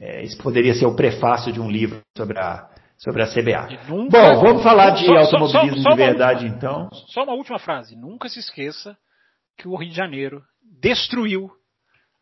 É, 0.00 0.22
isso 0.22 0.38
poderia 0.42 0.74
ser 0.74 0.86
o 0.86 0.94
prefácio 0.94 1.52
de 1.52 1.60
um 1.60 1.70
livro 1.70 2.00
sobre 2.16 2.38
a, 2.38 2.68
sobre 3.00 3.22
a 3.22 3.26
CBA. 3.26 3.88
Nunca, 3.88 4.34
Bom, 4.34 4.40
vamos 4.42 4.62
falar 4.62 4.90
de 4.90 5.06
só, 5.06 5.16
automobilismo 5.16 5.82
só, 5.82 5.90
só, 5.90 5.90
de 5.90 5.96
verdade, 5.96 6.44
última, 6.44 6.56
então. 6.56 6.88
Só 7.08 7.24
uma 7.24 7.32
última 7.32 7.58
frase. 7.58 7.96
Nunca 7.96 8.28
se 8.28 8.38
esqueça 8.38 8.96
que 9.56 9.66
o 9.66 9.74
Rio 9.74 9.88
de 9.88 9.96
Janeiro 9.96 10.42
destruiu, 10.80 11.50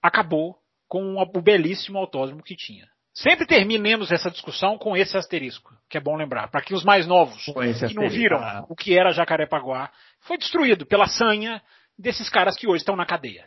acabou 0.00 0.56
com 0.88 1.16
o 1.16 1.42
belíssimo 1.42 1.98
autódromo 1.98 2.42
que 2.42 2.56
tinha. 2.56 2.86
Sempre 3.12 3.46
terminemos 3.46 4.12
essa 4.12 4.30
discussão 4.30 4.78
com 4.78 4.96
esse 4.96 5.16
asterisco, 5.16 5.72
que 5.90 5.98
é 5.98 6.00
bom 6.00 6.16
lembrar, 6.16 6.48
para 6.48 6.62
que 6.62 6.72
os 6.72 6.84
mais 6.84 7.04
novos 7.04 7.44
que 7.44 7.94
não 7.94 8.08
viram 8.08 8.38
ah. 8.38 8.64
o 8.68 8.76
que 8.76 8.96
era 8.96 9.10
Jacarepaguá 9.10 9.90
foi 10.20 10.38
destruído 10.38 10.86
pela 10.86 11.08
sanha 11.08 11.60
desses 11.98 12.28
caras 12.28 12.56
que 12.56 12.68
hoje 12.68 12.82
estão 12.82 12.94
na 12.94 13.04
cadeia. 13.04 13.46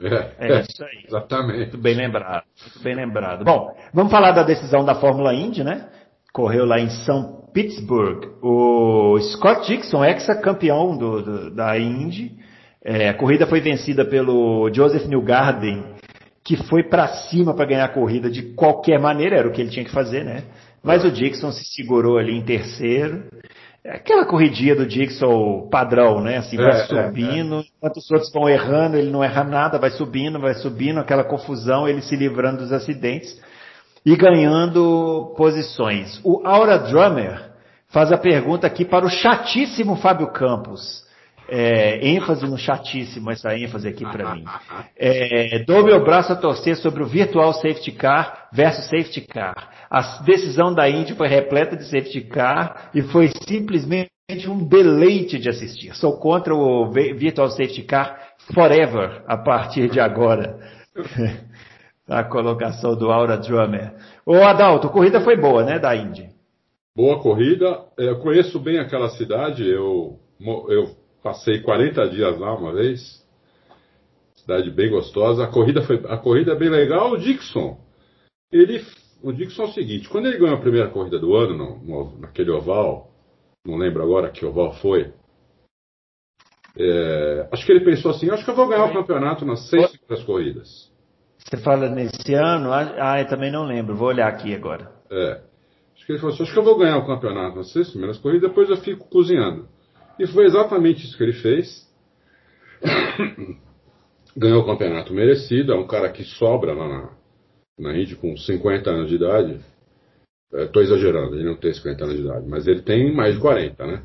É, 0.00 0.46
é 0.46 0.60
isso 0.60 0.84
aí. 0.84 1.04
Exatamente. 1.06 1.58
Muito 1.58 1.78
bem 1.78 1.94
lembrado. 1.94 2.44
Muito 2.60 2.82
bem 2.82 2.94
lembrado. 2.94 3.44
Bom, 3.44 3.76
vamos 3.92 4.12
falar 4.12 4.30
da 4.30 4.44
decisão 4.44 4.84
da 4.84 4.94
Fórmula 4.94 5.34
Indy, 5.34 5.64
né? 5.64 5.88
Correu 6.34 6.64
lá 6.64 6.80
em 6.80 6.90
São 6.90 7.44
Pittsburgh. 7.54 8.24
O 8.42 9.16
Scott 9.20 9.68
Dixon, 9.68 10.04
ex-campeão 10.04 10.98
do, 10.98 11.22
do, 11.22 11.54
da 11.54 11.78
Indy. 11.78 12.32
É, 12.84 13.08
a 13.08 13.14
corrida 13.14 13.46
foi 13.46 13.60
vencida 13.60 14.04
pelo 14.04 14.68
Joseph 14.74 15.06
Newgarden, 15.06 15.84
que 16.44 16.56
foi 16.56 16.82
para 16.82 17.06
cima 17.06 17.54
para 17.54 17.66
ganhar 17.66 17.84
a 17.84 17.94
corrida 17.94 18.28
de 18.28 18.42
qualquer 18.54 18.98
maneira, 18.98 19.36
era 19.36 19.48
o 19.48 19.52
que 19.52 19.60
ele 19.60 19.70
tinha 19.70 19.84
que 19.84 19.92
fazer, 19.92 20.24
né? 20.24 20.42
Mas 20.82 21.04
o 21.04 21.10
Dixon 21.10 21.52
se 21.52 21.64
segurou 21.66 22.18
ali 22.18 22.36
em 22.36 22.42
terceiro. 22.42 23.22
É 23.84 23.94
aquela 23.94 24.26
corridinha 24.26 24.74
do 24.74 24.84
Dixon 24.84 25.68
padrão, 25.70 26.20
né? 26.20 26.38
Assim, 26.38 26.56
vai 26.56 26.80
é, 26.80 26.84
subindo, 26.86 27.54
é, 27.54 27.58
é. 27.60 27.64
enquanto 27.76 27.98
os 27.98 28.10
outros 28.10 28.32
vão 28.32 28.48
errando, 28.48 28.96
ele 28.96 29.10
não 29.10 29.22
erra 29.22 29.44
nada, 29.44 29.78
vai 29.78 29.90
subindo, 29.90 30.40
vai 30.40 30.54
subindo, 30.54 30.98
aquela 30.98 31.22
confusão, 31.22 31.88
ele 31.88 32.02
se 32.02 32.16
livrando 32.16 32.58
dos 32.58 32.72
acidentes 32.72 33.40
e 34.04 34.16
ganhando 34.16 35.34
posições. 35.36 36.20
O 36.22 36.46
Aura 36.46 36.78
Drummer 36.78 37.52
faz 37.88 38.12
a 38.12 38.18
pergunta 38.18 38.66
aqui 38.66 38.84
para 38.84 39.06
o 39.06 39.10
chatíssimo 39.10 39.96
Fábio 39.96 40.28
Campos. 40.32 41.02
É, 41.46 42.06
ênfase 42.08 42.46
no 42.46 42.56
chatíssimo, 42.56 43.30
essa 43.30 43.54
ênfase 43.54 43.86
aqui 43.86 44.04
para 44.04 44.34
mim. 44.34 44.44
É, 44.96 45.62
dou 45.66 45.84
meu 45.84 46.02
braço 46.02 46.32
a 46.32 46.36
torcer 46.36 46.74
sobre 46.76 47.02
o 47.02 47.06
Virtual 47.06 47.52
Safety 47.52 47.92
Car 47.92 48.48
versus 48.50 48.86
Safety 48.86 49.20
Car. 49.20 49.74
A 49.90 50.22
decisão 50.22 50.74
da 50.74 50.88
Indy 50.88 51.14
foi 51.14 51.28
repleta 51.28 51.76
de 51.76 51.84
safety 51.84 52.22
car 52.22 52.90
e 52.94 53.02
foi 53.02 53.30
simplesmente 53.46 54.10
um 54.48 54.66
deleite 54.66 55.38
de 55.38 55.48
assistir. 55.48 55.94
Sou 55.94 56.18
contra 56.18 56.54
o 56.54 56.90
Virtual 56.90 57.48
Safety 57.50 57.82
Car 57.82 58.18
forever 58.52 59.22
a 59.28 59.36
partir 59.36 59.88
de 59.88 60.00
agora. 60.00 60.58
a 62.08 62.22
colocação 62.24 62.96
do 62.96 63.10
Aura 63.10 63.36
Drummer. 63.36 63.94
Ô 64.26 64.34
Adalto, 64.36 64.86
a 64.86 64.90
corrida 64.90 65.20
foi 65.20 65.36
boa, 65.36 65.64
né, 65.64 65.78
da 65.78 65.96
Indy? 65.96 66.30
Boa 66.96 67.20
corrida. 67.20 67.84
Eu 67.96 68.18
conheço 68.20 68.58
bem 68.60 68.78
aquela 68.78 69.08
cidade. 69.10 69.68
Eu, 69.68 70.18
eu 70.40 70.96
passei 71.22 71.60
40 71.60 72.08
dias 72.10 72.38
lá 72.38 72.54
uma 72.54 72.72
vez. 72.72 73.24
Cidade 74.36 74.70
bem 74.70 74.90
gostosa. 74.90 75.44
A 75.44 75.48
corrida 75.48 75.82
foi, 75.82 76.02
a 76.06 76.16
corrida 76.16 76.52
é 76.52 76.56
bem 76.56 76.68
legal. 76.68 77.12
O 77.12 77.18
Dixon, 77.18 77.78
ele 78.52 78.84
o 79.22 79.32
Dixon 79.32 79.62
é 79.62 79.66
o 79.66 79.72
seguinte: 79.72 80.08
quando 80.08 80.26
ele 80.26 80.38
ganhou 80.38 80.56
a 80.56 80.60
primeira 80.60 80.90
corrida 80.90 81.18
do 81.18 81.34
ano, 81.34 81.56
no, 81.56 81.78
no, 81.78 82.18
naquele 82.18 82.50
oval, 82.50 83.10
não 83.66 83.76
lembro 83.76 84.02
agora 84.02 84.30
que 84.30 84.44
oval 84.44 84.74
foi, 84.74 85.12
é, 86.76 87.48
acho 87.50 87.64
que 87.64 87.72
ele 87.72 87.84
pensou 87.84 88.10
assim: 88.10 88.30
acho 88.30 88.44
que 88.44 88.50
eu 88.50 88.54
vou 88.54 88.68
ganhar 88.68 88.84
o 88.84 88.92
campeonato 88.92 89.44
nas 89.46 89.68
seis 89.68 89.90
primeiras 89.96 90.24
corridas. 90.26 90.93
Você 91.44 91.58
fala 91.58 91.88
nesse 91.88 92.34
ano? 92.34 92.72
Ah, 92.72 93.20
eu 93.20 93.28
também 93.28 93.52
não 93.52 93.64
lembro, 93.64 93.94
vou 93.94 94.08
olhar 94.08 94.28
aqui 94.28 94.54
agora. 94.54 94.90
É. 95.10 95.40
Acho 95.94 96.06
que 96.06 96.12
ele 96.12 96.18
falou 96.18 96.34
assim: 96.34 96.42
acho 96.42 96.52
que 96.52 96.58
eu 96.58 96.64
vou 96.64 96.78
ganhar 96.78 96.96
o 96.96 97.06
campeonato 97.06 97.56
nas 97.56 97.70
seis 97.72 97.90
primeiras 97.90 98.18
corridas, 98.18 98.48
depois 98.48 98.70
eu 98.70 98.76
fico 98.78 99.08
cozinhando. 99.08 99.68
E 100.18 100.26
foi 100.26 100.46
exatamente 100.46 101.04
isso 101.04 101.16
que 101.16 101.22
ele 101.22 101.34
fez. 101.34 101.84
ganhou 104.36 104.62
o 104.62 104.66
campeonato 104.66 105.12
merecido, 105.12 105.72
é 105.72 105.76
um 105.76 105.86
cara 105.86 106.10
que 106.10 106.24
sobra 106.24 106.74
lá 106.74 106.88
na, 106.88 107.10
na 107.78 107.96
Indy 107.96 108.16
com 108.16 108.36
50 108.36 108.90
anos 108.90 109.08
de 109.08 109.16
idade. 109.16 109.60
Estou 110.52 110.82
é, 110.82 110.84
exagerando, 110.84 111.34
ele 111.34 111.44
não 111.44 111.56
tem 111.56 111.72
50 111.72 112.04
anos 112.04 112.16
de 112.16 112.22
idade, 112.22 112.46
mas 112.48 112.66
ele 112.66 112.82
tem 112.82 113.14
mais 113.14 113.34
de 113.34 113.40
40, 113.40 113.86
né? 113.86 114.02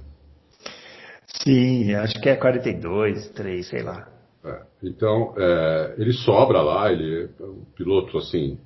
Sim, 1.43 1.93
acho 1.93 2.19
que 2.19 2.29
é 2.29 2.35
42, 2.35 3.29
3, 3.29 3.67
sei 3.67 3.83
lá. 3.83 4.18
É, 4.43 4.61
então, 4.83 5.33
é, 5.37 5.95
ele 5.97 6.13
sobra 6.13 6.61
lá, 6.61 6.91
ele 6.91 7.29
é 7.39 7.43
um 7.43 7.63
piloto 7.75 8.17
assim, 8.17 8.57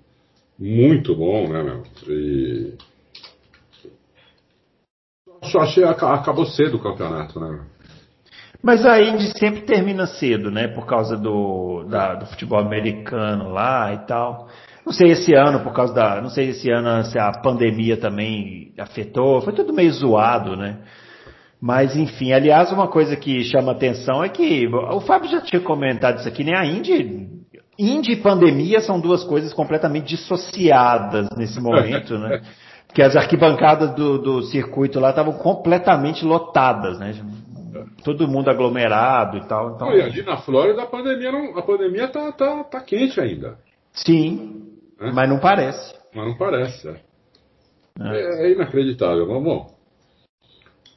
muito 0.58 1.16
bom, 1.16 1.48
né, 1.50 1.64
meu? 1.64 1.84
E. 2.08 2.78
Só 5.44 5.60
achei 5.60 5.84
acabou 5.84 6.46
cedo 6.46 6.78
o 6.78 6.82
campeonato, 6.82 7.40
né? 7.40 7.66
Mas 8.64 8.86
a 8.86 9.02
Indy 9.02 9.38
sempre 9.38 9.64
termina 9.64 10.08
cedo, 10.08 10.50
né? 10.50 10.70
Por 10.70 10.86
causa 10.86 11.18
do, 11.18 11.84
da, 11.84 12.16
do 12.16 12.26
futebol 12.28 12.60
americano 12.60 13.50
lá 13.50 13.94
e 13.94 13.98
tal. 14.08 14.48
Não 14.86 14.94
sei 14.94 15.12
esse 15.12 15.34
ano, 15.34 15.60
por 15.60 15.74
causa 15.74 15.94
da. 15.94 16.22
Não 16.22 16.30
sei 16.30 16.50
esse 16.50 16.70
ano 16.70 17.04
se 17.06 17.20
a 17.20 17.30
pandemia 17.42 17.98
também 17.98 18.74
afetou. 18.78 19.42
Foi 19.42 19.52
tudo 19.52 19.74
meio 19.74 19.92
zoado, 19.92 20.56
né? 20.56 20.78
Mas, 21.66 21.96
enfim, 21.96 22.34
aliás, 22.34 22.74
uma 22.74 22.90
coisa 22.90 23.16
que 23.16 23.42
chama 23.46 23.72
atenção 23.72 24.22
é 24.22 24.28
que 24.28 24.68
o 24.68 25.00
Fábio 25.00 25.32
já 25.32 25.40
tinha 25.40 25.62
comentado 25.62 26.20
isso 26.20 26.28
aqui, 26.28 26.44
né? 26.44 26.58
A 26.58 26.66
Indy, 26.66 27.30
Indy 27.80 28.12
e 28.12 28.16
pandemia 28.18 28.82
são 28.82 29.00
duas 29.00 29.24
coisas 29.24 29.54
completamente 29.54 30.08
dissociadas 30.08 31.30
nesse 31.38 31.62
momento, 31.62 32.18
né? 32.18 32.42
Porque 32.86 33.02
as 33.02 33.16
arquibancadas 33.16 33.96
do, 33.96 34.18
do 34.18 34.42
circuito 34.42 35.00
lá 35.00 35.12
estavam 35.12 35.32
completamente 35.36 36.26
lotadas, 36.26 37.00
né? 37.00 37.14
Todo 38.04 38.28
mundo 38.28 38.50
aglomerado 38.50 39.38
e 39.38 39.48
tal. 39.48 39.76
Então... 39.76 39.88
ali 39.88 40.22
na 40.22 40.36
Flórida 40.36 40.84
a 40.84 40.86
pandemia, 40.86 41.32
não, 41.32 41.58
a 41.58 41.62
pandemia 41.62 42.10
tá, 42.10 42.30
tá, 42.34 42.66
tá 42.66 42.82
quente 42.82 43.22
ainda. 43.22 43.58
Sim, 43.94 44.66
é? 45.00 45.14
mas 45.14 45.30
não 45.30 45.40
parece. 45.40 45.96
Mas 46.14 46.28
não 46.28 46.38
parece, 46.38 46.90
é. 46.90 46.96
É, 48.02 48.48
é 48.48 48.52
inacreditável. 48.52 49.26
Vamos, 49.26 49.73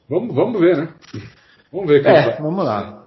vamos, 0.09 0.35
vamos 0.35 0.59
ver, 0.59 0.77
né? 0.77 0.93
Vamos 1.71 1.87
ver. 1.87 2.05
É, 2.05 2.25
vai. 2.25 2.41
vamos 2.41 2.63
lá. 2.63 3.05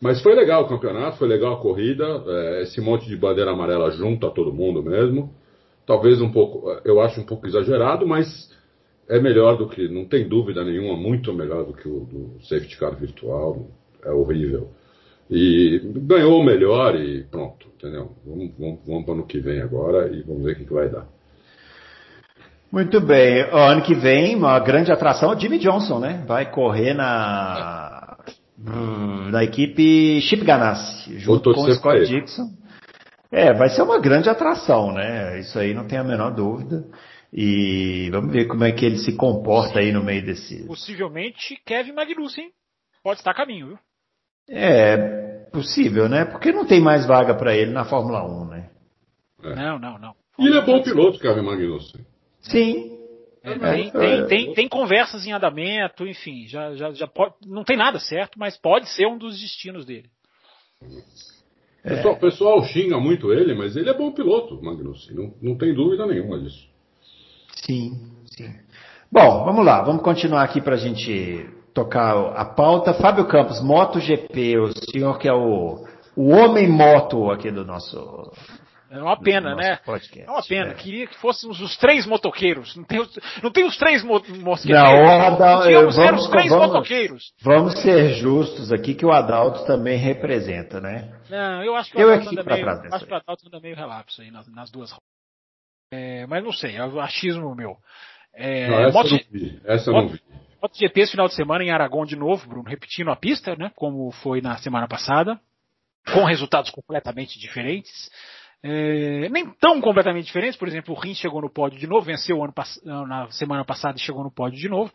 Mas 0.00 0.22
foi 0.22 0.34
legal 0.34 0.64
o 0.64 0.68
campeonato, 0.68 1.18
foi 1.18 1.28
legal 1.28 1.54
a 1.54 1.60
corrida. 1.60 2.04
É, 2.26 2.62
esse 2.62 2.80
monte 2.80 3.06
de 3.06 3.16
bandeira 3.16 3.50
amarela 3.50 3.90
junto 3.90 4.26
a 4.26 4.30
todo 4.30 4.52
mundo 4.52 4.82
mesmo. 4.82 5.34
Talvez 5.86 6.20
um 6.20 6.30
pouco, 6.30 6.68
eu 6.84 7.00
acho 7.00 7.20
um 7.20 7.24
pouco 7.24 7.46
exagerado, 7.46 8.06
mas 8.06 8.26
é 9.08 9.20
melhor 9.20 9.56
do 9.56 9.68
que, 9.68 9.88
não 9.88 10.04
tem 10.04 10.28
dúvida 10.28 10.64
nenhuma, 10.64 10.96
muito 10.96 11.32
melhor 11.32 11.64
do 11.64 11.72
que 11.72 11.88
o 11.88 12.00
do 12.00 12.44
safety 12.44 12.76
car 12.76 12.94
virtual. 12.96 13.68
É 14.04 14.10
horrível. 14.10 14.70
E 15.30 15.80
ganhou 15.96 16.40
o 16.40 16.44
melhor 16.44 16.94
e 16.94 17.24
pronto, 17.24 17.66
entendeu? 17.74 18.12
Vamos, 18.24 18.52
vamos, 18.58 18.80
vamos 18.86 19.04
para 19.04 19.12
o 19.12 19.14
ano 19.16 19.26
que 19.26 19.40
vem 19.40 19.60
agora 19.60 20.08
e 20.08 20.22
vamos 20.22 20.44
ver 20.44 20.52
o 20.52 20.56
que, 20.56 20.64
que 20.64 20.72
vai 20.72 20.88
dar. 20.88 21.08
Muito 22.70 23.00
bem. 23.00 23.44
O 23.44 23.56
ano 23.56 23.82
que 23.82 23.94
vem, 23.94 24.34
uma 24.34 24.58
grande 24.58 24.90
atração 24.92 25.32
é 25.32 25.36
o 25.36 25.38
Jimmy 25.38 25.58
Johnson, 25.58 25.98
né? 25.98 26.24
Vai 26.26 26.50
correr 26.50 26.94
na, 26.94 28.18
na 29.30 29.44
equipe 29.44 30.20
Chip 30.22 30.44
Ganassi, 30.44 31.18
junto 31.18 31.52
com 31.52 31.62
o 31.62 31.72
Scott 31.72 32.06
Dixon. 32.06 32.50
É, 33.30 33.52
vai 33.52 33.68
ser 33.68 33.82
uma 33.82 33.98
grande 33.98 34.28
atração, 34.28 34.92
né? 34.92 35.38
Isso 35.40 35.58
aí 35.58 35.74
não 35.74 35.86
tem 35.86 35.98
a 35.98 36.04
menor 36.04 36.30
dúvida. 36.30 36.84
E 37.32 38.08
vamos 38.10 38.32
ver 38.32 38.46
como 38.46 38.64
é 38.64 38.72
que 38.72 38.84
ele 38.84 38.98
se 38.98 39.16
comporta 39.16 39.80
aí 39.80 39.92
no 39.92 40.02
meio 40.02 40.24
desse. 40.24 40.64
Possivelmente 40.66 41.60
Kevin 41.64 41.92
Magnussen 41.92 42.50
pode 43.02 43.20
estar 43.20 43.32
a 43.32 43.34
caminho, 43.34 43.68
viu? 43.68 43.78
É 44.48 45.46
possível, 45.52 46.08
né? 46.08 46.24
Porque 46.24 46.52
não 46.52 46.64
tem 46.64 46.80
mais 46.80 47.04
vaga 47.06 47.34
para 47.34 47.54
ele 47.54 47.72
na 47.72 47.84
Fórmula 47.84 48.24
1, 48.24 48.44
né? 48.46 48.70
É. 49.42 49.54
Não, 49.54 49.78
não, 49.78 49.98
não. 49.98 50.14
E 50.38 50.46
ele 50.46 50.58
é 50.58 50.62
bom 50.62 50.82
piloto, 50.82 51.18
Kevin 51.18 51.42
Magnussen. 51.42 52.06
Sim. 52.48 52.96
É, 53.42 53.58
tem, 53.58 53.90
tem, 53.90 54.26
tem, 54.26 54.54
tem, 54.54 54.68
conversas 54.68 55.24
em 55.24 55.32
andamento, 55.32 56.04
enfim, 56.04 56.48
já, 56.48 56.74
já, 56.74 56.90
já 56.92 57.06
pode, 57.06 57.34
não 57.46 57.62
tem 57.62 57.76
nada 57.76 58.00
certo, 58.00 58.36
mas 58.38 58.56
pode 58.56 58.88
ser 58.88 59.06
um 59.06 59.16
dos 59.16 59.40
destinos 59.40 59.86
dele. 59.86 60.10
O 60.82 61.88
pessoal, 61.88 62.16
pessoal, 62.16 62.64
xinga 62.64 62.98
muito 62.98 63.32
ele, 63.32 63.54
mas 63.54 63.76
ele 63.76 63.88
é 63.88 63.94
bom 63.94 64.10
piloto, 64.10 64.60
Magnussen, 64.60 65.14
não, 65.14 65.34
não 65.40 65.56
tem 65.56 65.72
dúvida 65.72 66.04
nenhuma 66.06 66.40
disso. 66.40 66.68
Sim, 67.64 68.10
sim. 68.36 68.52
Bom, 69.12 69.44
vamos 69.44 69.64
lá, 69.64 69.82
vamos 69.82 70.02
continuar 70.02 70.42
aqui 70.42 70.60
para 70.60 70.74
a 70.74 70.78
gente 70.78 71.48
tocar 71.72 72.32
a 72.34 72.44
pauta. 72.44 72.94
Fábio 72.94 73.28
Campos, 73.28 73.62
MotoGP, 73.62 74.58
o 74.58 74.72
senhor 74.90 75.18
que 75.18 75.28
é 75.28 75.32
o, 75.32 75.86
o 76.16 76.30
homem 76.30 76.68
moto 76.68 77.30
aqui 77.30 77.50
do 77.50 77.64
nosso. 77.64 78.32
É 78.90 79.02
uma 79.02 79.18
pena, 79.18 79.54
né? 79.54 79.76
Podcast. 79.84 80.28
É 80.28 80.30
uma 80.30 80.42
pena. 80.42 80.70
É. 80.70 80.74
Queria 80.74 81.06
que 81.06 81.16
fôssemos 81.18 81.60
os 81.60 81.76
três 81.76 82.06
motoqueiros. 82.06 82.76
Não 82.76 82.84
tem 82.84 83.00
os, 83.00 83.18
não 83.42 83.50
tem 83.50 83.64
os 83.64 83.76
três 83.76 84.04
mo 84.04 84.22
mosqueteiros. 84.40 84.90
Não, 84.90 85.04
o 85.04 85.08
Adalto, 85.08 85.68
vamos, 85.96 86.24
os 86.24 86.30
três 86.30 86.48
vamos, 86.48 86.66
motoqueiros. 86.66 87.32
Vamos 87.42 87.82
ser 87.82 88.14
justos 88.14 88.72
aqui 88.72 88.94
que 88.94 89.04
o 89.04 89.12
Adalto 89.12 89.66
também 89.66 89.98
representa, 89.98 90.80
né? 90.80 91.12
Não, 91.28 91.64
eu 91.64 91.74
acho 91.74 91.90
que 91.90 91.98
o 91.98 92.00
eu 92.00 92.12
Adalto, 92.12 92.30
anda, 92.30 92.44
meio, 92.44 92.68
acho 92.70 93.06
que 93.06 93.12
o 93.12 93.16
Adalto 93.16 93.46
anda 93.46 93.60
meio 93.60 93.74
relapso 93.74 94.22
aí 94.22 94.30
nas, 94.30 94.46
nas 94.46 94.70
duas 94.70 94.92
é, 95.92 96.26
mas 96.26 96.42
não 96.42 96.52
sei, 96.52 96.76
é 96.76 96.84
o 96.84 97.00
achismo 97.00 97.54
meu. 97.54 97.76
É, 98.34 98.68
não, 98.68 98.80
essa 98.80 98.92
Moto, 98.92 99.10
não 99.10 99.20
vi. 99.30 99.60
Essa 99.64 99.92
Moto, 99.92 100.02
não 100.02 100.12
vi. 100.12 100.22
MotoGP 100.60 101.00
esse 101.00 101.10
final 101.12 101.28
de 101.28 101.34
semana 101.34 101.62
em 101.62 101.70
Aragão 101.70 102.04
de 102.04 102.16
novo, 102.16 102.48
Bruno, 102.48 102.68
repetindo 102.68 103.10
a 103.10 103.16
pista, 103.16 103.54
né? 103.56 103.70
Como 103.76 104.10
foi 104.10 104.40
na 104.40 104.56
semana 104.58 104.88
passada, 104.88 105.38
com 106.12 106.24
resultados 106.24 106.70
completamente 106.70 107.38
diferentes. 107.38 108.10
É, 108.62 109.28
nem 109.28 109.46
tão 109.60 109.80
completamente 109.80 110.26
diferentes, 110.26 110.58
por 110.58 110.66
exemplo, 110.66 110.94
o 110.94 110.98
Rins 110.98 111.18
chegou 111.18 111.40
no 111.40 111.52
pódio 111.52 111.78
de 111.78 111.86
novo, 111.86 112.06
venceu 112.06 112.42
ano, 112.42 112.54
na 113.06 113.30
semana 113.30 113.64
passada 113.64 113.96
e 113.96 114.00
chegou 114.00 114.24
no 114.24 114.30
pódio 114.30 114.58
de 114.58 114.68
novo. 114.68 114.92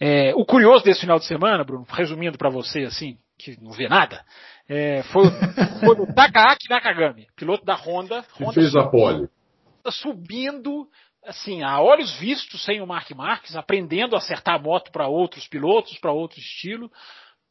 É, 0.00 0.32
o 0.34 0.44
curioso 0.44 0.84
desse 0.84 1.00
final 1.00 1.18
de 1.18 1.26
semana, 1.26 1.64
Bruno, 1.64 1.86
resumindo 1.88 2.38
para 2.38 2.50
você 2.50 2.84
assim, 2.84 3.18
que 3.38 3.60
não 3.60 3.72
vê 3.72 3.88
nada, 3.88 4.24
é, 4.68 5.02
foi, 5.04 5.24
foi 5.80 6.00
o 6.00 6.14
Takaaki 6.14 6.68
Nakagami, 6.68 7.26
piloto 7.36 7.64
da 7.64 7.74
Honda. 7.74 8.24
Honda 8.40 8.52
fez 8.52 8.74
a 8.76 8.86
pole. 8.86 9.28
Subindo 9.90 10.86
assim, 11.24 11.62
a 11.62 11.80
olhos 11.80 12.18
vistos 12.18 12.64
sem 12.64 12.80
o 12.80 12.86
Mark 12.86 13.10
Marques, 13.10 13.56
aprendendo 13.56 14.14
a 14.14 14.18
acertar 14.18 14.54
a 14.54 14.58
moto 14.58 14.90
para 14.90 15.08
outros 15.08 15.46
pilotos, 15.46 15.98
para 15.98 16.12
outro 16.12 16.38
estilo, 16.38 16.90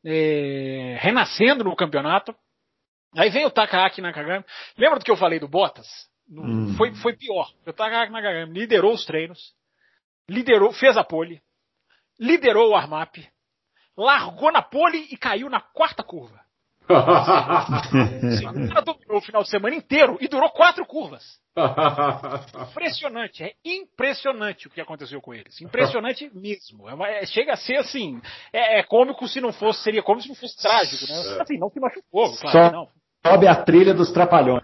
é, 0.06 0.98
renascendo 1.00 1.64
no 1.64 1.76
campeonato. 1.76 2.34
Aí 3.18 3.30
vem 3.30 3.46
o 3.46 3.52
Takahaki 3.52 4.02
Nakagami. 4.02 4.46
Lembra 4.78 5.00
do 5.00 5.06
que 5.06 5.12
eu 5.12 5.18
falei 5.18 5.40
do 5.40 5.48
Bottas? 5.48 5.88
Hum. 6.30 6.76
Foi, 6.78 6.94
foi 6.96 7.16
pior. 7.16 7.50
O 7.66 7.74
Takahaki 7.74 8.12
Nakagami 8.12 8.54
liderou 8.54 8.94
os 8.94 9.06
treinos, 9.06 9.54
liderou, 10.30 10.72
fez 10.72 10.98
a 10.98 11.04
pole, 11.04 11.42
liderou 12.20 12.72
o 12.72 12.76
armap, 12.76 13.18
largou 13.98 14.52
na 14.52 14.62
pole 14.62 15.08
e 15.12 15.18
caiu 15.18 15.50
na 15.50 15.60
quarta 15.60 16.04
curva. 16.04 16.46
o 16.88 18.70
cara 18.70 18.82
dominou 18.82 19.18
o 19.18 19.22
final 19.22 19.44
de 19.44 19.50
semana 19.50 19.76
inteiro 19.76 20.18
e 20.22 20.28
durou 20.28 20.50
quatro 20.52 20.86
curvas. 20.86 21.38
impressionante, 22.72 23.44
é 23.44 23.54
impressionante 23.66 24.68
o 24.68 24.70
que 24.70 24.80
aconteceu 24.80 25.22
com 25.22 25.34
eles. 25.34 25.60
Impressionante 25.60 26.32
mesmo. 26.34 26.88
É 26.88 26.94
uma, 26.94 27.10
é, 27.10 27.26
chega 27.26 27.54
a 27.54 27.58
ser 27.58 27.76
assim. 27.78 28.22
É, 28.54 28.80
é, 28.80 28.84
cômico 28.84 29.28
se 29.28 29.42
não 29.42 29.52
fosse, 29.52 29.84
seria 29.84 30.02
cômico 30.02 30.24
se 30.24 30.30
não 30.30 30.36
fosse 30.36 30.56
trágico, 30.62 31.06
né? 31.12 31.42
Assim, 31.42 31.58
não 31.58 31.70
se 31.70 31.80
machucou, 31.80 32.38
claro. 32.38 32.52
Só 32.52 32.72
não. 32.72 32.90
Sobe 33.28 33.48
a 33.48 33.56
trilha 33.56 33.94
dos 33.94 34.12
trapalhões. 34.12 34.64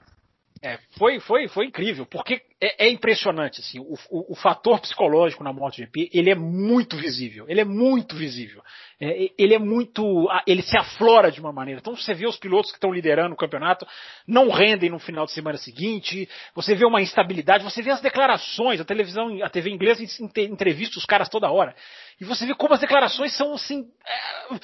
É, 0.65 0.80
foi, 0.98 1.19
foi, 1.19 1.49
foi 1.49 1.65
incrível, 1.65 2.06
porque 2.06 2.41
é, 2.61 2.85
é 2.85 2.90
impressionante, 2.90 3.60
assim, 3.60 3.80
o, 3.80 3.95
o, 4.10 4.31
o, 4.31 4.35
fator 4.35 4.80
psicológico 4.80 5.44
na 5.44 5.52
MotoGP, 5.52 6.10
ele 6.14 6.30
é 6.30 6.35
muito 6.35 6.95
visível, 6.95 7.44
ele 7.49 7.60
é 7.60 7.65
muito 7.65 8.15
visível, 8.15 8.64
é, 8.98 9.30
ele 9.38 9.53
é 9.53 9.60
muito, 9.60 10.26
ele 10.48 10.61
se 10.61 10.77
aflora 10.77 11.30
de 11.30 11.41
uma 11.41 11.52
maneira, 11.52 11.81
então 11.81 11.94
você 11.94 12.14
vê 12.14 12.26
os 12.26 12.38
pilotos 12.38 12.72
que 12.72 12.77
estão 12.77 12.94
liderando 12.94 13.34
o 13.34 13.38
campeonato, 13.38 13.85
não 14.26 14.49
rendem 14.49 14.90
no 14.90 14.99
final 14.99 15.26
de 15.26 15.34
semana 15.34 15.57
seguinte, 15.57 16.30
você 16.56 16.73
vê 16.73 16.85
uma 16.85 17.02
instabilidade, 17.02 17.61
você 17.61 17.81
vê 17.81 17.91
as 17.91 17.99
declarações, 17.99 18.80
a 18.80 18.85
televisão, 18.85 19.44
a 19.44 19.49
TV 19.49 19.69
inglesa 19.69 20.02
entrevista 20.38 20.98
os 20.98 21.06
caras 21.06 21.27
toda 21.27 21.52
hora, 21.52 21.76
e 22.22 22.23
você 22.23 22.45
vê 22.45 22.56
como 22.56 22.73
as 22.73 22.80
declarações 22.80 23.35
são 23.35 23.56
assim, 23.56 23.85
é, 24.07 24.60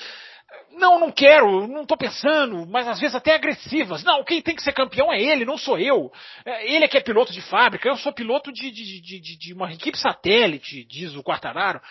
não, 0.72 1.00
não 1.00 1.12
quero, 1.12 1.68
não 1.68 1.82
estou 1.82 1.98
pensando, 1.98 2.66
mas 2.66 2.88
às 2.88 3.00
vezes 3.00 3.16
até 3.16 3.36
agressivas. 3.36 4.04
Não, 4.04 4.24
quem 4.24 4.42
tem 4.42 4.56
que 4.56 4.64
ser 4.64 4.74
campeão 4.74 5.12
é 5.12 5.22
ele, 5.22 5.46
não 5.46 5.58
sou 5.58 5.78
eu. 5.78 6.12
É, 6.46 6.74
ele 6.74 6.86
é 6.86 6.88
que 6.88 6.98
é 6.98 7.02
piloto 7.02 7.32
de 7.32 7.42
fábrica, 7.42 7.88
eu 7.88 7.98
sou 7.98 8.14
piloto 8.14 8.52
de, 8.52 8.72
de, 8.72 9.02
de, 9.02 9.38
de 9.38 9.54
uma 9.54 9.72
equipe 9.72 9.98
satélite, 9.98 10.86
diz 10.86 11.16
o 11.16 11.24
Quartararo. 11.24 11.82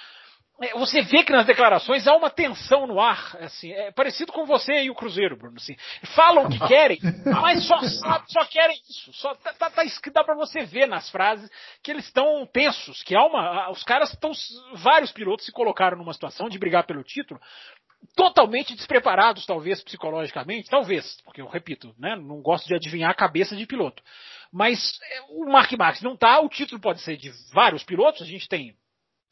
É, 0.61 0.73
você 0.77 1.03
vê 1.03 1.23
que 1.23 1.31
nas 1.31 1.47
declarações 1.47 2.09
há 2.09 2.17
uma 2.17 2.31
tensão 2.31 2.85
no 2.85 3.01
ar, 3.01 3.37
assim, 3.41 3.71
é 3.71 3.93
parecido 3.93 4.33
com 4.33 4.45
você 4.45 4.83
e 4.83 4.91
o 4.91 4.95
Cruzeiro, 4.95 5.37
Bruno. 5.37 5.57
Assim. 5.57 5.77
Falam 6.17 6.47
o 6.47 6.49
que 6.49 6.59
querem, 6.67 6.99
mas 7.41 7.65
só, 7.65 7.79
só 8.27 8.45
querem 8.47 8.77
isso. 8.89 9.13
Só 9.13 9.35
tá, 9.37 9.53
tá, 9.53 9.71
tá 9.71 9.85
dá 10.13 10.25
para 10.25 10.35
você 10.35 10.65
ver 10.65 10.89
nas 10.89 11.09
frases 11.11 11.49
que 11.81 11.93
eles 11.93 12.07
estão 12.07 12.45
tensos, 12.53 13.05
que 13.05 13.15
há 13.15 13.25
uma, 13.25 13.71
os 13.71 13.85
caras 13.85 14.11
estão, 14.13 14.33
vários 14.75 15.13
pilotos 15.13 15.47
se 15.47 15.53
colocaram 15.53 15.97
numa 15.97 16.13
situação 16.13 16.49
de 16.49 16.59
brigar 16.59 16.85
pelo 16.85 17.05
título, 17.05 17.41
totalmente 18.15 18.75
despreparados, 18.75 19.47
talvez, 19.47 19.83
psicologicamente, 19.83 20.69
talvez, 20.69 21.21
porque 21.25 21.41
eu 21.41 21.47
repito, 21.47 21.95
né, 21.99 22.17
não 22.17 22.41
gosto 22.41 22.67
de 22.67 22.75
adivinhar 22.75 23.11
a 23.11 23.15
cabeça 23.15 23.57
de 23.57 23.67
piloto. 23.67 24.03
Mas 24.53 24.99
é, 25.03 25.21
o 25.31 25.45
Mark 25.51 25.71
Marques 25.73 26.03
não 26.03 26.15
está, 26.15 26.41
o 26.41 26.49
título 26.49 26.81
pode 26.81 27.01
ser 27.03 27.17
de 27.17 27.31
vários 27.53 27.85
pilotos, 27.85 28.23
a 28.23 28.27
gente 28.27 28.49
tem. 28.49 28.75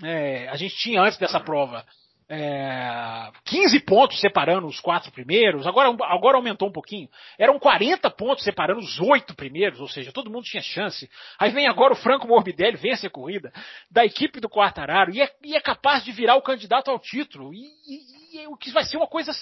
É, 0.02 0.48
a 0.48 0.56
gente 0.56 0.76
tinha 0.76 1.00
antes 1.00 1.18
dessa 1.18 1.40
prova 1.40 1.84
é, 2.28 3.30
15 3.44 3.80
pontos 3.80 4.20
separando 4.20 4.66
os 4.66 4.80
quatro 4.80 5.12
primeiros, 5.12 5.66
agora, 5.66 5.88
agora 6.02 6.36
aumentou 6.36 6.68
um 6.68 6.72
pouquinho. 6.72 7.08
Eram 7.38 7.58
40 7.58 8.10
pontos 8.10 8.42
separando 8.42 8.80
os 8.80 9.00
oito 9.00 9.34
primeiros, 9.34 9.80
ou 9.80 9.88
seja, 9.88 10.12
todo 10.12 10.30
mundo 10.30 10.44
tinha 10.44 10.62
chance. 10.62 11.08
Aí 11.38 11.50
vem 11.50 11.68
agora 11.68 11.92
o 11.92 11.96
Franco 11.96 12.26
Morbidelli, 12.26 12.76
vence 12.76 13.06
a 13.06 13.10
corrida, 13.10 13.52
da 13.90 14.04
equipe 14.04 14.40
do 14.40 14.48
Quartararo, 14.48 15.14
e 15.14 15.22
é, 15.22 15.30
e 15.44 15.56
é 15.56 15.60
capaz 15.60 16.04
de 16.04 16.10
virar 16.10 16.34
o 16.34 16.42
candidato 16.42 16.90
ao 16.90 16.98
título. 16.98 17.54
E, 17.54 17.60
e, 17.62 18.46
o 18.48 18.56
que 18.56 18.70
vai 18.70 18.84
ser 18.84 18.96
uma 18.96 19.06
coisa 19.06 19.32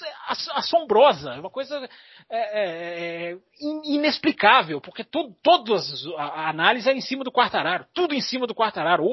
assombrosa, 0.55 1.32
uma 1.40 1.51
coisa 1.51 1.89
é, 2.31 2.39
é, 2.39 3.32
é 3.32 3.36
inexplicável, 3.62 4.81
porque 4.81 5.02
todas 5.02 6.06
a 6.16 6.48
análise 6.48 6.89
é 6.89 6.93
em 6.93 7.01
cima 7.01 7.24
do 7.24 7.32
Quartararo, 7.32 7.86
tudo 7.93 8.15
em 8.15 8.20
cima 8.20 8.47
do 8.47 8.55
Quartararo. 8.55 9.05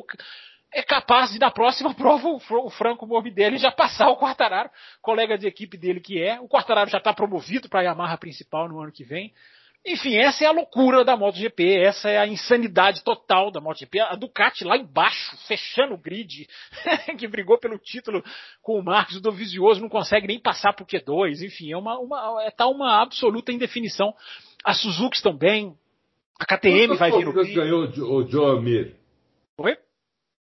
É 0.73 0.81
capaz 0.81 1.31
de 1.31 1.39
na 1.39 1.51
próxima 1.51 1.93
prova 1.95 2.27
o, 2.27 2.69
Franco 2.69 3.05
Morbidelli 3.05 3.57
já 3.57 3.71
passar 3.71 4.09
o 4.09 4.17
Quartararo, 4.17 4.69
colega 5.01 5.37
de 5.37 5.47
equipe 5.47 5.77
dele 5.77 5.99
que 5.99 6.21
é. 6.21 6.39
O 6.39 6.47
Quartararo 6.47 6.89
já 6.89 6.97
está 6.97 7.13
promovido 7.13 7.67
para 7.67 7.81
a 7.81 7.83
Yamaha 7.83 8.17
principal 8.17 8.69
no 8.69 8.79
ano 8.79 8.91
que 8.91 9.03
vem. 9.03 9.33
Enfim, 9.83 10.15
essa 10.15 10.43
é 10.43 10.47
a 10.47 10.51
loucura 10.51 11.03
da 11.03 11.17
MotoGP, 11.17 11.79
essa 11.79 12.07
é 12.07 12.19
a 12.19 12.27
insanidade 12.27 13.03
total 13.03 13.49
da 13.49 13.59
MotoGP. 13.59 13.99
A 13.99 14.15
Ducati 14.15 14.63
lá 14.63 14.77
embaixo, 14.77 15.35
fechando 15.47 15.95
o 15.95 15.97
grid, 15.97 16.47
que 17.17 17.27
brigou 17.27 17.57
pelo 17.57 17.79
título 17.79 18.23
com 18.61 18.77
o 18.77 18.83
Marcos 18.83 19.19
do 19.19 19.31
Visioso, 19.31 19.81
não 19.81 19.89
consegue 19.89 20.27
nem 20.27 20.39
passar 20.39 20.73
pro 20.73 20.85
Q2. 20.85 21.43
Enfim, 21.43 21.71
é 21.71 21.77
uma, 21.77 21.97
uma, 21.97 22.43
é, 22.43 22.51
tá 22.51 22.67
uma 22.67 23.01
absoluta 23.01 23.51
indefinição. 23.51 24.13
A 24.63 24.75
Suzuki 24.75 25.19
também, 25.19 25.75
a 26.39 26.45
KTM 26.45 26.89
Quantas 26.89 26.99
vai 26.99 27.11
vir 27.11 27.25
no 27.25 27.33
grid. 27.33 27.53
ganhou 27.55 27.85
o 27.85 28.27
Joe 28.27 28.57
Amir? 28.59 29.00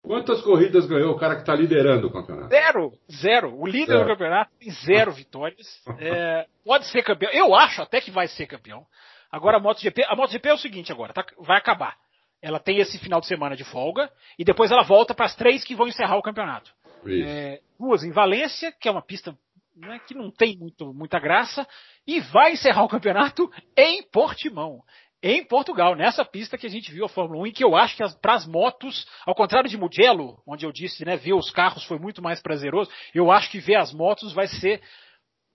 Quantas 0.06 0.42
corridas 0.42 0.86
ganhou 0.86 1.14
o 1.14 1.18
cara 1.18 1.36
que 1.36 1.42
está 1.42 1.56
liderando 1.56 2.08
o 2.08 2.12
campeonato? 2.12 2.50
Zero, 2.50 2.94
zero. 3.12 3.60
O 3.60 3.66
líder 3.66 3.94
zero. 3.94 4.00
do 4.02 4.08
campeonato 4.08 4.52
tem 4.60 4.72
zero 4.72 5.12
vitórias. 5.14 5.68
É, 6.00 6.46
pode 6.64 6.86
ser 6.88 7.04
campeão. 7.04 7.32
Eu 7.32 7.56
acho 7.56 7.82
até 7.82 8.00
que 8.00 8.12
vai 8.12 8.28
ser 8.28 8.46
campeão. 8.46 8.86
Agora 9.32 9.58
a 9.58 9.60
MotoGP, 9.60 10.04
a 10.06 10.16
MotoGP 10.16 10.50
é 10.50 10.54
o 10.54 10.58
seguinte 10.58 10.92
agora, 10.92 11.12
tá, 11.12 11.26
vai 11.40 11.58
acabar. 11.58 11.98
Ela 12.42 12.60
tem 12.60 12.78
esse 12.80 13.00
final 13.00 13.20
de 13.20 13.28
semana 13.28 13.56
de 13.56 13.64
folga 13.64 14.10
e 14.38 14.46
depois 14.46 14.72
ela 14.72 14.84
volta 14.84 15.14
para 15.14 15.26
as 15.26 15.36
três 15.36 15.64
que 15.64 15.76
vão 15.76 15.88
encerrar 15.88 16.18
o 16.18 16.22
campeonato. 16.22 16.72
É, 17.08 17.60
duas 17.80 18.04
em 18.04 18.12
Valência, 18.12 18.72
que 18.72 18.88
é 18.88 18.92
uma 18.92 19.02
pista 19.02 19.36
né, 19.76 20.00
que 20.08 20.14
não 20.14 20.32
tem 20.32 20.58
muito, 20.58 20.94
muita 20.94 21.20
graça, 21.20 21.68
e 22.08 22.20
vai 22.20 22.54
encerrar 22.54 22.84
o 22.84 22.88
campeonato 22.88 23.52
em 23.76 24.04
Portimão 24.04 24.82
em 25.22 25.44
Portugal, 25.44 25.96
nessa 25.96 26.24
pista 26.24 26.58
que 26.58 26.68
a 26.68 26.70
gente 26.70 26.92
viu 26.92 27.06
a 27.06 27.10
Fórmula 27.10 27.42
1, 27.44 27.48
e 27.48 27.52
que 27.52 27.64
eu 27.64 27.76
acho 27.76 27.96
que 27.96 28.04
para 28.22 28.36
as 28.36 28.46
motos, 28.46 29.08
ao 29.26 29.34
contrário 29.34 29.70
de 29.70 29.78
Mugello, 29.78 30.38
onde 30.48 30.66
eu 30.66 30.72
disse, 30.72 31.04
né, 31.04 31.18
ver 31.18 31.34
os 31.34 31.50
carros 31.50 31.84
foi 31.86 31.98
muito 31.98 32.22
mais 32.22 32.42
prazeroso, 32.42 32.92
eu 33.14 33.32
acho 33.32 33.50
que 33.50 33.60
ver 33.60 33.76
as 33.76 33.94
motos 33.94 34.34
vai 34.34 34.48
ser 34.48 34.82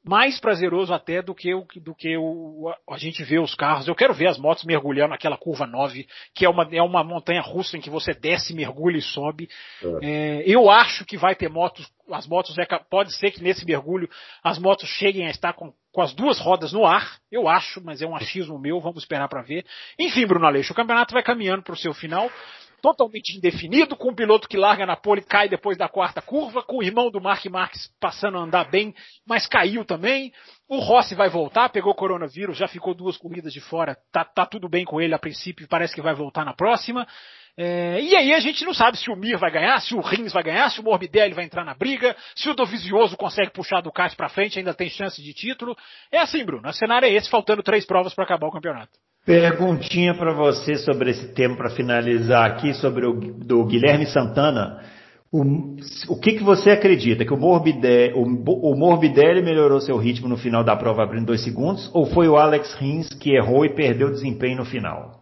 mais 0.02 0.40
prazeroso 0.40 0.94
até 0.94 1.20
do 1.20 1.34
que, 1.34 1.54
o, 1.54 1.66
do 1.76 1.94
que 1.94 2.16
o, 2.16 2.72
a 2.90 2.96
gente 2.96 3.22
vê 3.22 3.38
os 3.38 3.54
carros. 3.54 3.86
Eu 3.86 3.94
quero 3.94 4.14
ver 4.14 4.28
as 4.28 4.38
motos 4.38 4.64
mergulhando 4.64 5.10
naquela 5.10 5.36
curva 5.36 5.66
9, 5.66 6.06
que 6.34 6.44
é 6.44 6.48
uma, 6.48 6.66
é 6.72 6.82
uma 6.82 7.04
montanha 7.04 7.42
russa 7.42 7.76
em 7.76 7.80
que 7.80 7.90
você 7.90 8.14
desce, 8.14 8.54
mergulha 8.54 8.96
e 8.96 9.02
sobe. 9.02 9.48
É. 9.82 10.40
É, 10.40 10.42
eu 10.46 10.70
acho 10.70 11.04
que 11.04 11.18
vai 11.18 11.34
ter 11.34 11.50
motos, 11.50 11.86
as 12.10 12.26
motos, 12.26 12.56
é, 12.58 12.66
pode 12.88 13.14
ser 13.14 13.30
que 13.30 13.42
nesse 13.42 13.64
mergulho 13.66 14.08
as 14.42 14.58
motos 14.58 14.88
cheguem 14.88 15.26
a 15.26 15.30
estar 15.30 15.52
com, 15.52 15.72
com 15.92 16.00
as 16.00 16.14
duas 16.14 16.38
rodas 16.38 16.72
no 16.72 16.86
ar, 16.86 17.18
eu 17.30 17.46
acho, 17.46 17.82
mas 17.84 18.00
é 18.00 18.06
um 18.06 18.16
achismo 18.16 18.58
meu, 18.58 18.80
vamos 18.80 19.02
esperar 19.02 19.28
para 19.28 19.42
ver. 19.42 19.66
Enfim, 19.98 20.26
Bruno 20.26 20.46
Aleixo, 20.46 20.72
o 20.72 20.76
campeonato 20.76 21.12
vai 21.12 21.22
caminhando 21.22 21.62
para 21.62 21.74
o 21.74 21.78
seu 21.78 21.92
final 21.92 22.30
totalmente 22.80 23.36
indefinido, 23.36 23.96
com 23.96 24.10
um 24.10 24.14
piloto 24.14 24.48
que 24.48 24.56
larga 24.56 24.86
na 24.86 24.96
pole 24.96 25.20
e 25.20 25.24
cai 25.24 25.48
depois 25.48 25.76
da 25.76 25.88
quarta 25.88 26.20
curva, 26.22 26.62
com 26.62 26.78
o 26.78 26.82
irmão 26.82 27.10
do 27.10 27.20
Mark 27.20 27.44
Marques 27.46 27.90
passando 28.00 28.38
a 28.38 28.40
andar 28.40 28.70
bem, 28.70 28.94
mas 29.26 29.46
caiu 29.46 29.84
também. 29.84 30.32
O 30.68 30.78
Rossi 30.78 31.14
vai 31.14 31.28
voltar, 31.28 31.68
pegou 31.68 31.94
coronavírus, 31.94 32.56
já 32.56 32.68
ficou 32.68 32.94
duas 32.94 33.16
corridas 33.16 33.52
de 33.52 33.60
fora, 33.60 33.96
tá, 34.12 34.24
tá 34.24 34.46
tudo 34.46 34.68
bem 34.68 34.84
com 34.84 35.00
ele 35.00 35.14
a 35.14 35.18
princípio, 35.18 35.68
parece 35.68 35.94
que 35.94 36.02
vai 36.02 36.14
voltar 36.14 36.44
na 36.44 36.54
próxima. 36.54 37.06
É, 37.56 38.00
e 38.00 38.16
aí 38.16 38.32
a 38.32 38.40
gente 38.40 38.64
não 38.64 38.72
sabe 38.72 38.96
se 38.96 39.10
o 39.10 39.16
Mir 39.16 39.36
vai 39.36 39.50
ganhar, 39.50 39.78
se 39.80 39.94
o 39.94 40.00
Rins 40.00 40.32
vai 40.32 40.42
ganhar, 40.42 40.70
se 40.70 40.80
o 40.80 40.82
Morbidelli 40.82 41.34
vai 41.34 41.44
entrar 41.44 41.64
na 41.64 41.74
briga, 41.74 42.16
se 42.34 42.48
o 42.48 42.54
Dovizioso 42.54 43.16
consegue 43.16 43.50
puxar 43.50 43.80
do 43.80 43.90
Ducati 43.90 44.16
para 44.16 44.28
frente, 44.28 44.58
ainda 44.58 44.72
tem 44.72 44.88
chance 44.88 45.20
de 45.20 45.34
título. 45.34 45.76
É 46.10 46.18
assim, 46.18 46.44
Bruno, 46.44 46.68
o 46.68 46.72
cenário 46.72 47.06
é 47.06 47.12
esse, 47.12 47.28
faltando 47.28 47.62
três 47.62 47.84
provas 47.84 48.14
para 48.14 48.24
acabar 48.24 48.46
o 48.46 48.52
campeonato. 48.52 48.92
Perguntinha 49.24 50.14
para 50.14 50.32
você 50.32 50.76
sobre 50.76 51.10
esse 51.10 51.34
tema 51.34 51.56
para 51.56 51.70
finalizar 51.70 52.50
aqui 52.50 52.72
sobre 52.74 53.06
o 53.06 53.12
do 53.12 53.64
Guilherme 53.66 54.06
Santana. 54.06 54.82
O, 55.32 55.42
o 56.08 56.18
que, 56.18 56.32
que 56.32 56.42
você 56.42 56.70
acredita? 56.70 57.24
Que 57.24 57.32
o 57.32 57.36
Morbidelli, 57.36 58.14
o, 58.14 58.22
o 58.22 58.76
Morbidelli 58.76 59.42
melhorou 59.42 59.80
seu 59.80 59.96
ritmo 59.96 60.28
no 60.28 60.36
final 60.36 60.64
da 60.64 60.74
prova 60.74 61.02
abrindo 61.04 61.26
dois 61.26 61.44
segundos? 61.44 61.88
Ou 61.94 62.06
foi 62.06 62.28
o 62.28 62.36
Alex 62.36 62.74
Rins 62.74 63.08
que 63.14 63.36
errou 63.36 63.64
e 63.64 63.74
perdeu 63.74 64.10
desempenho 64.10 64.56
no 64.56 64.64
final? 64.64 65.20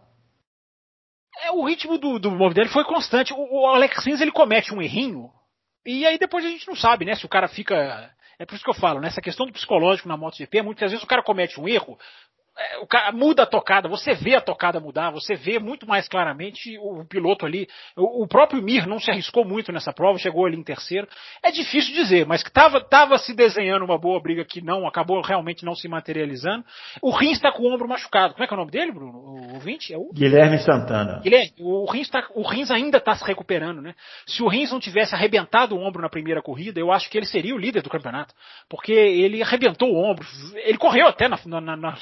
É, 1.43 1.51
o 1.51 1.63
ritmo 1.65 1.97
do, 1.97 2.17
do 2.17 2.31
Morbidelli 2.31 2.69
foi 2.69 2.85
constante. 2.85 3.33
O, 3.33 3.61
o 3.61 3.67
Alex 3.67 4.03
Rins 4.05 4.21
ele 4.21 4.31
comete 4.31 4.73
um 4.73 4.81
errinho 4.81 5.29
e 5.85 6.05
aí 6.05 6.17
depois 6.17 6.43
a 6.45 6.49
gente 6.49 6.67
não 6.67 6.75
sabe, 6.75 7.05
né? 7.05 7.15
Se 7.15 7.25
o 7.25 7.29
cara 7.29 7.47
fica 7.47 8.09
é 8.39 8.45
por 8.45 8.55
isso 8.55 8.63
que 8.63 8.69
eu 8.69 8.75
falo, 8.75 9.01
nessa 9.01 9.17
né? 9.17 9.23
questão 9.23 9.45
do 9.45 9.51
psicológico 9.51 10.07
na 10.07 10.15
MotoGP, 10.15 10.61
muitas 10.61 10.91
vezes 10.91 11.03
o 11.03 11.07
cara 11.07 11.21
comete 11.21 11.59
um 11.59 11.67
erro, 11.67 11.99
o 12.81 12.87
cara 12.87 13.11
muda 13.11 13.43
a 13.43 13.45
tocada, 13.45 13.87
você 13.87 14.13
vê 14.13 14.35
a 14.35 14.41
tocada 14.41 14.79
mudar, 14.79 15.11
você 15.11 15.35
vê 15.35 15.59
muito 15.59 15.87
mais 15.87 16.07
claramente 16.07 16.77
o, 16.79 17.05
piloto 17.05 17.45
ali. 17.45 17.67
O, 17.95 18.23
o, 18.23 18.27
próprio 18.27 18.61
Mir 18.61 18.87
não 18.87 18.99
se 18.99 19.09
arriscou 19.09 19.45
muito 19.45 19.71
nessa 19.71 19.93
prova, 19.93 20.17
chegou 20.17 20.45
ali 20.45 20.57
em 20.57 20.63
terceiro. 20.63 21.07
É 21.43 21.51
difícil 21.51 21.93
dizer, 21.93 22.25
mas 22.25 22.43
que 22.43 22.49
estava 22.49 22.81
tava 22.81 23.17
se 23.17 23.33
desenhando 23.33 23.85
uma 23.85 23.97
boa 23.97 24.21
briga 24.21 24.43
que 24.43 24.61
não, 24.61 24.87
acabou 24.87 25.21
realmente 25.21 25.63
não 25.63 25.75
se 25.75 25.87
materializando. 25.87 26.65
O 27.01 27.11
Rins 27.11 27.37
está 27.37 27.51
com 27.51 27.63
o 27.63 27.73
ombro 27.73 27.87
machucado. 27.87 28.33
Como 28.33 28.43
é 28.43 28.47
que 28.47 28.53
é 28.53 28.57
o 28.57 28.59
nome 28.59 28.71
dele, 28.71 28.91
Bruno? 28.91 29.17
O, 29.17 29.55
o 29.57 29.59
20? 29.59 29.93
É 29.93 29.97
o... 29.97 30.11
Guilherme 30.13 30.59
Santana. 30.59 31.19
Guilherme, 31.23 31.53
o 31.59 31.89
Rins, 31.89 32.09
tá, 32.09 32.25
o 32.35 32.47
Rins 32.47 32.71
ainda 32.71 32.97
está 32.97 33.15
se 33.15 33.25
recuperando, 33.25 33.81
né? 33.81 33.95
Se 34.25 34.43
o 34.43 34.47
Rins 34.47 34.71
não 34.71 34.79
tivesse 34.79 35.15
arrebentado 35.15 35.75
o 35.75 35.79
ombro 35.79 36.01
na 36.01 36.09
primeira 36.09 36.41
corrida, 36.41 36.79
eu 36.79 36.91
acho 36.91 37.09
que 37.09 37.17
ele 37.17 37.25
seria 37.25 37.55
o 37.55 37.57
líder 37.57 37.81
do 37.81 37.89
campeonato. 37.89 38.33
Porque 38.67 38.91
ele 38.91 39.41
arrebentou 39.41 39.89
o 39.89 39.97
ombro. 39.97 40.25
Ele 40.55 40.77
correu 40.77 41.07
até 41.07 41.27
na, 41.27 41.37
na, 41.45 41.77
na 41.77 41.97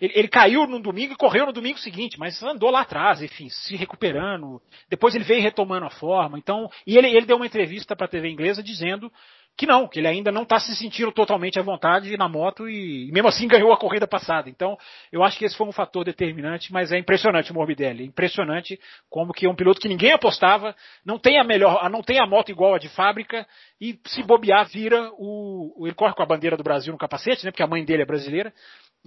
ele, 0.00 0.12
ele, 0.14 0.28
caiu 0.28 0.66
no 0.66 0.80
domingo 0.80 1.12
e 1.12 1.16
correu 1.16 1.46
no 1.46 1.52
domingo 1.52 1.78
seguinte, 1.78 2.18
mas 2.18 2.42
andou 2.42 2.70
lá 2.70 2.82
atrás, 2.82 3.22
enfim, 3.22 3.48
se 3.48 3.76
recuperando. 3.76 4.60
Depois 4.88 5.14
ele 5.14 5.24
veio 5.24 5.42
retomando 5.42 5.86
a 5.86 5.90
forma. 5.90 6.38
Então, 6.38 6.70
e 6.86 6.96
ele, 6.96 7.08
ele 7.08 7.26
deu 7.26 7.36
uma 7.36 7.46
entrevista 7.46 7.96
para 7.96 8.06
a 8.06 8.08
TV 8.08 8.28
inglesa 8.28 8.62
dizendo 8.62 9.10
que 9.56 9.66
não, 9.66 9.88
que 9.88 9.98
ele 9.98 10.06
ainda 10.06 10.30
não 10.30 10.42
está 10.42 10.60
se 10.60 10.76
sentindo 10.76 11.10
totalmente 11.10 11.58
à 11.58 11.62
vontade 11.62 12.14
na 12.16 12.28
moto 12.28 12.68
e, 12.68 13.08
e, 13.08 13.12
mesmo 13.12 13.28
assim 13.28 13.48
ganhou 13.48 13.72
a 13.72 13.78
corrida 13.78 14.06
passada. 14.06 14.50
Então, 14.50 14.76
eu 15.10 15.24
acho 15.24 15.38
que 15.38 15.46
esse 15.46 15.56
foi 15.56 15.66
um 15.66 15.72
fator 15.72 16.04
determinante, 16.04 16.70
mas 16.70 16.92
é 16.92 16.98
impressionante 16.98 17.50
o 17.50 17.54
Morbidelli, 17.54 18.02
é 18.02 18.06
impressionante 18.06 18.78
como 19.08 19.32
que 19.32 19.46
é 19.46 19.48
um 19.48 19.54
piloto 19.54 19.80
que 19.80 19.88
ninguém 19.88 20.12
apostava, 20.12 20.76
não 21.04 21.18
tem 21.18 21.38
a 21.38 21.44
melhor, 21.44 21.88
não 21.88 22.02
tem 22.02 22.20
a 22.20 22.26
moto 22.26 22.50
igual 22.50 22.74
a 22.74 22.78
de 22.78 22.90
fábrica 22.90 23.46
e 23.80 23.98
se 24.06 24.22
bobear 24.22 24.68
vira 24.68 25.10
o, 25.14 25.86
ele 25.86 25.94
corre 25.94 26.12
com 26.12 26.22
a 26.22 26.26
bandeira 26.26 26.56
do 26.56 26.62
Brasil 26.62 26.92
no 26.92 26.98
capacete, 26.98 27.44
né, 27.44 27.50
porque 27.50 27.62
a 27.62 27.66
mãe 27.66 27.82
dele 27.82 28.02
é 28.02 28.06
brasileira 28.06 28.52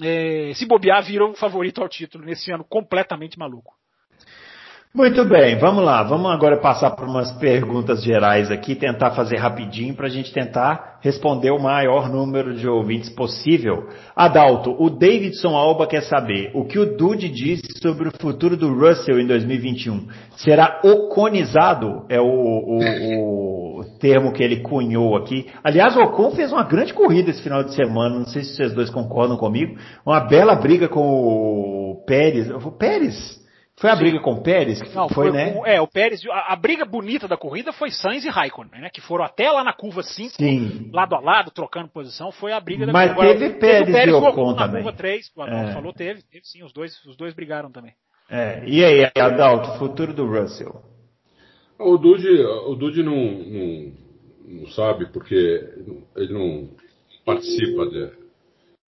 é, 0.01 0.53
se 0.53 0.65
bobear, 0.65 1.03
virou 1.03 1.31
o 1.31 1.35
favorito 1.35 1.81
ao 1.81 1.89
título 1.89 2.26
nesse 2.26 2.51
ano 2.51 2.63
completamente 2.63 3.38
maluco. 3.38 3.76
Muito 4.91 5.24
bem, 5.24 5.56
vamos 5.60 5.84
lá. 5.84 6.02
Vamos 6.02 6.32
agora 6.32 6.57
passar 6.57 6.90
por 6.91 7.07
umas 7.07 7.32
perguntas 7.34 8.03
gerais 8.03 8.49
aqui, 8.49 8.74
tentar 8.74 9.11
fazer 9.11 9.38
rapidinho 9.38 9.94
para 9.94 10.07
a 10.07 10.10
gente 10.10 10.34
tentar 10.34 10.98
responder 10.99 11.52
o 11.52 11.60
maior 11.60 12.10
número 12.10 12.56
de 12.56 12.68
ouvintes 12.68 13.07
possível. 13.07 13.88
Adalto, 14.16 14.76
o 14.80 14.90
Davidson 14.90 15.56
Alba 15.56 15.86
quer 15.86 16.02
saber 16.02 16.49
o 16.56 16.66
que 16.66 16.80
o 16.80 16.98
Dude 16.98 17.30
disse 17.30 17.68
sobre 17.80 18.07
o 18.07 18.11
futuro 18.20 18.57
do 18.57 18.74
Russell 18.74 19.20
em 19.20 19.28
2021. 19.28 20.07
Será 20.38 20.82
oconizado? 20.84 22.07
É 22.10 22.20
o, 22.20 22.26
o, 22.26 23.82
o 23.82 23.86
termo 23.99 24.34
que 24.34 24.41
ele 24.41 24.61
cunhou 24.61 25.16
aqui. 25.16 25.45
Aliás, 25.64 25.95
o 25.95 26.02
Ocon 26.02 26.32
fez 26.32 26.52
uma 26.52 26.64
grande 26.64 26.95
corrida 26.95 27.30
esse 27.30 27.44
final 27.44 27.64
de 27.64 27.76
semana. 27.76 28.18
Não 28.18 28.26
sei 28.26 28.44
se 28.44 28.56
vocês 28.56 28.74
dois 28.74 28.90
concordam 28.90 29.38
comigo. 29.38 29.78
Uma 30.03 30.22
bela 30.22 30.56
briga 30.56 30.88
com 30.88 30.99
o 30.99 32.03
Pérez. 32.07 32.49
O 32.49 32.72
Pérez? 32.72 33.40
Foi 33.80 33.89
a 33.89 33.95
Sim. 33.95 34.03
briga 34.03 34.19
com 34.19 34.34
o 34.34 34.43
Pérez? 34.43 34.80
Não, 34.93 35.07
foi, 35.07 35.30
foi 35.30 35.31
né? 35.31 35.53
O, 35.57 35.65
é, 35.65 35.80
o 35.80 35.88
Pérez, 35.88 36.22
a, 36.30 36.53
a, 36.53 36.56
briga 36.57 36.84
bonita 36.84 37.30
da 37.30 37.38
corrida 37.38 37.72
foi 37.72 37.89
Sainz 37.91 38.26
e 38.26 38.30
Raikkonen, 38.30 38.81
né? 38.81 38.89
Que 38.93 38.99
foram 38.99 39.23
até 39.23 39.49
lá 39.49 39.64
na 39.64 39.72
curva 39.72 40.03
5, 40.03 40.35
lado 40.91 41.15
a 41.15 41.22
lado, 41.22 41.49
trocando 41.49 41.88
posição, 41.88 42.30
foi 42.30 42.51
a 42.51 42.60
briga 42.60 42.85
da 42.85 42.91
Mas 42.91 43.11
Agora, 43.11 43.30
teve 43.38 43.53
Pérez, 43.53 43.85
teve 43.85 43.91
Pérez 43.93 44.14
e 44.14 44.18
Ocon 44.18 44.51
na 44.51 44.65
também. 44.65 44.84
curva 44.84 44.97
3, 44.97 45.31
o 45.34 45.41
Adalto 45.41 45.69
é. 45.69 45.73
falou, 45.73 45.93
teve, 45.93 46.22
teve 46.23 46.45
sim, 46.45 46.61
os 46.61 46.73
dois, 46.73 46.93
os 47.06 47.15
dois 47.15 47.34
brigaram 47.34 47.72
também. 47.72 47.93
É, 48.30 48.64
e 48.68 48.84
aí, 48.84 49.10
Adalto, 49.15 49.80
futuro 49.80 50.14
do 50.14 50.26
Russell? 50.26 50.84
O 51.80 51.97
Dude, 51.97 52.27
o 52.27 52.76
Dude 52.76 53.01
não, 53.01 53.15
não, 53.15 53.93
não 54.45 54.68
sabe 54.72 55.06
porque 55.06 55.69
ele 56.18 56.34
não 56.34 56.69
participa 57.23 57.85
de, 57.85 58.11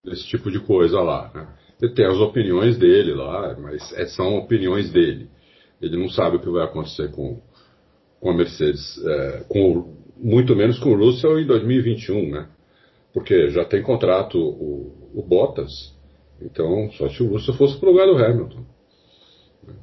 desse 0.04 0.26
tipo 0.26 0.50
de 0.50 0.58
coisa 0.58 1.00
lá, 1.00 1.30
né? 1.32 1.46
Ele 1.80 1.94
tem 1.94 2.06
as 2.06 2.18
opiniões 2.18 2.76
dele 2.78 3.14
lá, 3.14 3.56
mas 3.58 3.92
é, 3.94 4.06
são 4.06 4.36
opiniões 4.36 4.90
dele. 4.90 5.28
Ele 5.80 5.96
não 5.96 6.10
sabe 6.10 6.36
o 6.36 6.40
que 6.40 6.50
vai 6.50 6.64
acontecer 6.64 7.10
com, 7.10 7.40
com 8.20 8.30
a 8.30 8.36
Mercedes, 8.36 9.02
é, 9.04 9.44
com, 9.48 9.96
muito 10.16 10.54
menos 10.54 10.78
com 10.78 10.90
o 10.90 10.96
Russell 10.96 11.40
em 11.40 11.46
2021, 11.46 12.30
né? 12.30 12.48
Porque 13.14 13.48
já 13.48 13.64
tem 13.64 13.82
contrato 13.82 14.38
o, 14.38 15.10
o 15.14 15.22
Bottas, 15.22 15.72
então 16.40 16.90
só 16.92 17.08
se 17.08 17.22
o 17.22 17.28
Russell 17.28 17.54
fosse 17.54 17.78
pro 17.78 17.90
lugar 17.90 18.06
do 18.06 18.16
Hamilton. 18.16 18.64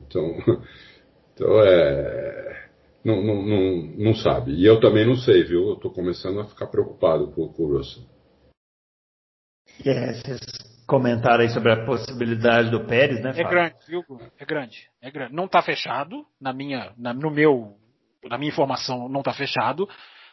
Então, 0.07 0.37
então 1.33 1.61
é. 1.61 2.67
não, 3.03 3.23
não, 3.23 3.41
não, 3.45 3.81
não 3.97 4.15
sabe. 4.15 4.53
E 4.53 4.65
eu 4.65 4.79
também 4.79 5.05
não 5.05 5.15
sei, 5.15 5.43
viu? 5.43 5.69
Eu 5.69 5.73
estou 5.73 5.91
começando 5.91 6.39
a 6.39 6.45
ficar 6.45 6.67
preocupado 6.67 7.31
com, 7.31 7.47
com 7.47 7.63
o 7.63 7.77
Russell. 7.77 8.03
É, 9.85 10.13
vocês 10.87 10.89
comentaram 10.89 11.41
aí 11.41 11.49
sobre 11.49 11.71
a 11.71 11.85
possibilidade 11.85 12.71
do 12.71 12.85
Pérez, 12.85 13.21
né? 13.21 13.31
É 13.31 13.43
Fábio? 13.43 13.49
grande, 13.49 13.75
viu? 13.87 14.03
É 14.39 14.45
grande, 14.45 14.89
é 15.01 15.11
grande. 15.11 15.35
Não 15.35 15.45
está 15.45 15.61
fechado 15.61 16.25
na 16.39 16.53
minha, 16.53 16.93
na, 16.97 17.13
no 17.13 17.29
meu, 17.29 17.75
na 18.23 18.37
minha 18.37 18.49
informação 18.49 19.09
não 19.09 19.19
está 19.19 19.33
fechado, 19.33 19.87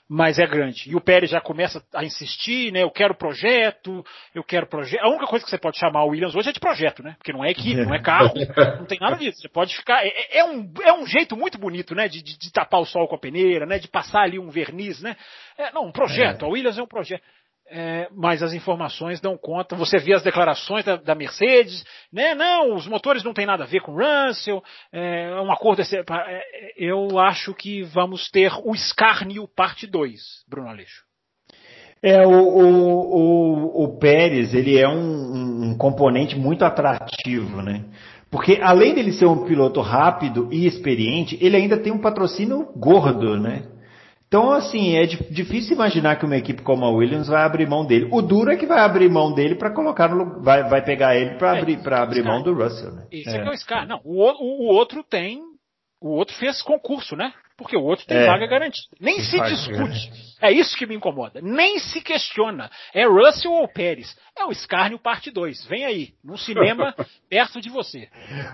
mas 0.08 0.38
é 0.38 0.46
grande. 0.46 0.90
E 0.90 0.94
o 0.94 1.00
Pérez 1.00 1.30
já 1.30 1.40
começa 1.40 1.82
a 1.94 2.04
insistir, 2.04 2.70
né? 2.72 2.82
Eu 2.82 2.90
quero 2.90 3.14
projeto, 3.14 4.04
eu 4.34 4.44
quero 4.44 4.66
projeto. 4.66 5.02
A 5.02 5.08
única 5.08 5.26
coisa 5.26 5.44
que 5.44 5.50
você 5.50 5.58
pode 5.58 5.78
chamar 5.78 6.04
o 6.04 6.10
Williams 6.10 6.34
hoje 6.34 6.50
é 6.50 6.52
de 6.52 6.60
projeto, 6.60 7.02
né? 7.02 7.14
Porque 7.18 7.32
não 7.32 7.44
é 7.44 7.50
equipe, 7.50 7.84
não 7.84 7.94
é 7.94 8.00
carro, 8.00 8.32
não 8.78 8.86
tem 8.86 8.98
nada 9.00 9.16
disso. 9.16 9.40
Você 9.40 9.48
pode 9.48 9.74
ficar. 9.74 10.04
É, 10.04 10.08
é, 10.08 10.38
é, 10.38 10.44
um, 10.44 10.72
é 10.82 10.92
um 10.92 11.06
jeito 11.06 11.36
muito 11.36 11.58
bonito, 11.58 11.94
né? 11.94 12.06
De, 12.06 12.22
de, 12.22 12.38
de, 12.38 12.52
tapar 12.52 12.80
o 12.80 12.86
sol 12.86 13.08
com 13.08 13.16
a 13.16 13.20
peneira, 13.20 13.66
né? 13.66 13.78
De 13.78 13.88
passar 13.88 14.22
ali 14.22 14.38
um 14.38 14.50
verniz, 14.50 15.00
né? 15.00 15.16
É, 15.56 15.72
não, 15.72 15.86
um 15.86 15.92
projeto. 15.92 16.44
É. 16.44 16.48
A 16.48 16.48
Williams 16.48 16.78
é 16.78 16.82
um 16.82 16.86
projeto 16.86 17.22
é, 17.70 18.08
mas 18.14 18.42
as 18.42 18.52
informações 18.52 19.20
dão 19.20 19.36
conta. 19.36 19.74
Você 19.76 19.98
vê 19.98 20.14
as 20.14 20.22
declarações 20.22 20.84
da, 20.84 20.96
da, 20.96 21.14
Mercedes, 21.14 21.84
né? 22.12 22.34
Não, 22.34 22.74
os 22.74 22.86
motores 22.86 23.24
não 23.24 23.32
têm 23.32 23.46
nada 23.46 23.64
a 23.64 23.66
ver 23.66 23.80
com 23.80 23.92
o 23.92 23.98
Russell, 23.98 24.62
é, 24.92 25.30
é 25.30 25.40
um 25.40 25.50
acordo. 25.50 25.82
É, 25.82 26.42
eu 26.76 27.18
acho 27.18 27.54
que 27.54 27.82
vamos 27.82 28.30
ter 28.30 28.52
o 28.64 28.74
Scarnio 28.74 29.48
parte 29.48 29.86
2, 29.86 30.20
Bruno 30.48 30.68
Aleixo. 30.68 31.02
É, 32.02 32.26
o, 32.26 32.30
o, 32.30 33.82
o, 33.82 33.84
o 33.84 33.98
Pérez, 33.98 34.52
ele 34.52 34.78
é 34.78 34.86
um, 34.86 35.70
um 35.70 35.78
componente 35.78 36.36
muito 36.36 36.62
atrativo, 36.64 37.62
né? 37.62 37.84
Porque 38.30 38.58
além 38.60 38.94
dele 38.94 39.12
ser 39.12 39.26
um 39.26 39.46
piloto 39.46 39.80
rápido 39.80 40.48
e 40.52 40.66
experiente, 40.66 41.38
ele 41.40 41.56
ainda 41.56 41.78
tem 41.78 41.92
um 41.92 42.00
patrocínio 42.00 42.68
gordo, 42.76 43.38
né? 43.38 43.62
Então, 44.34 44.50
assim, 44.50 44.96
é 44.96 45.06
difícil 45.06 45.74
imaginar 45.76 46.16
que 46.16 46.24
uma 46.24 46.36
equipe 46.36 46.60
como 46.60 46.84
a 46.84 46.90
Williams 46.90 47.28
vai 47.28 47.44
abrir 47.44 47.68
mão 47.68 47.86
dele. 47.86 48.08
O 48.10 48.20
duro 48.20 48.50
é 48.50 48.56
que 48.56 48.66
vai 48.66 48.80
abrir 48.80 49.08
mão 49.08 49.32
dele 49.32 49.54
para 49.54 49.70
colocar 49.70 50.08
no 50.08 50.42
vai, 50.42 50.68
vai 50.68 50.82
pegar 50.84 51.14
ele 51.14 51.36
para 51.36 51.54
é, 51.54 51.60
abrir, 51.60 51.80
pra 51.84 52.02
abrir 52.02 52.24
mão 52.24 52.42
do 52.42 52.52
Russell. 52.52 52.90
Né? 52.90 53.06
Isso 53.12 53.30
é. 53.30 53.36
é, 53.36 53.46
é 53.46 53.48
o 53.48 53.56
Scar. 53.56 53.86
Não, 53.86 54.00
o, 54.02 54.20
o, 54.24 54.62
o 54.62 54.74
outro 54.74 55.04
tem 55.04 55.40
o 56.00 56.08
outro 56.08 56.34
fez 56.34 56.60
concurso, 56.62 57.14
né? 57.14 57.32
Porque 57.56 57.76
o 57.76 57.82
outro 57.82 58.04
tem 58.04 58.16
é. 58.16 58.26
vaga 58.26 58.46
garantida. 58.46 58.88
Nem 59.00 59.20
se 59.20 59.40
discute. 59.40 60.10
É 60.40 60.50
isso 60.50 60.76
que 60.76 60.86
me 60.86 60.96
incomoda. 60.96 61.40
Nem 61.40 61.78
se 61.78 62.00
questiona. 62.00 62.68
É 62.92 63.06
Russell 63.06 63.52
ou 63.52 63.68
Pérez? 63.68 64.16
É 64.36 64.44
o 64.44 64.50
Escárnio 64.50 64.98
parte 64.98 65.30
2. 65.30 65.66
Vem 65.66 65.84
aí, 65.84 66.08
num 66.22 66.36
cinema 66.36 66.94
perto 67.30 67.60
de 67.60 67.70
você. 67.70 68.08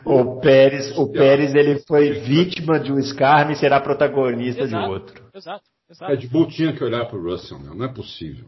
O 0.05 0.39
Pérez, 0.41 0.97
o 0.99 1.11
Pérez 1.11 1.55
ele 1.55 1.81
foi 1.89 2.13
vítima 2.21 2.79
de 2.79 2.93
um 2.93 2.99
Escárnio 2.99 3.55
e 3.55 3.57
será 3.57 3.81
protagonista 3.81 4.65
exato, 4.65 4.85
de 4.85 4.91
outro. 4.91 5.31
Exato, 5.35 5.65
exato. 5.91 6.13
Red 6.13 6.27
Bull 6.29 6.49
tinha 6.49 6.73
que 6.75 6.85
olhar 6.85 7.07
para 7.07 7.17
o 7.17 7.23
Russell, 7.23 7.59
não. 7.59 7.75
não 7.75 7.87
é 7.87 7.93
possível. 7.93 8.45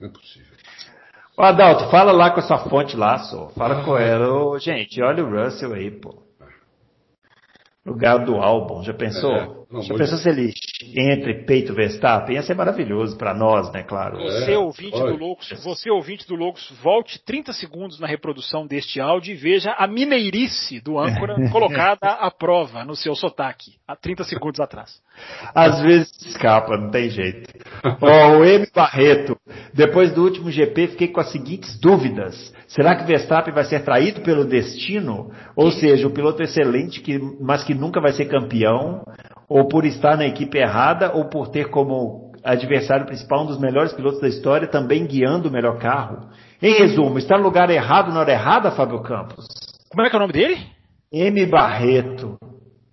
Não 0.00 0.08
é 0.08 0.12
possível. 0.12 0.56
Ô 1.36 1.42
Adalto, 1.42 1.90
fala 1.90 2.12
lá 2.12 2.30
com 2.30 2.38
a 2.38 2.42
sua 2.42 2.58
fonte 2.68 2.96
lá, 2.96 3.18
só. 3.18 3.48
Fala 3.50 3.80
ah, 3.80 3.84
com 3.84 3.98
ela. 3.98 4.28
Ô, 4.28 4.58
gente, 4.58 5.02
olha 5.02 5.24
o 5.24 5.30
Russell 5.30 5.74
aí, 5.74 5.90
pô 5.90 6.28
lugar 7.88 8.24
do 8.24 8.36
álbum. 8.36 8.82
Já 8.82 8.92
pensou? 8.92 9.34
É, 9.34 9.48
não, 9.70 9.82
Já 9.82 9.94
pensou 9.94 10.16
se 10.16 10.30
ele 10.30 10.54
entra 10.96 11.30
e 11.30 11.44
peita 11.44 11.72
o 11.72 11.74
Verstappen? 11.74 12.36
Ia 12.36 12.42
ser 12.42 12.54
maravilhoso 12.54 13.18
para 13.18 13.34
nós, 13.34 13.70
né, 13.70 13.82
claro. 13.82 14.16
Você, 14.16 14.52
é, 14.52 14.58
ouvinte 14.58 14.98
do 14.98 15.14
Loucos, 15.14 15.52
você, 15.62 15.90
ouvinte 15.90 16.26
do 16.26 16.34
Loucos, 16.34 16.72
volte 16.82 17.22
30 17.22 17.52
segundos 17.52 18.00
na 18.00 18.06
reprodução 18.06 18.66
deste 18.66 18.98
áudio 18.98 19.34
e 19.34 19.36
veja 19.36 19.72
a 19.72 19.86
mineirice 19.86 20.80
do 20.80 20.98
âncora 20.98 21.36
colocada 21.52 22.08
à 22.08 22.30
prova 22.30 22.82
no 22.82 22.96
seu 22.96 23.14
sotaque, 23.14 23.72
há 23.86 23.94
30 23.94 24.24
segundos 24.24 24.58
atrás. 24.58 25.02
Às 25.54 25.82
vezes 25.82 26.12
escapa, 26.26 26.78
não 26.78 26.90
tem 26.90 27.10
jeito. 27.10 27.52
oh, 28.00 28.38
o 28.38 28.44
M. 28.44 28.66
Barreto, 28.74 29.36
depois 29.74 30.14
do 30.14 30.24
último 30.24 30.50
GP, 30.50 30.88
fiquei 30.88 31.08
com 31.08 31.20
as 31.20 31.30
seguintes 31.30 31.78
dúvidas. 31.78 32.54
Será 32.68 32.96
que 32.96 33.04
Verstappen 33.04 33.52
vai 33.52 33.64
ser 33.64 33.84
traído 33.84 34.22
pelo 34.22 34.46
destino? 34.46 35.30
Ou 35.54 35.70
seja, 35.70 36.06
o 36.06 36.10
piloto 36.10 36.42
excelente, 36.42 37.00
que, 37.00 37.18
mas 37.40 37.64
que 37.64 37.74
nunca 37.74 38.00
vai 38.00 38.12
ser 38.12 38.26
campeão? 38.26 39.02
Ou 39.48 39.66
por 39.66 39.84
estar 39.84 40.16
na 40.16 40.26
equipe 40.26 40.58
errada? 40.58 41.12
Ou 41.14 41.28
por 41.28 41.48
ter 41.48 41.70
como 41.70 42.32
adversário 42.44 43.06
principal 43.06 43.44
um 43.44 43.46
dos 43.46 43.58
melhores 43.58 43.92
pilotos 43.92 44.20
da 44.20 44.28
história, 44.28 44.68
também 44.68 45.06
guiando 45.06 45.48
o 45.48 45.52
melhor 45.52 45.78
carro? 45.78 46.28
Em 46.60 46.74
resumo, 46.74 47.18
está 47.18 47.36
no 47.38 47.44
lugar 47.44 47.70
errado 47.70 48.12
na 48.12 48.20
hora 48.20 48.32
errada, 48.32 48.70
Fábio 48.70 49.02
Campos? 49.02 49.46
Como 49.90 50.06
é 50.06 50.10
que 50.10 50.16
é 50.16 50.18
o 50.18 50.20
nome 50.20 50.32
dele? 50.32 50.58
M. 51.12 51.46
Barreto. 51.46 52.36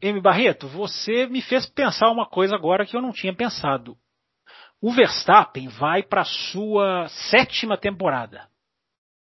M. 0.01 0.21
Barreto, 0.21 0.67
você 0.67 1.25
me 1.27 1.41
fez 1.41 1.65
pensar 1.65 2.09
uma 2.09 2.25
coisa 2.25 2.55
agora 2.55 2.85
que 2.85 2.95
eu 2.95 3.01
não 3.01 3.11
tinha 3.11 3.33
pensado. 3.33 3.97
O 4.81 4.91
Verstappen 4.91 5.67
vai 5.67 6.03
para 6.03 6.21
a 6.21 6.25
sua 6.25 7.07
sétima 7.07 7.77
temporada. 7.77 8.47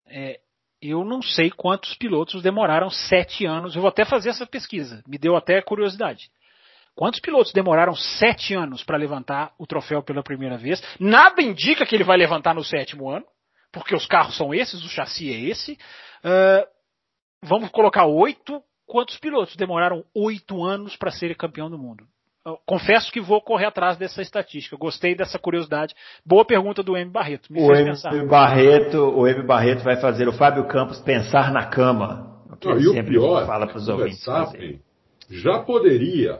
É, 0.07 0.39
eu 0.81 1.03
não 1.03 1.21
sei 1.21 1.51
quantos 1.51 1.93
pilotos 1.95 2.41
demoraram 2.41 2.89
sete 2.89 3.45
anos. 3.45 3.75
Eu 3.75 3.81
vou 3.81 3.89
até 3.89 4.05
fazer 4.05 4.29
essa 4.29 4.47
pesquisa. 4.47 5.03
Me 5.07 5.17
deu 5.17 5.35
até 5.35 5.61
curiosidade. 5.61 6.31
Quantos 6.95 7.19
pilotos 7.19 7.53
demoraram 7.53 7.95
sete 7.95 8.53
anos 8.53 8.83
para 8.83 8.97
levantar 8.97 9.53
o 9.57 9.65
troféu 9.65 10.03
pela 10.03 10.21
primeira 10.21 10.57
vez? 10.57 10.81
Nada 10.99 11.41
indica 11.41 11.85
que 11.85 11.95
ele 11.95 12.03
vai 12.03 12.17
levantar 12.17 12.53
no 12.53 12.63
sétimo 12.63 13.09
ano, 13.09 13.25
porque 13.71 13.95
os 13.95 14.05
carros 14.05 14.35
são 14.35 14.53
esses, 14.53 14.83
o 14.83 14.89
chassi 14.89 15.31
é 15.31 15.39
esse. 15.39 15.73
Uh, 16.23 16.67
vamos 17.43 17.69
colocar 17.69 18.05
oito. 18.05 18.61
Quantos 18.85 19.17
pilotos 19.17 19.55
demoraram 19.55 20.03
oito 20.13 20.63
anos 20.63 20.97
para 20.97 21.11
ser 21.11 21.35
campeão 21.35 21.69
do 21.69 21.77
mundo? 21.77 22.05
confesso 22.65 23.11
que 23.11 23.21
vou 23.21 23.41
correr 23.41 23.65
atrás 23.65 23.97
dessa 23.97 24.21
estatística. 24.21 24.75
Gostei 24.75 25.15
dessa 25.15 25.37
curiosidade. 25.37 25.93
Boa 26.25 26.43
pergunta 26.43 26.81
do 26.81 26.97
M. 26.97 27.11
Barreto. 27.11 27.47
o 27.51 27.75
M. 27.75 27.85
Pensar. 27.85 28.25
Barreto, 28.25 28.97
o 28.97 29.27
M. 29.27 29.43
Barreto 29.43 29.83
vai 29.83 29.97
fazer 29.97 30.27
o 30.27 30.33
Fábio 30.33 30.67
Campos 30.67 30.99
pensar 30.99 31.51
na 31.51 31.67
cama. 31.67 32.41
O 32.49 32.57
que 32.57 32.67
Não, 32.67 32.79
e 32.79 32.87
o 32.87 33.05
pior, 33.05 33.45
fala 33.45 33.67
para 33.67 33.77
os 33.77 33.87
ouvintes. 33.87 34.25
Já 35.29 35.59
poderia, 35.59 36.39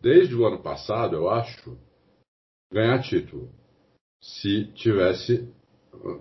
desde 0.00 0.34
o 0.34 0.46
ano 0.46 0.62
passado, 0.62 1.16
eu 1.16 1.28
acho, 1.28 1.76
ganhar 2.72 3.00
título. 3.02 3.50
Se 4.20 4.66
tivesse 4.74 5.48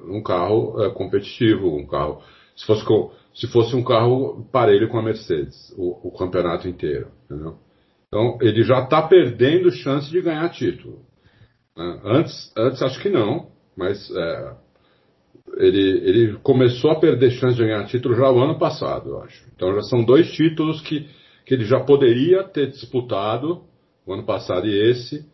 um 0.07 0.22
carro 0.22 0.81
é, 0.84 0.89
competitivo, 0.91 1.76
um 1.76 1.85
carro. 1.85 2.22
Se 2.56 2.65
fosse, 2.65 2.85
se 3.34 3.47
fosse 3.47 3.76
um 3.76 3.84
carro 3.84 4.45
parelho 4.51 4.89
com 4.89 4.97
a 4.97 5.03
Mercedes, 5.03 5.73
o, 5.77 6.07
o 6.07 6.11
campeonato 6.11 6.68
inteiro. 6.68 7.11
Entendeu? 7.26 7.57
Então, 8.07 8.38
ele 8.41 8.64
já 8.64 8.84
está 8.84 9.01
perdendo 9.03 9.72
chance 9.72 10.10
de 10.10 10.22
ganhar 10.22 10.49
título. 10.49 11.06
Né? 11.77 12.01
Antes, 12.03 12.51
antes, 12.57 12.81
acho 12.81 12.99
que 13.01 13.10
não, 13.10 13.51
mas 13.77 14.10
é, 14.11 14.56
ele, 15.57 16.10
ele 16.10 16.38
começou 16.39 16.91
a 16.91 16.99
perder 16.99 17.31
chance 17.31 17.56
de 17.56 17.64
ganhar 17.64 17.85
título 17.85 18.15
já 18.15 18.31
o 18.31 18.39
ano 18.39 18.57
passado, 18.57 19.10
eu 19.10 19.22
acho. 19.22 19.45
Então, 19.56 19.73
já 19.76 19.81
são 19.84 20.03
dois 20.03 20.31
títulos 20.31 20.81
que, 20.81 21.07
que 21.45 21.53
ele 21.53 21.65
já 21.65 21.80
poderia 21.80 22.43
ter 22.43 22.72
disputado, 22.72 23.64
o 24.10 24.14
ano 24.14 24.26
passado 24.26 24.68
e 24.68 24.91
esse, 24.91 25.26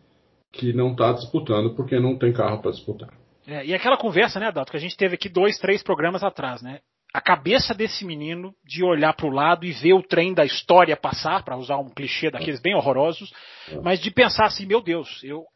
que 0.52 0.72
não 0.72 0.92
está 0.92 1.12
disputando 1.12 1.74
porque 1.74 1.98
não 1.98 2.16
tem 2.18 2.32
carro 2.32 2.60
para 2.60 2.70
disputar. 2.70 3.10
É, 3.46 3.64
e 3.64 3.74
aquela 3.74 3.96
conversa, 3.96 4.40
né, 4.40 4.46
Adalto, 4.46 4.70
que 4.70 4.76
a 4.76 4.80
gente 4.80 4.96
teve 4.96 5.14
aqui 5.14 5.28
dois, 5.28 5.58
três 5.58 5.82
programas 5.82 6.24
atrás, 6.24 6.62
né? 6.62 6.80
a 7.16 7.20
cabeça 7.20 7.72
desse 7.72 8.04
menino 8.04 8.54
de 8.62 8.84
olhar 8.84 9.14
para 9.14 9.26
o 9.26 9.30
lado 9.30 9.64
e 9.64 9.72
ver 9.72 9.94
o 9.94 10.02
trem 10.02 10.34
da 10.34 10.44
história 10.44 10.94
passar, 10.94 11.42
para 11.42 11.56
usar 11.56 11.78
um 11.78 11.88
clichê 11.88 12.30
daqueles 12.30 12.60
bem 12.60 12.74
horrorosos, 12.74 13.32
é. 13.70 13.80
mas 13.80 14.00
de 14.00 14.10
pensar 14.10 14.44
assim, 14.44 14.66
meu 14.66 14.82
Deus, 14.82 15.22
eu, 15.24 15.42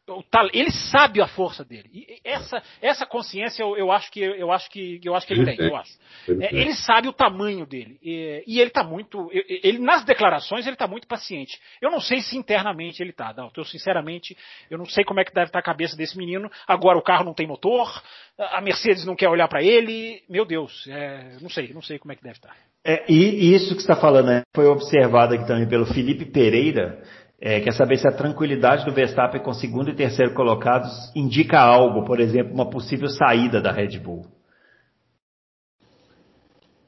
ele 0.53 0.71
sabe 0.71 1.21
a 1.21 1.27
força 1.27 1.63
dele. 1.63 1.89
E 1.93 2.19
essa, 2.23 2.61
essa 2.81 3.05
consciência 3.05 3.63
eu, 3.63 3.77
eu, 3.77 3.91
acho 3.91 4.11
que 4.11 4.19
eu 4.19 4.51
acho 4.51 4.69
que 4.69 4.99
eu 5.03 5.15
acho 5.15 5.27
que 5.27 5.33
ele, 5.33 5.41
ele 5.41 5.55
tem, 5.55 5.67
eu 5.67 5.75
acho. 5.75 5.91
Ele, 6.27 6.45
é, 6.45 6.49
ele, 6.53 6.73
sabe 6.73 7.07
o 7.07 7.13
tamanho 7.13 7.65
dele 7.65 7.97
e, 8.01 8.43
e 8.47 8.59
ele 8.59 8.69
está 8.69 8.83
muito, 8.83 9.29
ele 9.31 9.79
nas 9.79 10.03
declarações 10.03 10.65
ele 10.65 10.75
está 10.75 10.87
muito 10.87 11.07
paciente. 11.07 11.59
Eu 11.81 11.91
não 11.91 11.99
sei 11.99 12.21
se 12.21 12.37
internamente 12.37 13.01
ele 13.01 13.11
está, 13.11 13.33
eu 13.55 13.65
sinceramente 13.65 14.37
eu 14.69 14.77
não 14.77 14.85
sei 14.85 15.03
como 15.03 15.19
é 15.19 15.23
que 15.23 15.33
deve 15.33 15.47
estar 15.47 15.61
tá 15.61 15.71
a 15.71 15.73
cabeça 15.73 15.95
desse 15.95 16.17
menino. 16.17 16.49
Agora 16.67 16.97
o 16.97 17.03
carro 17.03 17.23
não 17.23 17.33
tem 17.33 17.47
motor, 17.47 18.01
a 18.37 18.61
Mercedes 18.61 19.05
não 19.05 19.15
quer 19.15 19.29
olhar 19.29 19.47
para 19.47 19.63
ele, 19.63 20.21
meu 20.29 20.45
Deus, 20.45 20.87
é, 20.87 21.37
não 21.41 21.49
sei, 21.49 21.73
não 21.73 21.81
sei 21.81 21.99
como 21.99 22.11
é 22.11 22.15
que 22.15 22.23
deve 22.23 22.37
estar. 22.37 22.55
É, 22.83 23.05
e 23.07 23.53
isso 23.53 23.75
que 23.75 23.81
você 23.81 23.91
está 23.91 23.95
falando 23.95 24.27
né, 24.27 24.41
foi 24.55 24.65
observado 24.65 25.35
aqui 25.35 25.45
também 25.45 25.67
pelo 25.67 25.85
Felipe 25.85 26.25
Pereira, 26.25 27.03
é, 27.41 27.59
quer 27.59 27.73
saber 27.73 27.97
se 27.97 28.07
a 28.07 28.11
tranquilidade 28.11 28.85
do 28.85 28.93
Verstappen 28.93 29.41
com 29.41 29.51
segundo 29.51 29.89
e 29.89 29.95
terceiro 29.95 30.35
colocados 30.35 31.11
indica 31.15 31.59
algo, 31.59 32.05
por 32.05 32.19
exemplo, 32.19 32.53
uma 32.53 32.69
possível 32.69 33.09
saída 33.09 33.59
da 33.59 33.71
Red 33.71 33.97
Bull. 33.97 34.27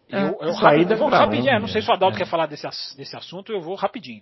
Eu, 0.07 0.37
eu, 0.39 0.49
é, 0.49 0.53
saída 0.53 0.93
eu 0.93 0.99
vou 0.99 1.09
rapidinho, 1.09 1.49
é, 1.49 1.59
não 1.59 1.67
sei 1.67 1.81
se 1.81 1.89
o 1.89 1.93
Adalto 1.93 2.17
é. 2.17 2.19
quer 2.19 2.27
falar 2.27 2.45
desse, 2.45 2.67
desse 2.95 3.15
assunto, 3.17 3.51
eu 3.51 3.61
vou 3.61 3.73
rapidinho. 3.73 4.21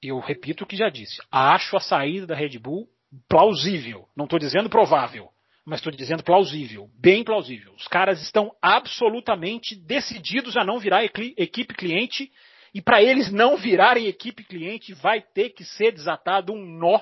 Eu 0.00 0.20
repito 0.20 0.62
o 0.62 0.66
que 0.66 0.76
já 0.76 0.88
disse. 0.88 1.20
Acho 1.28 1.76
a 1.76 1.80
saída 1.80 2.24
da 2.24 2.36
Red 2.36 2.56
Bull 2.60 2.86
plausível. 3.28 4.06
Não 4.16 4.26
estou 4.26 4.38
dizendo 4.38 4.70
provável 4.70 5.28
mas 5.68 5.80
estou 5.80 5.92
dizendo 5.92 6.24
plausível, 6.24 6.88
bem 6.98 7.22
plausível. 7.22 7.74
Os 7.74 7.86
caras 7.86 8.22
estão 8.22 8.50
absolutamente 8.62 9.76
decididos 9.76 10.56
a 10.56 10.64
não 10.64 10.78
virar 10.78 11.04
equipe 11.04 11.74
cliente 11.74 12.32
E 12.78 12.80
para 12.80 13.02
eles 13.02 13.32
não 13.32 13.56
virarem 13.56 14.06
equipe 14.06 14.44
cliente, 14.44 14.94
vai 14.94 15.20
ter 15.20 15.48
que 15.48 15.64
ser 15.64 15.90
desatado 15.90 16.52
um 16.52 16.64
nó 16.64 17.00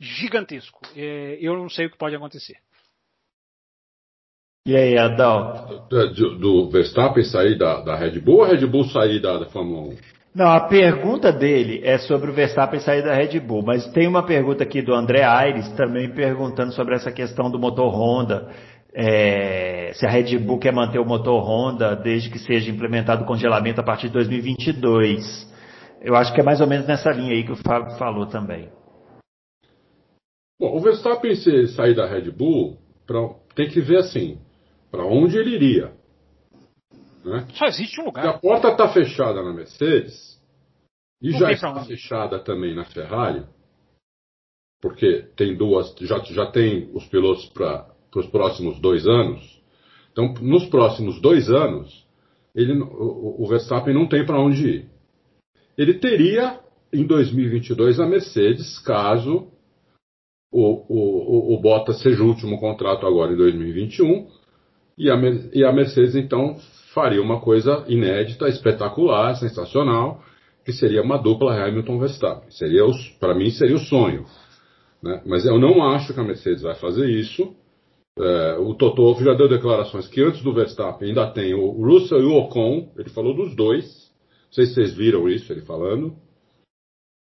gigantesco. 0.00 0.80
É, 0.96 1.36
eu 1.38 1.54
não 1.54 1.68
sei 1.68 1.84
o 1.84 1.90
que 1.90 1.98
pode 1.98 2.16
acontecer. 2.16 2.56
E 4.66 4.74
aí, 4.74 4.96
Adal? 4.96 5.86
Do, 5.90 6.38
do 6.38 6.70
Verstappen 6.70 7.22
sair 7.24 7.58
da, 7.58 7.82
da, 7.82 7.94
Red 7.94 8.18
Bull 8.20 8.36
ou 8.36 8.44
a 8.44 8.48
Red 8.48 8.66
Bull 8.66 8.84
sair 8.84 9.20
da, 9.20 9.36
da 9.36 9.46
Fórmula 9.50 9.92
1? 9.92 9.96
Não, 10.34 10.46
a 10.46 10.60
pergunta 10.66 11.30
dele 11.30 11.82
é 11.84 11.98
sobre 11.98 12.30
o 12.30 12.34
Verstappen 12.34 12.80
sair 12.80 13.02
da 13.02 13.12
Red 13.12 13.38
Bull, 13.38 13.62
mas 13.62 13.86
tem 13.88 14.08
uma 14.08 14.24
pergunta 14.24 14.62
aqui 14.64 14.80
do 14.80 14.94
André 14.94 15.24
Aires 15.24 15.68
também 15.72 16.10
perguntando 16.10 16.72
sobre 16.72 16.94
essa 16.94 17.12
questão 17.12 17.50
do 17.50 17.58
motor 17.58 17.94
Honda. 17.94 18.48
É, 18.94 19.92
se 19.94 20.06
a 20.06 20.10
Red 20.10 20.38
Bull 20.38 20.58
quer 20.58 20.72
manter 20.72 20.98
o 20.98 21.04
motor 21.04 21.42
Honda 21.42 21.94
desde 21.94 22.30
que 22.30 22.38
seja 22.38 22.70
implementado 22.70 23.22
o 23.22 23.26
congelamento 23.26 23.80
a 23.80 23.84
partir 23.84 24.08
de 24.08 24.14
2022. 24.14 25.48
Eu 26.00 26.14
acho 26.14 26.32
que 26.32 26.40
é 26.40 26.44
mais 26.44 26.60
ou 26.60 26.66
menos 26.66 26.86
nessa 26.86 27.10
linha 27.10 27.32
aí 27.32 27.44
que 27.44 27.52
o 27.52 27.56
Fábio 27.56 27.96
falou 27.98 28.26
também. 28.26 28.70
Bom, 30.60 30.76
o 30.76 30.80
Verstappen 30.80 31.34
se 31.36 31.68
sair 31.68 31.94
da 31.94 32.06
Red 32.06 32.30
Bull, 32.30 32.78
pra, 33.06 33.20
tem 33.54 33.68
que 33.68 33.80
ver 33.80 33.98
assim, 33.98 34.40
para 34.90 35.04
onde 35.04 35.36
ele 35.36 35.54
iria. 35.54 35.92
Né? 37.24 37.46
Só 37.54 37.66
existe 37.66 38.00
um 38.00 38.06
lugar. 38.06 38.22
Se 38.22 38.28
a 38.28 38.38
porta 38.38 38.68
está 38.68 38.88
fechada 38.88 39.42
na 39.42 39.52
Mercedes 39.52 40.40
e 41.20 41.30
Não 41.30 41.38
já 41.38 41.52
está 41.52 41.84
fechada 41.84 42.38
também 42.40 42.74
na 42.74 42.84
Ferrari, 42.84 43.44
porque 44.80 45.28
tem 45.36 45.56
duas, 45.56 45.94
já, 46.00 46.18
já 46.20 46.46
tem 46.46 46.90
os 46.94 47.06
pilotos 47.06 47.46
para 47.50 47.88
os 48.16 48.26
próximos 48.26 48.80
dois 48.80 49.06
anos. 49.06 49.62
Então, 50.12 50.34
nos 50.40 50.66
próximos 50.66 51.20
dois 51.20 51.48
anos, 51.50 52.06
ele, 52.54 52.72
o, 52.80 53.42
o 53.42 53.46
Verstappen 53.46 53.94
não 53.94 54.06
tem 54.06 54.24
para 54.24 54.40
onde 54.40 54.66
ir. 54.66 54.86
Ele 55.76 55.94
teria 55.94 56.58
em 56.92 57.06
2022 57.06 58.00
a 58.00 58.06
Mercedes, 58.06 58.78
caso 58.80 59.48
o, 60.50 60.84
o, 60.88 61.54
o 61.54 61.60
Bottas 61.60 62.00
seja 62.00 62.22
o 62.22 62.26
último 62.26 62.58
contrato 62.58 63.06
agora 63.06 63.32
em 63.32 63.36
2021, 63.36 64.28
e 64.96 65.10
a, 65.10 65.16
e 65.52 65.64
a 65.64 65.72
Mercedes 65.72 66.16
então 66.16 66.56
faria 66.92 67.22
uma 67.22 67.40
coisa 67.40 67.84
inédita, 67.86 68.48
espetacular, 68.48 69.36
sensacional, 69.36 70.22
que 70.64 70.72
seria 70.72 71.02
uma 71.02 71.16
dupla 71.16 71.54
Hamilton-Verstappen. 71.64 72.50
Seria 72.50 72.82
para 73.20 73.34
mim 73.34 73.50
seria 73.50 73.76
o 73.76 73.80
sonho. 73.80 74.26
Né? 75.02 75.22
Mas 75.24 75.46
eu 75.46 75.58
não 75.58 75.82
acho 75.82 76.12
que 76.12 76.20
a 76.20 76.24
Mercedes 76.24 76.62
vai 76.62 76.74
fazer 76.74 77.08
isso. 77.08 77.54
É, 78.20 78.58
o 78.58 78.74
Toto 78.74 79.02
Wolff 79.02 79.22
já 79.22 79.34
deu 79.34 79.48
declarações 79.48 80.08
que 80.08 80.22
antes 80.22 80.42
do 80.42 80.52
Verstappen 80.52 81.08
ainda 81.08 81.30
tem 81.30 81.54
o 81.54 81.70
Russell 81.70 82.20
e 82.20 82.24
o 82.24 82.34
Ocon. 82.34 82.92
Ele 82.96 83.10
falou 83.10 83.34
dos 83.34 83.54
dois. 83.54 83.84
Não 84.46 84.52
sei 84.52 84.66
se 84.66 84.74
vocês 84.74 84.94
viram 84.94 85.28
isso, 85.28 85.52
ele 85.52 85.62
falando. 85.62 86.16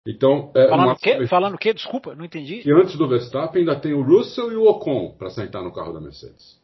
Então, 0.07 0.51
é 0.57 0.69
falando, 0.69 0.87
uma... 0.89 0.97
que? 0.97 1.27
falando 1.29 1.55
o 1.55 1.59
quê? 1.59 1.73
Desculpa, 1.73 2.15
não 2.15 2.25
entendi. 2.25 2.59
Que 2.63 2.73
antes 2.73 2.97
do 2.97 3.09
Verstappen 3.09 3.61
ainda 3.61 3.79
tem 3.79 3.93
o 3.93 4.03
Russell 4.03 4.51
e 4.51 4.57
o 4.57 4.67
Ocon 4.67 5.15
para 5.17 5.31
sentar 5.31 5.63
no 5.63 5.73
carro 5.73 5.93
da 5.93 6.01
Mercedes. 6.01 6.61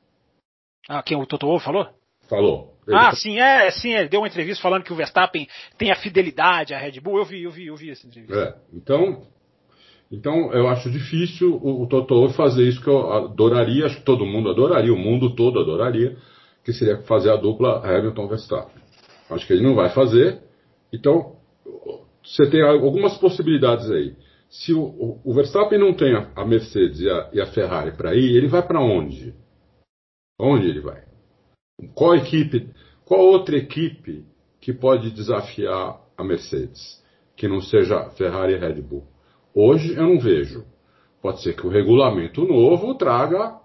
Ah, 0.89 1.03
quem 1.03 1.17
o 1.17 1.27
Toto 1.27 1.47
Wolff 1.47 1.65
falou? 1.65 1.87
Falou. 2.29 2.75
Ele 2.87 2.97
ah, 2.97 3.15
sim, 3.15 3.39
é, 3.39 3.71
sim, 3.71 3.95
ele 3.95 4.09
deu 4.09 4.21
uma 4.21 4.29
entrevista 4.29 4.63
falando 4.63 4.83
que 4.83 4.93
o 4.93 4.97
Verstappen 4.97 5.47
tem 5.77 5.93
a 5.93 5.97
fidelidade 5.97 6.75
à 6.75 6.79
Red 6.79 7.01
Bull. 7.01 7.19
Eu 7.19 7.25
vi, 7.25 7.43
eu 7.43 7.51
vi, 7.51 7.67
eu 7.67 7.77
vi 7.77 7.91
essa 7.91 8.07
entrevista. 8.07 8.35
É, 8.35 8.77
então, 8.77 9.27
então 10.11 10.53
eu 10.53 10.69
acho 10.69 10.91
difícil 10.91 11.55
o, 11.63 11.83
o 11.85 12.29
fazer 12.31 12.67
isso 12.67 12.81
que 12.81 12.89
eu 12.89 13.13
adoraria, 13.13 13.87
acho 13.87 13.99
que 13.99 14.05
todo 14.05 14.25
mundo 14.25 14.51
adoraria, 14.51 14.93
o 14.93 14.99
mundo 14.99 15.35
todo 15.35 15.61
adoraria, 15.61 16.17
que 16.65 16.73
seria 16.73 17.03
fazer 17.03 17.31
a 17.31 17.37
dupla 17.37 17.83
Hamilton-Verstappen. 17.85 18.83
Acho 19.31 19.47
que 19.47 19.53
ele 19.53 19.63
não 19.63 19.75
vai 19.75 19.91
fazer. 19.91 20.41
Então, 20.93 21.37
você 22.25 22.49
tem 22.51 22.63
algumas 22.63 23.17
possibilidades 23.19 23.91
aí. 23.91 24.15
Se 24.49 24.73
o, 24.73 25.21
o 25.23 25.35
Verstappen 25.35 25.79
não 25.79 25.93
tem 25.93 26.15
a, 26.15 26.31
a 26.35 26.45
Mercedes 26.45 27.01
e 27.01 27.11
a, 27.11 27.31
e 27.35 27.41
a 27.41 27.47
Ferrari 27.47 27.93
para 27.93 28.15
ir, 28.15 28.35
ele 28.35 28.49
vai 28.49 28.67
para 28.67 28.81
onde? 28.81 29.35
Onde 30.39 30.67
ele 30.67 30.81
vai? 30.81 31.03
Qual 31.95 32.15
equipe, 32.17 32.71
qual 33.05 33.21
outra 33.21 33.57
equipe 33.57 34.25
que 34.61 34.73
pode 34.73 35.11
desafiar 35.11 36.01
a 36.17 36.25
Mercedes, 36.25 37.03
que 37.37 37.47
não 37.47 37.61
seja 37.61 38.11
Ferrari 38.11 38.55
e 38.55 38.59
Red 38.59 38.81
Bull? 38.81 39.07
Hoje 39.61 39.95
eu 39.95 40.03
não 40.05 40.21
vejo. 40.21 40.65
Pode 41.21 41.43
ser 41.43 41.55
que 41.55 41.67
o 41.67 41.71
regulamento 41.71 42.45
novo 42.45 42.95
traga 42.95 43.59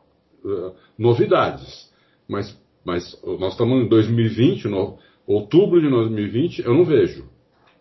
uh, 0.44 0.74
novidades, 0.98 1.92
mas, 2.28 2.60
mas 2.84 3.22
nós 3.40 3.52
estamos 3.52 3.86
em 3.86 3.88
2020, 3.88 4.68
no, 4.68 4.98
outubro 5.28 5.80
de 5.80 5.90
2020, 5.90 6.66
eu 6.66 6.74
não 6.74 6.84
vejo 6.84 7.32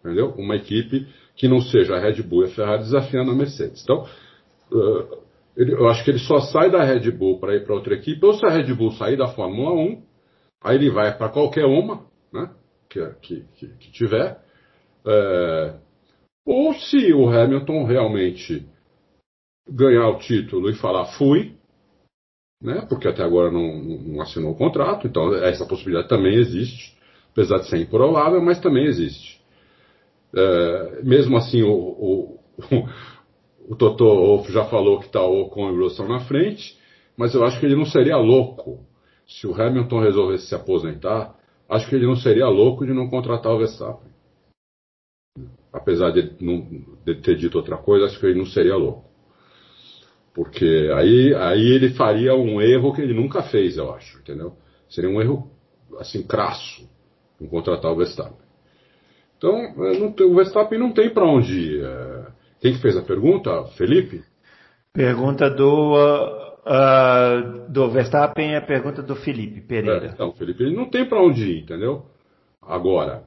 entendeu? 0.02 0.34
Uma 0.36 0.56
equipe 0.56 1.06
que 1.36 1.48
não 1.48 1.60
seja 1.60 1.94
a 1.94 2.00
Red 2.00 2.22
Bull 2.22 2.44
e 2.44 2.46
a 2.46 2.54
Ferrari 2.54 2.82
desafiando 2.82 3.30
a 3.30 3.34
Mercedes. 3.34 3.82
Então, 3.82 4.04
uh, 4.72 5.22
ele, 5.56 5.72
eu 5.72 5.88
acho 5.88 6.04
que 6.04 6.10
ele 6.10 6.18
só 6.18 6.40
sai 6.40 6.70
da 6.70 6.82
Red 6.82 7.10
Bull 7.12 7.38
para 7.38 7.54
ir 7.54 7.64
para 7.64 7.74
outra 7.74 7.94
equipe, 7.94 8.24
ou 8.24 8.34
se 8.34 8.44
a 8.44 8.50
Red 8.50 8.74
Bull 8.74 8.92
sair 8.92 9.16
da 9.16 9.28
Fórmula 9.28 9.72
1, 9.72 10.02
aí 10.62 10.76
ele 10.76 10.90
vai 10.90 11.16
para 11.16 11.28
qualquer 11.28 11.64
uma, 11.64 12.04
né, 12.32 12.50
que, 12.88 13.06
que, 13.22 13.44
que, 13.78 13.92
tiver, 13.92 14.38
é, 15.06 15.74
ou 16.44 16.74
se 16.74 17.12
o 17.12 17.28
Hamilton 17.28 17.84
realmente 17.84 18.66
ganhar 19.68 20.08
o 20.08 20.18
título 20.18 20.70
e 20.70 20.74
falar 20.74 21.06
fui, 21.16 21.54
né, 22.60 22.84
porque 22.88 23.08
até 23.08 23.22
agora 23.22 23.50
não, 23.50 23.78
não 23.78 24.22
assinou 24.22 24.52
o 24.52 24.56
contrato, 24.56 25.06
então 25.06 25.34
essa 25.34 25.66
possibilidade 25.66 26.08
também 26.08 26.36
existe, 26.36 26.96
apesar 27.32 27.58
de 27.58 27.68
ser 27.68 27.78
improvável, 27.78 28.40
mas 28.40 28.60
também 28.60 28.86
existe. 28.86 29.40
É, 30.34 31.02
mesmo 31.02 31.36
assim, 31.36 31.62
o, 31.62 31.72
o, 31.72 32.38
o, 33.68 33.76
Toto 33.76 34.50
já 34.50 34.64
falou 34.64 35.00
que 35.00 35.06
está 35.06 35.22
o 35.22 35.42
Ocon 35.42 35.70
e 35.70 35.72
o 35.72 35.82
Russell 35.82 36.08
na 36.08 36.20
frente, 36.20 36.78
mas 37.16 37.34
eu 37.34 37.44
acho 37.44 37.58
que 37.60 37.66
ele 37.66 37.76
não 37.76 37.84
seria 37.84 38.16
louco 38.16 38.86
se 39.26 39.46
o 39.46 39.54
Hamilton 39.54 40.00
resolvesse 40.00 40.46
se 40.46 40.54
aposentar. 40.54 41.34
Acho 41.68 41.88
que 41.88 41.94
ele 41.94 42.06
não 42.06 42.16
seria 42.16 42.48
louco 42.48 42.86
de 42.86 42.92
não 42.92 43.08
contratar 43.08 43.52
o 43.52 43.58
Verstappen. 43.58 44.11
Apesar 45.72 46.10
de, 46.10 46.32
não, 46.40 46.66
de 47.04 47.14
ter 47.16 47.36
dito 47.36 47.56
outra 47.56 47.76
coisa, 47.78 48.06
acho 48.06 48.20
que 48.20 48.26
ele 48.26 48.38
não 48.38 48.46
seria 48.46 48.76
louco. 48.76 49.10
Porque 50.34 50.90
aí, 50.94 51.34
aí 51.34 51.72
ele 51.72 51.90
faria 51.90 52.34
um 52.34 52.60
erro 52.60 52.92
que 52.92 53.02
ele 53.02 53.14
nunca 53.14 53.42
fez, 53.42 53.76
eu 53.76 53.92
acho, 53.92 54.18
entendeu? 54.18 54.54
Seria 54.88 55.10
um 55.10 55.20
erro, 55.20 55.50
assim, 55.98 56.22
crasso, 56.26 56.88
não 57.40 57.48
contratar 57.48 57.90
o 57.90 57.96
Verstappen. 57.96 58.42
Então, 59.36 59.56
é, 59.56 59.98
não, 59.98 60.14
o 60.28 60.34
Verstappen 60.34 60.78
não 60.78 60.92
tem 60.92 61.10
para 61.10 61.24
onde 61.24 61.52
ir. 61.52 61.84
É, 61.84 62.26
quem 62.60 62.72
que 62.74 62.80
fez 62.80 62.96
a 62.96 63.02
pergunta? 63.02 63.64
Felipe? 63.76 64.22
Pergunta 64.92 65.50
do, 65.50 65.94
uh, 65.96 67.68
do 67.68 67.90
Verstappen 67.90 68.52
é 68.52 68.58
a 68.58 68.62
pergunta 68.62 69.02
do 69.02 69.16
Felipe 69.16 69.60
Pereira. 69.62 70.06
É, 70.06 70.10
então, 70.10 70.32
Felipe, 70.32 70.62
ele 70.62 70.76
não 70.76 70.88
tem 70.88 71.06
para 71.06 71.20
onde 71.20 71.44
ir, 71.44 71.62
entendeu? 71.62 72.06
Agora, 72.60 73.24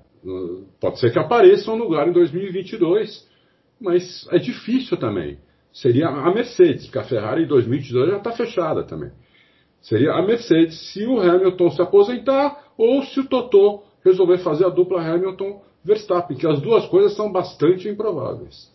pode 0.79 0.99
ser 0.99 1.11
que 1.11 1.19
apareça 1.19 1.71
um 1.71 1.75
lugar 1.75 2.07
em 2.07 2.11
2022, 2.11 3.27
mas 3.79 4.27
é 4.31 4.37
difícil 4.37 4.97
também. 4.97 5.37
Seria 5.71 6.07
a 6.07 6.33
Mercedes, 6.33 6.85
porque 6.85 6.99
a 6.99 7.03
Ferrari 7.03 7.43
em 7.43 7.47
2022 7.47 8.11
já 8.11 8.17
está 8.17 8.31
fechada 8.31 8.83
também. 8.83 9.11
Seria 9.81 10.13
a 10.13 10.21
Mercedes 10.21 10.91
se 10.91 11.05
o 11.05 11.19
Hamilton 11.19 11.71
se 11.71 11.81
aposentar 11.81 12.63
ou 12.77 13.03
se 13.03 13.19
o 13.19 13.27
Totó 13.27 13.83
resolver 14.03 14.37
fazer 14.39 14.65
a 14.65 14.69
dupla 14.69 15.01
Hamilton 15.01 15.61
Verstappen, 15.83 16.37
que 16.37 16.47
as 16.47 16.59
duas 16.61 16.85
coisas 16.87 17.15
são 17.15 17.31
bastante 17.31 17.87
improváveis. 17.87 18.73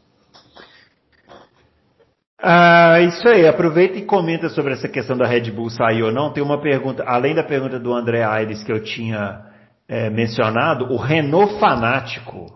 Ah, 2.43 3.01
isso 3.01 3.29
aí, 3.29 3.47
aproveita 3.47 3.99
e 3.99 4.05
comenta 4.05 4.49
sobre 4.49 4.73
essa 4.73 4.89
questão 4.89 5.17
da 5.17 5.27
Red 5.27 5.51
Bull 5.51 5.69
sair 5.69 6.03
ou 6.03 6.13
não. 6.13 6.33
Tem 6.33 6.43
uma 6.43 6.61
pergunta, 6.61 7.05
além 7.07 7.35
da 7.35 7.43
pergunta 7.43 7.79
do 7.79 7.93
André 7.93 8.23
Aires 8.23 8.63
que 8.63 8.73
eu 8.73 8.83
tinha 8.83 9.50
é, 9.91 10.09
mencionado, 10.09 10.85
o 10.85 10.97
Renault 10.97 11.59
fanático, 11.59 12.47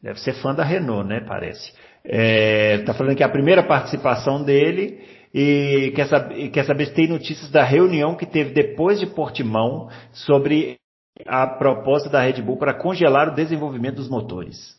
deve 0.00 0.20
ser 0.20 0.34
fã 0.34 0.54
da 0.54 0.62
Renault, 0.62 1.04
né? 1.04 1.20
Parece. 1.20 1.72
Está 2.04 2.92
é, 2.92 2.94
falando 2.96 3.16
que 3.16 3.24
é 3.24 3.26
a 3.26 3.32
primeira 3.32 3.64
participação 3.64 4.44
dele 4.44 5.04
e 5.34 5.92
quer, 5.96 6.06
saber, 6.06 6.48
quer 6.50 6.64
saber 6.64 6.86
se 6.86 6.94
tem 6.94 7.08
notícias 7.08 7.50
da 7.50 7.64
reunião 7.64 8.16
que 8.16 8.24
teve 8.24 8.54
depois 8.54 9.00
de 9.00 9.06
Portimão 9.06 9.90
sobre 10.12 10.78
a 11.26 11.44
proposta 11.48 12.08
da 12.08 12.22
Red 12.22 12.40
Bull 12.40 12.56
para 12.56 12.72
congelar 12.72 13.28
o 13.28 13.34
desenvolvimento 13.34 13.96
dos 13.96 14.08
motores. 14.08 14.78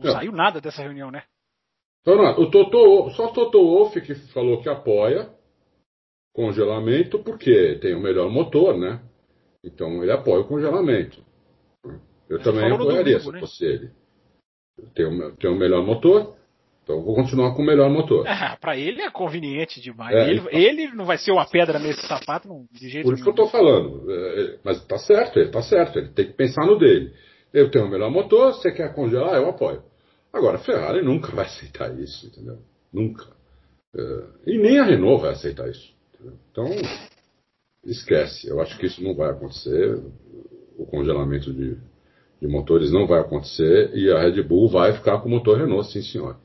Não 0.00 0.12
saiu 0.12 0.30
nada 0.30 0.60
dessa 0.60 0.82
reunião, 0.82 1.10
né? 1.10 1.24
Não, 2.06 2.14
o 2.40 2.48
Toto, 2.48 3.10
só 3.10 3.26
o 3.26 3.32
Toto 3.32 3.58
Wolff 3.58 4.00
que 4.00 4.14
falou 4.32 4.62
que 4.62 4.68
apoia 4.68 5.28
congelamento 6.32 7.18
porque 7.18 7.76
tem 7.82 7.94
o 7.94 8.00
melhor 8.00 8.30
motor, 8.30 8.78
né? 8.78 9.02
Então 9.64 10.02
ele 10.02 10.12
apoia 10.12 10.40
o 10.40 10.48
congelamento. 10.48 11.22
Eu 12.28 12.36
ele 12.36 12.44
também 12.44 12.72
apoiaria 12.72 13.18
domingo, 13.18 13.20
se 13.20 13.32
né? 13.32 13.40
fosse 13.40 13.64
ele. 13.64 13.90
Tem 14.94 15.04
o, 15.04 15.36
tem 15.36 15.50
o 15.50 15.58
melhor 15.58 15.84
motor, 15.84 16.34
então 16.82 17.02
vou 17.02 17.14
continuar 17.14 17.54
com 17.54 17.62
o 17.62 17.66
melhor 17.66 17.90
motor. 17.90 18.26
Ah, 18.26 18.56
para 18.60 18.76
ele 18.76 19.02
é 19.02 19.10
conveniente 19.10 19.80
demais. 19.80 20.14
É, 20.14 20.30
ele, 20.30 20.40
então, 20.40 20.52
ele, 20.52 20.88
não 20.94 21.04
vai 21.04 21.18
ser 21.18 21.30
uma 21.30 21.46
pedra 21.46 21.78
nesse 21.78 22.06
sapato 22.06 22.48
não, 22.48 22.66
de 22.72 22.88
jeito 22.88 23.04
Por 23.04 23.14
isso 23.14 23.22
que 23.22 23.28
eu 23.28 23.32
estou 23.32 23.48
falando. 23.48 24.10
É, 24.10 24.42
é, 24.42 24.58
mas 24.64 24.84
tá 24.86 24.98
certo, 24.98 25.38
ele 25.38 25.50
tá 25.50 25.62
certo. 25.62 25.98
Ele 25.98 26.08
tem 26.08 26.26
que 26.26 26.32
pensar 26.32 26.66
no 26.66 26.78
dele. 26.78 27.12
Eu 27.52 27.70
tenho 27.70 27.86
o 27.86 27.90
melhor 27.90 28.10
motor, 28.10 28.54
você 28.54 28.72
quer 28.72 28.94
congelar, 28.94 29.34
eu 29.34 29.48
apoio. 29.48 29.82
Agora, 30.32 30.56
a 30.56 30.60
Ferrari 30.60 31.02
nunca 31.04 31.32
vai 31.32 31.44
aceitar 31.44 31.96
isso, 31.98 32.26
entendeu? 32.26 32.58
Nunca. 32.92 33.26
É, 33.96 34.24
e 34.46 34.58
nem 34.58 34.78
a 34.78 34.84
Renault 34.84 35.22
vai 35.22 35.32
aceitar 35.32 35.68
isso. 35.68 35.94
Entendeu? 36.14 36.38
Então, 36.50 36.66
esquece. 37.84 38.48
Eu 38.48 38.60
acho 38.60 38.78
que 38.78 38.86
isso 38.86 39.02
não 39.02 39.14
vai 39.14 39.30
acontecer. 39.30 40.02
O 40.76 40.86
congelamento 40.86 41.52
de, 41.52 41.76
de 42.40 42.48
motores 42.48 42.90
não 42.92 43.06
vai 43.06 43.20
acontecer 43.20 43.94
e 43.94 44.10
a 44.10 44.20
Red 44.20 44.42
Bull 44.42 44.68
vai 44.68 44.92
ficar 44.94 45.20
com 45.20 45.28
o 45.28 45.30
motor 45.30 45.58
Renault, 45.58 45.90
sim 45.90 46.02
senhor. 46.02 46.36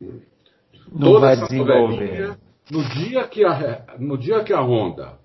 Não 0.00 1.12
Toda 1.12 1.20
vai 1.20 1.36
desenvolver. 1.36 2.36
No 2.70 2.82
dia, 2.82 3.26
que 3.28 3.44
a, 3.44 3.96
no 3.98 4.18
dia 4.18 4.42
que 4.42 4.52
a 4.52 4.60
Honda 4.60 5.18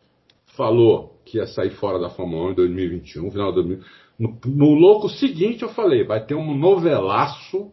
falou 0.56 1.20
que 1.26 1.38
ia 1.38 1.48
sair 1.48 1.72
fora 1.72 2.00
da 2.00 2.10
Fórmula 2.10 2.50
1 2.50 2.52
em 2.52 2.56
2021, 2.56 3.32
final 3.32 3.50
de 3.50 3.56
2021, 3.56 4.02
no, 4.20 4.40
no 4.46 4.74
louco 4.74 5.10
seguinte 5.10 5.64
eu 5.64 5.70
falei, 5.70 6.04
vai 6.04 6.24
ter 6.24 6.36
um 6.36 6.56
novelaço 6.56 7.72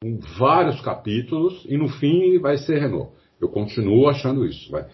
com 0.00 0.18
vários 0.38 0.80
capítulos 0.80 1.64
e 1.68 1.76
no 1.76 1.88
fim 1.88 2.38
vai 2.38 2.56
ser 2.58 2.78
Renault. 2.78 3.12
Eu 3.40 3.48
continuo 3.48 4.08
achando 4.08 4.46
isso. 4.46 4.70
Vai, 4.70 4.86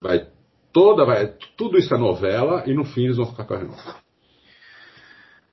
vai 0.00 0.28
toda, 0.72 1.04
vai, 1.04 1.32
tudo 1.56 1.78
isso 1.78 1.94
é 1.94 1.98
novela 1.98 2.62
e 2.66 2.74
no 2.74 2.84
fim 2.84 3.04
eles 3.04 3.16
vão 3.16 3.26
ficar 3.26 3.44
com 3.44 3.54
a 3.54 3.58
Renault. 3.58 3.82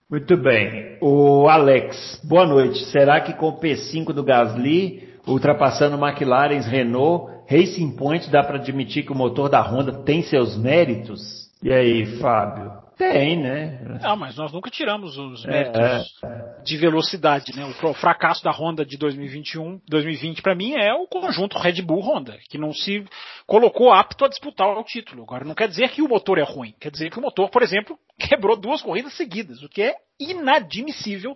Muito 0.09 0.37
bem. 0.37 0.97
O 1.01 1.47
Alex, 1.47 2.21
boa 2.23 2.45
noite. 2.45 2.85
Será 2.85 3.21
que 3.21 3.33
com 3.33 3.49
o 3.49 3.59
P5 3.59 4.13
do 4.13 4.23
Gasly, 4.23 5.09
ultrapassando 5.27 5.97
McLaren, 5.97 6.59
Renault, 6.59 7.33
Racing 7.47 7.95
Point, 7.95 8.29
dá 8.29 8.43
para 8.43 8.57
admitir 8.57 9.03
que 9.03 9.11
o 9.11 9.15
motor 9.15 9.49
da 9.49 9.61
Honda 9.61 10.03
tem 10.03 10.21
seus 10.21 10.55
méritos? 10.55 11.44
E 11.65 11.73
aí, 11.73 12.05
Fábio? 12.19 12.73
Tem, 12.95 13.41
né? 13.41 13.99
Ah, 14.03 14.15
mas 14.15 14.35
nós 14.35 14.53
nunca 14.53 14.69
tiramos 14.69 15.17
os 15.17 15.43
é, 15.45 15.49
méritos 15.49 15.81
é, 16.23 16.27
é. 16.27 16.61
de 16.63 16.77
velocidade, 16.77 17.55
né? 17.55 17.65
O 17.65 17.93
fracasso 17.95 18.43
da 18.43 18.51
Honda 18.51 18.85
de 18.85 18.95
2021, 18.97 19.81
2020 19.89 20.43
para 20.43 20.53
mim 20.53 20.75
é 20.75 20.93
o 20.93 21.07
conjunto 21.07 21.57
Red 21.57 21.81
Bull 21.81 22.01
Honda, 22.01 22.37
que 22.51 22.59
não 22.59 22.71
se 22.71 23.03
colocou 23.47 23.91
apto 23.91 24.25
a 24.25 24.27
disputar 24.27 24.67
o 24.77 24.83
título. 24.83 25.23
Agora 25.23 25.43
não 25.43 25.55
quer 25.55 25.67
dizer 25.67 25.89
que 25.89 26.03
o 26.03 26.07
motor 26.07 26.37
é 26.37 26.43
ruim, 26.43 26.75
quer 26.79 26.91
dizer 26.91 27.09
que 27.09 27.17
o 27.17 27.21
motor, 27.21 27.49
por 27.49 27.63
exemplo, 27.63 27.97
quebrou 28.19 28.55
duas 28.55 28.83
corridas 28.83 29.17
seguidas, 29.17 29.63
o 29.63 29.67
que 29.67 29.81
é 29.81 29.95
inadmissível 30.19 31.35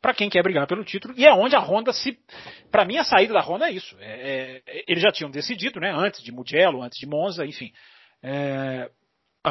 para 0.00 0.14
quem 0.14 0.30
quer 0.30 0.42
brigar 0.42 0.66
pelo 0.66 0.84
título 0.84 1.12
e 1.18 1.26
é 1.26 1.34
onde 1.34 1.54
a 1.54 1.60
Honda 1.60 1.92
se, 1.92 2.18
para 2.70 2.86
mim 2.86 2.96
a 2.96 3.04
saída 3.04 3.34
da 3.34 3.42
Honda 3.42 3.68
é 3.68 3.72
isso. 3.72 3.94
É, 4.00 4.62
é, 4.66 4.84
eles 4.88 5.02
já 5.02 5.12
tinham 5.12 5.30
decidido, 5.30 5.78
né? 5.80 5.92
Antes 5.94 6.22
de 6.22 6.32
Mugello, 6.32 6.82
antes 6.82 6.98
de 6.98 7.06
Monza, 7.06 7.44
enfim. 7.44 7.70
É, 8.22 8.88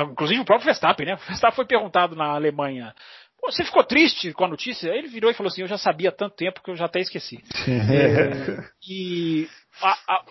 inclusive 0.03 0.41
o 0.41 0.45
próprio 0.45 0.65
Verstappen, 0.65 1.05
né? 1.05 1.13
O 1.13 1.17
Verstappen 1.17 1.55
foi 1.55 1.65
perguntado 1.65 2.15
na 2.15 2.33
Alemanha. 2.33 2.93
Você 3.41 3.63
ficou 3.63 3.83
triste 3.83 4.33
com 4.33 4.45
a 4.45 4.47
notícia? 4.47 4.89
Ele 4.89 5.07
virou 5.07 5.29
e 5.29 5.33
falou 5.33 5.49
assim: 5.49 5.61
Eu 5.61 5.67
já 5.67 5.77
sabia 5.77 6.09
há 6.09 6.11
tanto 6.11 6.35
tempo 6.35 6.61
que 6.63 6.71
eu 6.71 6.75
já 6.75 6.85
até 6.85 6.99
esqueci. 6.99 7.37
é, 7.67 8.69
e 8.87 9.47
a, 9.81 9.91
a, 9.91 10.25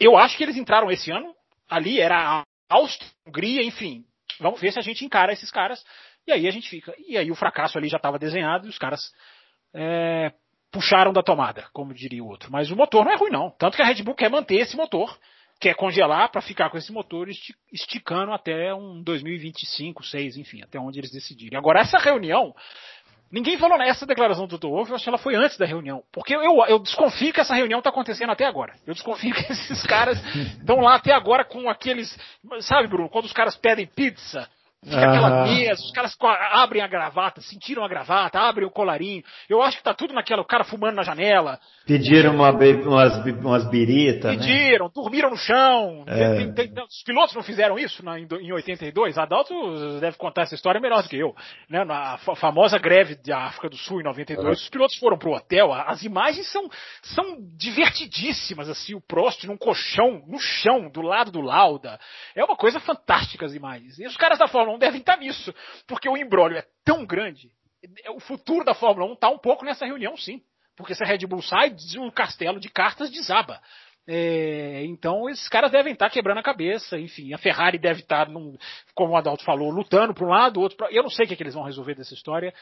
eu 0.00 0.16
acho 0.16 0.36
que 0.36 0.42
eles 0.42 0.56
entraram 0.56 0.90
esse 0.90 1.10
ano. 1.10 1.34
Ali 1.68 2.00
era 2.00 2.16
a 2.16 2.44
Áustria, 2.68 3.10
Hungria, 3.26 3.62
enfim. 3.62 4.04
Vamos 4.40 4.60
ver 4.60 4.72
se 4.72 4.78
a 4.78 4.82
gente 4.82 5.04
encara 5.04 5.32
esses 5.32 5.50
caras. 5.50 5.84
E 6.26 6.32
aí 6.32 6.46
a 6.46 6.50
gente 6.50 6.68
fica. 6.68 6.94
E 7.06 7.18
aí 7.18 7.30
o 7.30 7.34
fracasso 7.34 7.76
ali 7.76 7.88
já 7.88 7.96
estava 7.96 8.18
desenhado 8.18 8.66
e 8.66 8.70
os 8.70 8.78
caras 8.78 9.12
é, 9.74 10.32
puxaram 10.70 11.12
da 11.12 11.22
tomada, 11.22 11.66
como 11.72 11.94
diria 11.94 12.22
o 12.22 12.28
outro. 12.28 12.50
Mas 12.50 12.70
o 12.70 12.76
motor 12.76 13.04
não 13.04 13.12
é 13.12 13.16
ruim, 13.16 13.30
não. 13.30 13.50
Tanto 13.58 13.76
que 13.76 13.82
a 13.82 13.86
Red 13.86 14.02
Bull 14.02 14.14
quer 14.14 14.30
manter 14.30 14.56
esse 14.56 14.76
motor 14.76 15.16
quer 15.60 15.74
congelar 15.74 16.30
para 16.30 16.40
ficar 16.40 16.70
com 16.70 16.76
esse 16.76 16.92
motor 16.92 17.28
esticando 17.72 18.32
até 18.32 18.74
um 18.74 19.02
2025, 19.02 20.04
6, 20.04 20.36
enfim, 20.36 20.62
até 20.62 20.78
onde 20.78 21.00
eles 21.00 21.10
decidirem. 21.10 21.58
Agora, 21.58 21.80
essa 21.80 21.98
reunião, 21.98 22.54
ninguém 23.30 23.56
falou 23.56 23.78
nessa 23.78 24.06
declaração 24.06 24.46
do 24.46 24.50
Toto 24.50 24.70
Wolff, 24.70 24.90
eu 24.90 24.96
acho 24.96 25.04
que 25.04 25.08
ela 25.08 25.18
foi 25.18 25.34
antes 25.34 25.56
da 25.56 25.64
reunião. 25.64 26.02
Porque 26.12 26.34
eu, 26.34 26.64
eu 26.68 26.78
desconfio 26.78 27.32
que 27.32 27.40
essa 27.40 27.54
reunião 27.54 27.78
está 27.78 27.90
acontecendo 27.90 28.30
até 28.30 28.44
agora. 28.44 28.74
Eu 28.86 28.94
desconfio 28.94 29.34
que 29.34 29.40
esses 29.52 29.82
caras 29.84 30.22
estão 30.60 30.80
lá 30.80 30.96
até 30.96 31.12
agora 31.12 31.44
com 31.44 31.68
aqueles. 31.68 32.16
Sabe, 32.60 32.88
Bruno, 32.88 33.08
quando 33.08 33.24
os 33.24 33.32
caras 33.32 33.56
pedem 33.56 33.86
pizza 33.86 34.48
Fica 34.84 35.00
aquela 35.00 35.44
mesa, 35.46 35.82
os 35.82 35.90
caras 35.90 36.16
abrem 36.52 36.80
a 36.82 36.86
gravata, 36.86 37.40
sentiram 37.40 37.84
a 37.84 37.88
gravata, 37.88 38.38
abrem 38.38 38.66
o 38.66 38.70
colarinho. 38.70 39.22
Eu 39.48 39.60
acho 39.60 39.78
que 39.78 39.82
tá 39.82 39.92
tudo 39.92 40.14
naquela, 40.14 40.42
o 40.42 40.46
cara 40.46 40.62
fumando 40.62 40.94
na 40.94 41.02
janela. 41.02 41.58
Pediram 41.84 42.34
uma, 42.34 42.50
umas, 42.50 43.24
umas 43.26 43.68
biritas. 43.68 44.36
Né? 44.36 44.38
Pediram, 44.38 44.86
né? 44.86 44.92
dormiram 44.94 45.30
no 45.30 45.36
chão. 45.36 46.04
É. 46.06 46.36
Tem, 46.36 46.54
tem, 46.54 46.72
tem, 46.72 46.84
os 46.84 47.02
pilotos 47.02 47.34
não 47.34 47.42
fizeram 47.42 47.76
isso 47.78 48.04
na, 48.04 48.18
em, 48.18 48.28
em 48.40 48.52
82. 48.52 49.18
Adalto 49.18 49.54
deve 49.98 50.16
contar 50.16 50.42
essa 50.42 50.54
história 50.54 50.80
melhor 50.80 51.02
do 51.02 51.08
que 51.08 51.16
eu. 51.16 51.34
Né? 51.68 51.84
Na 51.84 52.18
famosa 52.36 52.78
greve 52.78 53.16
da 53.16 53.46
África 53.46 53.68
do 53.68 53.76
Sul 53.76 54.00
em 54.00 54.04
92, 54.04 54.46
é. 54.46 54.50
os 54.50 54.68
pilotos 54.68 54.96
foram 54.98 55.18
pro 55.18 55.32
hotel. 55.32 55.72
As 55.72 56.04
imagens 56.04 56.50
são, 56.52 56.68
são 57.02 57.38
divertidíssimas, 57.56 58.68
assim, 58.68 58.94
o 58.94 59.00
Prost 59.00 59.44
num 59.44 59.56
colchão, 59.56 60.22
no 60.28 60.38
chão, 60.38 60.88
do 60.90 61.02
lado 61.02 61.32
do 61.32 61.40
Lauda. 61.40 61.98
É 62.36 62.44
uma 62.44 62.56
coisa 62.56 62.78
fantástica 62.78 63.46
as 63.46 63.54
imagens. 63.54 63.98
E 63.98 64.06
os 64.06 64.16
caras 64.16 64.38
da 64.38 64.46
Fórmula 64.46 64.65
1 64.74 64.78
devem 64.78 65.00
estar 65.00 65.16
nisso, 65.16 65.54
porque 65.86 66.08
o 66.08 66.16
embrólio 66.16 66.58
é 66.58 66.64
tão 66.84 67.04
grande. 67.04 67.50
O 68.14 68.20
futuro 68.20 68.64
da 68.64 68.74
Fórmula 68.74 69.10
1 69.10 69.14
está 69.14 69.28
um 69.28 69.38
pouco 69.38 69.64
nessa 69.64 69.86
reunião, 69.86 70.16
sim. 70.16 70.42
Porque 70.76 70.94
se 70.94 71.02
a 71.02 71.06
Red 71.06 71.26
Bull 71.26 71.42
sai, 71.42 71.74
o 71.98 72.12
castelo 72.12 72.60
de 72.60 72.68
cartas 72.68 73.10
desaba. 73.10 73.60
É, 74.08 74.84
então 74.84 75.28
esses 75.28 75.48
caras 75.48 75.72
devem 75.72 75.92
estar 75.92 76.08
quebrando 76.10 76.38
a 76.38 76.42
cabeça, 76.42 76.96
enfim, 76.96 77.34
a 77.34 77.38
Ferrari 77.38 77.76
deve 77.76 78.02
estar, 78.02 78.28
num, 78.28 78.56
como 78.94 79.12
o 79.12 79.16
Adalto 79.16 79.42
falou, 79.42 79.68
lutando 79.68 80.14
para 80.14 80.24
um 80.24 80.28
lado, 80.28 80.60
outro 80.60 80.76
para. 80.76 80.92
Eu 80.92 81.02
não 81.02 81.10
sei 81.10 81.24
o 81.24 81.28
que, 81.28 81.34
é 81.34 81.36
que 81.36 81.42
eles 81.42 81.54
vão 81.54 81.64
resolver 81.64 81.94
dessa 81.94 82.14
história. 82.14 82.54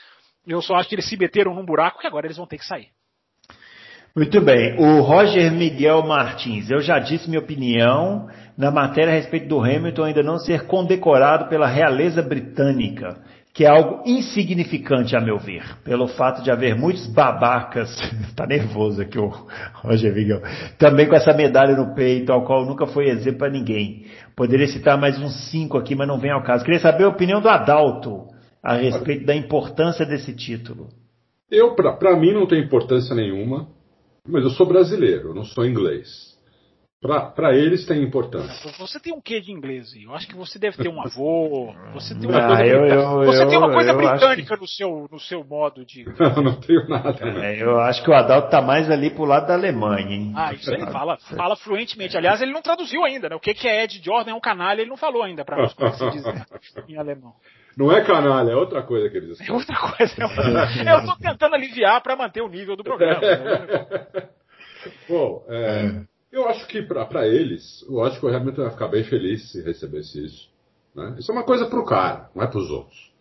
Eu 0.47 0.63
só 0.63 0.75
acho 0.77 0.89
que 0.89 0.95
eles 0.95 1.09
se 1.09 1.17
meteram 1.17 1.55
num 1.55 1.65
buraco 1.65 2.01
que 2.01 2.07
agora 2.07 2.27
eles 2.27 2.37
vão 2.37 2.47
ter 2.47 2.59
que 2.59 2.67
sair. 2.67 2.91
Muito 4.17 4.41
bem. 4.41 4.79
O 4.79 5.01
Roger 5.01 5.51
Miguel 5.51 6.07
Martins, 6.07 6.71
eu 6.71 6.81
já 6.81 7.01
disse 7.01 7.29
minha 7.29 7.41
opinião 7.41 8.29
na 8.57 8.71
matéria 8.71 9.11
a 9.11 9.17
respeito 9.17 9.49
do 9.49 9.61
Hamilton 9.61 10.05
ainda 10.05 10.23
não 10.23 10.39
ser 10.39 10.67
condecorado 10.67 11.49
pela 11.49 11.67
realeza 11.67 12.23
britânica, 12.23 13.17
que 13.53 13.65
é 13.65 13.69
algo 13.69 14.05
insignificante 14.07 15.17
a 15.17 15.21
meu 15.21 15.37
ver, 15.37 15.65
pelo 15.83 16.07
fato 16.07 16.45
de 16.45 16.51
haver 16.53 16.77
muitos 16.77 17.09
babacas, 17.09 17.91
tá 18.37 18.47
nervoso 18.47 19.03
aqui 19.03 19.19
o 19.19 19.33
Roger 19.83 20.15
Miguel, 20.15 20.43
também 20.79 21.09
com 21.09 21.17
essa 21.17 21.33
medalha 21.33 21.75
no 21.75 21.93
peito, 21.93 22.33
ao 22.33 22.45
qual 22.45 22.65
nunca 22.65 22.87
foi 22.87 23.09
exemplo 23.09 23.41
para 23.41 23.51
ninguém. 23.51 24.07
Poderia 24.37 24.69
citar 24.69 24.97
mais 24.97 25.19
uns 25.21 25.51
cinco 25.51 25.77
aqui, 25.77 25.97
mas 25.97 26.07
não 26.07 26.21
vem 26.21 26.31
ao 26.31 26.45
caso. 26.45 26.65
Queria 26.65 26.79
saber 26.79 27.03
a 27.03 27.09
opinião 27.09 27.41
do 27.41 27.49
Adalto 27.49 28.29
a 28.63 28.75
respeito 28.75 29.27
da 29.27 29.35
importância 29.35 30.07
desse 30.07 30.33
título. 30.37 30.87
Eu, 31.51 31.75
para 31.75 32.17
mim, 32.17 32.33
não 32.33 32.47
tem 32.47 32.63
importância 32.63 33.13
nenhuma. 33.13 33.74
Mas 34.27 34.43
eu 34.43 34.51
sou 34.51 34.67
brasileiro, 34.67 35.29
eu 35.29 35.35
não 35.35 35.45
sou 35.45 35.67
inglês. 35.67 36.35
Para 37.35 37.55
eles 37.55 37.85
tem 37.85 38.03
importância. 38.03 38.73
Você 38.79 38.99
tem 38.99 39.13
um 39.13 39.21
quê 39.21 39.39
de 39.39 39.53
inglês? 39.53 39.93
Eu 39.95 40.15
acho 40.15 40.27
que 40.27 40.35
você 40.35 40.59
deve 40.59 40.79
ter 40.79 40.89
um 40.89 41.03
avô. 41.03 41.75
Você 41.93 42.19
tem 42.19 42.27
uma 42.27 42.39
ah, 42.39 42.47
coisa, 42.47 42.65
eu, 42.65 42.87
eu, 42.87 43.25
você 43.27 43.43
eu, 43.43 43.49
tem 43.49 43.59
uma 43.59 43.71
coisa 43.71 43.93
britânica 43.93 44.55
que... 44.55 44.61
no, 44.63 44.67
seu, 44.67 45.09
no 45.13 45.21
seu 45.21 45.45
modo 45.45 45.85
de. 45.85 46.07
Não, 46.19 46.43
não 46.43 46.61
tenho 46.61 46.89
nada. 46.89 47.15
É, 47.45 47.63
eu 47.63 47.79
acho 47.79 48.03
que 48.03 48.09
o 48.09 48.15
Adalto 48.15 48.49
tá 48.49 48.63
mais 48.63 48.91
ali 48.91 49.11
pro 49.11 49.27
lado 49.27 49.47
da 49.47 49.53
Alemanha, 49.53 50.11
hein? 50.11 50.33
Ah, 50.35 50.55
isso 50.55 50.73
ele 50.73 50.87
fala, 50.91 51.19
fala 51.37 51.57
fluentemente. 51.57 52.17
Aliás, 52.17 52.41
ele 52.41 52.53
não 52.53 52.63
traduziu 52.63 53.05
ainda, 53.05 53.29
né? 53.29 53.37
O 53.37 53.41
que, 53.41 53.53
que 53.53 53.69
é 53.69 53.85
Ed 53.85 54.01
Jordan 54.03 54.31
é 54.31 54.35
um 54.35 54.41
canalha, 54.41 54.81
ele 54.81 54.89
não 54.89 54.97
falou 54.97 55.23
ainda 55.23 55.45
para 55.45 55.59
nós 55.59 55.75
como 55.75 55.93
se 55.93 56.11
diz 56.11 56.25
em 56.89 56.97
alemão. 56.97 57.35
Não 57.77 57.91
é 57.91 58.05
canalha, 58.05 58.53
é 58.53 58.57
outra 58.57 58.83
coisa 58.83 59.11
que 59.11 59.17
eles 59.17 59.41
É 59.41 59.53
outra 59.53 59.77
coisa. 59.77 60.15
É 60.19 60.95
eu 60.95 61.07
tô 61.07 61.17
tentando 61.17 61.55
aliviar 61.55 62.03
para 62.03 62.17
manter 62.17 62.41
o 62.41 62.49
nível 62.49 62.77
do 62.77 62.85
programa. 62.85 63.21
Né? 63.21 64.29
Bom, 65.09 65.45
é, 65.49 66.05
eu 66.33 66.49
acho 66.49 66.67
que 66.69 66.83
para 66.83 67.27
eles, 67.27 67.85
eu 67.89 68.03
acho 68.03 68.21
que 68.21 68.27
o 68.27 68.29
Hamilton 68.29 68.63
vai 68.63 68.71
ficar 68.71 68.89
bem 68.89 69.05
feliz 69.05 69.51
se 69.51 69.63
recebesse 69.63 70.25
isso. 70.25 70.49
Né? 70.95 71.17
Isso 71.19 71.31
é 71.31 71.35
uma 71.35 71.45
coisa 71.45 71.67
para 71.67 71.81
o 71.81 71.87
cara, 71.87 72.29
não 72.35 72.43
é 72.43 72.47
para 72.47 72.59
os 72.59 72.71
outros. 72.71 73.13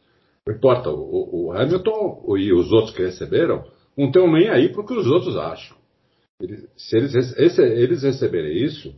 Não 0.45 0.55
importa, 0.55 0.89
o, 0.89 1.47
o, 1.47 1.51
Hamilton 1.53 2.25
e 2.38 2.51
os 2.53 2.71
outros 2.71 2.93
que 2.95 3.01
receberam 3.01 3.63
não 3.97 4.07
estão 4.07 4.30
nem 4.31 4.49
aí 4.49 4.69
para 4.69 4.81
o 4.81 4.85
que 4.85 4.93
os 4.93 5.07
outros 5.07 5.38
acham. 5.38 5.77
Eles, 6.39 6.67
se 6.75 6.97
eles, 6.97 7.15
esse, 7.38 7.61
eles 7.61 8.03
receberem 8.03 8.57
isso, 8.63 8.93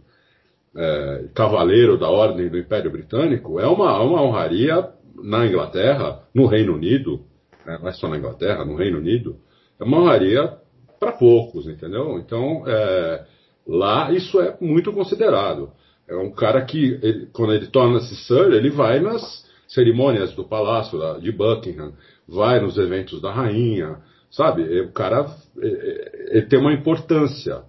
é, 0.76 1.26
cavaleiro 1.36 1.98
da 1.98 2.10
ordem 2.10 2.50
do 2.50 2.58
Império 2.58 2.92
Britânico, 2.92 3.60
é 3.60 3.68
uma, 3.68 4.02
uma 4.02 4.22
honraria 4.22 4.90
na 5.16 5.46
Inglaterra, 5.46 6.24
no 6.34 6.46
Reino 6.46 6.74
Unido, 6.76 7.22
né, 7.66 7.78
não 7.82 7.90
é 7.90 7.94
só 7.94 8.08
na 8.08 8.18
Inglaterra, 8.18 8.66
no 8.66 8.76
Reino 8.76 8.98
Unido, 8.98 9.38
é 9.80 9.84
uma 9.84 10.00
honraria 10.00 10.58
para 11.00 11.12
poucos, 11.12 11.68
entendeu? 11.68 12.18
Então, 12.20 12.64
é, 12.68 13.26
lá 13.68 14.12
isso 14.12 14.40
é 14.40 14.56
muito 14.62 14.94
considerado. 14.94 15.72
É 16.08 16.16
um 16.16 16.32
cara 16.32 16.64
que, 16.64 17.00
ele, 17.02 17.28
quando 17.34 17.54
ele 17.54 17.68
torna-se 17.68 18.16
Sir, 18.16 18.54
ele 18.54 18.70
vai 18.70 19.00
nas 19.00 19.46
cerimônias 19.68 20.34
do 20.34 20.44
palácio 20.44 21.00
de 21.20 21.32
Buckingham, 21.32 21.94
vai 22.28 22.60
nos 22.60 22.78
eventos 22.78 23.22
da 23.22 23.32
rainha, 23.32 23.98
sabe? 24.30 24.82
O 24.82 24.92
cara 24.92 25.26
ele 25.58 26.46
tem 26.46 26.60
uma 26.60 26.74
importância. 26.74 27.64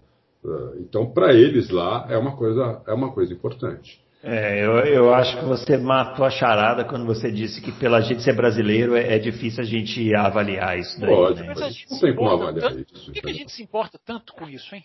Então, 0.79 1.07
para 1.07 1.33
eles 1.33 1.71
lá 1.71 2.07
é 2.09 2.17
uma 2.17 2.37
coisa 2.37 2.83
é 2.87 2.93
uma 2.93 3.11
coisa 3.13 3.33
importante. 3.33 4.01
É, 4.29 4.59
eu, 4.59 4.79
eu 4.81 5.15
acho 5.15 5.39
que 5.39 5.45
você 5.45 5.77
matou 5.77 6.27
a 6.27 6.31
charada 6.31 6.85
quando 6.85 7.07
você 7.07 7.31
disse 7.31 7.61
que 7.61 7.71
pela 7.71 8.01
gente 8.01 8.23
ser 8.23 8.35
brasileiro 8.35 8.97
é, 8.97 9.15
é 9.15 9.19
difícil 9.21 9.63
a 9.63 9.65
gente 9.65 10.13
avaliar 10.17 10.77
isso 10.77 11.01
daí. 11.01 11.15
Pode, 11.15 11.41
né? 11.43 11.47
mas 11.47 11.63
a 11.63 11.69
gente 11.69 11.89
não 11.89 12.01
tem 12.01 12.17
como 12.17 12.31
avaliar 12.31 12.73
tanto, 12.73 12.93
isso. 12.93 13.05
Por 13.05 13.15
que, 13.15 13.21
que 13.21 13.31
a 13.31 13.33
gente 13.33 13.53
se 13.53 13.63
importa 13.63 14.01
tanto 14.05 14.33
com 14.33 14.49
isso, 14.49 14.75
hein? 14.75 14.85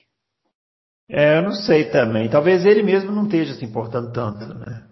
É, 1.10 1.40
eu 1.40 1.42
não 1.42 1.54
sei 1.54 1.86
também. 1.86 2.30
Talvez 2.30 2.68
ele 2.68 2.84
mesmo 2.84 3.12
não 3.12 3.24
esteja 3.24 3.56
se 3.56 3.66
importando 3.66 4.14
tanto, 4.14 4.46
né? 4.46 4.88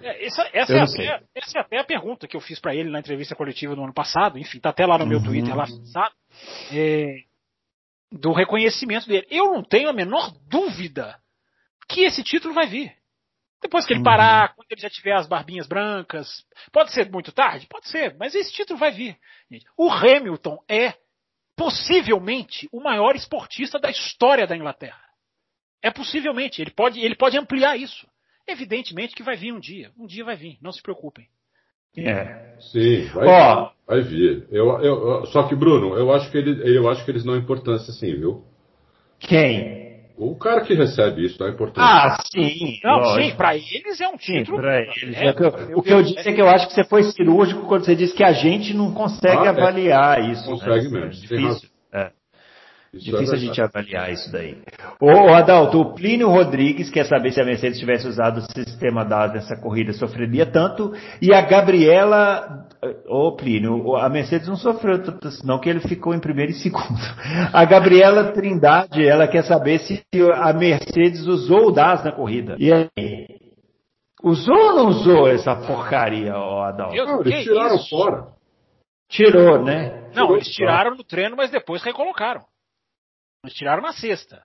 É, 0.00 0.26
essa, 0.26 0.48
essa, 0.54 0.72
é 0.72 0.80
até, 0.80 1.24
essa, 1.34 1.58
é 1.58 1.60
até, 1.60 1.78
a 1.78 1.84
pergunta 1.84 2.26
que 2.26 2.34
eu 2.34 2.40
fiz 2.40 2.58
para 2.58 2.74
ele 2.74 2.88
na 2.88 3.00
entrevista 3.00 3.36
coletiva 3.36 3.76
do 3.76 3.84
ano 3.84 3.92
passado. 3.92 4.38
Enfim, 4.38 4.60
tá 4.60 4.70
até 4.70 4.86
lá 4.86 4.96
no 4.96 5.06
meu 5.06 5.18
uhum. 5.18 5.24
Twitter, 5.24 5.54
lá 5.54 5.66
sabe? 5.92 6.14
É, 6.72 7.16
do 8.10 8.32
reconhecimento 8.32 9.06
dele. 9.06 9.26
Eu 9.30 9.52
não 9.52 9.62
tenho 9.62 9.90
a 9.90 9.92
menor 9.92 10.32
dúvida 10.48 11.18
que 11.86 12.00
esse 12.00 12.24
título 12.24 12.54
vai 12.54 12.66
vir. 12.66 12.98
Depois 13.62 13.86
que 13.86 13.92
ele 13.92 14.02
parar, 14.02 14.48
uhum. 14.48 14.54
quando 14.56 14.72
ele 14.72 14.80
já 14.80 14.88
tiver 14.88 15.12
as 15.12 15.26
barbinhas 15.26 15.66
brancas. 15.66 16.44
Pode 16.72 16.92
ser 16.92 17.10
muito 17.10 17.30
tarde? 17.30 17.66
Pode 17.68 17.88
ser, 17.88 18.16
mas 18.18 18.34
esse 18.34 18.52
título 18.52 18.78
vai 18.78 18.90
vir. 18.90 19.16
O 19.76 19.90
Hamilton 19.90 20.58
é 20.68 20.94
possivelmente 21.56 22.68
o 22.72 22.80
maior 22.80 23.14
esportista 23.14 23.78
da 23.78 23.90
história 23.90 24.46
da 24.46 24.56
Inglaterra. 24.56 25.02
É 25.82 25.90
possivelmente, 25.90 26.62
ele 26.62 26.70
pode, 26.70 27.00
ele 27.00 27.14
pode 27.14 27.38
ampliar 27.38 27.76
isso. 27.76 28.06
Evidentemente 28.48 29.14
que 29.14 29.22
vai 29.22 29.36
vir 29.36 29.52
um 29.52 29.60
dia. 29.60 29.90
Um 29.98 30.06
dia 30.06 30.24
vai 30.24 30.36
vir, 30.36 30.58
não 30.62 30.72
se 30.72 30.82
preocupem. 30.82 31.28
É. 31.96 32.56
Sim, 32.60 33.06
vai, 33.08 33.26
Ó, 33.26 33.64
vir, 33.64 33.72
vai 33.86 34.00
vir. 34.02 34.48
Eu, 34.50 34.80
eu, 34.80 35.26
só 35.26 35.46
que, 35.48 35.54
Bruno, 35.54 35.96
eu 35.96 36.12
acho 36.12 36.30
que, 36.30 36.38
ele, 36.38 36.76
eu 36.76 36.88
acho 36.88 37.04
que 37.04 37.10
eles 37.10 37.24
dão 37.24 37.36
importância 37.36 37.92
sim, 37.92 38.14
viu? 38.14 38.44
Quem? 39.18 39.89
O 40.22 40.36
cara 40.36 40.60
que 40.60 40.74
recebe 40.74 41.24
isso 41.24 41.38
dá 41.38 41.48
importância. 41.48 41.82
Ah, 41.82 42.18
sim. 42.30 42.78
Não, 42.84 42.98
lógico. 42.98 43.30
sim, 43.30 43.36
pra 43.36 43.56
eles 43.56 44.00
é 44.02 44.06
um 44.06 44.18
título. 44.18 44.58
Sim, 44.58 44.62
pra 44.62 44.80
eles. 44.82 45.16
É, 45.16 45.26
é 45.28 45.32
o, 45.32 45.70
eu, 45.70 45.78
o 45.78 45.82
que 45.82 45.92
eu 45.94 46.02
disse 46.02 46.28
é 46.28 46.32
que 46.34 46.42
eu 46.42 46.46
acho 46.46 46.68
que 46.68 46.74
você 46.74 46.84
foi 46.84 47.04
cirúrgico 47.04 47.66
quando 47.66 47.86
você 47.86 47.96
disse 47.96 48.14
que 48.14 48.22
a 48.22 48.32
gente 48.32 48.74
não 48.74 48.92
consegue 48.92 49.38
ah, 49.38 49.46
é. 49.46 49.48
avaliar 49.48 50.20
é. 50.20 50.30
isso. 50.30 50.44
Consegue 50.44 50.90
né? 50.90 51.00
mesmo. 51.00 51.06
É 51.06 51.08
difícil. 51.08 51.69
É. 52.92 52.96
Isso 52.96 53.10
Difícil 53.10 53.34
é 53.34 53.36
a 53.36 53.40
gente 53.40 53.62
avaliar 53.62 54.12
isso 54.12 54.32
daí. 54.32 54.58
Ô, 55.00 55.32
Adalto, 55.32 55.80
o 55.80 55.94
Plínio 55.94 56.28
Rodrigues 56.28 56.90
quer 56.90 57.04
saber 57.06 57.30
se 57.32 57.40
a 57.40 57.44
Mercedes 57.44 57.78
tivesse 57.78 58.06
usado 58.08 58.38
o 58.38 58.52
sistema 58.52 59.04
DAS 59.04 59.32
nessa 59.32 59.56
corrida, 59.56 59.92
sofreria 59.92 60.44
tanto. 60.44 60.92
E 61.22 61.32
a 61.32 61.40
Gabriela. 61.40 62.66
Ô, 63.06 63.36
Plínio, 63.36 63.96
a 63.96 64.08
Mercedes 64.08 64.48
não 64.48 64.56
sofreu 64.56 65.02
tanto 65.02 65.28
assim, 65.28 65.46
não, 65.46 65.60
que 65.60 65.68
ele 65.68 65.80
ficou 65.80 66.14
em 66.14 66.20
primeiro 66.20 66.50
e 66.50 66.54
segundo. 66.54 66.98
A 67.52 67.64
Gabriela 67.64 68.32
Trindade, 68.32 69.06
ela 69.06 69.28
quer 69.28 69.44
saber 69.44 69.78
se 69.80 70.02
a 70.34 70.52
Mercedes 70.52 71.26
usou 71.26 71.68
o 71.68 71.72
DAS 71.72 72.04
na 72.04 72.12
corrida. 72.12 72.56
E 72.58 72.72
aí? 72.72 72.88
Usou 74.22 74.54
ou 74.54 74.74
não 74.74 74.88
usou 74.88 75.28
essa 75.28 75.54
porcaria, 75.54 76.36
ô, 76.36 76.60
Adalto? 76.62 76.94
Não, 76.94 77.20
eles 77.20 77.44
tiraram 77.44 77.76
isso? 77.76 77.88
fora. 77.88 78.26
Tirou, 79.08 79.64
né? 79.64 80.08
Não, 80.14 80.26
Tirou 80.26 80.36
eles 80.36 80.48
tiraram 80.48 80.94
no 80.94 81.04
treino, 81.04 81.36
mas 81.36 81.50
depois 81.50 81.82
recolocaram. 81.82 82.42
Eles 83.44 83.56
tiraram 83.56 83.82
na 83.82 83.92
sexta. 83.92 84.44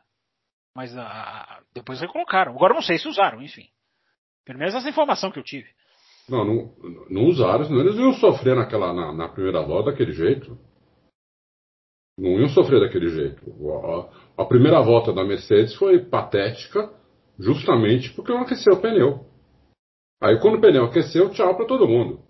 Mas 0.76 0.96
ah, 0.98 1.62
depois 1.74 2.02
recolocaram. 2.02 2.54
Agora 2.54 2.74
não 2.74 2.82
sei 2.82 2.98
se 2.98 3.08
usaram, 3.08 3.42
enfim. 3.42 3.68
Pelo 4.46 4.60
menos 4.60 4.76
essa 4.76 4.90
informação 4.90 5.32
que 5.32 5.40
eu 5.40 5.44
tive. 5.44 5.68
Não, 6.28 6.44
não, 6.44 6.76
não 7.10 7.24
usaram, 7.26 7.66
senão 7.66 7.82
eles 7.82 7.96
iam 7.96 8.14
sofrer 8.14 8.56
naquela, 8.56 8.94
na, 8.94 9.14
na 9.14 9.30
primeira 9.30 9.62
volta 9.62 9.92
daquele 9.92 10.12
jeito. 10.12 10.58
Não 12.18 12.40
iam 12.40 12.50
sofrer 12.50 12.80
daquele 12.80 13.10
jeito. 13.10 13.44
A, 14.38 14.42
a, 14.44 14.46
primeira 14.46 14.82
volta 14.82 15.14
da 15.14 15.24
Mercedes 15.24 15.76
foi 15.76 16.00
patética, 16.00 16.92
justamente 17.38 18.14
porque 18.14 18.32
não 18.32 18.42
aqueceu 18.42 18.74
o 18.74 18.82
pneu. 18.82 19.26
Aí 20.22 20.40
quando 20.40 20.56
o 20.56 20.62
pneu 20.62 20.86
aqueceu, 20.86 21.30
tchau 21.30 21.56
para 21.56 21.68
todo 21.68 21.88
mundo. 21.88 22.25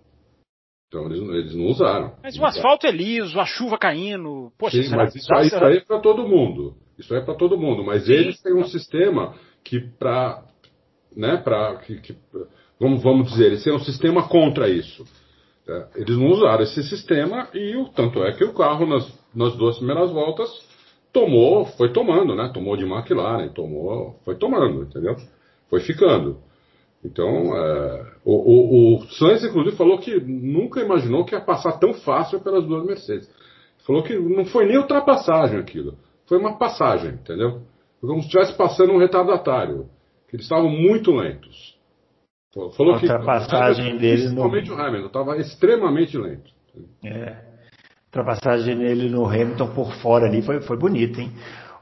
Então 0.88 1.06
eles, 1.06 1.18
eles 1.18 1.54
não 1.54 1.66
usaram. 1.66 2.14
Mas 2.22 2.38
o 2.38 2.44
asfalto 2.44 2.86
é 2.86 2.90
liso, 2.90 3.38
a 3.40 3.44
chuva 3.44 3.76
caindo. 3.78 4.52
Poxa, 4.58 4.82
Sim, 4.82 4.94
mas 4.94 5.14
isso, 5.14 5.34
aí, 5.34 5.46
isso 5.48 5.64
aí 5.64 5.76
é 5.78 5.80
para 5.80 5.98
todo 5.98 6.26
mundo. 6.26 6.74
Isso 6.98 7.12
aí 7.12 7.20
é 7.20 7.24
para 7.24 7.34
todo 7.34 7.58
mundo. 7.58 7.84
Mas 7.84 8.04
Sim. 8.04 8.12
eles 8.12 8.40
têm 8.40 8.54
um 8.54 8.64
sistema 8.64 9.34
que 9.64 9.80
para, 9.80 10.44
né, 11.16 11.36
para 11.38 11.76
que, 11.78 12.00
que, 12.00 12.16
vamos, 12.78 13.02
vamos 13.02 13.30
dizer, 13.30 13.46
eles 13.46 13.64
têm 13.64 13.74
um 13.74 13.80
sistema 13.80 14.28
contra 14.28 14.68
isso. 14.68 15.04
É, 15.68 15.86
eles 15.96 16.16
não 16.16 16.28
usaram 16.28 16.62
esse 16.62 16.82
sistema 16.84 17.48
e 17.52 17.76
o 17.76 17.88
tanto 17.88 18.22
é 18.22 18.32
que 18.32 18.44
o 18.44 18.54
carro 18.54 18.86
nas, 18.86 19.12
nas 19.34 19.56
duas 19.56 19.78
primeiras 19.78 20.12
voltas 20.12 20.48
tomou, 21.12 21.64
foi 21.64 21.92
tomando, 21.92 22.36
né? 22.36 22.50
Tomou 22.54 22.76
de 22.76 22.84
McLaren, 22.84 23.48
tomou, 23.48 24.20
foi 24.24 24.36
tomando, 24.36 24.84
entendeu? 24.84 25.16
Foi 25.68 25.80
ficando. 25.80 26.38
Então, 27.06 27.56
é, 27.56 28.06
o, 28.24 28.34
o, 28.34 28.96
o 28.96 29.06
Sainz, 29.12 29.44
inclusive, 29.44 29.76
falou 29.76 29.98
que 29.98 30.18
nunca 30.20 30.80
imaginou 30.80 31.24
que 31.24 31.34
ia 31.34 31.40
passar 31.40 31.78
tão 31.78 31.94
fácil 31.94 32.40
pelas 32.40 32.66
duas 32.66 32.84
Mercedes. 32.84 33.30
Falou 33.86 34.02
que 34.02 34.18
não 34.18 34.44
foi 34.44 34.66
nem 34.66 34.78
ultrapassagem 34.78 35.58
aquilo. 35.60 35.96
Foi 36.26 36.36
uma 36.36 36.58
passagem, 36.58 37.12
entendeu? 37.12 37.62
Foi 38.00 38.08
como 38.08 38.20
se 38.20 38.26
estivesse 38.26 38.56
passando 38.56 38.92
um 38.92 38.98
retardatário. 38.98 39.88
Que 40.28 40.34
eles 40.34 40.46
estavam 40.46 40.68
muito 40.68 41.12
lentos. 41.12 41.76
Falou 42.76 42.94
a 42.94 42.96
ultrapassagem 42.96 43.92
que, 43.92 43.98
deles 44.00 44.24
principalmente 44.24 44.70
no... 44.70 44.76
o 44.76 44.80
Hamilton 44.80 45.06
estava 45.06 45.36
extremamente 45.36 46.18
lento. 46.18 46.50
É. 47.04 47.28
A 47.28 48.18
ultrapassagem 48.18 48.78
dele 48.78 49.08
no 49.08 49.26
Hamilton 49.26 49.68
por 49.74 49.92
fora 49.96 50.26
ali 50.26 50.42
foi, 50.42 50.60
foi 50.62 50.76
bonita, 50.76 51.20
hein? 51.20 51.30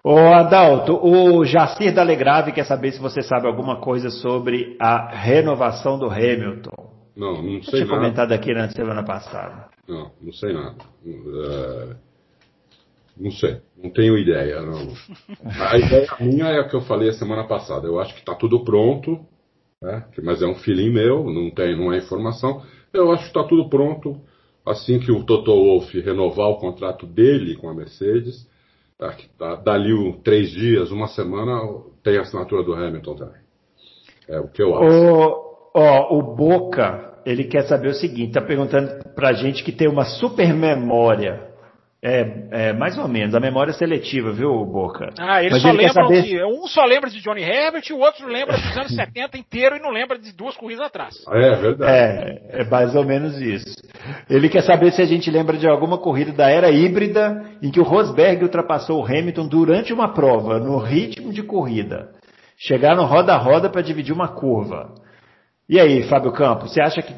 Ô 0.06 0.18
Adalto, 0.18 1.00
o 1.02 1.46
Jacir 1.46 1.94
Dalegrave 1.94 2.52
quer 2.52 2.66
saber 2.66 2.92
se 2.92 3.00
você 3.00 3.22
sabe 3.22 3.46
alguma 3.46 3.80
coisa 3.80 4.10
sobre 4.10 4.76
a 4.78 5.08
renovação 5.08 5.98
do 5.98 6.10
Hamilton. 6.10 6.92
Não, 7.16 7.40
não 7.40 7.62
sei 7.62 7.84
tinha 7.84 7.86
comentado 7.86 8.32
aqui 8.32 8.52
na 8.52 8.68
semana 8.68 9.02
passada. 9.02 9.68
Não, 9.88 10.10
não 10.20 10.32
sei 10.34 10.52
nada. 10.52 10.76
Uh, 11.06 11.96
não 13.16 13.30
sei, 13.30 13.62
não 13.82 13.88
tenho 13.88 14.18
ideia. 14.18 14.60
Não. 14.60 14.92
A 15.70 15.78
ideia 15.78 16.06
minha 16.20 16.48
é 16.48 16.60
a 16.60 16.68
que 16.68 16.76
eu 16.76 16.82
falei 16.82 17.08
a 17.08 17.14
semana 17.14 17.44
passada. 17.44 17.86
Eu 17.86 17.98
acho 17.98 18.12
que 18.12 18.20
está 18.20 18.34
tudo 18.34 18.62
pronto, 18.62 19.24
né? 19.80 20.04
mas 20.22 20.42
é 20.42 20.46
um 20.46 20.56
feeling 20.56 20.90
meu, 20.90 21.24
não, 21.30 21.50
tem, 21.50 21.74
não 21.78 21.90
é 21.90 21.96
informação. 21.96 22.62
Eu 22.92 23.10
acho 23.10 23.22
que 23.22 23.28
está 23.28 23.42
tudo 23.44 23.70
pronto. 23.70 24.20
Assim 24.66 24.98
que 24.98 25.10
o 25.10 25.24
Toto 25.24 25.50
Wolff 25.50 25.98
renovar 25.98 26.48
o 26.50 26.58
contrato 26.58 27.06
dele 27.06 27.56
com 27.56 27.70
a 27.70 27.74
Mercedes, 27.74 28.46
dali 29.64 29.92
um, 29.92 30.12
três 30.20 30.50
dias, 30.50 30.90
uma 30.90 31.08
semana, 31.08 31.60
tem 32.02 32.18
a 32.18 32.22
assinatura 32.22 32.62
do 32.62 32.74
Hamilton 32.74 33.14
também. 33.16 33.40
É 34.28 34.38
o 34.40 34.48
que 34.48 34.62
eu 34.62 34.74
acho. 34.76 34.84
O, 34.84 35.70
ó, 35.74 36.18
o 36.18 36.34
Boca, 36.34 37.18
ele 37.26 37.44
quer 37.44 37.62
saber 37.64 37.88
o 37.88 37.94
seguinte, 37.94 38.32
tá 38.32 38.40
perguntando 38.40 39.04
pra 39.14 39.32
gente 39.32 39.62
que 39.64 39.72
tem 39.72 39.88
uma 39.88 40.04
super 40.04 40.54
memória 40.54 41.53
é, 42.06 42.48
é, 42.50 42.72
mais 42.74 42.98
ou 42.98 43.08
menos, 43.08 43.34
a 43.34 43.40
memória 43.40 43.72
seletiva, 43.72 44.30
viu, 44.30 44.62
Boca? 44.66 45.08
Ah, 45.18 45.40
eles 45.40 45.52
Mas 45.52 45.62
só 45.62 45.70
ele 45.70 45.78
lembram 45.78 46.06
saber... 46.06 46.22
de. 46.22 46.44
Um 46.44 46.66
só 46.66 46.84
lembra 46.84 47.08
de 47.08 47.18
Johnny 47.22 47.42
Herbert, 47.42 47.82
o 47.92 47.98
outro 47.98 48.28
lembra 48.28 48.58
dos 48.58 48.76
anos 48.76 48.94
70 48.94 49.38
inteiro 49.38 49.76
e 49.76 49.80
não 49.80 49.88
lembra 49.88 50.18
de 50.18 50.30
duas 50.36 50.54
corridas 50.54 50.84
atrás. 50.84 51.14
É, 51.32 51.54
verdade. 51.56 51.90
É, 51.90 52.60
é 52.60 52.64
mais 52.68 52.94
ou 52.94 53.06
menos 53.06 53.40
isso. 53.40 53.74
Ele 54.28 54.50
quer 54.50 54.60
saber 54.64 54.92
se 54.92 55.00
a 55.00 55.06
gente 55.06 55.30
lembra 55.30 55.56
de 55.56 55.66
alguma 55.66 55.96
corrida 55.96 56.30
da 56.30 56.50
era 56.50 56.70
híbrida 56.70 57.42
em 57.62 57.70
que 57.70 57.80
o 57.80 57.84
Rosberg 57.84 58.42
ultrapassou 58.42 59.00
o 59.00 59.06
Hamilton 59.06 59.48
durante 59.48 59.90
uma 59.90 60.12
prova, 60.12 60.58
no 60.58 60.76
ritmo 60.76 61.32
de 61.32 61.42
corrida. 61.42 62.10
Chegaram 62.58 63.06
roda 63.06 63.32
a 63.32 63.38
roda 63.38 63.70
para 63.70 63.80
dividir 63.80 64.12
uma 64.12 64.28
curva. 64.28 64.92
E 65.66 65.80
aí, 65.80 66.02
Fábio 66.02 66.32
Campos, 66.32 66.74
você 66.74 66.82
acha 66.82 67.00
que. 67.00 67.14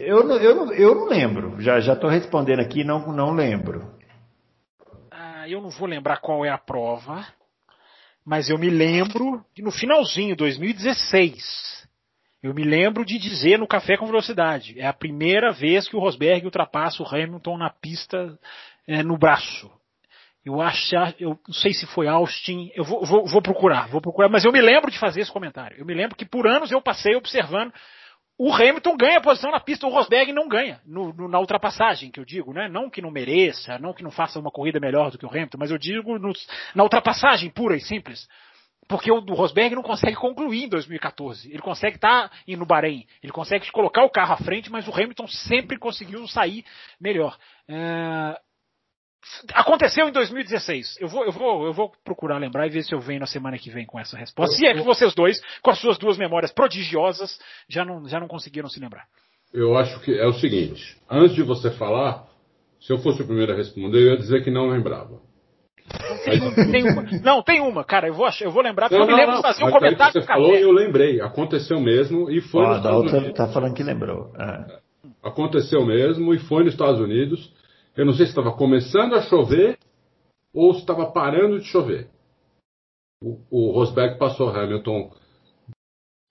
Eu, 0.00 0.26
eu, 0.38 0.72
eu 0.72 0.94
não 0.94 1.08
lembro. 1.08 1.56
Já 1.58 1.78
estou 1.78 2.08
respondendo 2.08 2.60
aqui, 2.60 2.82
não, 2.82 3.12
não 3.12 3.34
lembro 3.34 3.99
eu 5.52 5.60
não 5.60 5.70
vou 5.70 5.88
lembrar 5.88 6.18
qual 6.18 6.44
é 6.44 6.48
a 6.48 6.58
prova, 6.58 7.26
mas 8.24 8.48
eu 8.48 8.58
me 8.58 8.70
lembro 8.70 9.44
de 9.54 9.62
no 9.62 9.70
finalzinho, 9.70 10.36
2016, 10.36 11.88
eu 12.42 12.54
me 12.54 12.64
lembro 12.64 13.04
de 13.04 13.18
dizer 13.18 13.58
no 13.58 13.66
Café 13.66 13.96
com 13.96 14.06
Velocidade, 14.06 14.78
é 14.78 14.86
a 14.86 14.92
primeira 14.92 15.52
vez 15.52 15.88
que 15.88 15.96
o 15.96 16.00
Rosberg 16.00 16.44
ultrapassa 16.44 17.02
o 17.02 17.06
Hamilton 17.06 17.58
na 17.58 17.70
pista 17.70 18.38
é, 18.86 19.02
no 19.02 19.18
braço. 19.18 19.70
Eu 20.42 20.58
acho, 20.60 20.94
eu 21.18 21.38
não 21.46 21.54
sei 21.54 21.74
se 21.74 21.86
foi 21.86 22.08
Austin, 22.08 22.70
eu 22.74 22.82
vou, 22.82 23.04
vou, 23.04 23.26
vou 23.26 23.42
procurar, 23.42 23.88
vou 23.88 24.00
procurar, 24.00 24.30
mas 24.30 24.42
eu 24.44 24.52
me 24.52 24.60
lembro 24.60 24.90
de 24.90 24.98
fazer 24.98 25.20
esse 25.20 25.30
comentário. 25.30 25.76
Eu 25.78 25.84
me 25.84 25.92
lembro 25.92 26.16
que 26.16 26.24
por 26.24 26.46
anos 26.46 26.70
eu 26.70 26.80
passei 26.80 27.14
observando 27.14 27.72
o 28.42 28.54
Hamilton 28.54 28.96
ganha 28.96 29.18
a 29.18 29.20
posição 29.20 29.50
na 29.50 29.60
pista, 29.60 29.86
o 29.86 29.90
Rosberg 29.90 30.32
não 30.32 30.48
ganha 30.48 30.80
no, 30.86 31.12
no, 31.12 31.28
na 31.28 31.38
ultrapassagem, 31.38 32.10
que 32.10 32.18
eu 32.18 32.24
digo, 32.24 32.54
né? 32.54 32.70
Não 32.70 32.88
que 32.88 33.02
não 33.02 33.10
mereça, 33.10 33.78
não 33.78 33.92
que 33.92 34.02
não 34.02 34.10
faça 34.10 34.38
uma 34.38 34.50
corrida 34.50 34.80
melhor 34.80 35.10
do 35.10 35.18
que 35.18 35.26
o 35.26 35.28
Hamilton, 35.28 35.58
mas 35.58 35.70
eu 35.70 35.76
digo 35.76 36.18
no, 36.18 36.32
na 36.74 36.82
ultrapassagem 36.82 37.50
pura 37.50 37.76
e 37.76 37.80
simples. 37.82 38.26
Porque 38.88 39.12
o, 39.12 39.16
o, 39.18 39.34
Rosberg 39.34 39.74
não 39.74 39.82
consegue 39.82 40.16
concluir 40.16 40.64
em 40.64 40.68
2014. 40.70 41.50
Ele 41.50 41.60
consegue 41.60 41.96
estar 41.96 42.30
tá 42.30 42.36
no 42.56 42.64
Bahrein, 42.64 43.04
ele 43.22 43.30
consegue 43.30 43.70
colocar 43.70 44.04
o 44.04 44.10
carro 44.10 44.32
à 44.32 44.38
frente, 44.38 44.72
mas 44.72 44.88
o 44.88 44.94
Hamilton 44.94 45.26
sempre 45.26 45.78
conseguiu 45.78 46.26
sair 46.26 46.64
melhor. 46.98 47.36
É, 47.68 48.40
Aconteceu 49.52 50.08
em 50.08 50.12
2016. 50.12 50.96
Eu 51.00 51.08
vou, 51.08 51.24
eu, 51.24 51.32
vou, 51.32 51.66
eu 51.66 51.72
vou 51.72 51.92
procurar 52.04 52.38
lembrar 52.38 52.66
e 52.66 52.70
ver 52.70 52.82
se 52.82 52.94
eu 52.94 53.00
venho 53.00 53.20
na 53.20 53.26
semana 53.26 53.58
que 53.58 53.70
vem 53.70 53.84
com 53.84 53.98
essa 53.98 54.16
resposta. 54.16 54.56
Se 54.56 54.66
é 54.66 54.72
que 54.72 54.80
vocês 54.80 55.14
dois, 55.14 55.40
com 55.62 55.70
as 55.70 55.78
suas 55.78 55.98
duas 55.98 56.16
memórias 56.16 56.52
prodigiosas, 56.52 57.38
já 57.68 57.84
não, 57.84 58.08
já 58.08 58.18
não 58.18 58.28
conseguiram 58.28 58.68
se 58.68 58.80
lembrar. 58.80 59.04
Eu 59.52 59.76
acho 59.76 60.00
que 60.00 60.12
é 60.12 60.26
o 60.26 60.32
seguinte: 60.32 60.96
antes 61.08 61.34
de 61.34 61.42
você 61.42 61.70
falar, 61.70 62.24
se 62.80 62.92
eu 62.92 62.98
fosse 62.98 63.22
o 63.22 63.26
primeiro 63.26 63.52
a 63.52 63.56
responder, 63.56 63.98
eu 63.98 64.12
ia 64.12 64.16
dizer 64.16 64.42
que 64.42 64.50
não 64.50 64.68
lembrava. 64.68 65.20
Tem, 66.24 66.70
tem 66.70 66.84
uma. 66.84 67.02
Não, 67.22 67.42
tem 67.42 67.60
uma, 67.60 67.84
cara. 67.84 68.08
Eu 68.08 68.14
vou, 68.14 68.28
eu 68.40 68.50
vou 68.50 68.62
lembrar, 68.62 68.88
porque 68.88 69.02
não, 69.02 69.10
eu 69.10 69.16
me 69.16 69.20
lembro 69.20 69.36
de 69.36 69.42
fazer 69.42 69.64
um 69.64 69.70
comentário. 69.70 70.12
Você 70.12 70.26
falou 70.26 70.54
e 70.54 70.60
eu 70.60 70.70
lembrei. 70.70 71.20
Aconteceu 71.20 71.80
mesmo 71.80 72.30
e 72.30 72.40
foi. 72.40 72.64
Ó, 72.64 72.68
nos 72.68 72.76
Estados 72.78 73.12
Unidos. 73.12 73.36
tá 73.36 73.48
falando 73.48 73.74
que 73.74 73.82
lembrou. 73.82 74.32
É. 74.38 74.80
Aconteceu 75.22 75.84
mesmo 75.84 76.32
e 76.32 76.38
foi 76.38 76.64
nos 76.64 76.72
Estados 76.72 77.00
Unidos. 77.00 77.52
Eu 78.00 78.06
não 78.06 78.14
sei 78.14 78.24
se 78.24 78.32
estava 78.32 78.56
começando 78.56 79.14
a 79.14 79.20
chover 79.20 79.78
ou 80.54 80.72
se 80.72 80.80
estava 80.80 81.12
parando 81.12 81.60
de 81.60 81.66
chover. 81.66 82.08
O, 83.22 83.38
o 83.50 83.72
Rosberg 83.72 84.18
passou 84.18 84.48
Hamilton, 84.48 85.12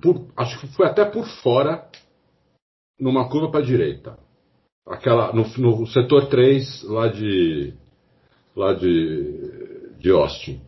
por, 0.02 0.32
acho 0.36 0.60
que 0.60 0.68
foi 0.76 0.88
até 0.88 1.06
por 1.06 1.28
fora, 1.44 1.88
numa 3.00 3.30
curva 3.30 3.52
para 3.52 3.60
a 3.60 3.64
direita. 3.64 4.18
Aquela, 4.88 5.32
no, 5.32 5.44
no 5.44 5.86
setor 5.86 6.28
3 6.28 6.86
lá 6.86 7.08
de 7.08 7.76
lá 8.56 8.74
de, 8.74 9.94
de 10.00 10.10
Austin. 10.10 10.60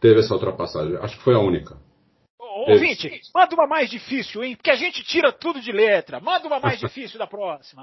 Teve 0.00 0.18
essa 0.18 0.34
ultrapassagem. 0.34 0.96
Acho 0.96 1.16
que 1.16 1.22
foi 1.22 1.34
a 1.36 1.38
única. 1.38 1.76
Ouvinte, 2.68 3.20
manda 3.34 3.54
uma 3.54 3.66
mais 3.66 3.90
difícil, 3.90 4.42
hein? 4.42 4.56
Porque 4.56 4.70
a 4.70 4.76
gente 4.76 5.02
tira 5.04 5.32
tudo 5.32 5.60
de 5.60 5.72
letra. 5.72 6.20
Manda 6.20 6.46
uma 6.46 6.60
mais 6.60 6.78
difícil 6.80 7.18
da 7.18 7.26
próxima. 7.26 7.82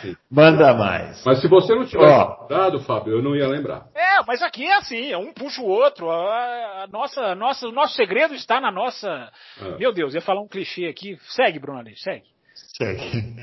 Sim. 0.00 0.16
Manda 0.30 0.74
mais. 0.74 1.22
Mas 1.24 1.40
se 1.40 1.48
você 1.48 1.74
não 1.74 1.84
tivesse 1.84 2.36
oh. 2.40 2.46
dado, 2.48 2.80
Fábio, 2.80 3.14
eu 3.14 3.22
não 3.22 3.36
ia 3.36 3.46
lembrar. 3.46 3.86
É, 3.94 4.22
mas 4.26 4.42
aqui 4.42 4.64
é 4.64 4.74
assim, 4.74 5.14
um 5.14 5.32
puxa 5.32 5.60
o 5.60 5.66
outro. 5.66 6.10
A, 6.10 6.84
a 6.84 6.86
nossa, 6.90 7.34
nossa, 7.34 7.68
o 7.68 7.72
nosso 7.72 7.94
segredo 7.94 8.34
está 8.34 8.60
na 8.60 8.70
nossa. 8.70 9.30
É. 9.60 9.78
Meu 9.78 9.92
Deus, 9.92 10.14
ia 10.14 10.20
falar 10.20 10.40
um 10.40 10.48
clichê 10.48 10.86
aqui. 10.86 11.16
Segue, 11.28 11.58
Bruno 11.58 11.82
segue. 11.96 12.32
Segue. 12.76 13.36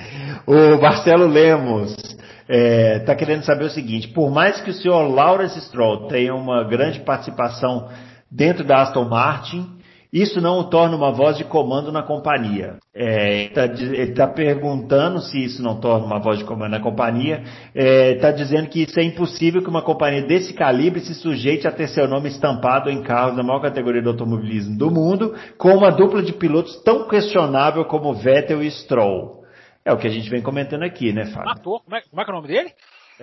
O 0.45 0.81
Marcelo 0.81 1.27
Lemos 1.27 1.91
está 1.93 2.23
é, 2.47 2.99
tá 2.99 3.15
querendo 3.15 3.43
saber 3.43 3.65
o 3.65 3.69
seguinte: 3.69 4.07
por 4.09 4.31
mais 4.31 4.61
que 4.61 4.69
o 4.69 4.73
senhor 4.73 5.07
Lawrence 5.07 5.59
Stroll 5.61 6.07
tenha 6.07 6.33
uma 6.33 6.63
grande 6.63 6.99
participação 7.01 7.89
dentro 8.29 8.63
da 8.63 8.81
Aston 8.81 9.05
Martin, 9.05 9.78
isso 10.11 10.41
não 10.41 10.59
o 10.59 10.63
torna 10.63 10.95
uma 10.95 11.11
voz 11.11 11.37
de 11.37 11.43
comando 11.43 11.91
na 11.91 12.01
companhia. 12.01 12.77
É, 12.93 13.43
ele 13.43 14.01
está 14.09 14.27
tá 14.27 14.33
perguntando 14.33 15.19
se 15.21 15.43
isso 15.43 15.61
não 15.61 15.79
torna 15.79 16.03
uma 16.03 16.19
voz 16.19 16.39
de 16.39 16.45
comando 16.45 16.71
na 16.71 16.79
companhia. 16.79 17.43
Está 17.75 17.79
é, 17.79 18.15
tá 18.15 18.31
dizendo 18.31 18.67
que 18.69 18.81
isso 18.81 18.99
é 18.99 19.03
impossível 19.03 19.61
que 19.61 19.69
uma 19.69 19.83
companhia 19.83 20.23
desse 20.23 20.51
calibre 20.53 20.99
se 20.99 21.13
sujeite 21.13 21.67
a 21.67 21.71
ter 21.71 21.87
seu 21.89 22.07
nome 22.07 22.27
estampado 22.29 22.89
em 22.89 23.03
carros 23.03 23.37
da 23.37 23.43
maior 23.43 23.61
categoria 23.61 24.01
do 24.01 24.09
automobilismo 24.09 24.75
do 24.75 24.89
mundo, 24.89 25.35
com 25.59 25.75
uma 25.75 25.91
dupla 25.91 26.23
de 26.23 26.33
pilotos 26.33 26.81
tão 26.81 27.07
questionável 27.07 27.85
como 27.85 28.13
Vettel 28.15 28.63
e 28.63 28.71
Stroll. 28.71 29.43
É 29.85 29.93
o 29.93 29.97
que 29.97 30.07
a 30.07 30.11
gente 30.11 30.29
vem 30.29 30.41
comentando 30.41 30.83
aqui, 30.83 31.13
né, 31.13 31.27
Fábio? 31.27 31.49
Matou. 31.49 31.81
Como 31.81 31.95
é, 31.95 32.01
como 32.01 32.21
é, 32.21 32.25
que 32.25 32.31
é 32.31 32.33
o 32.33 32.35
nome 32.35 32.47
dele? 32.47 32.73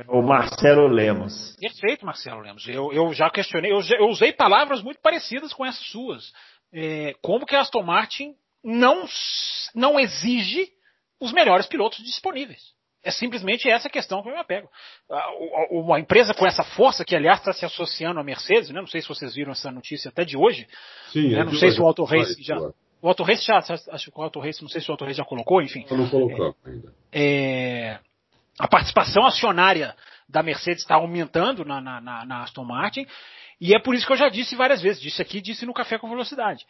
O 0.09 0.21
Marcelo 0.21 0.87
Lemos. 0.89 1.57
Perfeito, 1.59 2.05
Marcelo 2.05 2.41
Lemos. 2.41 2.69
Eu, 2.69 2.93
eu 2.93 3.13
já 3.15 3.31
questionei, 3.31 3.73
eu, 3.73 3.81
eu 3.99 4.09
usei 4.09 4.31
palavras 4.31 4.83
muito 4.83 5.01
parecidas 5.01 5.55
com 5.55 5.65
essas 5.65 5.85
suas 5.91 6.33
é, 6.77 7.15
como 7.23 7.47
que 7.47 7.57
a 7.57 7.63
Aston 7.63 7.83
Martin 7.83 8.35
não, 8.63 9.07
não 9.75 9.99
exige 9.99 10.69
os 11.19 11.33
melhores 11.33 11.67
pilotos 11.67 12.05
disponíveis. 12.05 12.77
É 13.03 13.11
simplesmente 13.11 13.71
essa 13.71 13.89
questão 13.89 14.21
que 14.21 14.29
eu 14.29 14.33
me 14.33 14.39
apego. 14.39 14.69
Uma 15.71 15.99
empresa 16.01 16.35
com 16.35 16.45
essa 16.45 16.65
força, 16.65 17.05
que 17.05 17.15
aliás 17.15 17.39
está 17.39 17.53
se 17.53 17.65
associando 17.65 18.19
à 18.19 18.25
Mercedes, 18.25 18.69
né? 18.71 18.81
não 18.81 18.89
sei 18.89 19.01
se 19.01 19.09
vocês 19.09 19.35
viram 19.35 19.53
essa 19.53 19.71
notícia 19.71 20.09
até 20.09 20.25
de 20.25 20.37
hoje. 20.37 20.67
Sim, 21.13 21.31
né? 21.31 21.45
não 21.45 21.55
sei 21.55 21.71
se 21.71 21.81
o 21.81 21.87
Auto 21.87 22.05
Race 22.05 22.43
já. 22.43 22.59
O 23.01 23.09
Auto 23.09 23.23
Race 23.23 23.47
já, 23.47 23.59
acho 23.59 24.11
que 24.11 24.19
o 24.19 24.23
Auto 24.23 24.41
Race, 24.41 24.61
não 24.61 24.69
sei 24.69 24.81
se 24.81 24.91
o 24.91 24.93
Auto 24.93 25.05
Race 25.05 25.17
já 25.17 25.25
colocou, 25.25 25.63
enfim. 25.63 25.87
Eu 25.89 25.97
não 25.97 26.11
colocou 26.11 26.57
é, 26.65 26.69
ainda. 26.69 26.93
É, 27.13 27.99
a 28.59 28.67
participação 28.67 29.25
acionária 29.25 29.95
da 30.29 30.43
Mercedes 30.43 30.83
está 30.83 30.97
aumentando 30.97 31.65
na, 31.65 31.81
na, 31.81 32.01
na, 32.01 32.43
Aston 32.43 32.65
Martin 32.65 33.07
e 33.61 33.75
é 33.75 33.79
por 33.79 33.95
isso 33.95 34.07
que 34.07 34.13
eu 34.13 34.17
já 34.17 34.29
disse 34.29 34.55
várias 34.55 34.83
vezes, 34.83 35.01
disse 35.01 35.23
aqui, 35.23 35.41
disse 35.41 35.65
no 35.65 35.75
Café 35.75 35.99
com 35.99 36.09
Velocidade. 36.09 36.65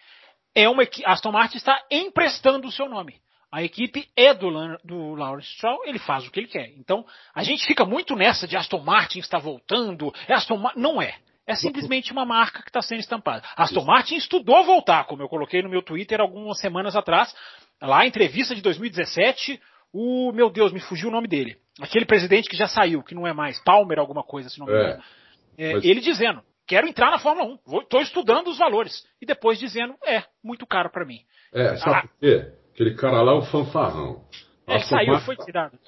É 0.54 0.68
uma 0.68 0.84
Aston 1.04 1.32
Martin 1.32 1.58
está 1.58 1.78
emprestando 1.90 2.68
o 2.68 2.72
seu 2.72 2.88
nome. 2.88 3.20
A 3.50 3.62
equipe 3.62 4.08
é 4.16 4.34
do, 4.34 4.50
do 4.84 5.14
Lawrence 5.14 5.48
Stroll, 5.54 5.84
ele 5.86 5.98
faz 5.98 6.26
o 6.26 6.30
que 6.30 6.40
ele 6.40 6.48
quer. 6.48 6.72
Então, 6.76 7.06
a 7.34 7.42
gente 7.42 7.64
fica 7.64 7.84
muito 7.84 8.16
nessa 8.16 8.46
de 8.46 8.56
Aston 8.56 8.80
Martin 8.80 9.20
está 9.20 9.38
voltando, 9.38 10.12
é 10.28 10.34
Aston 10.34 10.56
Martin, 10.56 10.80
não 10.80 11.00
é. 11.00 11.14
É 11.46 11.54
simplesmente 11.54 12.10
uma 12.10 12.24
marca 12.24 12.60
que 12.60 12.68
está 12.68 12.82
sendo 12.82 12.98
estampada. 12.98 13.46
Aston 13.56 13.84
Martin 13.84 14.16
estudou 14.16 14.64
voltar, 14.64 15.04
como 15.04 15.22
eu 15.22 15.28
coloquei 15.28 15.62
no 15.62 15.68
meu 15.68 15.80
Twitter 15.80 16.20
algumas 16.20 16.58
semanas 16.58 16.96
atrás, 16.96 17.32
lá 17.80 18.04
entrevista 18.04 18.52
de 18.52 18.60
2017, 18.60 19.60
o, 19.92 20.32
meu 20.32 20.50
Deus, 20.50 20.72
me 20.72 20.80
fugiu 20.80 21.08
o 21.08 21.12
nome 21.12 21.28
dele. 21.28 21.56
Aquele 21.80 22.04
presidente 22.04 22.48
que 22.48 22.56
já 22.56 22.66
saiu, 22.66 23.02
que 23.02 23.14
não 23.14 23.26
é 23.26 23.32
mais, 23.32 23.62
Palmer 23.62 23.98
alguma 24.00 24.24
coisa, 24.24 24.48
se 24.48 24.58
não 24.58 24.66
me 24.66 24.72
engano. 24.72 25.02
É, 25.56 25.70
é, 25.70 25.72
mas... 25.74 25.84
Ele 25.84 26.00
dizendo, 26.00 26.42
quero 26.66 26.86
entrar 26.86 27.10
na 27.10 27.18
Fórmula 27.18 27.58
1, 27.66 27.80
estou 27.80 28.00
estudando 28.00 28.48
os 28.48 28.58
valores. 28.58 29.04
E 29.20 29.26
depois 29.26 29.58
dizendo, 29.58 29.94
é, 30.04 30.24
muito 30.42 30.66
caro 30.66 30.90
para 30.90 31.04
mim. 31.04 31.20
É, 31.52 31.76
sabe 31.76 31.96
ah, 31.96 32.02
por 32.02 32.18
quê? 32.20 32.52
Aquele 32.74 32.94
cara 32.94 33.22
lá 33.22 33.32
é 33.32 33.36
um 33.36 33.42
fanfarrão. 33.42 34.24
É, 34.66 34.76
Aston 34.76 34.88
saiu, 34.88 35.12
Martin, 35.12 35.26
foi 35.26 35.36
tirado. 35.36 35.78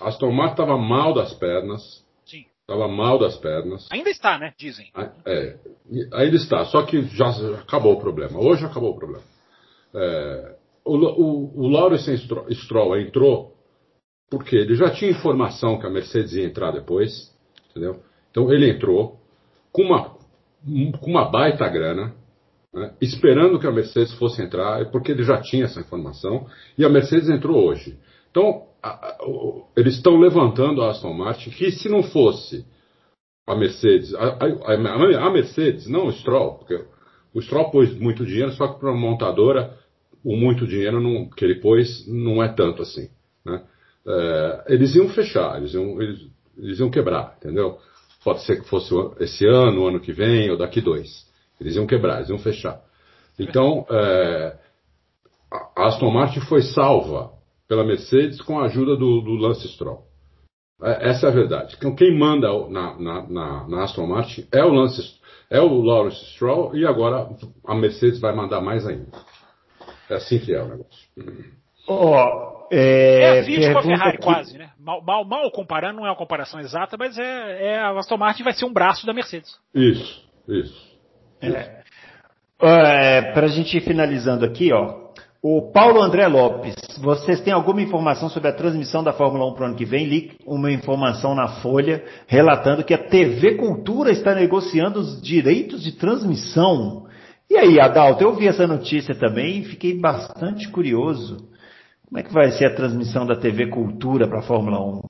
Aston 0.00 0.32
Martin 0.32 0.52
estava 0.52 0.78
mal 0.78 1.14
das 1.14 1.34
pernas. 1.34 2.04
Sim. 2.24 2.46
Estava 2.60 2.88
mal 2.88 3.18
das 3.18 3.36
pernas. 3.36 3.88
Ainda 3.92 4.10
está, 4.10 4.38
né? 4.38 4.52
Dizem. 4.56 4.90
Ah, 4.94 5.12
é, 5.26 5.56
ainda 6.14 6.36
está, 6.36 6.64
só 6.64 6.82
que 6.84 7.02
já 7.14 7.28
acabou 7.60 7.92
o 7.94 8.00
problema. 8.00 8.40
Hoje 8.40 8.64
acabou 8.64 8.92
o 8.92 8.96
problema. 8.96 9.24
É, 9.94 10.56
o, 10.84 10.96
o, 10.96 11.64
o 11.64 11.68
Lawrence 11.68 12.10
Stroll 12.50 12.98
entrou 12.98 13.52
porque 14.32 14.56
ele 14.56 14.74
já 14.74 14.90
tinha 14.90 15.10
informação 15.10 15.78
que 15.78 15.86
a 15.86 15.90
Mercedes 15.90 16.32
ia 16.32 16.46
entrar 16.46 16.70
depois, 16.70 17.30
entendeu? 17.70 18.02
Então 18.30 18.50
ele 18.50 18.70
entrou 18.70 19.20
com 19.70 19.82
uma, 19.82 20.16
com 21.00 21.10
uma 21.10 21.30
baita 21.30 21.68
grana, 21.68 22.14
né, 22.72 22.94
esperando 23.00 23.58
que 23.58 23.66
a 23.66 23.72
Mercedes 23.72 24.14
fosse 24.14 24.42
entrar, 24.42 24.90
porque 24.90 25.12
ele 25.12 25.22
já 25.22 25.40
tinha 25.40 25.64
essa 25.64 25.80
informação, 25.80 26.46
e 26.76 26.84
a 26.84 26.88
Mercedes 26.88 27.28
entrou 27.28 27.64
hoje. 27.68 27.98
Então, 28.30 28.66
a, 28.82 28.88
a, 28.90 29.18
eles 29.76 29.96
estão 29.96 30.18
levantando 30.18 30.82
a 30.82 30.90
Aston 30.90 31.12
Martin, 31.12 31.50
que 31.50 31.70
se 31.70 31.88
não 31.88 32.02
fosse 32.02 32.64
a 33.46 33.54
Mercedes, 33.54 34.14
a, 34.14 34.38
a 34.38 35.30
Mercedes, 35.30 35.86
não 35.86 36.06
o 36.06 36.12
Stroll, 36.12 36.58
porque 36.58 36.84
o 37.34 37.40
Stroll 37.42 37.70
pôs 37.70 37.92
muito 37.98 38.24
dinheiro, 38.24 38.52
só 38.52 38.68
que 38.68 38.80
para 38.80 38.90
uma 38.90 39.00
montadora, 39.00 39.76
o 40.24 40.36
muito 40.36 40.66
dinheiro 40.66 41.00
não, 41.00 41.28
que 41.28 41.44
ele 41.44 41.56
pôs 41.56 42.06
não 42.06 42.42
é 42.42 42.48
tanto 42.48 42.82
assim. 42.82 43.08
Né? 43.44 43.62
É, 44.06 44.64
eles 44.68 44.94
iam 44.94 45.08
fechar, 45.08 45.58
eles 45.58 45.74
iam, 45.74 46.00
eles, 46.00 46.20
eles 46.56 46.78
iam 46.78 46.90
quebrar, 46.90 47.36
entendeu? 47.38 47.78
Pode 48.24 48.44
ser 48.44 48.60
que 48.60 48.68
fosse 48.68 48.94
esse 49.20 49.46
ano, 49.46 49.86
ano 49.86 50.00
que 50.00 50.12
vem, 50.12 50.50
ou 50.50 50.56
daqui 50.56 50.80
dois. 50.80 51.26
Eles 51.60 51.76
iam 51.76 51.86
quebrar, 51.86 52.18
eles 52.18 52.30
iam 52.30 52.38
fechar. 52.38 52.80
Então, 53.38 53.86
é, 53.90 54.56
a 55.76 55.86
Aston 55.86 56.10
Martin 56.10 56.40
foi 56.40 56.62
salva 56.62 57.32
pela 57.68 57.84
Mercedes 57.84 58.40
com 58.40 58.60
a 58.60 58.66
ajuda 58.66 58.96
do, 58.96 59.20
do 59.20 59.34
Lance 59.34 59.66
Stroll. 59.68 60.04
É, 60.82 61.10
essa 61.10 61.26
é 61.26 61.30
a 61.30 61.32
verdade. 61.32 61.74
Então, 61.78 61.94
quem 61.94 62.16
manda 62.16 62.48
na, 62.68 62.98
na, 62.98 63.28
na, 63.28 63.68
na, 63.68 63.84
Aston 63.84 64.06
Martin 64.06 64.46
é 64.52 64.64
o 64.64 64.72
Lance, 64.72 65.00
é 65.48 65.60
o 65.60 65.80
Lawrence 65.80 66.24
Stroll 66.34 66.76
e 66.76 66.84
agora 66.84 67.28
a 67.64 67.74
Mercedes 67.74 68.20
vai 68.20 68.34
mandar 68.34 68.60
mais 68.60 68.86
ainda. 68.86 69.06
É 70.10 70.14
assim 70.16 70.38
que 70.38 70.52
é 70.52 70.62
o 70.62 70.68
negócio. 70.68 71.08
Oh, 71.88 72.61
é, 72.74 73.20
é 73.20 73.40
a 73.40 73.44
Fiat 73.44 73.72
com 73.72 73.78
a 73.78 73.82
Ferrari 73.82 74.18
que... 74.18 74.24
quase, 74.24 74.56
né? 74.56 74.70
Mal, 74.78 75.02
mal, 75.02 75.24
mal, 75.26 75.50
comparando, 75.50 75.98
não 75.98 76.06
é 76.06 76.10
uma 76.10 76.16
comparação 76.16 76.58
exata, 76.58 76.96
mas 76.98 77.18
é, 77.18 77.74
é, 77.74 77.78
a 77.78 77.90
Aston 77.90 78.16
Martin 78.16 78.42
vai 78.42 78.54
ser 78.54 78.64
um 78.64 78.72
braço 78.72 79.06
da 79.06 79.12
Mercedes. 79.12 79.58
Isso, 79.74 80.24
isso. 80.48 80.92
É. 81.42 81.82
É, 82.62 83.32
Para 83.32 83.46
a 83.46 83.50
gente 83.50 83.76
ir 83.76 83.80
finalizando 83.82 84.44
aqui, 84.44 84.72
ó. 84.72 85.02
O 85.44 85.72
Paulo 85.72 86.00
André 86.00 86.28
Lopes, 86.28 86.76
vocês 87.00 87.40
têm 87.40 87.52
alguma 87.52 87.82
informação 87.82 88.28
sobre 88.28 88.48
a 88.48 88.52
transmissão 88.52 89.02
da 89.02 89.12
Fórmula 89.12 89.44
1 89.50 89.54
para 89.54 89.62
o 89.64 89.66
ano 89.66 89.76
que 89.76 89.84
vem? 89.84 90.06
Li 90.06 90.32
uma 90.46 90.70
informação 90.70 91.34
na 91.34 91.48
Folha 91.60 92.04
relatando 92.28 92.84
que 92.84 92.94
a 92.94 92.98
TV 92.98 93.56
Cultura 93.56 94.12
está 94.12 94.36
negociando 94.36 95.00
os 95.00 95.20
direitos 95.20 95.82
de 95.82 95.92
transmissão. 95.92 97.06
E 97.50 97.58
aí, 97.58 97.80
Adalto, 97.80 98.22
eu 98.22 98.34
vi 98.36 98.46
essa 98.46 98.68
notícia 98.68 99.16
também 99.16 99.58
e 99.58 99.64
fiquei 99.64 99.98
bastante 99.98 100.68
curioso. 100.68 101.51
Como 102.12 102.20
é 102.20 102.24
que 102.24 102.34
vai 102.34 102.50
ser 102.50 102.66
a 102.66 102.74
transmissão 102.74 103.24
da 103.24 103.34
TV 103.34 103.68
Cultura 103.68 104.28
para 104.28 104.40
a 104.40 104.42
Fórmula 104.42 104.78
1? 104.78 105.00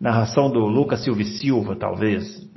Narração 0.00 0.50
do 0.50 0.60
Lucas 0.60 1.04
Silva 1.04 1.22
Silva, 1.24 1.76
talvez? 1.76 2.50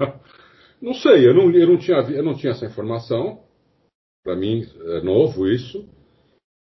não 0.80 0.94
sei, 0.94 1.28
eu 1.28 1.34
não, 1.34 1.50
eu 1.50 1.68
não, 1.68 1.76
tinha, 1.76 1.98
eu 1.98 2.22
não 2.22 2.32
tinha 2.32 2.52
essa 2.52 2.64
informação. 2.64 3.40
Para 4.24 4.34
mim 4.34 4.64
é 4.86 5.02
novo 5.02 5.46
isso. 5.46 5.86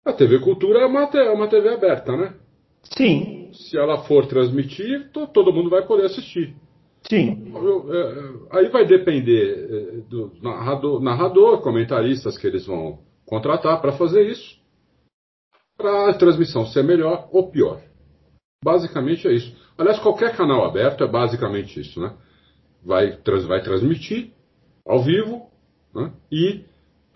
A 0.04 0.12
TV 0.12 0.40
Cultura 0.40 0.80
é 0.80 0.86
uma, 0.86 1.04
é 1.04 1.30
uma 1.32 1.48
TV 1.48 1.70
aberta, 1.70 2.12
né? 2.18 2.34
Sim. 2.98 3.50
Se 3.54 3.78
ela 3.78 4.04
for 4.04 4.26
transmitir, 4.26 5.12
to, 5.14 5.28
todo 5.28 5.54
mundo 5.54 5.70
vai 5.70 5.88
poder 5.88 6.08
assistir. 6.08 6.54
Sim. 7.04 7.54
É, 7.90 8.58
aí 8.58 8.68
vai 8.68 8.86
depender 8.86 9.70
é, 9.70 10.10
do 10.10 10.34
narrador, 10.42 11.02
narrador, 11.02 11.62
comentaristas 11.62 12.38
que 12.38 12.46
eles 12.46 12.66
vão 12.66 13.00
contratar 13.26 13.80
para 13.80 13.94
fazer 13.94 14.28
isso, 14.30 14.62
para 15.84 16.12
a 16.12 16.14
transmissão 16.14 16.66
ser 16.68 16.82
melhor 16.82 17.28
ou 17.30 17.52
pior. 17.52 17.82
Basicamente 18.64 19.28
é 19.28 19.34
isso. 19.34 19.54
Aliás, 19.78 20.00
qualquer 20.00 20.34
canal 20.34 20.64
aberto 20.64 21.04
é 21.04 21.08
basicamente 21.08 21.78
isso, 21.82 22.00
né? 22.00 22.14
Vai, 22.82 23.18
trans, 23.18 23.46
vai 23.46 23.62
transmitir 23.62 24.32
ao 24.88 25.04
vivo 25.04 25.50
né? 25.94 26.14
e 26.32 26.64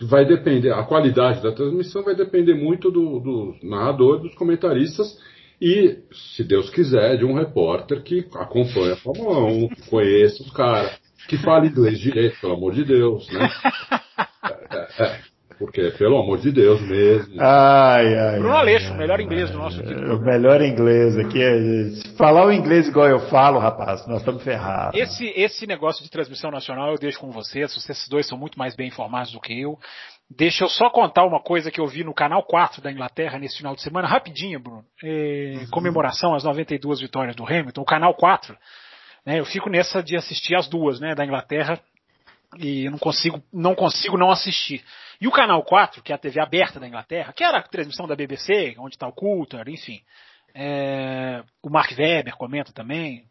vai 0.02 0.26
depender, 0.26 0.72
a 0.72 0.84
qualidade 0.84 1.42
da 1.42 1.52
transmissão 1.52 2.04
vai 2.04 2.16
depender 2.16 2.54
muito 2.54 2.92
do, 2.92 3.20
do 3.20 3.56
narrador, 3.64 4.20
dos 4.20 4.36
comentaristas 4.36 5.18
e, 5.62 6.00
se 6.12 6.44
Deus 6.44 6.70
quiser, 6.70 7.18
de 7.18 7.26
um 7.26 7.34
repórter 7.34 8.04
que 8.04 8.28
acompanha 8.36 8.94
a 8.94 8.98
Fórmula 8.98 9.40
1, 9.46 9.70
que 9.70 9.90
conheça 9.90 10.44
os 10.44 10.52
caras, 10.52 11.00
que 11.28 11.38
fale 11.38 11.68
inglês 11.70 12.00
direito, 12.00 12.40
pelo 12.40 12.54
amor 12.54 12.74
de 12.74 12.84
Deus, 12.84 13.28
né? 13.32 13.50
É, 14.70 15.04
é, 15.04 15.04
é. 15.04 15.37
Porque, 15.58 15.90
pelo 15.98 16.20
amor 16.20 16.38
de 16.38 16.52
Deus 16.52 16.80
mesmo. 16.82 17.42
Ai, 17.42 18.16
ai. 18.16 18.40
Bruno 18.40 18.56
Aleixo, 18.56 18.94
o 18.94 18.98
melhor 18.98 19.20
inglês 19.20 19.50
do 19.50 19.58
nosso 19.58 19.82
time. 19.82 20.06
O 20.14 20.20
melhor 20.20 20.62
inglês 20.62 21.18
aqui. 21.18 21.42
É, 21.42 22.16
falar 22.16 22.46
o 22.46 22.52
inglês 22.52 22.88
igual 22.88 23.08
eu 23.08 23.20
falo, 23.22 23.58
rapaz, 23.58 24.06
nós 24.08 24.20
estamos 24.20 24.44
ferrados. 24.44 25.00
Esse, 25.00 25.26
esse 25.36 25.66
negócio 25.66 26.04
de 26.04 26.12
transmissão 26.12 26.52
nacional 26.52 26.92
eu 26.92 27.00
deixo 27.00 27.20
com 27.20 27.32
vocês. 27.32 27.74
Vocês 27.74 28.08
dois 28.08 28.28
são 28.28 28.38
muito 28.38 28.60
mais 28.60 28.76
bem 28.76 28.88
informados 28.88 29.32
do 29.32 29.42
que 29.42 29.60
eu. 29.60 29.80
Deixa 30.30 30.64
eu 30.64 30.70
só 30.70 30.90
contar 30.90 31.26
uma 31.26 31.40
coisa 31.40 31.72
que 31.72 31.80
eu 31.80 31.88
vi 31.88 32.04
no 32.04 32.14
canal 32.14 32.44
4 32.44 32.82
da 32.82 32.92
Inglaterra 32.92 33.40
nesse 33.40 33.58
final 33.58 33.74
de 33.74 33.82
semana, 33.82 34.08
rapidinho, 34.08 34.60
Bruno. 34.60 34.84
É, 35.04 35.66
comemoração 35.72 36.36
às 36.36 36.44
92 36.44 37.00
vitórias 37.00 37.36
do 37.36 37.46
Hamilton, 37.46 37.82
o 37.82 37.86
canal 37.86 38.14
4. 38.14 38.56
Né, 39.26 39.40
eu 39.40 39.46
fico 39.46 39.70
nessa 39.70 40.04
de 40.04 40.16
assistir 40.16 40.56
as 40.56 40.68
duas, 40.68 41.00
né, 41.00 41.16
da 41.16 41.26
Inglaterra, 41.26 41.80
e 42.58 42.90
não 42.90 42.98
consigo, 42.98 43.42
não 43.54 43.74
consigo 43.74 44.18
não 44.18 44.30
assistir. 44.30 44.84
E 45.20 45.28
o 45.28 45.32
canal 45.32 45.64
4, 45.64 46.04
que 46.04 46.12
é 46.12 46.16
a 46.16 46.20
TV 46.20 46.40
aberta 46.40 46.80
da 46.80 46.88
Inglaterra, 46.88 47.34
que 47.34 47.44
era 47.44 47.58
a 47.58 47.64
transmissão 47.64 48.08
da 48.08 48.16
BBC, 48.16 48.76
onde 48.78 48.96
está 48.96 49.08
o 49.08 49.14
Coulter, 49.14 49.68
enfim, 49.68 50.02
é, 50.54 51.44
o 51.64 51.70
Mark 51.70 51.92
Webber 51.98 52.36
comenta 52.36 52.72
também. 52.74 53.26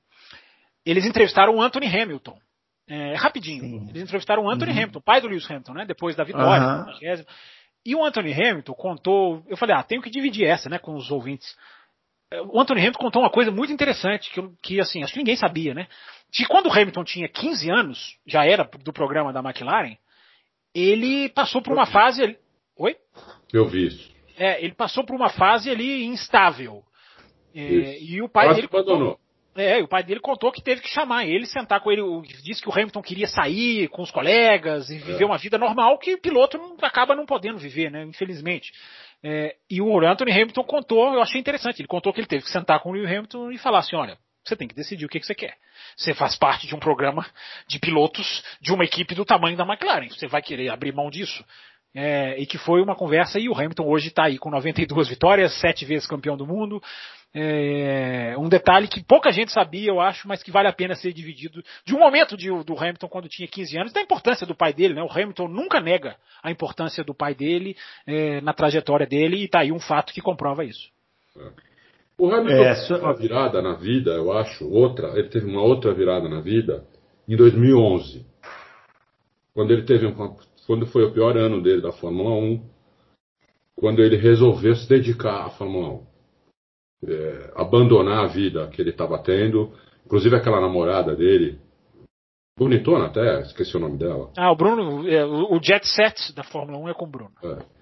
Eles 0.85 1.05
entrevistaram 1.05 1.57
o 1.57 1.63
Anthony 1.63 1.87
Hamilton. 1.87 2.39
É, 2.89 3.15
rapidinho. 3.15 3.63
Sim. 3.63 3.89
Eles 3.91 4.03
entrevistaram 4.03 4.45
o 4.45 4.51
Anthony 4.51 4.71
uhum. 4.71 4.79
Hamilton, 4.79 5.01
pai 5.01 5.21
do 5.21 5.27
Lewis 5.27 5.51
Hamilton, 5.51 5.73
né? 5.73 5.85
Depois 5.85 6.15
da 6.15 6.23
vitória. 6.23 6.87
Uhum. 6.87 7.25
E 7.85 7.95
o 7.95 8.05
Anthony 8.05 8.33
Hamilton 8.33 8.75
contou. 8.75 9.45
Eu 9.49 9.57
falei, 9.57 9.75
ah, 9.75 9.83
tenho 9.83 10.03
que 10.03 10.11
dividir 10.11 10.47
essa, 10.47 10.69
né, 10.69 10.79
com 10.79 10.95
os 10.95 11.11
ouvintes. 11.11 11.57
O 12.53 12.61
Anthony 12.61 12.81
Hamilton 12.81 12.99
contou 12.99 13.23
uma 13.23 13.31
coisa 13.31 13.51
muito 13.51 13.73
interessante, 13.73 14.31
que, 14.33 14.43
que 14.63 14.81
assim, 14.81 15.03
acho 15.03 15.13
que 15.13 15.19
ninguém 15.19 15.37
sabia, 15.37 15.73
né? 15.75 15.87
Que 16.33 16.45
quando 16.45 16.67
o 16.67 16.73
Hamilton 16.73 17.05
tinha 17.05 17.29
15 17.29 17.71
anos, 17.71 18.17
já 18.27 18.45
era 18.45 18.69
do 18.83 18.93
programa 18.93 19.33
da 19.33 19.41
McLaren, 19.41 19.97
ele 20.77 21.29
passou 21.31 21.63
por 21.63 21.73
uma 21.73 21.87
fase. 21.87 22.37
Oi? 22.77 22.97
Eu 23.53 23.67
vi 23.67 23.87
isso. 23.87 24.15
É, 24.37 24.63
ele 24.63 24.75
passou 24.75 25.05
por 25.05 25.17
uma 25.17 25.31
fase 25.31 25.71
ali 25.71 26.05
instável. 26.05 26.83
É, 27.55 27.99
e 28.03 28.21
o 28.21 28.29
pai 28.29 28.55
dele. 28.55 28.69
Abandonou. 28.71 29.19
É, 29.55 29.83
o 29.83 29.89
pai 29.89 30.03
dele 30.03 30.21
contou 30.21 30.53
que 30.53 30.63
teve 30.63 30.83
que 30.83 30.89
chamar 30.91 31.25
ele, 31.25 31.47
sentar 31.47 31.81
com 31.81 31.91
ele, 31.91 32.03
disse 32.45 32.61
que 32.61 32.69
o 32.69 32.73
Hamilton 32.73 33.01
queria 33.01 33.27
sair 33.27 33.89
com 33.89 34.03
os 34.03 34.11
colegas 34.11 34.91
e 34.91 34.99
viver 34.99 35.23
é. 35.23 35.27
uma 35.27 35.39
vida 35.39 35.57
normal 35.57 35.99
que 35.99 36.13
o 36.13 36.21
piloto 36.21 36.59
não, 36.59 36.77
acaba 36.83 37.17
não 37.17 37.25
podendo 37.25 37.57
viver, 37.57 37.91
né? 37.91 38.05
Infelizmente. 38.05 38.71
É, 39.23 39.57
e 39.71 39.81
o 39.81 39.99
Anthony 40.07 40.31
Hamilton 40.31 40.63
contou, 40.63 41.15
eu 41.15 41.23
achei 41.23 41.41
interessante, 41.41 41.81
ele 41.81 41.89
contou 41.89 42.13
que 42.13 42.21
ele 42.21 42.27
teve 42.27 42.45
que 42.45 42.51
sentar 42.51 42.81
com 42.81 42.91
o 42.91 42.95
Hamilton 42.95 43.51
e 43.51 43.57
falar 43.57 43.79
assim, 43.79 43.97
olha, 43.97 44.19
você 44.49 44.57
tem 44.57 44.69
que 44.69 44.75
decidir 44.75 45.05
o 45.05 45.09
que, 45.09 45.21
que 45.21 45.27
você 45.27 45.35
quer. 45.35 45.57
Você 45.97 46.15
faz 46.15 46.37
parte 46.37 46.67
de 46.67 46.75
um 46.75 46.79
programa 46.79 47.27
de 47.67 47.79
pilotos 47.79 48.45
de 48.61 48.73
uma 48.73 48.85
equipe 48.85 49.15
do 49.15 49.25
tamanho 49.25 49.57
da 49.57 49.65
McLaren. 49.65 50.09
Você 50.09 50.27
vai 50.27 50.43
querer 50.43 50.69
abrir 50.69 50.93
mão 50.93 51.11
disso? 51.11 51.45
É, 51.99 52.39
e 52.39 52.45
que 52.45 52.59
foi 52.59 52.83
uma 52.83 52.95
conversa, 52.95 53.39
e 53.39 53.49
o 53.49 53.55
Hamilton 53.55 53.87
hoje 53.87 54.09
está 54.09 54.25
aí 54.25 54.37
com 54.37 54.51
92 54.51 55.09
vitórias, 55.09 55.59
sete 55.59 55.87
vezes 55.87 56.07
campeão 56.07 56.37
do 56.37 56.47
mundo. 56.47 56.83
É, 57.35 58.35
um 58.39 58.51
detalhe 58.51 58.87
que 58.87 59.03
pouca 59.03 59.33
gente 59.33 59.51
sabia, 59.51 59.89
eu 59.89 59.99
acho, 59.99 60.29
mas 60.29 60.43
que 60.43 60.51
vale 60.51 60.69
a 60.69 60.73
pena 60.73 60.95
ser 60.95 61.15
dividido 61.15 61.65
de 61.87 61.95
um 61.95 61.99
momento 61.99 62.37
de, 62.37 62.49
do 62.65 62.79
Hamilton 62.79 63.09
quando 63.09 63.29
tinha 63.31 63.49
15 63.49 63.79
anos, 63.79 63.93
da 63.95 64.03
importância 64.03 64.47
do 64.47 64.55
pai 64.55 64.75
dele. 64.75 64.93
Né? 64.93 65.03
O 65.03 65.11
Hamilton 65.11 65.49
nunca 65.49 65.81
nega 65.81 66.17
a 66.43 66.51
importância 66.51 67.03
do 67.03 67.15
pai 67.15 67.35
dele 67.35 67.75
é, 68.07 68.43
na 68.43 68.53
trajetória 68.53 69.07
dele, 69.07 69.39
e 69.39 69.45
está 69.45 69.61
aí 69.61 69.73
um 69.73 69.81
fato 69.81 70.13
que 70.13 70.21
comprova 70.21 70.65
isso. 70.67 70.91
O 72.19 72.33
Hamilton 72.33 72.63
é, 72.63 72.75
teve 72.75 73.01
uma 73.01 73.15
virada 73.15 73.61
na 73.61 73.75
vida, 73.75 74.13
eu 74.13 74.33
acho, 74.33 74.67
outra, 74.69 75.19
ele 75.19 75.29
teve 75.29 75.47
uma 75.47 75.63
outra 75.63 75.93
virada 75.93 76.29
na 76.29 76.41
vida 76.41 76.85
em 77.29 77.37
2011, 77.37 78.25
quando 79.53 79.71
ele 79.73 79.83
teve 79.83 80.07
um, 80.07 80.37
quando 80.67 80.87
foi 80.87 81.05
o 81.05 81.13
pior 81.13 81.37
ano 81.37 81.63
dele 81.63 81.83
da 81.83 81.93
Fórmula 81.93 82.31
1, 82.31 82.63
quando 83.77 84.03
ele 84.03 84.17
resolveu 84.17 84.75
se 84.75 84.89
dedicar 84.89 85.45
à 85.45 85.51
Fórmula 85.51 86.01
1, 87.05 87.11
é, 87.11 87.53
abandonar 87.55 88.25
a 88.25 88.29
vida 88.29 88.67
que 88.69 88.81
ele 88.81 88.91
estava 88.91 89.19
tendo, 89.19 89.73
inclusive 90.07 90.35
aquela 90.35 90.61
namorada 90.61 91.15
dele, 91.15 91.59
bonitona 92.59 93.07
até, 93.07 93.43
esqueci 93.43 93.77
o 93.77 93.81
nome 93.81 93.99
dela. 93.99 94.31
Ah, 94.39 94.51
o 94.51 94.57
Bruno, 94.57 95.07
é, 95.07 95.25
o 95.25 95.61
jet 95.63 95.87
set 95.87 96.35
da 96.35 96.43
Fórmula 96.43 96.79
1 96.79 96.89
é 96.89 96.95
com 96.95 97.05
o 97.05 97.11
Bruno. 97.11 97.33
É. 97.45 97.76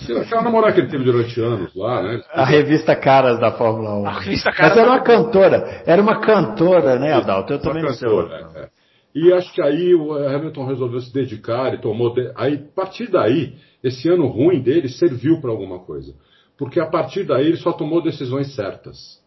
Aquela 0.00 0.42
namorada 0.42 0.74
que 0.74 0.80
ele 0.80 0.90
teve 0.90 1.04
durante 1.04 1.40
anos 1.40 1.74
lá, 1.74 2.02
né? 2.02 2.20
A 2.32 2.44
revista 2.44 2.96
Caras 2.96 3.38
da 3.38 3.52
Fórmula 3.52 3.94
1. 4.00 4.06
A 4.06 4.18
revista 4.18 4.52
Caras 4.52 4.76
Mas 4.76 4.78
era 4.78 4.90
uma 4.90 5.02
cantora. 5.02 5.82
Era 5.86 6.02
uma 6.02 6.20
cantora, 6.20 6.98
né, 6.98 7.12
Adalto? 7.12 7.52
Eu 7.52 7.60
também 7.60 7.82
não 7.82 7.92
sei. 7.92 8.08
É, 8.08 8.62
é. 8.62 8.68
E 9.14 9.32
acho 9.32 9.52
que 9.54 9.62
aí 9.62 9.94
o 9.94 10.12
Hamilton 10.12 10.66
resolveu 10.66 11.00
se 11.00 11.12
dedicar 11.12 11.72
e 11.72 11.80
tomou. 11.80 12.12
De... 12.12 12.32
Aí, 12.34 12.54
a 12.54 12.74
partir 12.74 13.08
daí, 13.08 13.54
esse 13.82 14.08
ano 14.08 14.26
ruim 14.26 14.60
dele 14.60 14.88
serviu 14.88 15.40
para 15.40 15.52
alguma 15.52 15.78
coisa. 15.78 16.12
Porque 16.58 16.80
a 16.80 16.86
partir 16.86 17.24
daí 17.24 17.46
ele 17.46 17.56
só 17.56 17.72
tomou 17.72 18.02
decisões 18.02 18.54
certas 18.54 19.22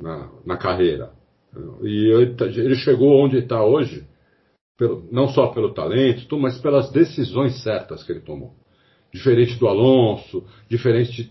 na, 0.00 0.28
na 0.44 0.56
carreira. 0.58 1.10
E 1.82 2.10
ele 2.38 2.76
chegou 2.76 3.24
onde 3.24 3.38
está 3.38 3.62
hoje, 3.64 4.06
pelo, 4.78 5.06
não 5.10 5.28
só 5.28 5.48
pelo 5.48 5.72
talento, 5.72 6.38
mas 6.38 6.58
pelas 6.58 6.90
decisões 6.90 7.62
certas 7.62 8.02
que 8.02 8.12
ele 8.12 8.20
tomou 8.20 8.61
diferente 9.12 9.58
do 9.58 9.68
Alonso, 9.68 10.44
diferente 10.68 11.30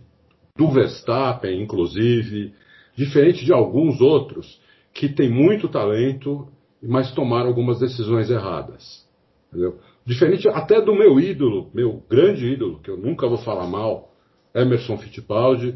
do 0.55 0.69
Verstappen, 0.69 1.61
inclusive, 1.61 2.53
diferente 2.95 3.43
de 3.43 3.51
alguns 3.51 3.99
outros 3.99 4.61
que 4.93 5.09
têm 5.09 5.29
muito 5.29 5.67
talento, 5.67 6.47
mas 6.81 7.11
tomaram 7.11 7.47
algumas 7.47 7.79
decisões 7.79 8.29
erradas. 8.29 9.07
Entendeu? 9.49 9.79
Diferente 10.05 10.47
até 10.47 10.81
do 10.81 10.93
meu 10.93 11.19
ídolo, 11.19 11.69
meu 11.73 12.03
grande 12.09 12.45
ídolo, 12.45 12.79
que 12.79 12.89
eu 12.89 12.97
nunca 12.97 13.27
vou 13.27 13.37
falar 13.37 13.67
mal, 13.67 14.11
Emerson 14.53 14.97
Fittipaldi, 14.97 15.75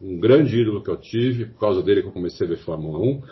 um 0.00 0.18
grande 0.18 0.60
ídolo 0.60 0.82
que 0.82 0.90
eu 0.90 0.96
tive, 0.96 1.46
por 1.46 1.60
causa 1.60 1.82
dele 1.82 2.02
que 2.02 2.08
eu 2.08 2.12
comecei 2.12 2.46
a 2.46 2.50
ver 2.50 2.58
Fórmula 2.58 2.98
1, 2.98 3.22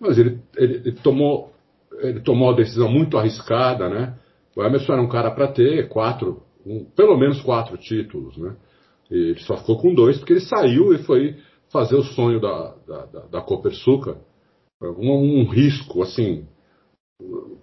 mas 0.00 0.18
ele, 0.18 0.40
ele, 0.56 0.74
ele 0.76 0.92
tomou, 0.92 1.52
ele 1.98 2.20
tomou 2.20 2.48
uma 2.48 2.56
decisão 2.56 2.90
muito 2.90 3.18
arriscada, 3.18 3.88
né? 3.88 4.14
O 4.56 4.62
Emerson 4.62 4.94
era 4.94 5.02
um 5.02 5.08
cara 5.08 5.30
para 5.30 5.48
ter 5.48 5.88
quatro 5.88 6.42
um, 6.66 6.84
pelo 6.84 7.16
menos 7.16 7.40
quatro 7.42 7.76
títulos, 7.76 8.36
né? 8.36 8.56
E 9.10 9.30
ele 9.30 9.40
só 9.40 9.56
ficou 9.56 9.78
com 9.78 9.94
dois 9.94 10.18
porque 10.18 10.34
ele 10.34 10.40
saiu 10.40 10.94
e 10.94 10.98
foi 10.98 11.36
fazer 11.70 11.96
o 11.96 12.02
sonho 12.02 12.40
da, 12.40 12.74
da, 12.86 13.06
da, 13.06 13.20
da 13.26 13.40
Copersuca. 13.40 14.18
Um, 14.82 15.40
um, 15.40 15.44
risco, 15.44 16.02
assim, 16.02 16.46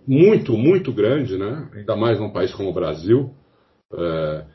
muito, 0.06 0.54
muito 0.54 0.94
grande, 0.94 1.38
né? 1.38 1.70
Ainda 1.74 1.96
mais 1.96 2.20
num 2.20 2.30
país 2.30 2.54
como 2.54 2.70
o 2.70 2.74
Brasil. 2.74 3.32
É, 3.92 4.46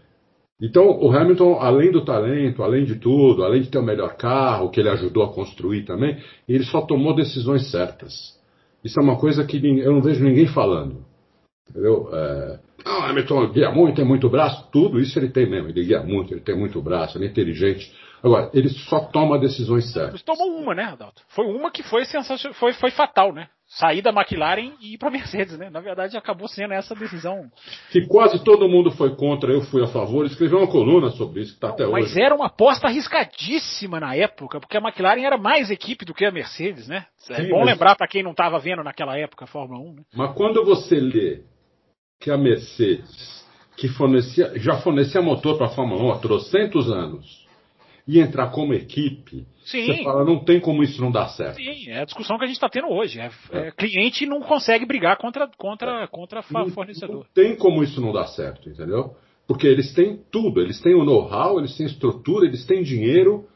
então, 0.60 0.96
o 1.00 1.10
Hamilton, 1.10 1.58
além 1.58 1.90
do 1.90 2.04
talento, 2.04 2.62
além 2.62 2.84
de 2.84 2.94
tudo, 2.94 3.42
além 3.42 3.62
de 3.62 3.68
ter 3.68 3.78
o 3.78 3.82
melhor 3.82 4.16
carro, 4.16 4.70
que 4.70 4.78
ele 4.78 4.90
ajudou 4.90 5.24
a 5.24 5.34
construir 5.34 5.84
também, 5.84 6.22
ele 6.48 6.62
só 6.62 6.82
tomou 6.82 7.16
decisões 7.16 7.68
certas. 7.68 8.40
Isso 8.84 8.98
é 9.00 9.02
uma 9.02 9.18
coisa 9.18 9.44
que 9.44 9.56
eu 9.56 9.92
não 9.92 10.00
vejo 10.00 10.22
ninguém 10.22 10.46
falando. 10.46 11.04
Entendeu? 11.68 12.08
É, 12.12 12.60
ah, 12.84 13.10
Hamilton 13.10 13.48
guia 13.52 13.70
muito, 13.70 13.96
tem 13.96 14.04
muito 14.04 14.28
braço, 14.28 14.68
tudo 14.70 15.00
isso 15.00 15.18
ele 15.18 15.28
tem 15.28 15.48
mesmo. 15.48 15.68
Ele 15.68 15.84
guia 15.84 16.02
muito, 16.02 16.32
ele 16.32 16.40
tem 16.40 16.56
muito 16.56 16.80
braço, 16.80 17.18
ele 17.18 17.26
é 17.26 17.28
inteligente. 17.28 17.92
Agora, 18.22 18.50
ele 18.54 18.68
só 18.68 19.00
toma 19.00 19.38
decisões 19.38 19.92
certas. 19.92 20.14
Ele 20.14 20.22
tomou 20.24 20.56
uma, 20.56 20.74
né, 20.74 20.84
Adalto? 20.84 21.22
Foi 21.28 21.44
uma 21.44 21.72
que 21.72 21.82
foi 21.82 22.04
sensacional, 22.04 22.54
foi, 22.54 22.72
foi 22.72 22.90
fatal, 22.92 23.32
né? 23.32 23.48
Sair 23.66 24.02
da 24.02 24.10
McLaren 24.10 24.74
e 24.80 24.94
ir 24.94 24.98
para 24.98 25.10
Mercedes, 25.10 25.58
né? 25.58 25.70
Na 25.70 25.80
verdade, 25.80 26.16
acabou 26.16 26.46
sendo 26.46 26.72
essa 26.74 26.94
decisão. 26.94 27.50
Que 27.90 28.06
quase 28.06 28.44
todo 28.44 28.68
mundo 28.68 28.92
foi 28.92 29.16
contra, 29.16 29.50
eu 29.50 29.62
fui 29.62 29.82
a 29.82 29.88
favor. 29.88 30.24
Escreveu 30.24 30.58
uma 30.58 30.70
coluna 30.70 31.10
sobre 31.10 31.40
isso 31.40 31.52
que 31.52 31.56
está 31.56 31.70
até 31.70 31.84
Mas 31.84 32.04
hoje. 32.04 32.14
Mas 32.14 32.16
era 32.16 32.34
uma 32.34 32.46
aposta 32.46 32.86
arriscadíssima 32.86 33.98
na 33.98 34.14
época, 34.14 34.60
porque 34.60 34.76
a 34.76 34.80
McLaren 34.80 35.24
era 35.24 35.38
mais 35.38 35.70
equipe 35.70 36.04
do 36.04 36.14
que 36.14 36.24
a 36.24 36.30
Mercedes, 36.30 36.86
né? 36.86 37.06
É 37.30 37.42
Sim, 37.42 37.48
bom 37.48 37.60
mas... 37.60 37.70
lembrar 37.70 37.96
para 37.96 38.06
quem 38.06 38.22
não 38.22 38.32
estava 38.32 38.58
vendo 38.58 38.84
naquela 38.84 39.18
época 39.18 39.46
a 39.46 39.48
Fórmula 39.48 39.80
1. 39.80 39.94
Né? 39.94 40.02
Mas 40.14 40.36
quando 40.36 40.64
você 40.64 40.96
lê 40.96 41.40
que 42.22 42.30
a 42.30 42.38
Mercedes, 42.38 43.44
que 43.76 43.88
fornecia, 43.88 44.52
já 44.56 44.78
fornecia 44.78 45.20
motor 45.20 45.58
para 45.58 45.66
a 45.66 45.70
Fórmula 45.70 46.02
1 46.04 46.12
há 46.12 46.18
trocentos 46.18 46.90
anos, 46.90 47.46
ia 48.06 48.22
entrar 48.22 48.50
como 48.50 48.72
equipe, 48.72 49.46
Sim. 49.64 49.86
Você 49.86 50.02
fala, 50.02 50.24
não 50.24 50.40
tem 50.40 50.60
como 50.60 50.82
isso 50.82 51.00
não 51.00 51.10
dar 51.10 51.28
certo. 51.28 51.56
Sim, 51.56 51.90
é 51.90 52.00
a 52.00 52.04
discussão 52.04 52.36
que 52.36 52.44
a 52.44 52.46
gente 52.46 52.56
está 52.56 52.68
tendo 52.68 52.88
hoje. 52.88 53.20
É, 53.20 53.30
é. 53.52 53.68
É, 53.68 53.70
cliente 53.70 54.26
não 54.26 54.40
consegue 54.40 54.84
brigar 54.84 55.16
contra, 55.18 55.48
contra, 55.56 56.06
contra 56.08 56.44
não, 56.50 56.68
fornecedor. 56.70 57.16
Não 57.16 57.26
tem 57.32 57.56
como 57.56 57.82
isso 57.82 58.00
não 58.00 58.12
dar 58.12 58.26
certo, 58.26 58.68
entendeu? 58.68 59.14
Porque 59.46 59.66
eles 59.66 59.92
têm 59.94 60.20
tudo, 60.30 60.60
eles 60.60 60.80
têm 60.80 60.94
o 60.94 61.04
know-how, 61.04 61.58
eles 61.58 61.76
têm 61.76 61.86
estrutura, 61.86 62.46
eles 62.46 62.64
têm 62.66 62.82
dinheiro, 62.82 63.46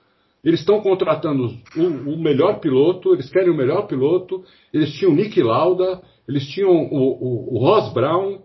eles 0.44 0.60
estão 0.60 0.80
contratando 0.80 1.56
o, 1.76 2.12
o, 2.12 2.18
melhor 2.18 2.60
piloto, 2.60 3.12
eles 3.14 3.28
querem 3.30 3.50
o 3.50 3.56
melhor 3.56 3.86
piloto, 3.86 4.44
eles 4.72 4.92
tinham 4.94 5.12
Nick 5.12 5.42
Lauda, 5.42 6.00
eles 6.28 6.46
tinham 6.48 6.70
o, 6.70 6.94
o, 6.94 7.56
o 7.56 7.58
Ross 7.58 7.92
Brown. 7.92 8.42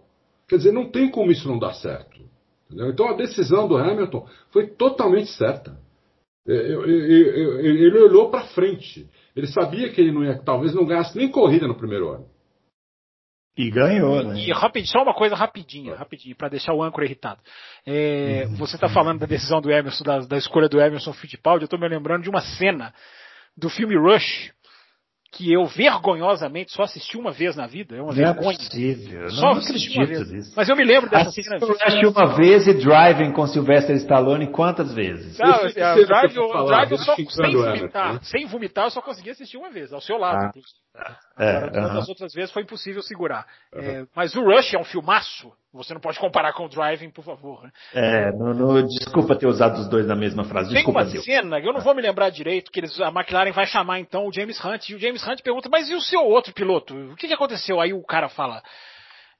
Quer 0.51 0.57
dizer, 0.57 0.73
não 0.73 0.91
tem 0.91 1.09
como 1.09 1.31
isso 1.31 1.47
não 1.47 1.57
dar 1.57 1.71
certo. 1.75 2.19
Entendeu? 2.65 2.89
Então 2.89 3.07
a 3.07 3.13
decisão 3.13 3.69
do 3.69 3.77
Hamilton 3.77 4.27
foi 4.51 4.67
totalmente 4.67 5.31
certa. 5.31 5.79
É, 6.45 6.53
ele 6.53 7.97
olhou 7.97 8.29
para 8.29 8.47
frente. 8.47 9.09
Ele 9.33 9.47
sabia 9.47 9.89
que 9.93 10.01
ele 10.01 10.11
não 10.11 10.25
ia, 10.25 10.37
talvez 10.43 10.73
não 10.75 10.85
ganhasse 10.85 11.17
nem 11.17 11.31
corrida 11.31 11.69
no 11.69 11.77
primeiro 11.77 12.09
ano. 12.09 12.25
E 13.57 13.71
ganhou, 13.71 14.21
né? 14.25 14.41
E 14.41 14.51
rapidinho, 14.51 14.91
só 14.91 15.03
uma 15.03 15.13
coisa 15.13 15.35
rapidinha, 15.35 15.95
rapidinho, 15.95 16.35
para 16.35 16.49
deixar 16.49 16.73
o 16.73 16.83
âncora 16.83 17.05
irritado. 17.05 17.39
É, 17.85 18.43
uhum. 18.49 18.55
Você 18.55 18.75
está 18.75 18.89
falando 18.89 19.19
da 19.19 19.25
decisão 19.25 19.61
do 19.61 19.71
Emerson, 19.71 20.03
da, 20.03 20.19
da 20.19 20.37
escolha 20.37 20.67
do 20.67 20.81
Emerson 20.81 21.13
Fittipaldi, 21.13 21.63
eu 21.63 21.67
estou 21.67 21.79
me 21.79 21.87
lembrando 21.87 22.23
de 22.23 22.29
uma 22.29 22.41
cena 22.41 22.93
do 23.55 23.69
filme 23.69 23.95
Rush, 23.97 24.51
que 25.31 25.51
eu 25.51 25.65
vergonhosamente 25.65 26.73
só 26.73 26.83
assisti 26.83 27.17
uma 27.17 27.31
vez 27.31 27.55
na 27.55 27.65
vida. 27.65 27.95
É 27.95 28.01
uma 28.01 28.13
não 28.13 28.21
é 28.21 28.33
vergonha. 28.33 28.55
É 28.55 28.57
possível. 28.57 29.29
Só 29.29 29.41
não 29.41 29.57
assisti 29.59 29.97
uma 29.97 30.05
vez. 30.05 30.31
Nisso. 30.31 30.53
Mas 30.55 30.67
eu 30.67 30.75
me 30.75 30.83
lembro 30.83 31.09
dessa 31.09 31.29
Assisti 31.29 31.43
cena. 31.43 31.73
Assisti 31.73 32.05
uma 32.05 32.35
vez 32.35 32.67
e 32.67 32.73
Driving 32.73 33.31
com 33.31 33.47
Sylvester 33.47 33.95
Stallone 33.95 34.51
quantas 34.51 34.93
vezes? 34.93 35.39
Não, 35.39 35.55
eu, 35.61 35.69
eu, 35.69 36.05
drive, 36.05 36.35
eu, 36.35 36.65
drive, 36.65 36.91
eu 36.91 36.97
só, 36.97 37.15
sem 37.15 37.51
vomitar, 37.53 38.23
sem 38.23 38.45
vomitar, 38.45 38.85
eu 38.85 38.91
só 38.91 39.01
consegui 39.01 39.29
assistir 39.29 39.57
uma 39.57 39.69
vez, 39.69 39.93
ao 39.93 40.01
seu 40.01 40.17
lado. 40.17 40.51
Ah. 40.90 40.90
É, 41.37 41.57
Agora, 41.57 41.87
uh 41.87 42.01
-huh. 42.01 42.09
outras 42.09 42.33
vezes 42.33 42.51
foi 42.51 42.63
impossível 42.63 43.01
segurar. 43.01 43.47
Uh 43.73 43.79
-huh. 43.79 44.03
é, 44.03 44.07
mas 44.15 44.35
o 44.35 44.43
Rush 44.43 44.73
é 44.73 44.77
um 44.79 44.83
filmaço. 44.83 45.51
Você 45.73 45.93
não 45.93 46.01
pode 46.01 46.19
comparar 46.19 46.51
com 46.51 46.65
o 46.65 46.69
Driving, 46.69 47.11
por 47.11 47.23
favor. 47.23 47.63
Né? 47.63 47.71
É, 47.93 48.31
no, 48.33 48.53
no, 48.53 48.85
desculpa 48.85 49.37
ter 49.37 49.47
usado 49.47 49.79
os 49.79 49.87
dois 49.87 50.05
na 50.05 50.15
mesma 50.15 50.43
frase. 50.43 50.73
Desculpa, 50.73 50.99
Tem 50.99 51.07
uma 51.07 51.13
Deus. 51.13 51.25
cena, 51.25 51.59
eu 51.59 51.71
não 51.71 51.79
vou 51.79 51.95
me 51.95 52.01
lembrar 52.01 52.29
direito, 52.29 52.69
que 52.69 52.81
eles, 52.81 52.99
a 52.99 53.07
McLaren 53.07 53.53
vai 53.53 53.65
chamar 53.65 53.99
então 53.99 54.27
o 54.27 54.33
James 54.33 54.63
Hunt, 54.63 54.89
e 54.89 54.95
o 54.95 54.99
James 54.99 55.25
Hunt 55.25 55.41
pergunta, 55.41 55.69
mas 55.71 55.89
e 55.89 55.95
o 55.95 56.01
seu 56.01 56.19
outro 56.25 56.53
piloto? 56.53 56.93
O 56.93 57.15
que, 57.15 57.27
que 57.27 57.33
aconteceu? 57.33 57.79
Aí 57.79 57.93
o 57.93 58.03
cara 58.03 58.27
fala, 58.27 58.61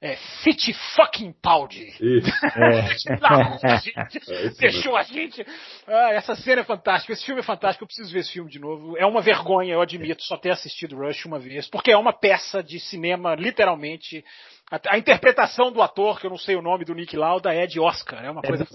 é, 0.02 0.16
Fit 0.42 0.74
fucking 0.96 1.32
Paldi. 1.40 1.86
É. 2.54 2.80
a 2.80 3.76
gente 3.76 3.92
é 4.30 4.48
deixou 4.58 4.96
a 4.96 5.02
gente. 5.02 5.46
Ah, 5.86 6.12
essa 6.12 6.34
cena 6.34 6.62
é 6.62 6.64
fantástica, 6.64 7.12
esse 7.12 7.24
filme 7.24 7.40
é 7.40 7.44
fantástico, 7.44 7.84
eu 7.84 7.86
preciso 7.86 8.12
ver 8.12 8.20
esse 8.20 8.32
filme 8.32 8.50
de 8.50 8.58
novo. 8.58 8.96
É 8.98 9.06
uma 9.06 9.22
vergonha, 9.22 9.74
eu 9.74 9.80
admito, 9.80 10.22
só 10.22 10.36
ter 10.36 10.50
assistido 10.50 10.96
Rush 10.96 11.24
uma 11.24 11.38
vez, 11.38 11.68
porque 11.68 11.92
é 11.92 11.96
uma 11.96 12.12
peça 12.12 12.62
de 12.62 12.80
cinema, 12.80 13.34
literalmente. 13.34 14.24
A, 14.70 14.94
a 14.94 14.98
interpretação 14.98 15.70
do 15.70 15.80
ator, 15.80 16.18
que 16.18 16.26
eu 16.26 16.30
não 16.30 16.38
sei 16.38 16.56
o 16.56 16.62
nome 16.62 16.84
do 16.84 16.94
Nick 16.94 17.16
Lauda, 17.16 17.54
é 17.54 17.66
de 17.66 17.78
Oscar. 17.78 18.24
É 18.24 18.30
uma 18.30 18.42
coisa. 18.42 18.66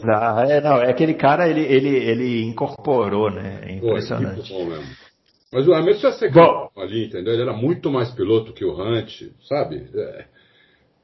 É, 0.47 0.57
é, 0.57 0.61
não, 0.61 0.81
é 0.81 0.89
aquele 0.89 1.13
cara, 1.13 1.47
ele, 1.49 1.61
ele, 1.61 1.89
ele 1.89 2.43
incorporou, 2.43 3.29
né? 3.29 3.61
É 3.63 3.71
impressionante. 3.73 4.49
Pô, 4.49 4.73
é 4.73 4.83
Mas 5.51 5.67
o 5.67 5.73
Hamilton 5.73 5.99
já 5.99 6.11
ser 6.13 6.31
ali, 6.77 7.05
entendeu? 7.05 7.33
Ele 7.33 7.41
era 7.41 7.53
muito 7.53 7.91
mais 7.91 8.11
piloto 8.11 8.53
que 8.53 8.63
o 8.63 8.73
Hunt, 8.73 9.23
sabe? 9.47 9.89
É. 9.93 10.36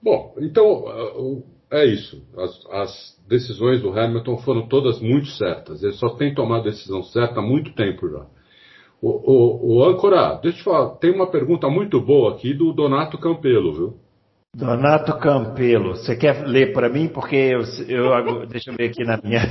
Bom, 0.03 0.35
então 0.39 1.43
é 1.71 1.85
isso. 1.85 2.21
As, 2.37 2.65
as, 2.71 3.13
decisões 3.27 3.81
do 3.81 3.97
Hamilton 3.97 4.37
foram 4.39 4.67
todas 4.67 4.99
muito 4.99 5.27
certas. 5.29 5.81
Ele 5.81 5.93
só 5.93 6.09
tem 6.09 6.35
tomado 6.35 6.67
a 6.67 6.71
decisão 6.71 7.01
certa 7.03 7.39
há 7.39 7.41
muito 7.41 7.73
tempo 7.73 8.09
já. 8.09 8.25
O, 9.01 9.09
o, 9.09 9.77
o 9.77 9.85
Ancora, 9.85 10.39
deixa 10.41 10.57
eu 10.57 10.61
te 10.61 10.63
falar, 10.63 10.95
tem 10.97 11.11
uma 11.11 11.31
pergunta 11.31 11.69
muito 11.69 12.01
boa 12.01 12.33
aqui 12.33 12.53
do 12.53 12.73
Donato 12.73 13.17
Campelo, 13.17 13.73
viu? 13.73 13.99
Donato 14.55 15.17
Campelo, 15.17 15.95
você 15.95 16.15
quer 16.15 16.45
ler 16.45 16.73
para 16.73 16.87
mim? 16.87 17.07
Porque 17.07 17.35
eu, 17.35 17.61
eu, 17.87 18.45
deixa 18.45 18.69
eu 18.69 18.75
ver 18.75 18.91
aqui 18.91 19.03
na 19.03 19.17
minha. 19.17 19.41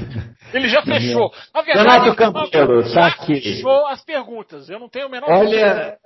Ele 0.54 0.68
já 0.68 0.80
fechou. 0.82 1.32
Minha... 1.64 1.76
Donato 1.76 2.14
Campelo, 2.14 2.82
tá 2.94 3.06
aqui. 3.08 3.40
Fechou 3.40 3.86
as 3.88 4.04
perguntas. 4.04 4.70
Eu 4.70 4.78
não 4.78 4.88
tenho 4.88 5.08
o 5.08 5.10
menor. 5.10 5.28
Olha, 5.28 5.98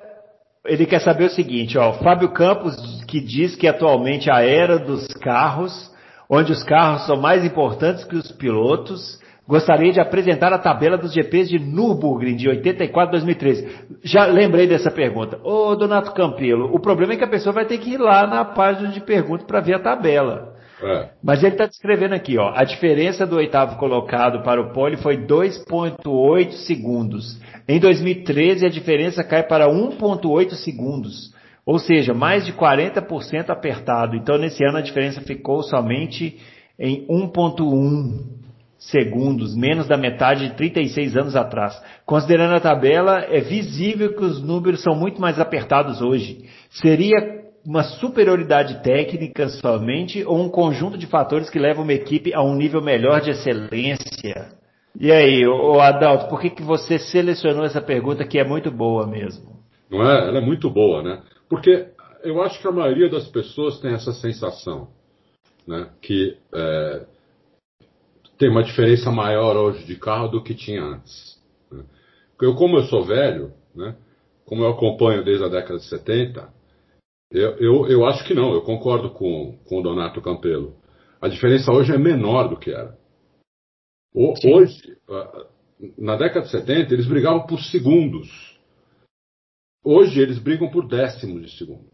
ele 0.69 0.87
quer 0.87 1.01
saber 1.01 1.25
o 1.25 1.31
seguinte, 1.31 1.79
ó, 1.79 1.93
Fábio 1.95 2.31
Campos 2.31 2.77
que 3.07 3.21
diz 3.21 3.55
que 3.55 3.69
atualmente 3.69 4.31
a 4.31 4.43
era 4.43 4.79
dos 4.79 5.07
carros, 5.23 5.91
onde 6.29 6.53
os 6.53 6.63
carros 6.63 7.07
são 7.07 7.17
mais 7.17 7.45
importantes 7.45 8.05
que 8.05 8.17
os 8.17 8.31
pilotos, 8.33 9.19
gostaria 9.47 9.93
de 9.93 10.01
apresentar 10.01 10.53
a 10.53 10.59
tabela 10.59 10.99
dos 10.99 11.13
GPs 11.13 11.49
de 11.49 11.59
Nürburgring 11.59 12.37
de 12.37 12.49
84 12.49 13.09
a 13.09 13.13
2013. 13.13 13.69
Já 14.03 14.27
lembrei 14.27 14.67
dessa 14.67 14.91
pergunta. 14.91 15.39
Ô, 15.45 15.77
Donato 15.77 16.13
Campelo, 16.13 16.75
o 16.75 16.81
problema 16.81 17.13
é 17.13 17.17
que 17.17 17.25
a 17.25 17.29
pessoa 17.29 17.53
vai 17.53 17.65
ter 17.65 17.79
que 17.79 17.91
ir 17.91 17.99
lá 17.99 18.27
na 18.27 18.45
página 18.45 18.89
de 18.89 19.01
perguntas 19.01 19.47
para 19.47 19.61
ver 19.61 19.75
a 19.75 19.81
tabela. 19.81 20.56
É. 20.82 21.09
Mas 21.23 21.43
ele 21.43 21.55
está 21.55 21.66
descrevendo 21.66 22.15
aqui, 22.15 22.39
ó, 22.39 22.53
a 22.55 22.62
diferença 22.62 23.27
do 23.27 23.36
oitavo 23.36 23.77
colocado 23.77 24.43
para 24.43 24.61
o 24.61 24.73
pole 24.73 24.97
foi 24.97 25.16
2.8 25.16 26.53
segundos. 26.53 27.40
Em 27.66 27.81
2013 27.81 28.66
a 28.66 28.69
diferença 28.69 29.24
cai 29.24 29.43
para 29.43 29.69
1.8 29.69 30.51
segundos. 30.53 31.35
Ou 31.65 31.78
seja, 31.78 32.15
mais 32.15 32.44
de 32.44 32.53
40% 32.53 33.51
apertado. 33.51 34.16
Então 34.16 34.39
nesse 34.39 34.62
ano 34.65 34.78
a 34.78 34.82
diferença 34.82 35.20
ficou 35.20 35.62
somente 35.62 36.39
em 36.78 37.07
1.1 37.09 38.36
segundos, 38.78 39.57
menos 39.57 39.89
da 39.89 39.97
metade 39.97 40.48
de 40.48 40.55
36 40.55 41.16
anos 41.16 41.35
atrás. 41.35 41.81
Considerando 42.05 42.55
a 42.55 42.61
tabela, 42.61 43.20
é 43.31 43.40
visível 43.40 44.15
que 44.15 44.23
os 44.23 44.43
números 44.43 44.82
são 44.82 44.94
muito 44.94 45.20
mais 45.20 45.40
apertados 45.40 46.03
hoje. 46.03 46.44
Seria 46.70 47.36
uma 47.67 47.83
superioridade 47.83 48.83
técnica 48.83 49.49
somente 49.49 50.25
ou 50.25 50.39
um 50.39 50.49
conjunto 50.49 50.97
de 50.97 51.07
fatores 51.07 51.51
que 51.51 51.59
levam 51.59 51.83
uma 51.83 51.93
equipe 51.93 52.33
a 52.33 52.41
um 52.43 52.55
nível 52.55 52.81
melhor 52.81 53.21
de 53.21 53.31
excelência? 53.31 54.53
E 54.99 55.11
aí, 55.11 55.47
o 55.47 55.81
Adalto, 55.81 56.29
por 56.29 56.41
que, 56.41 56.49
que 56.49 56.63
você 56.63 56.99
selecionou 56.99 57.65
essa 57.65 57.83
pergunta 57.83 58.25
que 58.25 58.39
é 58.39 58.45
muito 58.45 58.71
boa 58.71 59.07
mesmo? 59.07 59.57
Não 59.91 60.09
é? 60.09 60.29
Ela 60.29 60.39
é 60.39 60.41
muito 60.41 60.71
boa, 60.71 61.03
né? 61.03 61.23
Porque 61.49 61.89
eu 62.23 62.41
acho 62.41 62.61
que 62.61 62.69
a 62.69 62.73
maioria 62.73 63.11
das 63.11 63.29
pessoas 63.29 63.79
tem 63.81 63.93
essa 63.93 64.13
sensação, 64.13 64.89
né? 65.67 65.91
Que 66.01 66.39
é, 66.55 67.05
tem 68.39 68.49
uma 68.49 68.63
diferença 68.63 69.11
maior 69.11 69.57
hoje 69.57 69.85
de 69.85 69.97
carro 69.97 70.29
do 70.29 70.43
que 70.43 70.55
tinha 70.55 70.83
antes. 70.83 71.37
Né? 71.71 71.83
Eu, 72.41 72.55
como 72.55 72.79
eu 72.79 72.85
sou 72.85 73.05
velho, 73.05 73.53
né? 73.75 73.97
Como 74.45 74.63
eu 74.63 74.71
acompanho 74.71 75.25
desde 75.25 75.45
a 75.45 75.49
década 75.49 75.79
de 75.79 75.85
70, 75.87 76.49
eu, 77.31 77.57
eu, 77.59 77.86
eu 77.89 78.07
acho 78.07 78.24
que 78.24 78.35
não, 78.35 78.53
eu 78.53 78.62
concordo 78.62 79.11
com, 79.11 79.59
com 79.69 79.78
o 79.78 79.82
Donato 79.82 80.20
Campelo. 80.20 80.77
A 81.20 81.28
diferença 81.28 81.73
hoje 81.73 81.93
é 81.93 81.98
menor 81.98 82.48
do 82.48 82.57
que 82.57 82.70
era. 82.70 82.97
O, 84.15 84.32
hoje, 84.44 84.97
na 85.98 86.16
década 86.16 86.47
de 86.47 86.51
70, 86.51 86.94
eles 86.94 87.07
brigavam 87.07 87.47
por 87.47 87.61
segundos. 87.61 88.28
Hoje 89.85 90.20
eles 90.20 90.39
brigam 90.39 90.70
por 90.70 90.86
décimos 90.89 91.43
de 91.43 91.59
segundo. 91.59 91.86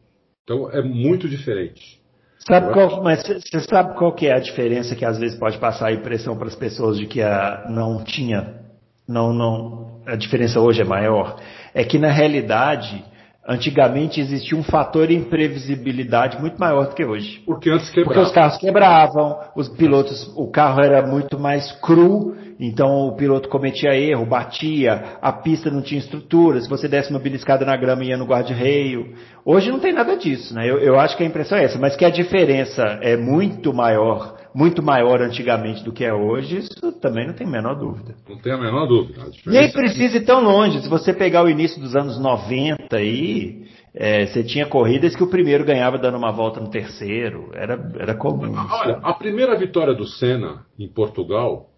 Então 0.45 0.71
é 0.71 0.83
muito 0.83 1.29
diferente. 1.29 2.01
Sabe 2.47 2.73
qual, 2.73 3.03
mas 3.03 3.23
você 3.23 3.61
sabe 3.61 3.97
qual 3.97 4.15
que 4.15 4.27
é 4.27 4.35
a 4.35 4.41
diferença 4.41 4.97
que 4.97 5.05
às 5.05 5.19
vezes 5.19 5.39
pode 5.39 5.59
passar 5.59 5.89
a 5.89 5.93
impressão 5.93 6.37
para 6.37 6.49
as 6.49 6.57
pessoas 6.57 6.99
de 6.99 7.07
que 7.07 7.23
a, 7.23 7.67
não 7.71 8.03
tinha, 8.03 8.61
não, 9.07 9.33
não, 9.33 10.03
a 10.07 10.17
diferença 10.17 10.61
hoje 10.61 10.81
é 10.81 10.85
maior? 10.85 11.41
É 11.73 11.85
que 11.85 11.99
na 11.99 12.11
realidade 12.11 13.05
Antigamente 13.47 14.21
existia 14.21 14.57
um 14.57 14.63
fator 14.63 15.11
imprevisibilidade 15.11 16.41
muito 16.41 16.59
maior 16.61 16.87
do 16.87 16.95
que 16.95 17.05
hoje. 17.05 17.43
Porque 17.45 17.71
antes 17.71 17.91
quebrava. 17.91 18.15
Porque 18.15 18.29
os 18.29 18.33
carros 18.33 18.57
quebravam, 18.59 19.39
os 19.57 19.69
pilotos, 19.69 20.33
o 20.37 20.49
carro 20.49 20.81
era 20.81 21.05
muito 21.05 21.41
mais 21.41 21.73
cru, 21.81 22.37
então 22.61 23.09
o 23.09 23.17
piloto 23.17 23.49
cometia 23.49 23.97
erro, 23.97 24.25
batia, 24.25 25.19
a 25.21 25.33
pista 25.33 25.73
não 25.73 25.83
tinha 25.83 25.99
estrutura, 25.99 26.61
se 26.61 26.69
você 26.69 26.87
desse 26.87 27.11
uma 27.11 27.19
beliscada 27.19 27.65
na 27.65 27.77
grama 27.77 28.05
ia 28.05 28.17
no 28.17 28.27
guarda-reio. 28.27 29.13
Hoje 29.45 29.73
não 29.73 29.81
tem 29.81 29.93
nada 29.93 30.17
disso, 30.17 30.55
né? 30.55 30.71
Eu, 30.71 30.79
eu 30.79 31.01
acho 31.01 31.17
que 31.17 31.25
a 31.25 31.27
impressão 31.27 31.59
é 31.59 31.65
essa, 31.65 31.81
mas 31.81 31.97
que 31.97 32.05
a 32.05 32.11
diferença 32.11 33.01
é 33.03 33.17
muito 33.17 33.75
maior 33.75 34.37
muito 34.55 34.83
maior 34.83 35.21
antigamente 35.21 35.83
do 35.83 35.93
que 35.93 36.05
é 36.05 36.13
hoje, 36.13 36.59
isso 36.59 36.93
também 37.01 37.27
não 37.27 37.35
tem 37.35 37.47
a 37.47 37.51
menor 37.51 37.75
dúvida. 37.75 38.15
Não 38.29 38.39
tem 38.39 38.53
a 38.53 38.59
menor 38.59 38.87
dúvida. 38.87 39.23
A 39.23 39.51
Nem 39.51 39.73
precisa 39.73 40.19
ir 40.19 40.25
tão 40.25 40.43
longe. 40.43 40.83
Se 40.83 40.89
você 40.89 41.13
pegar 41.13 41.45
o 41.45 41.49
início 41.49 41.81
dos 41.81 41.97
anos 41.97 42.19
90 42.19 42.97
aí, 42.97 43.67
é, 43.95 44.27
você 44.27 44.43
tinha 44.45 44.67
corridas 44.67 45.15
que 45.15 45.23
o 45.23 45.31
primeiro 45.31 45.65
ganhava 45.65 45.99
dando 45.99 46.17
uma 46.19 46.33
volta 46.33 46.61
no 46.61 46.71
terceiro. 46.71 47.51
Era, 47.55 47.75
era 47.99 48.15
comum. 48.15 48.55
Olha, 48.55 48.99
a 49.03 49.15
primeira 49.15 49.57
vitória 49.59 49.95
do 49.95 50.07
Senna 50.07 50.67
em 50.79 50.89
Portugal, 50.89 51.71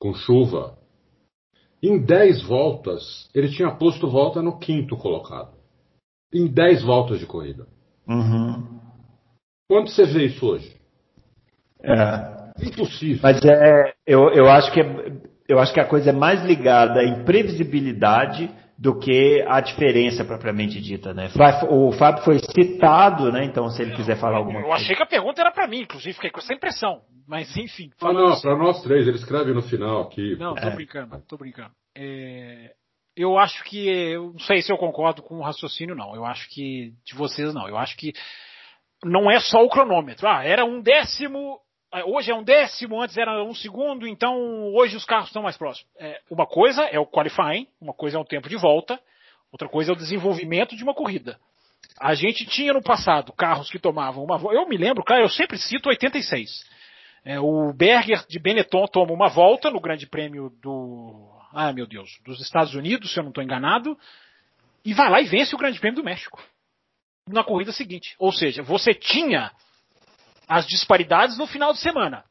com 0.00 0.14
chuva, 0.14 0.76
em 1.82 1.98
10 1.98 2.42
voltas, 2.44 3.28
ele 3.34 3.48
tinha 3.48 3.70
posto 3.74 4.08
volta 4.08 4.40
no 4.40 4.58
quinto 4.58 4.96
colocado. 4.96 5.52
Em 6.32 6.46
10 6.46 6.82
voltas 6.82 7.18
de 7.18 7.26
corrida. 7.26 7.66
Uhum. 8.08 8.80
Quando 9.68 9.88
você 9.88 10.04
vê 10.04 10.26
isso 10.26 10.46
hoje? 10.46 10.81
É. 11.84 12.66
Impossível. 12.66 13.20
Mas 13.22 13.40
é, 13.44 13.94
eu, 14.06 14.28
eu 14.30 14.48
acho 14.48 14.70
que 14.72 14.80
é, 14.80 15.12
eu 15.48 15.58
acho 15.58 15.72
que 15.72 15.80
a 15.80 15.86
coisa 15.86 16.10
é 16.10 16.12
mais 16.12 16.44
ligada 16.44 17.00
à 17.00 17.04
imprevisibilidade 17.04 18.50
do 18.78 18.98
que 18.98 19.44
a 19.46 19.60
diferença 19.60 20.24
propriamente 20.24 20.80
dita, 20.80 21.14
né? 21.14 21.30
O 21.68 21.92
Fábio 21.92 22.24
foi 22.24 22.38
citado, 22.38 23.30
né? 23.30 23.44
Então, 23.44 23.68
se 23.68 23.80
ele 23.80 23.94
quiser 23.94 24.16
falar 24.16 24.38
alguma 24.38 24.58
eu 24.58 24.64
coisa. 24.64 24.76
Eu 24.76 24.82
achei 24.82 24.96
que 24.96 25.02
a 25.02 25.06
pergunta 25.06 25.40
era 25.40 25.52
para 25.52 25.68
mim, 25.68 25.82
inclusive, 25.82 26.14
fiquei 26.14 26.30
com 26.30 26.40
essa 26.40 26.52
impressão. 26.52 27.00
Mas, 27.28 27.56
enfim. 27.56 27.90
Ah, 28.00 28.12
não, 28.12 28.40
para 28.40 28.56
nós 28.56 28.82
três, 28.82 29.06
ele 29.06 29.16
escreve 29.16 29.52
no 29.52 29.62
final 29.62 30.02
aqui. 30.02 30.36
Não, 30.36 30.54
tô 30.54 30.66
é. 30.66 30.74
brincando, 30.74 31.22
tô 31.28 31.36
brincando. 31.36 31.70
É, 31.96 32.72
eu 33.16 33.38
acho 33.38 33.62
que, 33.64 33.86
eu 33.88 34.32
não 34.32 34.40
sei 34.40 34.62
se 34.62 34.72
eu 34.72 34.76
concordo 34.76 35.22
com 35.22 35.36
o 35.36 35.42
raciocínio, 35.42 35.94
não. 35.94 36.16
Eu 36.16 36.24
acho 36.24 36.48
que, 36.48 36.92
de 37.06 37.14
vocês, 37.14 37.54
não. 37.54 37.68
Eu 37.68 37.76
acho 37.76 37.96
que 37.96 38.12
não 39.04 39.30
é 39.30 39.38
só 39.38 39.62
o 39.62 39.68
cronômetro. 39.68 40.26
Ah, 40.26 40.44
era 40.44 40.64
um 40.64 40.80
décimo 40.80 41.60
hoje 42.06 42.30
é 42.30 42.34
um 42.34 42.42
décimo, 42.42 43.00
antes 43.02 43.16
era 43.16 43.44
um 43.44 43.54
segundo, 43.54 44.06
então 44.06 44.72
hoje 44.74 44.96
os 44.96 45.04
carros 45.04 45.26
estão 45.26 45.42
mais 45.42 45.56
próximos. 45.56 45.90
É, 45.98 46.20
uma 46.30 46.46
coisa 46.46 46.82
é 46.84 46.98
o 46.98 47.06
qualifying, 47.06 47.66
uma 47.80 47.92
coisa 47.92 48.16
é 48.16 48.20
o 48.20 48.24
tempo 48.24 48.48
de 48.48 48.56
volta, 48.56 48.98
outra 49.50 49.68
coisa 49.68 49.92
é 49.92 49.94
o 49.94 49.98
desenvolvimento 49.98 50.74
de 50.74 50.82
uma 50.82 50.94
corrida. 50.94 51.38
A 52.00 52.14
gente 52.14 52.46
tinha 52.46 52.72
no 52.72 52.82
passado 52.82 53.32
carros 53.32 53.70
que 53.70 53.78
tomavam 53.78 54.24
uma 54.24 54.38
volta. 54.38 54.56
Eu 54.56 54.66
me 54.66 54.76
lembro, 54.76 55.04
cara, 55.04 55.20
eu 55.20 55.28
sempre 55.28 55.58
cito 55.58 55.88
86. 55.88 56.64
É, 57.24 57.38
o 57.38 57.72
Berger 57.72 58.24
de 58.26 58.38
Benetton 58.38 58.86
toma 58.86 59.12
uma 59.12 59.28
volta 59.28 59.70
no 59.70 59.80
Grande 59.80 60.06
Prêmio 60.06 60.50
do. 60.62 61.30
Ah, 61.52 61.72
meu 61.72 61.86
Deus, 61.86 62.18
dos 62.24 62.40
Estados 62.40 62.74
Unidos, 62.74 63.12
se 63.12 63.20
eu 63.20 63.22
não 63.22 63.30
estou 63.30 63.44
enganado, 63.44 63.96
e 64.84 64.94
vai 64.94 65.10
lá 65.10 65.20
e 65.20 65.26
vence 65.26 65.54
o 65.54 65.58
Grande 65.58 65.78
Prêmio 65.78 66.00
do 66.00 66.04
México 66.04 66.42
na 67.28 67.44
corrida 67.44 67.72
seguinte. 67.72 68.14
Ou 68.18 68.32
seja, 68.32 68.62
você 68.62 68.94
tinha 68.94 69.52
as 70.48 70.66
disparidades 70.66 71.38
no 71.38 71.46
final 71.46 71.72
de 71.72 71.78
semana. 71.80 72.24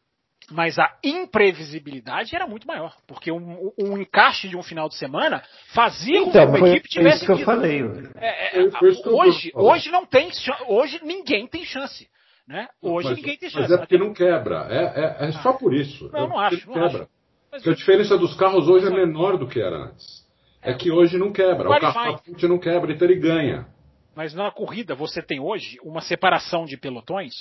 Mas 0.49 0.77
a 0.77 0.97
imprevisibilidade 1.03 2.35
era 2.35 2.45
muito 2.45 2.67
maior, 2.67 2.93
porque 3.07 3.31
um, 3.31 3.71
um 3.79 3.97
encaixe 3.97 4.49
de 4.49 4.57
um 4.57 4.63
final 4.63 4.89
de 4.89 4.95
semana 4.95 5.41
fazia 5.73 6.19
então, 6.19 6.47
com 6.47 6.57
que 6.57 6.63
a 6.63 6.67
equipe 6.69 6.89
tivesse. 6.89 7.17
Isso 7.17 7.25
que 7.25 7.31
eu 7.31 7.45
falei. 7.45 7.81
É, 8.15 8.59
é, 8.59 8.69
hoje, 9.05 9.51
hoje 9.53 9.91
não 9.91 10.05
tem, 10.05 10.29
hoje 10.67 10.99
ninguém 11.03 11.47
tem 11.47 11.63
chance. 11.63 12.09
Né? 12.47 12.67
Hoje 12.81 13.09
mas, 13.09 13.17
ninguém 13.17 13.37
tem 13.37 13.49
chance. 13.49 13.61
Mas 13.61 13.71
é 13.71 13.77
porque 13.77 13.97
não 13.97 14.13
quebra. 14.13 14.67
É, 14.69 15.25
é, 15.25 15.29
é 15.29 15.31
só 15.41 15.53
por 15.53 15.73
isso. 15.73 16.09
Não, 16.11 16.27
não 16.27 16.39
acho. 16.39 16.67
Não 16.67 16.73
quebra. 16.73 17.03
Acho. 17.03 17.09
Porque 17.51 17.69
a 17.69 17.73
diferença 17.73 18.17
dos 18.17 18.35
carros 18.35 18.67
hoje 18.67 18.87
é 18.87 18.89
menor 18.89 19.37
do 19.37 19.47
que 19.47 19.61
era 19.61 19.85
antes. 19.85 20.21
É, 20.61 20.73
que 20.73 20.91
hoje 20.91 21.17
não 21.17 21.31
quebra. 21.31 21.69
O 21.69 21.79
carro 21.79 22.17
frente 22.19 22.47
não 22.47 22.59
quebra, 22.59 22.91
então 22.91 23.07
ele 23.07 23.19
ganha. 23.19 23.67
Mas 24.15 24.33
na 24.33 24.51
corrida 24.51 24.93
você 24.95 25.21
tem 25.21 25.39
hoje 25.39 25.77
uma 25.83 26.01
separação 26.01 26.65
de 26.65 26.77
pelotões 26.77 27.33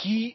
que 0.00 0.34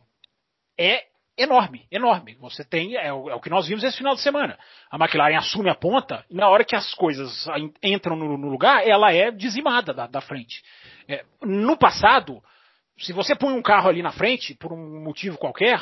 é 0.78 1.04
enorme, 1.38 1.86
enorme. 1.92 2.36
Você 2.36 2.64
tem, 2.64 2.96
é 2.96 3.12
o, 3.12 3.30
é 3.30 3.36
o, 3.36 3.40
que 3.40 3.50
nós 3.50 3.68
vimos 3.68 3.84
esse 3.84 3.98
final 3.98 4.16
de 4.16 4.22
semana. 4.22 4.58
A 4.90 4.98
McLaren 4.98 5.38
assume 5.38 5.70
a 5.70 5.76
ponta 5.76 6.24
e 6.30 6.36
na 6.36 6.48
hora 6.48 6.64
que 6.64 6.76
as 6.76 6.94
coisas 6.94 7.46
entram 7.84 8.16
no, 8.16 8.38
no 8.38 8.50
lugar, 8.50 8.88
ela 8.88 9.12
é 9.12 9.32
dizimada 9.32 9.94
da, 9.94 10.08
da 10.08 10.22
frente. 10.22 10.62
É, 11.08 11.26
no 11.42 11.78
passado, 11.78 12.42
se 13.00 13.12
você 13.12 13.36
põe 13.36 13.54
um 13.54 13.62
carro 13.62 13.90
ali 13.90 14.02
na 14.02 14.12
frente, 14.12 14.54
por 14.54 14.72
um 14.72 15.04
motivo 15.04 15.38
qualquer, 15.38 15.80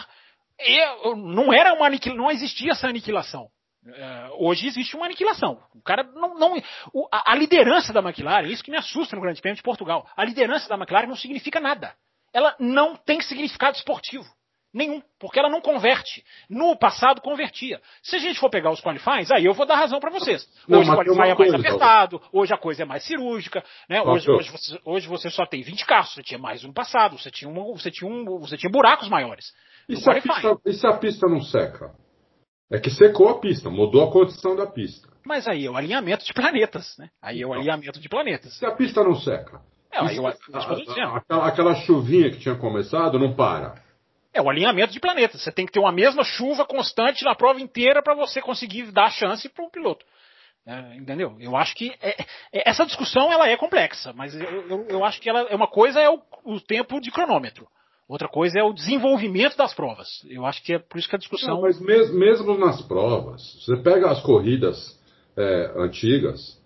é, 0.59 1.15
não 1.15 1.53
era 1.53 1.73
uma 1.73 1.89
não 2.15 2.31
existia 2.31 2.71
essa 2.71 2.87
aniquilação. 2.87 3.47
É, 3.85 4.29
hoje 4.37 4.65
existe 4.65 4.95
uma 4.95 5.05
aniquilação. 5.05 5.61
O 5.75 5.81
cara 5.81 6.03
não, 6.03 6.39
não 6.39 6.57
o, 6.93 7.07
a, 7.11 7.33
a 7.33 7.35
liderança 7.35 7.91
da 7.91 7.99
McLaren, 7.99 8.47
isso 8.47 8.63
que 8.63 8.71
me 8.71 8.77
assusta 8.77 9.15
no 9.15 9.21
Grande 9.21 9.41
Prêmio 9.41 9.57
de 9.57 9.63
Portugal. 9.63 10.07
A 10.15 10.23
liderança 10.23 10.69
da 10.69 10.75
McLaren 10.75 11.07
não 11.07 11.17
significa 11.17 11.59
nada 11.59 11.93
ela 12.33 12.55
não 12.59 12.95
tem 12.95 13.21
significado 13.21 13.77
esportivo. 13.77 14.25
Nenhum, 14.73 15.03
porque 15.19 15.37
ela 15.37 15.49
não 15.49 15.61
converte. 15.61 16.23
No 16.49 16.75
passado 16.75 17.21
convertia. 17.21 17.79
Se 18.01 18.15
a 18.15 18.19
gente 18.19 18.39
for 18.39 18.49
pegar 18.49 18.71
os 18.71 18.81
qualifies, 18.81 19.29
aí 19.29 19.45
eu 19.45 19.53
vou 19.53 19.67
dar 19.67 19.75
razão 19.75 19.99
para 19.99 20.09
vocês. 20.09 20.49
Hoje 20.67 20.87
não, 20.87 20.95
o 20.95 20.97
qualify 20.97 21.29
é 21.29 21.35
mais 21.35 21.53
apertado, 21.53 22.21
hoje 22.31 22.53
a 22.53 22.57
coisa 22.57 22.81
é 22.81 22.85
mais 22.85 23.03
cirúrgica, 23.03 23.63
né? 23.87 24.01
Hoje, 24.01 24.31
hoje, 24.31 24.49
você, 24.49 24.79
hoje, 24.83 25.07
você, 25.07 25.29
só 25.29 25.45
tem 25.45 25.61
20 25.61 25.85
carros, 25.85 26.15
você 26.15 26.23
tinha 26.23 26.39
mais 26.39 26.63
no 26.63 26.73
passado, 26.73 27.19
você 27.19 27.29
tinha, 27.29 27.47
um, 27.47 27.73
você 27.73 27.91
tinha, 27.91 28.09
um, 28.09 28.39
você 28.39 28.57
tinha 28.57 28.71
buracos 28.71 29.07
maiores. 29.09 29.53
E 29.87 29.95
se, 29.95 30.11
pista, 30.21 30.57
e 30.65 30.73
se, 30.73 30.87
a 30.87 30.93
pista, 30.93 31.27
não 31.27 31.41
seca? 31.41 31.93
É 32.71 32.79
que 32.79 32.89
secou 32.89 33.29
a 33.29 33.39
pista, 33.39 33.69
mudou 33.69 34.03
a 34.03 34.11
condição 34.11 34.55
da 34.55 34.65
pista. 34.65 35.07
Mas 35.23 35.47
aí 35.47 35.67
é 35.67 35.69
o 35.69 35.77
alinhamento 35.77 36.25
de 36.25 36.33
planetas, 36.33 36.95
né? 36.97 37.09
Aí 37.21 37.43
é 37.43 37.45
o 37.45 37.53
alinhamento 37.53 37.99
de 37.99 38.09
planetas. 38.09 38.57
Se 38.57 38.65
a 38.65 38.71
pista 38.71 39.03
não 39.03 39.13
seca, 39.13 39.61
é, 39.93 40.17
eu, 40.17 40.27
aquela, 40.27 41.47
aquela 41.47 41.75
chuvinha 41.75 42.31
que 42.31 42.39
tinha 42.39 42.55
começado 42.55 43.19
não 43.19 43.33
para. 43.33 43.75
É 44.33 44.41
o 44.41 44.49
alinhamento 44.49 44.91
de 44.91 44.99
planetas. 44.99 45.41
Você 45.41 45.51
tem 45.51 45.65
que 45.65 45.71
ter 45.71 45.79
uma 45.79 45.91
mesma 45.91 46.23
chuva 46.23 46.65
constante 46.65 47.23
na 47.23 47.35
prova 47.35 47.61
inteira 47.61 48.01
para 48.01 48.15
você 48.15 48.41
conseguir 48.41 48.91
dar 48.91 49.11
chance 49.11 49.47
para 49.47 49.63
o 49.63 49.69
piloto. 49.69 50.03
É, 50.65 50.95
entendeu? 50.95 51.35
Eu 51.39 51.57
acho 51.57 51.75
que 51.75 51.93
é, 52.01 52.21
é, 52.21 52.69
essa 52.69 52.85
discussão 52.85 53.31
ela 53.31 53.49
é 53.49 53.57
complexa, 53.57 54.13
mas 54.13 54.33
eu, 54.33 54.69
eu, 54.69 54.85
eu, 54.87 55.03
acho 55.03 55.21
que 55.21 55.29
ela 55.29 55.41
é 55.41 55.55
uma 55.55 55.67
coisa 55.67 55.99
é 55.99 56.09
o, 56.09 56.21
o, 56.45 56.59
tempo 56.61 57.01
de 57.01 57.11
cronômetro, 57.11 57.67
outra 58.07 58.29
coisa 58.29 58.57
é 58.57 58.63
o 58.63 58.71
desenvolvimento 58.71 59.57
das 59.57 59.73
provas. 59.73 60.07
Eu 60.29 60.45
acho 60.45 60.63
que 60.63 60.73
é 60.73 60.79
por 60.79 60.97
isso 60.97 61.09
que 61.09 61.17
a 61.17 61.19
discussão. 61.19 61.55
Não, 61.55 61.61
mas 61.63 61.81
mesmo, 61.81 62.17
mesmo 62.17 62.57
nas 62.57 62.81
provas, 62.81 63.41
você 63.61 63.75
pega 63.75 64.09
as 64.09 64.21
corridas 64.21 64.97
é, 65.37 65.73
antigas, 65.75 66.57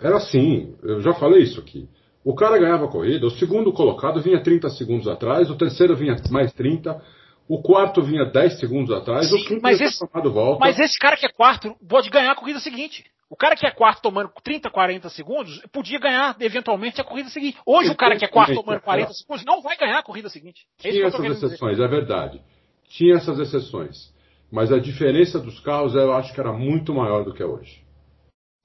era 0.00 0.16
assim. 0.16 0.76
Eu 0.82 1.00
já 1.00 1.14
falei 1.14 1.44
isso 1.44 1.60
aqui. 1.60 1.88
O 2.28 2.34
cara 2.34 2.58
ganhava 2.58 2.84
a 2.84 2.88
corrida, 2.88 3.26
o 3.26 3.30
segundo 3.30 3.72
colocado 3.72 4.20
vinha 4.20 4.38
30 4.42 4.68
segundos 4.68 5.08
atrás, 5.08 5.48
o 5.48 5.56
terceiro 5.56 5.96
vinha 5.96 6.14
mais 6.30 6.52
30, 6.52 7.02
o 7.48 7.62
quarto 7.62 8.02
vinha 8.02 8.26
10 8.26 8.60
segundos 8.60 8.94
atrás, 8.94 9.30
Sim, 9.30 9.36
o 9.36 9.44
quinto 9.46 9.62
mas 9.62 9.80
esse, 9.80 10.06
volta. 10.24 10.60
Mas 10.60 10.78
esse 10.78 10.98
cara 10.98 11.16
que 11.16 11.24
é 11.24 11.30
quarto 11.30 11.74
pode 11.88 12.10
ganhar 12.10 12.32
a 12.32 12.34
corrida 12.34 12.60
seguinte. 12.60 13.02
O 13.30 13.34
cara 13.36 13.56
que 13.56 13.66
é 13.66 13.70
quarto 13.70 14.02
tomando 14.02 14.30
30, 14.44 14.68
40 14.68 15.08
segundos 15.08 15.62
podia 15.72 15.98
ganhar 15.98 16.36
eventualmente 16.38 17.00
a 17.00 17.04
corrida 17.04 17.30
seguinte. 17.30 17.56
Hoje 17.64 17.88
o 17.88 17.96
cara 17.96 18.14
que 18.14 18.26
é 18.26 18.28
quarto 18.28 18.54
tomando 18.56 18.82
40 18.82 19.10
segundos 19.14 19.44
não 19.46 19.62
vai 19.62 19.78
ganhar 19.78 19.98
a 19.98 20.02
corrida 20.02 20.28
seguinte. 20.28 20.66
É 20.84 20.90
Tinha 20.90 21.06
essas 21.06 21.24
exceções, 21.24 21.78
dizer. 21.78 21.84
é 21.84 21.88
verdade. 21.88 22.42
Tinha 22.90 23.14
essas 23.16 23.38
exceções. 23.38 24.12
Mas 24.52 24.70
a 24.70 24.78
diferença 24.78 25.40
dos 25.40 25.58
carros 25.60 25.94
eu 25.94 26.12
acho 26.12 26.34
que 26.34 26.40
era 26.40 26.52
muito 26.52 26.92
maior 26.92 27.24
do 27.24 27.32
que 27.32 27.42
é 27.42 27.46
hoje. 27.46 27.82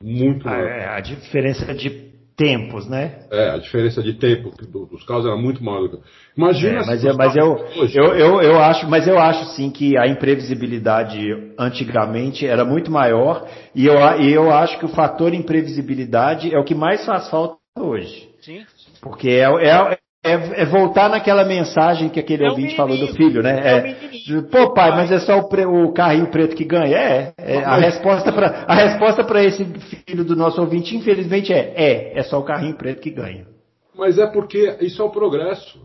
Muito 0.04 0.46
maior. 0.46 0.68
É, 0.68 0.86
a 0.90 1.00
diferença 1.00 1.74
de 1.74 2.03
tempos, 2.36 2.88
né? 2.88 3.20
É, 3.32 3.52
a 3.52 3.58
diferença 3.58 4.02
de 4.02 4.14
tempo 4.14 4.52
dos 4.88 5.04
carros 5.06 5.26
era 5.26 5.36
muito 5.36 5.64
maior 5.64 5.88
do 5.88 5.98
que. 5.98 6.04
Imagina 6.36 6.82
é, 6.82 6.86
mas, 6.86 7.04
eu, 7.04 7.16
mas 7.16 7.36
eu, 7.36 7.58
eu, 7.94 8.16
eu, 8.16 8.42
eu, 8.42 8.60
acho, 8.60 8.90
mas 8.90 9.08
eu 9.08 9.20
acho 9.20 9.46
sim 9.56 9.70
que 9.70 9.98
a 9.98 10.08
imprevisibilidade 10.08 11.20
antigamente 11.58 12.46
era 12.46 12.66
muito 12.66 12.92
maior 12.92 13.48
e 13.76 13.86
eu, 13.86 13.96
e 14.20 14.34
eu 14.34 14.52
acho 14.52 14.80
que 14.80 14.86
o 14.86 14.90
fator 14.90 15.34
imprevisibilidade 15.34 16.54
é 16.54 16.60
o 16.60 16.64
que 16.64 16.76
mais 16.76 17.06
faz 17.06 17.30
falta 17.30 17.58
hoje. 17.78 18.30
Sim. 18.42 18.66
Porque 19.02 19.30
é, 19.30 19.44
é, 19.44 19.98
é, 20.24 20.62
é, 20.62 20.66
voltar 20.66 21.10
naquela 21.10 21.44
mensagem 21.44 22.08
que 22.08 22.20
aquele 22.20 22.46
é 22.46 22.50
ouvinte 22.50 22.78
falou 22.78 22.98
do 22.98 23.14
filho, 23.14 23.44
né? 23.44 23.60
É, 23.60 23.90
é 23.90 24.42
Pô, 24.44 24.74
pai, 24.74 24.92
mas 24.92 25.12
é 25.12 25.20
só 25.20 25.40
o, 25.40 25.50
pre, 25.50 25.66
o, 25.66 25.92
carrinho 25.92 26.32
preto 26.32 26.56
que 26.56 26.64
ganha? 26.64 26.96
É. 26.96 27.34
é 27.38 27.58
a 27.64 27.76
resposta 27.76 28.32
para 28.32 28.66
a 28.66 28.74
resposta 28.74 29.24
para 29.26 29.44
esse 29.44 29.66
filho 30.08 30.24
do 30.24 30.36
nosso 30.36 30.62
ouvinte, 30.62 30.96
infelizmente, 30.96 31.52
é 31.52 31.74
é. 31.76 32.18
É 32.18 32.24
só 32.24 32.40
o 32.40 32.44
carrinho 32.44 32.78
preto 32.78 33.02
que 33.02 33.12
ganha. 33.12 33.46
Mas 33.94 34.18
é 34.18 34.26
porque 34.26 34.78
isso 34.80 35.02
é 35.02 35.06
o 35.06 35.10
progresso. 35.10 35.80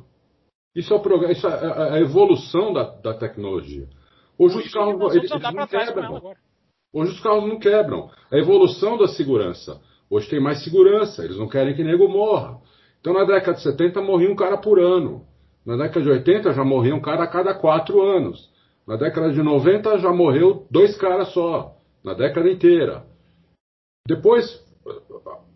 Isso 0.74 0.92
é 0.94 0.96
o 0.96 1.00
progresso, 1.00 1.32
isso 1.32 1.48
é 1.48 1.94
a 1.94 2.00
evolução 2.00 2.72
da, 2.72 2.84
da 2.84 3.14
tecnologia. 3.14 3.88
Hoje 4.38 4.58
os 4.58 4.72
carros 4.72 5.16
eles, 5.16 5.30
eles 5.32 5.52
não 5.52 5.66
quebram. 5.66 6.22
Hoje 6.92 7.12
os 7.12 7.20
carros 7.20 7.48
não 7.48 7.58
quebram. 7.58 8.08
A 8.30 8.38
evolução 8.38 8.96
da 8.96 9.08
segurança. 9.08 9.80
Hoje 10.08 10.28
tem 10.28 10.40
mais 10.40 10.62
segurança. 10.62 11.24
Eles 11.24 11.36
não 11.36 11.48
querem 11.48 11.74
que 11.74 11.82
nego 11.82 12.08
morra. 12.08 12.58
Então 13.00 13.12
na 13.12 13.24
década 13.24 13.54
de 13.54 13.62
70 13.62 14.00
morria 14.02 14.30
um 14.30 14.36
cara 14.36 14.56
por 14.56 14.78
ano. 14.78 15.24
Na 15.64 15.76
década 15.76 16.02
de 16.02 16.10
80 16.10 16.52
já 16.52 16.64
morria 16.64 16.94
um 16.94 17.00
cara 17.00 17.24
a 17.24 17.26
cada 17.26 17.54
quatro 17.54 18.00
anos. 18.00 18.50
Na 18.86 18.96
década 18.96 19.30
de 19.30 19.42
90 19.42 19.98
já 19.98 20.12
morreu 20.12 20.66
dois 20.70 20.96
caras 20.96 21.28
só. 21.32 21.74
Na 22.02 22.14
década 22.14 22.50
inteira. 22.50 23.04
Depois 24.06 24.64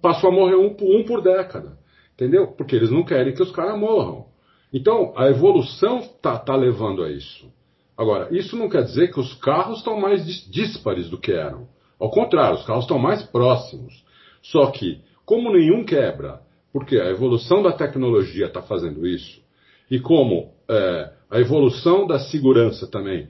passou 0.03 0.31
a 0.31 0.33
morrer 0.33 0.57
um, 0.57 0.77
um 0.81 1.05
por 1.05 1.23
década. 1.23 1.79
Entendeu? 2.15 2.49
Porque 2.49 2.77
eles 2.77 2.91
não 2.91 3.05
querem 3.05 3.35
que 3.35 3.43
os 3.43 3.51
caras 3.53 3.79
morram. 3.79 4.27
Então 4.73 5.13
a 5.17 5.29
evolução 5.29 5.99
está 5.99 6.39
tá 6.39 6.55
levando 6.55 7.03
a 7.03 7.11
isso. 7.11 7.51
Agora, 7.97 8.29
isso 8.31 8.57
não 8.57 8.69
quer 8.69 8.83
dizer 8.83 9.13
que 9.13 9.21
os 9.21 9.35
carros 9.35 9.79
estão 9.79 9.99
mais 10.01 10.25
díspares 10.51 11.09
do 11.09 11.19
que 11.19 11.33
eram. 11.33 11.69
Ao 11.99 12.11
contrário, 12.11 12.57
os 12.57 12.65
carros 12.65 12.85
estão 12.85 12.99
mais 12.99 13.23
próximos. 13.23 14.05
Só 14.43 14.71
que, 14.71 15.01
como 15.25 15.53
nenhum 15.53 15.85
quebra 15.85 16.41
porque 16.73 16.97
a 16.99 17.11
evolução 17.11 17.63
da 17.63 17.73
tecnologia 17.73 18.47
está 18.47 18.63
fazendo 18.63 19.07
isso, 19.07 19.43
e 19.91 20.01
como 20.01 20.53
é, 20.69 21.13
a 21.31 21.41
evolução 21.41 22.07
da 22.07 22.19
segurança 22.19 22.87
também 22.91 23.29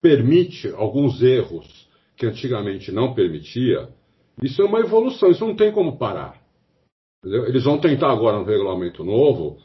permite 0.00 0.68
alguns 0.76 1.22
erros 1.22 1.88
que 2.16 2.26
antigamente 2.26 2.92
não 2.92 3.14
permitia, 3.14 3.88
isso 4.42 4.62
é 4.62 4.64
uma 4.64 4.80
evolução, 4.80 5.30
isso 5.30 5.46
não 5.46 5.56
tem 5.56 5.72
como 5.72 5.98
parar. 5.98 6.40
Entendeu? 7.18 7.46
Eles 7.46 7.64
vão 7.64 7.78
tentar 7.78 8.12
agora 8.12 8.38
um 8.38 8.44
regulamento 8.44 9.04
novo, 9.04 9.58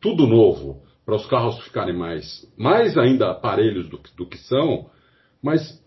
tudo 0.00 0.26
novo, 0.26 0.82
para 1.04 1.16
os 1.16 1.26
carros 1.26 1.58
ficarem 1.60 1.96
mais, 1.96 2.50
mais 2.56 2.96
ainda 2.98 3.30
aparelhos 3.30 3.88
do, 3.88 3.98
do 4.16 4.26
que 4.26 4.36
são, 4.38 4.90
mas 5.42 5.82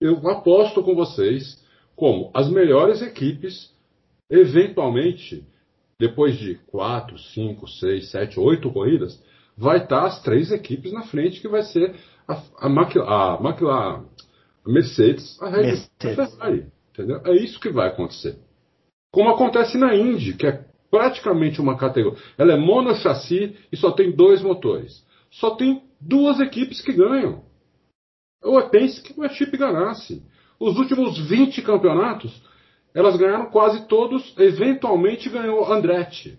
eu 0.00 0.28
aposto 0.28 0.82
com 0.82 0.94
vocês 0.94 1.64
como 1.96 2.30
as 2.32 2.48
melhores 2.48 3.02
equipes, 3.02 3.72
eventualmente, 4.30 5.44
depois 5.98 6.38
de 6.38 6.56
quatro, 6.66 7.18
cinco, 7.18 7.68
seis, 7.68 8.10
sete, 8.10 8.38
oito 8.38 8.70
corridas, 8.70 9.22
vai 9.56 9.78
estar 9.78 10.06
as 10.06 10.22
três 10.22 10.52
equipes 10.52 10.92
na 10.92 11.02
frente, 11.02 11.40
que 11.40 11.48
vai 11.48 11.62
ser 11.62 11.94
a, 12.26 12.34
a, 12.34 12.66
a, 12.66 13.40
McLaren, 13.40 14.04
a 14.64 14.70
Mercedes, 14.70 15.40
a 15.42 15.48
Red 15.48 15.72
Bull, 15.72 16.12
a 16.12 16.26
Ferrari. 16.26 16.66
Entendeu? 16.92 17.20
É 17.24 17.32
isso 17.32 17.60
que 17.60 17.70
vai 17.70 17.88
acontecer. 17.88 18.38
Como 19.12 19.30
acontece 19.30 19.78
na 19.78 19.94
Indy, 19.94 20.34
que 20.34 20.46
é 20.46 20.64
praticamente 20.90 21.60
uma 21.60 21.76
categoria. 21.76 22.18
Ela 22.36 22.52
é 22.52 22.56
monochassi 22.56 23.56
e 23.70 23.76
só 23.76 23.90
tem 23.92 24.14
dois 24.14 24.42
motores. 24.42 25.04
Só 25.30 25.54
tem 25.54 25.82
duas 26.00 26.40
equipes 26.40 26.80
que 26.80 26.92
ganham. 26.92 27.42
Ou 28.42 28.58
é 28.58 28.68
Penske 28.68 29.14
ou 29.16 29.24
é 29.24 29.28
Chip 29.30 29.56
Ganassi. 29.56 30.22
Os 30.58 30.76
últimos 30.76 31.18
20 31.28 31.62
campeonatos, 31.62 32.42
elas 32.94 33.16
ganharam 33.16 33.50
quase 33.50 33.86
todos, 33.86 34.34
eventualmente 34.38 35.28
ganhou 35.28 35.70
Andretti. 35.70 36.38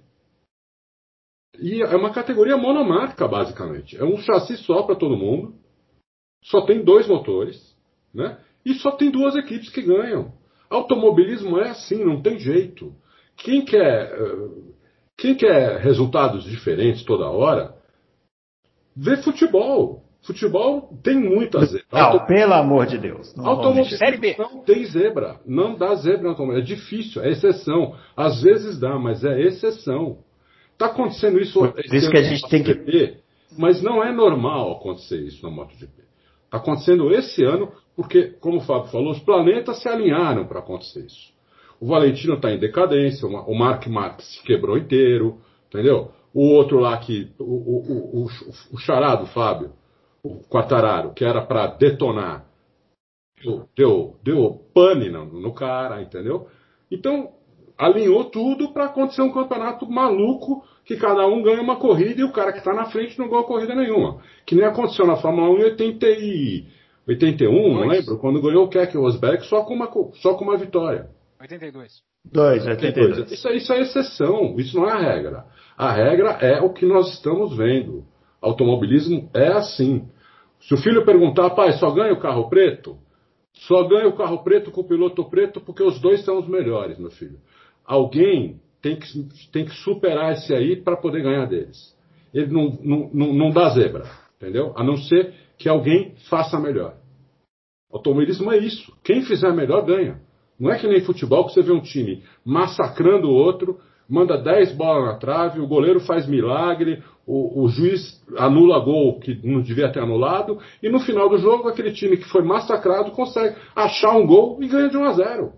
E 1.57 1.81
é 1.81 1.95
uma 1.95 2.13
categoria 2.13 2.57
monomarca, 2.57 3.27
basicamente. 3.27 3.97
É 3.97 4.03
um 4.03 4.17
chassi 4.17 4.57
só 4.57 4.83
para 4.83 4.95
todo 4.95 5.17
mundo. 5.17 5.55
Só 6.43 6.61
tem 6.61 6.83
dois 6.83 7.07
motores. 7.07 7.75
Né? 8.13 8.39
E 8.65 8.73
só 8.75 8.91
tem 8.91 9.11
duas 9.11 9.35
equipes 9.35 9.69
que 9.69 9.81
ganham. 9.81 10.33
Automobilismo 10.69 11.59
é 11.59 11.69
assim, 11.69 12.03
não 12.03 12.21
tem 12.21 12.39
jeito. 12.39 12.95
Quem 13.35 13.63
quer, 13.65 14.13
eh, 14.13 14.49
quem 15.17 15.35
quer 15.35 15.79
resultados 15.79 16.43
diferentes 16.43 17.03
toda 17.03 17.29
hora, 17.29 17.75
vê 18.95 19.17
futebol. 19.17 20.03
Futebol 20.21 20.93
tem 21.01 21.15
muita 21.17 21.65
zebra. 21.65 21.85
Não, 21.91 21.99
Auto... 21.99 22.25
pelo 22.27 22.53
amor 22.53 22.85
de 22.85 22.97
Deus. 22.97 23.33
Automobilismo 23.37 23.99
não 24.37 24.59
tem 24.63 24.85
zebra. 24.85 25.39
Não 25.45 25.75
dá 25.75 25.95
zebra 25.95 26.33
no 26.33 26.57
É 26.57 26.61
difícil, 26.61 27.23
é 27.23 27.29
exceção. 27.29 27.95
Às 28.15 28.41
vezes 28.41 28.79
dá, 28.79 28.97
mas 28.99 29.23
é 29.23 29.41
exceção. 29.41 30.19
Está 30.73 30.87
acontecendo 30.87 31.39
isso. 31.39 31.59
Por 31.59 31.73
isso 31.93 32.09
que 32.09 32.17
a 32.17 32.23
gente 32.23 32.47
tem 32.49 32.63
que. 32.63 33.17
Mas 33.57 33.81
não 33.81 34.03
é 34.03 34.11
normal 34.11 34.73
acontecer 34.73 35.19
isso 35.19 35.43
na 35.43 35.49
MotoGP. 35.49 36.03
Está 36.45 36.57
acontecendo 36.57 37.11
esse 37.11 37.43
ano 37.43 37.71
porque, 37.95 38.27
como 38.39 38.57
o 38.57 38.61
Fábio 38.61 38.91
falou, 38.91 39.11
os 39.11 39.19
planetas 39.19 39.81
se 39.81 39.89
alinharam 39.89 40.45
para 40.47 40.59
acontecer 40.59 41.05
isso. 41.05 41.33
O 41.79 41.87
Valentino 41.87 42.35
está 42.35 42.51
em 42.51 42.59
decadência, 42.59 43.27
o 43.27 43.57
Mark 43.57 43.87
Marx 43.87 44.23
se 44.25 44.43
quebrou 44.43 44.77
inteiro, 44.77 45.39
entendeu? 45.67 46.11
O 46.33 46.49
outro 46.53 46.79
lá 46.79 46.97
que. 46.97 47.31
O, 47.39 47.43
o, 47.43 48.25
o, 48.25 48.27
o 48.73 48.77
charado, 48.77 49.25
Fábio, 49.27 49.71
o 50.23 50.39
Quartararo, 50.49 51.13
que 51.13 51.23
era 51.23 51.41
para 51.41 51.67
detonar, 51.67 52.45
deu, 53.41 53.67
deu, 53.75 54.15
deu 54.23 54.61
pane 54.73 55.09
no, 55.09 55.25
no 55.25 55.53
cara, 55.53 56.01
entendeu? 56.01 56.47
Então, 56.91 57.31
alinhou 57.77 58.25
tudo 58.25 58.73
para 58.73 58.85
acontecer 58.85 59.21
um 59.21 59.31
campeonato 59.31 59.89
maluco 59.89 60.63
que 60.83 60.97
cada 60.97 61.25
um 61.27 61.41
ganha 61.41 61.61
uma 61.61 61.77
corrida 61.77 62.21
e 62.21 62.23
o 62.23 62.31
cara 62.31 62.51
que 62.51 62.57
está 62.57 62.73
na 62.73 62.85
frente 62.85 63.17
não 63.17 63.29
ganha 63.29 63.43
corrida 63.43 63.73
nenhuma. 63.75 64.21
Que 64.45 64.55
nem 64.55 64.65
aconteceu 64.65 65.05
na 65.05 65.15
Fórmula 65.15 65.49
1 65.51 65.57
em 65.57 65.63
80 65.65 66.07
e, 66.07 66.65
81, 67.07 67.73
não 67.73 67.87
lembro? 67.87 68.17
Quando 68.17 68.41
ganhou 68.41 68.65
o 68.65 68.69
Keck 68.69 68.95
Rosberg 68.97 69.43
só 69.45 69.63
com 69.63 69.73
uma, 69.73 69.89
só 70.15 70.33
com 70.35 70.43
uma 70.43 70.57
vitória. 70.57 71.09
82. 71.39 72.01
2, 72.25 72.67
82. 72.67 73.31
Isso, 73.31 73.49
isso 73.49 73.73
é 73.73 73.81
exceção, 73.81 74.55
isso 74.59 74.77
não 74.77 74.87
é 74.87 74.91
a 74.91 74.99
regra. 74.99 75.45
A 75.77 75.91
regra 75.91 76.31
é 76.41 76.61
o 76.61 76.73
que 76.73 76.85
nós 76.85 77.07
estamos 77.13 77.55
vendo. 77.55 78.03
Automobilismo 78.41 79.29
é 79.33 79.47
assim. 79.47 80.07
Se 80.61 80.73
o 80.73 80.77
filho 80.77 81.05
perguntar, 81.05 81.49
pai, 81.51 81.73
só 81.73 81.91
ganha 81.91 82.13
o 82.13 82.19
carro 82.19 82.49
preto? 82.49 82.97
Só 83.53 83.83
ganha 83.87 84.07
o 84.07 84.15
carro 84.15 84.43
preto 84.43 84.71
com 84.71 84.81
o 84.81 84.87
piloto 84.87 85.23
preto 85.29 85.59
porque 85.59 85.83
os 85.83 85.99
dois 85.99 86.23
são 86.23 86.39
os 86.39 86.47
melhores, 86.47 86.97
meu 86.97 87.11
filho. 87.11 87.39
Alguém 87.85 88.59
tem 88.81 88.97
que, 88.97 89.07
tem 89.51 89.65
que 89.65 89.73
superar 89.83 90.33
esse 90.33 90.53
aí 90.53 90.81
para 90.81 90.95
poder 90.95 91.23
ganhar 91.23 91.45
deles. 91.45 91.95
Ele 92.33 92.47
não, 92.47 92.77
não, 92.81 93.09
não, 93.13 93.33
não 93.33 93.49
dá 93.49 93.69
zebra, 93.69 94.05
entendeu? 94.37 94.73
A 94.75 94.83
não 94.83 94.95
ser 94.95 95.33
que 95.57 95.67
alguém 95.67 96.13
faça 96.29 96.59
melhor. 96.59 96.95
Automobilismo 97.91 98.51
é 98.51 98.57
isso. 98.57 98.93
Quem 99.03 99.23
fizer 99.23 99.51
melhor 99.51 99.85
ganha. 99.85 100.21
Não 100.59 100.71
é 100.71 100.77
que 100.77 100.87
nem 100.87 101.01
futebol 101.01 101.45
que 101.45 101.53
você 101.53 101.61
vê 101.61 101.71
um 101.71 101.81
time 101.81 102.23
massacrando 102.45 103.27
o 103.27 103.33
outro, 103.33 103.79
manda 104.07 104.37
10 104.37 104.73
bolas 104.73 105.05
na 105.05 105.17
trave, 105.17 105.59
o 105.59 105.67
goleiro 105.67 105.99
faz 106.01 106.27
milagre, 106.27 107.01
o, 107.31 107.63
o, 107.63 107.69
juiz 107.69 108.21
anula 108.37 108.79
gol 108.79 109.19
que 109.19 109.39
não 109.43 109.61
devia 109.61 109.91
ter 109.91 109.99
anulado, 109.99 110.59
e 110.81 110.89
no 110.89 110.99
final 110.99 111.29
do 111.29 111.37
jogo 111.37 111.67
aquele 111.67 111.91
time 111.91 112.17
que 112.17 112.29
foi 112.29 112.41
massacrado 112.41 113.11
consegue 113.11 113.55
achar 113.75 114.11
um 114.11 114.25
gol 114.25 114.61
e 114.61 114.67
ganha 114.67 114.89
de 114.89 114.97
1 114.97 115.03
a 115.03 115.13
0. 115.13 115.53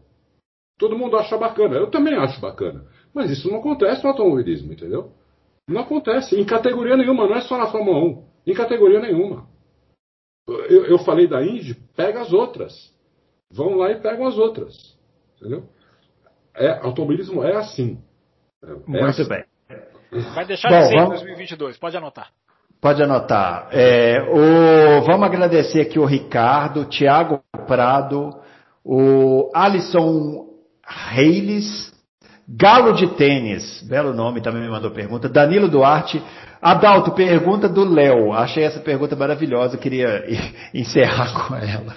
Todo 0.77 0.97
mundo 0.97 1.17
acha 1.17 1.37
bacana. 1.37 1.75
Eu 1.75 1.89
também 1.89 2.15
acho 2.15 2.41
bacana. 2.41 2.85
Mas 3.13 3.29
isso 3.29 3.49
não 3.49 3.59
acontece 3.59 4.03
no 4.03 4.09
automobilismo, 4.09 4.73
entendeu? 4.73 5.11
Não 5.67 5.81
acontece. 5.81 6.39
Em 6.39 6.43
categoria 6.43 6.97
nenhuma, 6.97 7.27
não 7.27 7.35
é 7.35 7.41
só 7.41 7.57
na 7.57 7.67
Fórmula 7.67 7.99
1. 7.99 8.23
Em 8.47 8.53
categoria 8.53 8.99
nenhuma. 8.99 9.47
Eu, 10.47 10.85
eu 10.85 10.97
falei 10.99 11.27
da 11.27 11.43
Indy, 11.45 11.75
pega 11.95 12.21
as 12.21 12.33
outras 12.33 12.91
vão 13.51 13.75
lá 13.75 13.91
e 13.91 13.99
pegam 13.99 14.25
as 14.25 14.37
outras. 14.37 14.97
Entendeu? 15.37 15.63
É, 16.55 16.69
automobilismo 16.79 17.43
é 17.43 17.55
assim. 17.55 18.01
É 18.63 18.73
Muito 18.87 19.05
assim. 19.05 19.27
bem. 19.27 19.43
Vai 20.33 20.45
deixar 20.45 20.69
Bom, 20.69 20.79
de 20.79 20.87
ser 20.87 20.97
em 20.97 21.09
2022, 21.09 21.77
pode 21.77 21.97
anotar. 21.97 22.27
Pode 22.81 23.01
anotar. 23.03 23.67
É, 23.71 24.21
o, 24.21 25.03
vamos 25.03 25.23
agradecer 25.23 25.81
aqui 25.81 25.99
o 25.99 26.05
Ricardo, 26.05 26.85
Tiago 26.85 27.41
Prado, 27.67 28.35
o 28.83 29.49
Alisson 29.53 30.47
Reiles, 30.85 31.91
Galo 32.47 32.93
de 32.93 33.07
Tênis, 33.15 33.81
belo 33.87 34.13
nome, 34.13 34.41
também 34.41 34.61
me 34.61 34.69
mandou 34.69 34.91
pergunta. 34.91 35.29
Danilo 35.29 35.69
Duarte, 35.69 36.21
Adalto, 36.61 37.11
pergunta 37.11 37.67
do 37.67 37.83
Léo. 37.83 38.31
Achei 38.31 38.63
essa 38.63 38.79
pergunta 38.79 39.15
maravilhosa, 39.15 39.77
queria 39.77 40.23
encerrar 40.73 41.33
com 41.47 41.55
ela. 41.55 41.95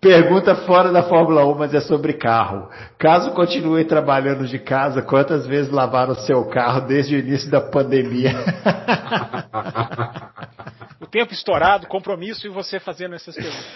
Pergunta 0.00 0.54
fora 0.54 0.90
da 0.90 1.02
Fórmula 1.02 1.44
1, 1.44 1.58
mas 1.58 1.74
é 1.74 1.80
sobre 1.80 2.14
carro. 2.14 2.70
Caso 2.98 3.32
continue 3.32 3.84
trabalhando 3.84 4.46
de 4.46 4.58
casa, 4.58 5.02
quantas 5.02 5.46
vezes 5.46 5.70
lavaram 5.70 6.12
o 6.12 6.16
seu 6.16 6.46
carro 6.46 6.86
desde 6.86 7.16
o 7.16 7.18
início 7.18 7.50
da 7.50 7.60
pandemia? 7.60 8.32
o 10.98 11.06
tempo 11.06 11.34
estourado, 11.34 11.86
compromisso 11.86 12.46
e 12.46 12.50
você 12.50 12.80
fazendo 12.80 13.14
essas 13.14 13.34
perguntas. 13.34 13.66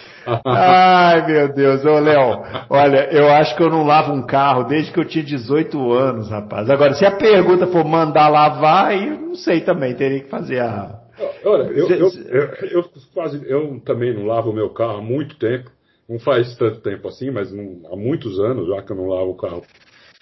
Ai, 0.43 1.27
meu 1.27 1.53
Deus. 1.53 1.85
Ô, 1.85 1.99
Léo, 1.99 2.41
olha, 2.71 3.07
eu 3.11 3.31
acho 3.31 3.55
que 3.55 3.61
eu 3.61 3.69
não 3.69 3.85
lavo 3.85 4.11
um 4.11 4.25
carro 4.25 4.63
desde 4.63 4.91
que 4.91 4.99
eu 4.99 5.05
tinha 5.05 5.23
18 5.23 5.93
anos, 5.93 6.31
rapaz. 6.31 6.71
Agora, 6.71 6.95
se 6.95 7.05
a 7.05 7.11
pergunta 7.11 7.67
for 7.67 7.85
mandar 7.85 8.29
lavar, 8.29 8.87
aí 8.87 9.09
eu 9.09 9.19
não 9.19 9.35
sei 9.35 9.61
também, 9.61 9.93
teria 9.93 10.21
que 10.21 10.29
fazer 10.29 10.59
a... 10.59 11.01
Olha, 11.45 11.65
eu, 11.65 11.87
eu, 11.87 12.09
eu, 12.29 12.49
eu, 12.71 12.83
quase, 13.13 13.39
eu 13.47 13.79
também 13.85 14.11
não 14.11 14.25
lavo 14.25 14.49
o 14.49 14.55
meu 14.55 14.71
carro 14.71 14.97
há 14.97 15.01
muito 15.01 15.37
tempo. 15.37 15.74
Não 16.07 16.19
faz 16.19 16.55
tanto 16.55 16.81
tempo 16.81 17.07
assim, 17.07 17.31
mas 17.31 17.51
não, 17.51 17.81
há 17.91 17.95
muitos 17.95 18.39
anos 18.39 18.67
já 18.67 18.81
que 18.83 18.91
eu 18.91 18.95
não 18.95 19.07
lavo 19.07 19.31
o 19.31 19.37
carro. 19.37 19.63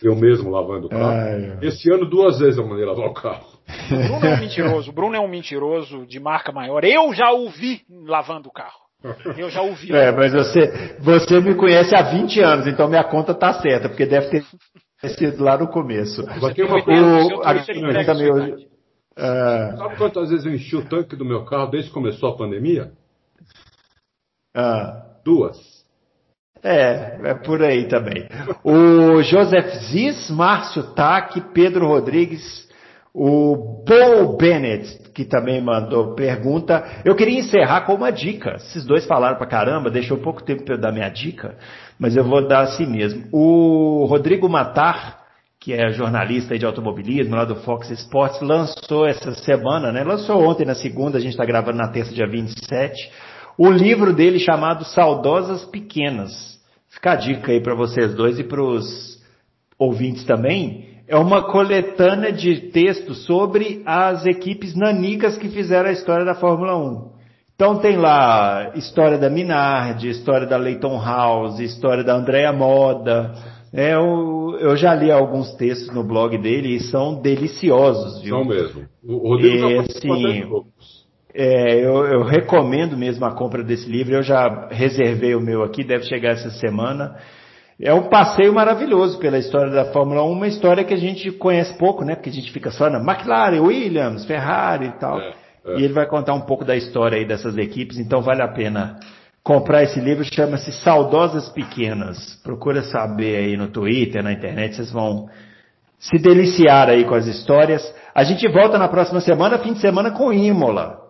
Eu 0.01 0.15
mesmo 0.15 0.49
lavando 0.49 0.87
o 0.87 0.89
carro. 0.89 1.05
Ai, 1.05 1.57
Esse 1.61 1.89
ano, 1.91 2.09
duas 2.09 2.39
vezes 2.39 2.57
eu 2.57 2.67
mandei 2.67 2.85
lavar 2.85 3.07
o 3.07 3.13
carro. 3.13 3.47
O 3.89 3.95
Bruno 3.95 4.25
é 4.25 4.35
um 4.35 4.39
mentiroso. 4.39 4.89
O 4.89 4.93
Bruno 4.93 5.15
é 5.15 5.19
um 5.19 5.27
mentiroso 5.27 6.05
de 6.05 6.19
marca 6.19 6.51
maior. 6.51 6.83
Eu 6.83 7.13
já 7.13 7.31
o 7.31 7.49
vi 7.49 7.81
lavando 7.89 8.49
o 8.49 8.51
carro. 8.51 8.83
Eu 9.37 9.49
já 9.49 9.61
ouvi. 9.61 9.93
É, 9.93 10.11
mas 10.11 10.31
você, 10.31 10.97
você 10.99 11.39
me 11.41 11.55
conhece 11.55 11.93
há 11.93 12.03
20 12.03 12.39
anos, 12.41 12.67
então 12.67 12.87
minha 12.87 13.03
conta 13.03 13.33
tá 13.33 13.53
certa, 13.53 13.89
porque 13.89 14.05
deve 14.05 14.29
ter 14.29 14.45
sido 15.09 15.43
lá 15.43 15.57
no 15.57 15.67
começo. 15.67 16.23
Mas 16.41 16.53
tem 16.53 16.65
uma 16.65 16.81
coisa. 16.81 17.03
O, 17.03 18.05
também 18.05 18.31
hoje, 18.31 18.67
uh... 19.17 19.77
Sabe 19.77 19.97
quantas 19.97 20.29
vezes 20.29 20.45
eu 20.45 20.53
enchi 20.53 20.75
o 20.77 20.87
tanque 20.87 21.17
do 21.17 21.25
meu 21.25 21.43
carro 21.43 21.69
desde 21.69 21.89
que 21.89 21.93
começou 21.93 22.29
a 22.29 22.37
pandemia? 22.37 22.93
Uh... 24.55 25.03
Duas. 25.25 25.57
É, 26.63 27.17
é 27.23 27.33
por 27.33 27.61
aí 27.61 27.87
também. 27.87 28.25
O 28.63 29.21
Joseph 29.21 29.73
Ziz, 29.89 30.31
Márcio 30.31 30.83
Tac, 30.93 31.39
Pedro 31.53 31.87
Rodrigues, 31.87 32.63
o 33.13 33.83
Bo 33.85 34.37
Bennett, 34.37 35.11
que 35.13 35.25
também 35.25 35.61
mandou 35.61 36.15
pergunta. 36.15 37.01
Eu 37.03 37.15
queria 37.15 37.39
encerrar 37.39 37.81
com 37.81 37.93
uma 37.93 38.11
dica. 38.11 38.55
Esses 38.55 38.85
dois 38.85 39.05
falaram 39.05 39.37
pra 39.37 39.45
caramba, 39.45 39.91
deixou 39.91 40.17
pouco 40.17 40.41
tempo 40.41 40.63
para 40.63 40.75
eu 40.75 40.79
dar 40.81 40.93
minha 40.93 41.09
dica, 41.09 41.57
mas 41.99 42.15
eu 42.15 42.23
vou 42.23 42.47
dar 42.47 42.61
assim 42.61 42.87
mesmo. 42.87 43.25
O 43.31 44.05
Rodrigo 44.05 44.47
Matar, 44.47 45.21
que 45.59 45.73
é 45.73 45.91
jornalista 45.91 46.57
de 46.57 46.65
automobilismo 46.65 47.35
lá 47.35 47.43
do 47.43 47.57
Fox 47.57 47.91
Sports, 47.91 48.41
lançou 48.41 49.05
essa 49.05 49.33
semana, 49.33 49.91
né? 49.91 50.03
Lançou 50.03 50.41
ontem 50.41 50.65
na 50.65 50.75
segunda, 50.75 51.17
a 51.17 51.21
gente 51.21 51.31
está 51.31 51.45
gravando 51.45 51.77
na 51.77 51.89
terça, 51.89 52.13
dia 52.13 52.27
27, 52.27 53.11
o 53.57 53.69
livro 53.69 54.13
dele 54.13 54.39
chamado 54.39 54.83
Saudosas 54.85 55.63
Pequenas. 55.65 56.52
Fica 57.03 57.11
a 57.11 57.15
dica 57.17 57.51
aí 57.51 57.59
para 57.59 57.75
vocês 57.75 58.15
dois 58.15 58.39
e 58.39 58.45
para 58.45 58.63
os 58.63 59.21
ouvintes 59.77 60.23
também. 60.23 60.85
É 61.05 61.17
uma 61.17 61.41
coletânea 61.41 62.31
de 62.31 62.71
textos 62.71 63.25
sobre 63.25 63.81
as 63.85 64.25
equipes 64.25 64.73
nanicas 64.73 65.37
que 65.37 65.49
fizeram 65.49 65.89
a 65.89 65.91
história 65.91 66.23
da 66.23 66.33
Fórmula 66.33 66.77
1. 66.77 67.11
Então 67.55 67.77
tem 67.79 67.97
lá 67.97 68.71
história 68.75 69.17
da 69.17 69.29
Minardi, 69.29 70.07
história 70.07 70.47
da 70.47 70.55
Leighton 70.55 70.97
House, 70.97 71.59
história 71.59 72.05
da 72.05 72.15
Andrea 72.15 72.53
Moda. 72.53 73.33
É, 73.73 73.95
eu, 73.95 74.55
eu 74.61 74.77
já 74.77 74.95
li 74.95 75.11
alguns 75.11 75.53
textos 75.55 75.93
no 75.93 76.05
blog 76.05 76.37
dele 76.37 76.73
e 76.73 76.79
são 76.79 77.21
deliciosos, 77.21 78.21
viu? 78.21 78.37
São 78.37 78.45
mesmo. 78.45 78.85
O 79.03 79.27
Rodrigo 79.27 79.69
e, 79.69 79.77
assim, 79.79 80.45
é, 81.33 81.75
eu, 81.79 82.05
eu, 82.05 82.23
recomendo 82.23 82.95
mesmo 82.95 83.25
a 83.25 83.31
compra 83.31 83.63
desse 83.63 83.89
livro. 83.89 84.13
Eu 84.13 84.23
já 84.23 84.67
reservei 84.69 85.33
o 85.35 85.41
meu 85.41 85.63
aqui, 85.63 85.83
deve 85.83 86.03
chegar 86.03 86.31
essa 86.31 86.51
semana. 86.51 87.15
É 87.81 87.93
um 87.93 88.03
passeio 88.03 88.53
maravilhoso 88.53 89.17
pela 89.17 89.39
história 89.39 89.71
da 89.71 89.85
Fórmula 89.85 90.23
1, 90.23 90.31
uma 90.31 90.47
história 90.47 90.83
que 90.83 90.93
a 90.93 90.97
gente 90.97 91.31
conhece 91.31 91.75
pouco, 91.77 92.05
né? 92.05 92.15
Porque 92.15 92.29
a 92.29 92.33
gente 92.33 92.51
fica 92.51 92.69
só 92.69 92.87
na 92.89 92.99
McLaren, 92.99 93.59
Williams, 93.61 94.25
Ferrari 94.25 94.87
e 94.87 94.99
tal. 94.99 95.19
É, 95.19 95.33
é. 95.65 95.79
E 95.79 95.83
ele 95.83 95.93
vai 95.93 96.05
contar 96.05 96.35
um 96.35 96.41
pouco 96.41 96.63
da 96.63 96.75
história 96.75 97.17
aí 97.17 97.25
dessas 97.25 97.57
equipes, 97.57 97.97
então 97.97 98.21
vale 98.21 98.43
a 98.43 98.47
pena 98.47 98.99
comprar 99.43 99.83
esse 99.83 99.99
livro, 99.99 100.23
chama-se 100.23 100.71
Saudosas 100.83 101.49
Pequenas. 101.49 102.39
Procura 102.43 102.83
saber 102.83 103.37
aí 103.37 103.57
no 103.57 103.67
Twitter, 103.67 104.23
na 104.23 104.31
internet, 104.31 104.75
vocês 104.75 104.91
vão 104.91 105.27
se 105.99 106.17
deliciar 106.21 106.89
aí 106.89 107.03
com 107.05 107.15
as 107.15 107.25
histórias. 107.25 107.83
A 108.13 108.23
gente 108.23 108.47
volta 108.47 108.77
na 108.77 108.87
próxima 108.87 109.19
semana, 109.19 109.57
fim 109.57 109.73
de 109.73 109.79
semana 109.79 110.11
com 110.11 110.31
Imola. 110.31 111.02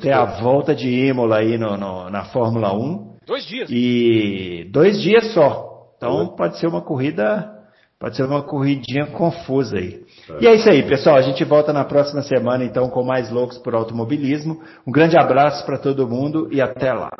Ter 0.00 0.12
a 0.12 0.24
volta 0.40 0.74
de 0.74 0.88
Imola 0.88 1.38
aí 1.38 1.58
no, 1.58 1.76
no, 1.76 2.10
na 2.10 2.24
Fórmula 2.26 2.72
1. 2.72 3.18
Dois 3.26 3.44
dias. 3.44 3.68
E 3.70 4.68
dois 4.72 5.00
dias 5.00 5.32
só. 5.34 5.68
Então 5.96 6.28
pode 6.28 6.58
ser 6.58 6.66
uma 6.68 6.80
corrida, 6.80 7.50
pode 7.98 8.16
ser 8.16 8.22
uma 8.22 8.42
corridinha 8.42 9.06
confusa 9.06 9.76
aí. 9.76 10.00
É. 10.30 10.44
E 10.44 10.46
é 10.46 10.54
isso 10.54 10.70
aí, 10.70 10.82
pessoal. 10.82 11.16
A 11.16 11.22
gente 11.22 11.44
volta 11.44 11.72
na 11.72 11.84
próxima 11.84 12.22
semana 12.22 12.64
então 12.64 12.88
com 12.88 13.02
mais 13.02 13.30
loucos 13.30 13.58
por 13.58 13.74
automobilismo. 13.74 14.62
Um 14.86 14.92
grande 14.92 15.18
abraço 15.18 15.66
para 15.66 15.76
todo 15.78 16.08
mundo 16.08 16.48
e 16.52 16.60
até 16.62 16.92
lá. 16.92 17.10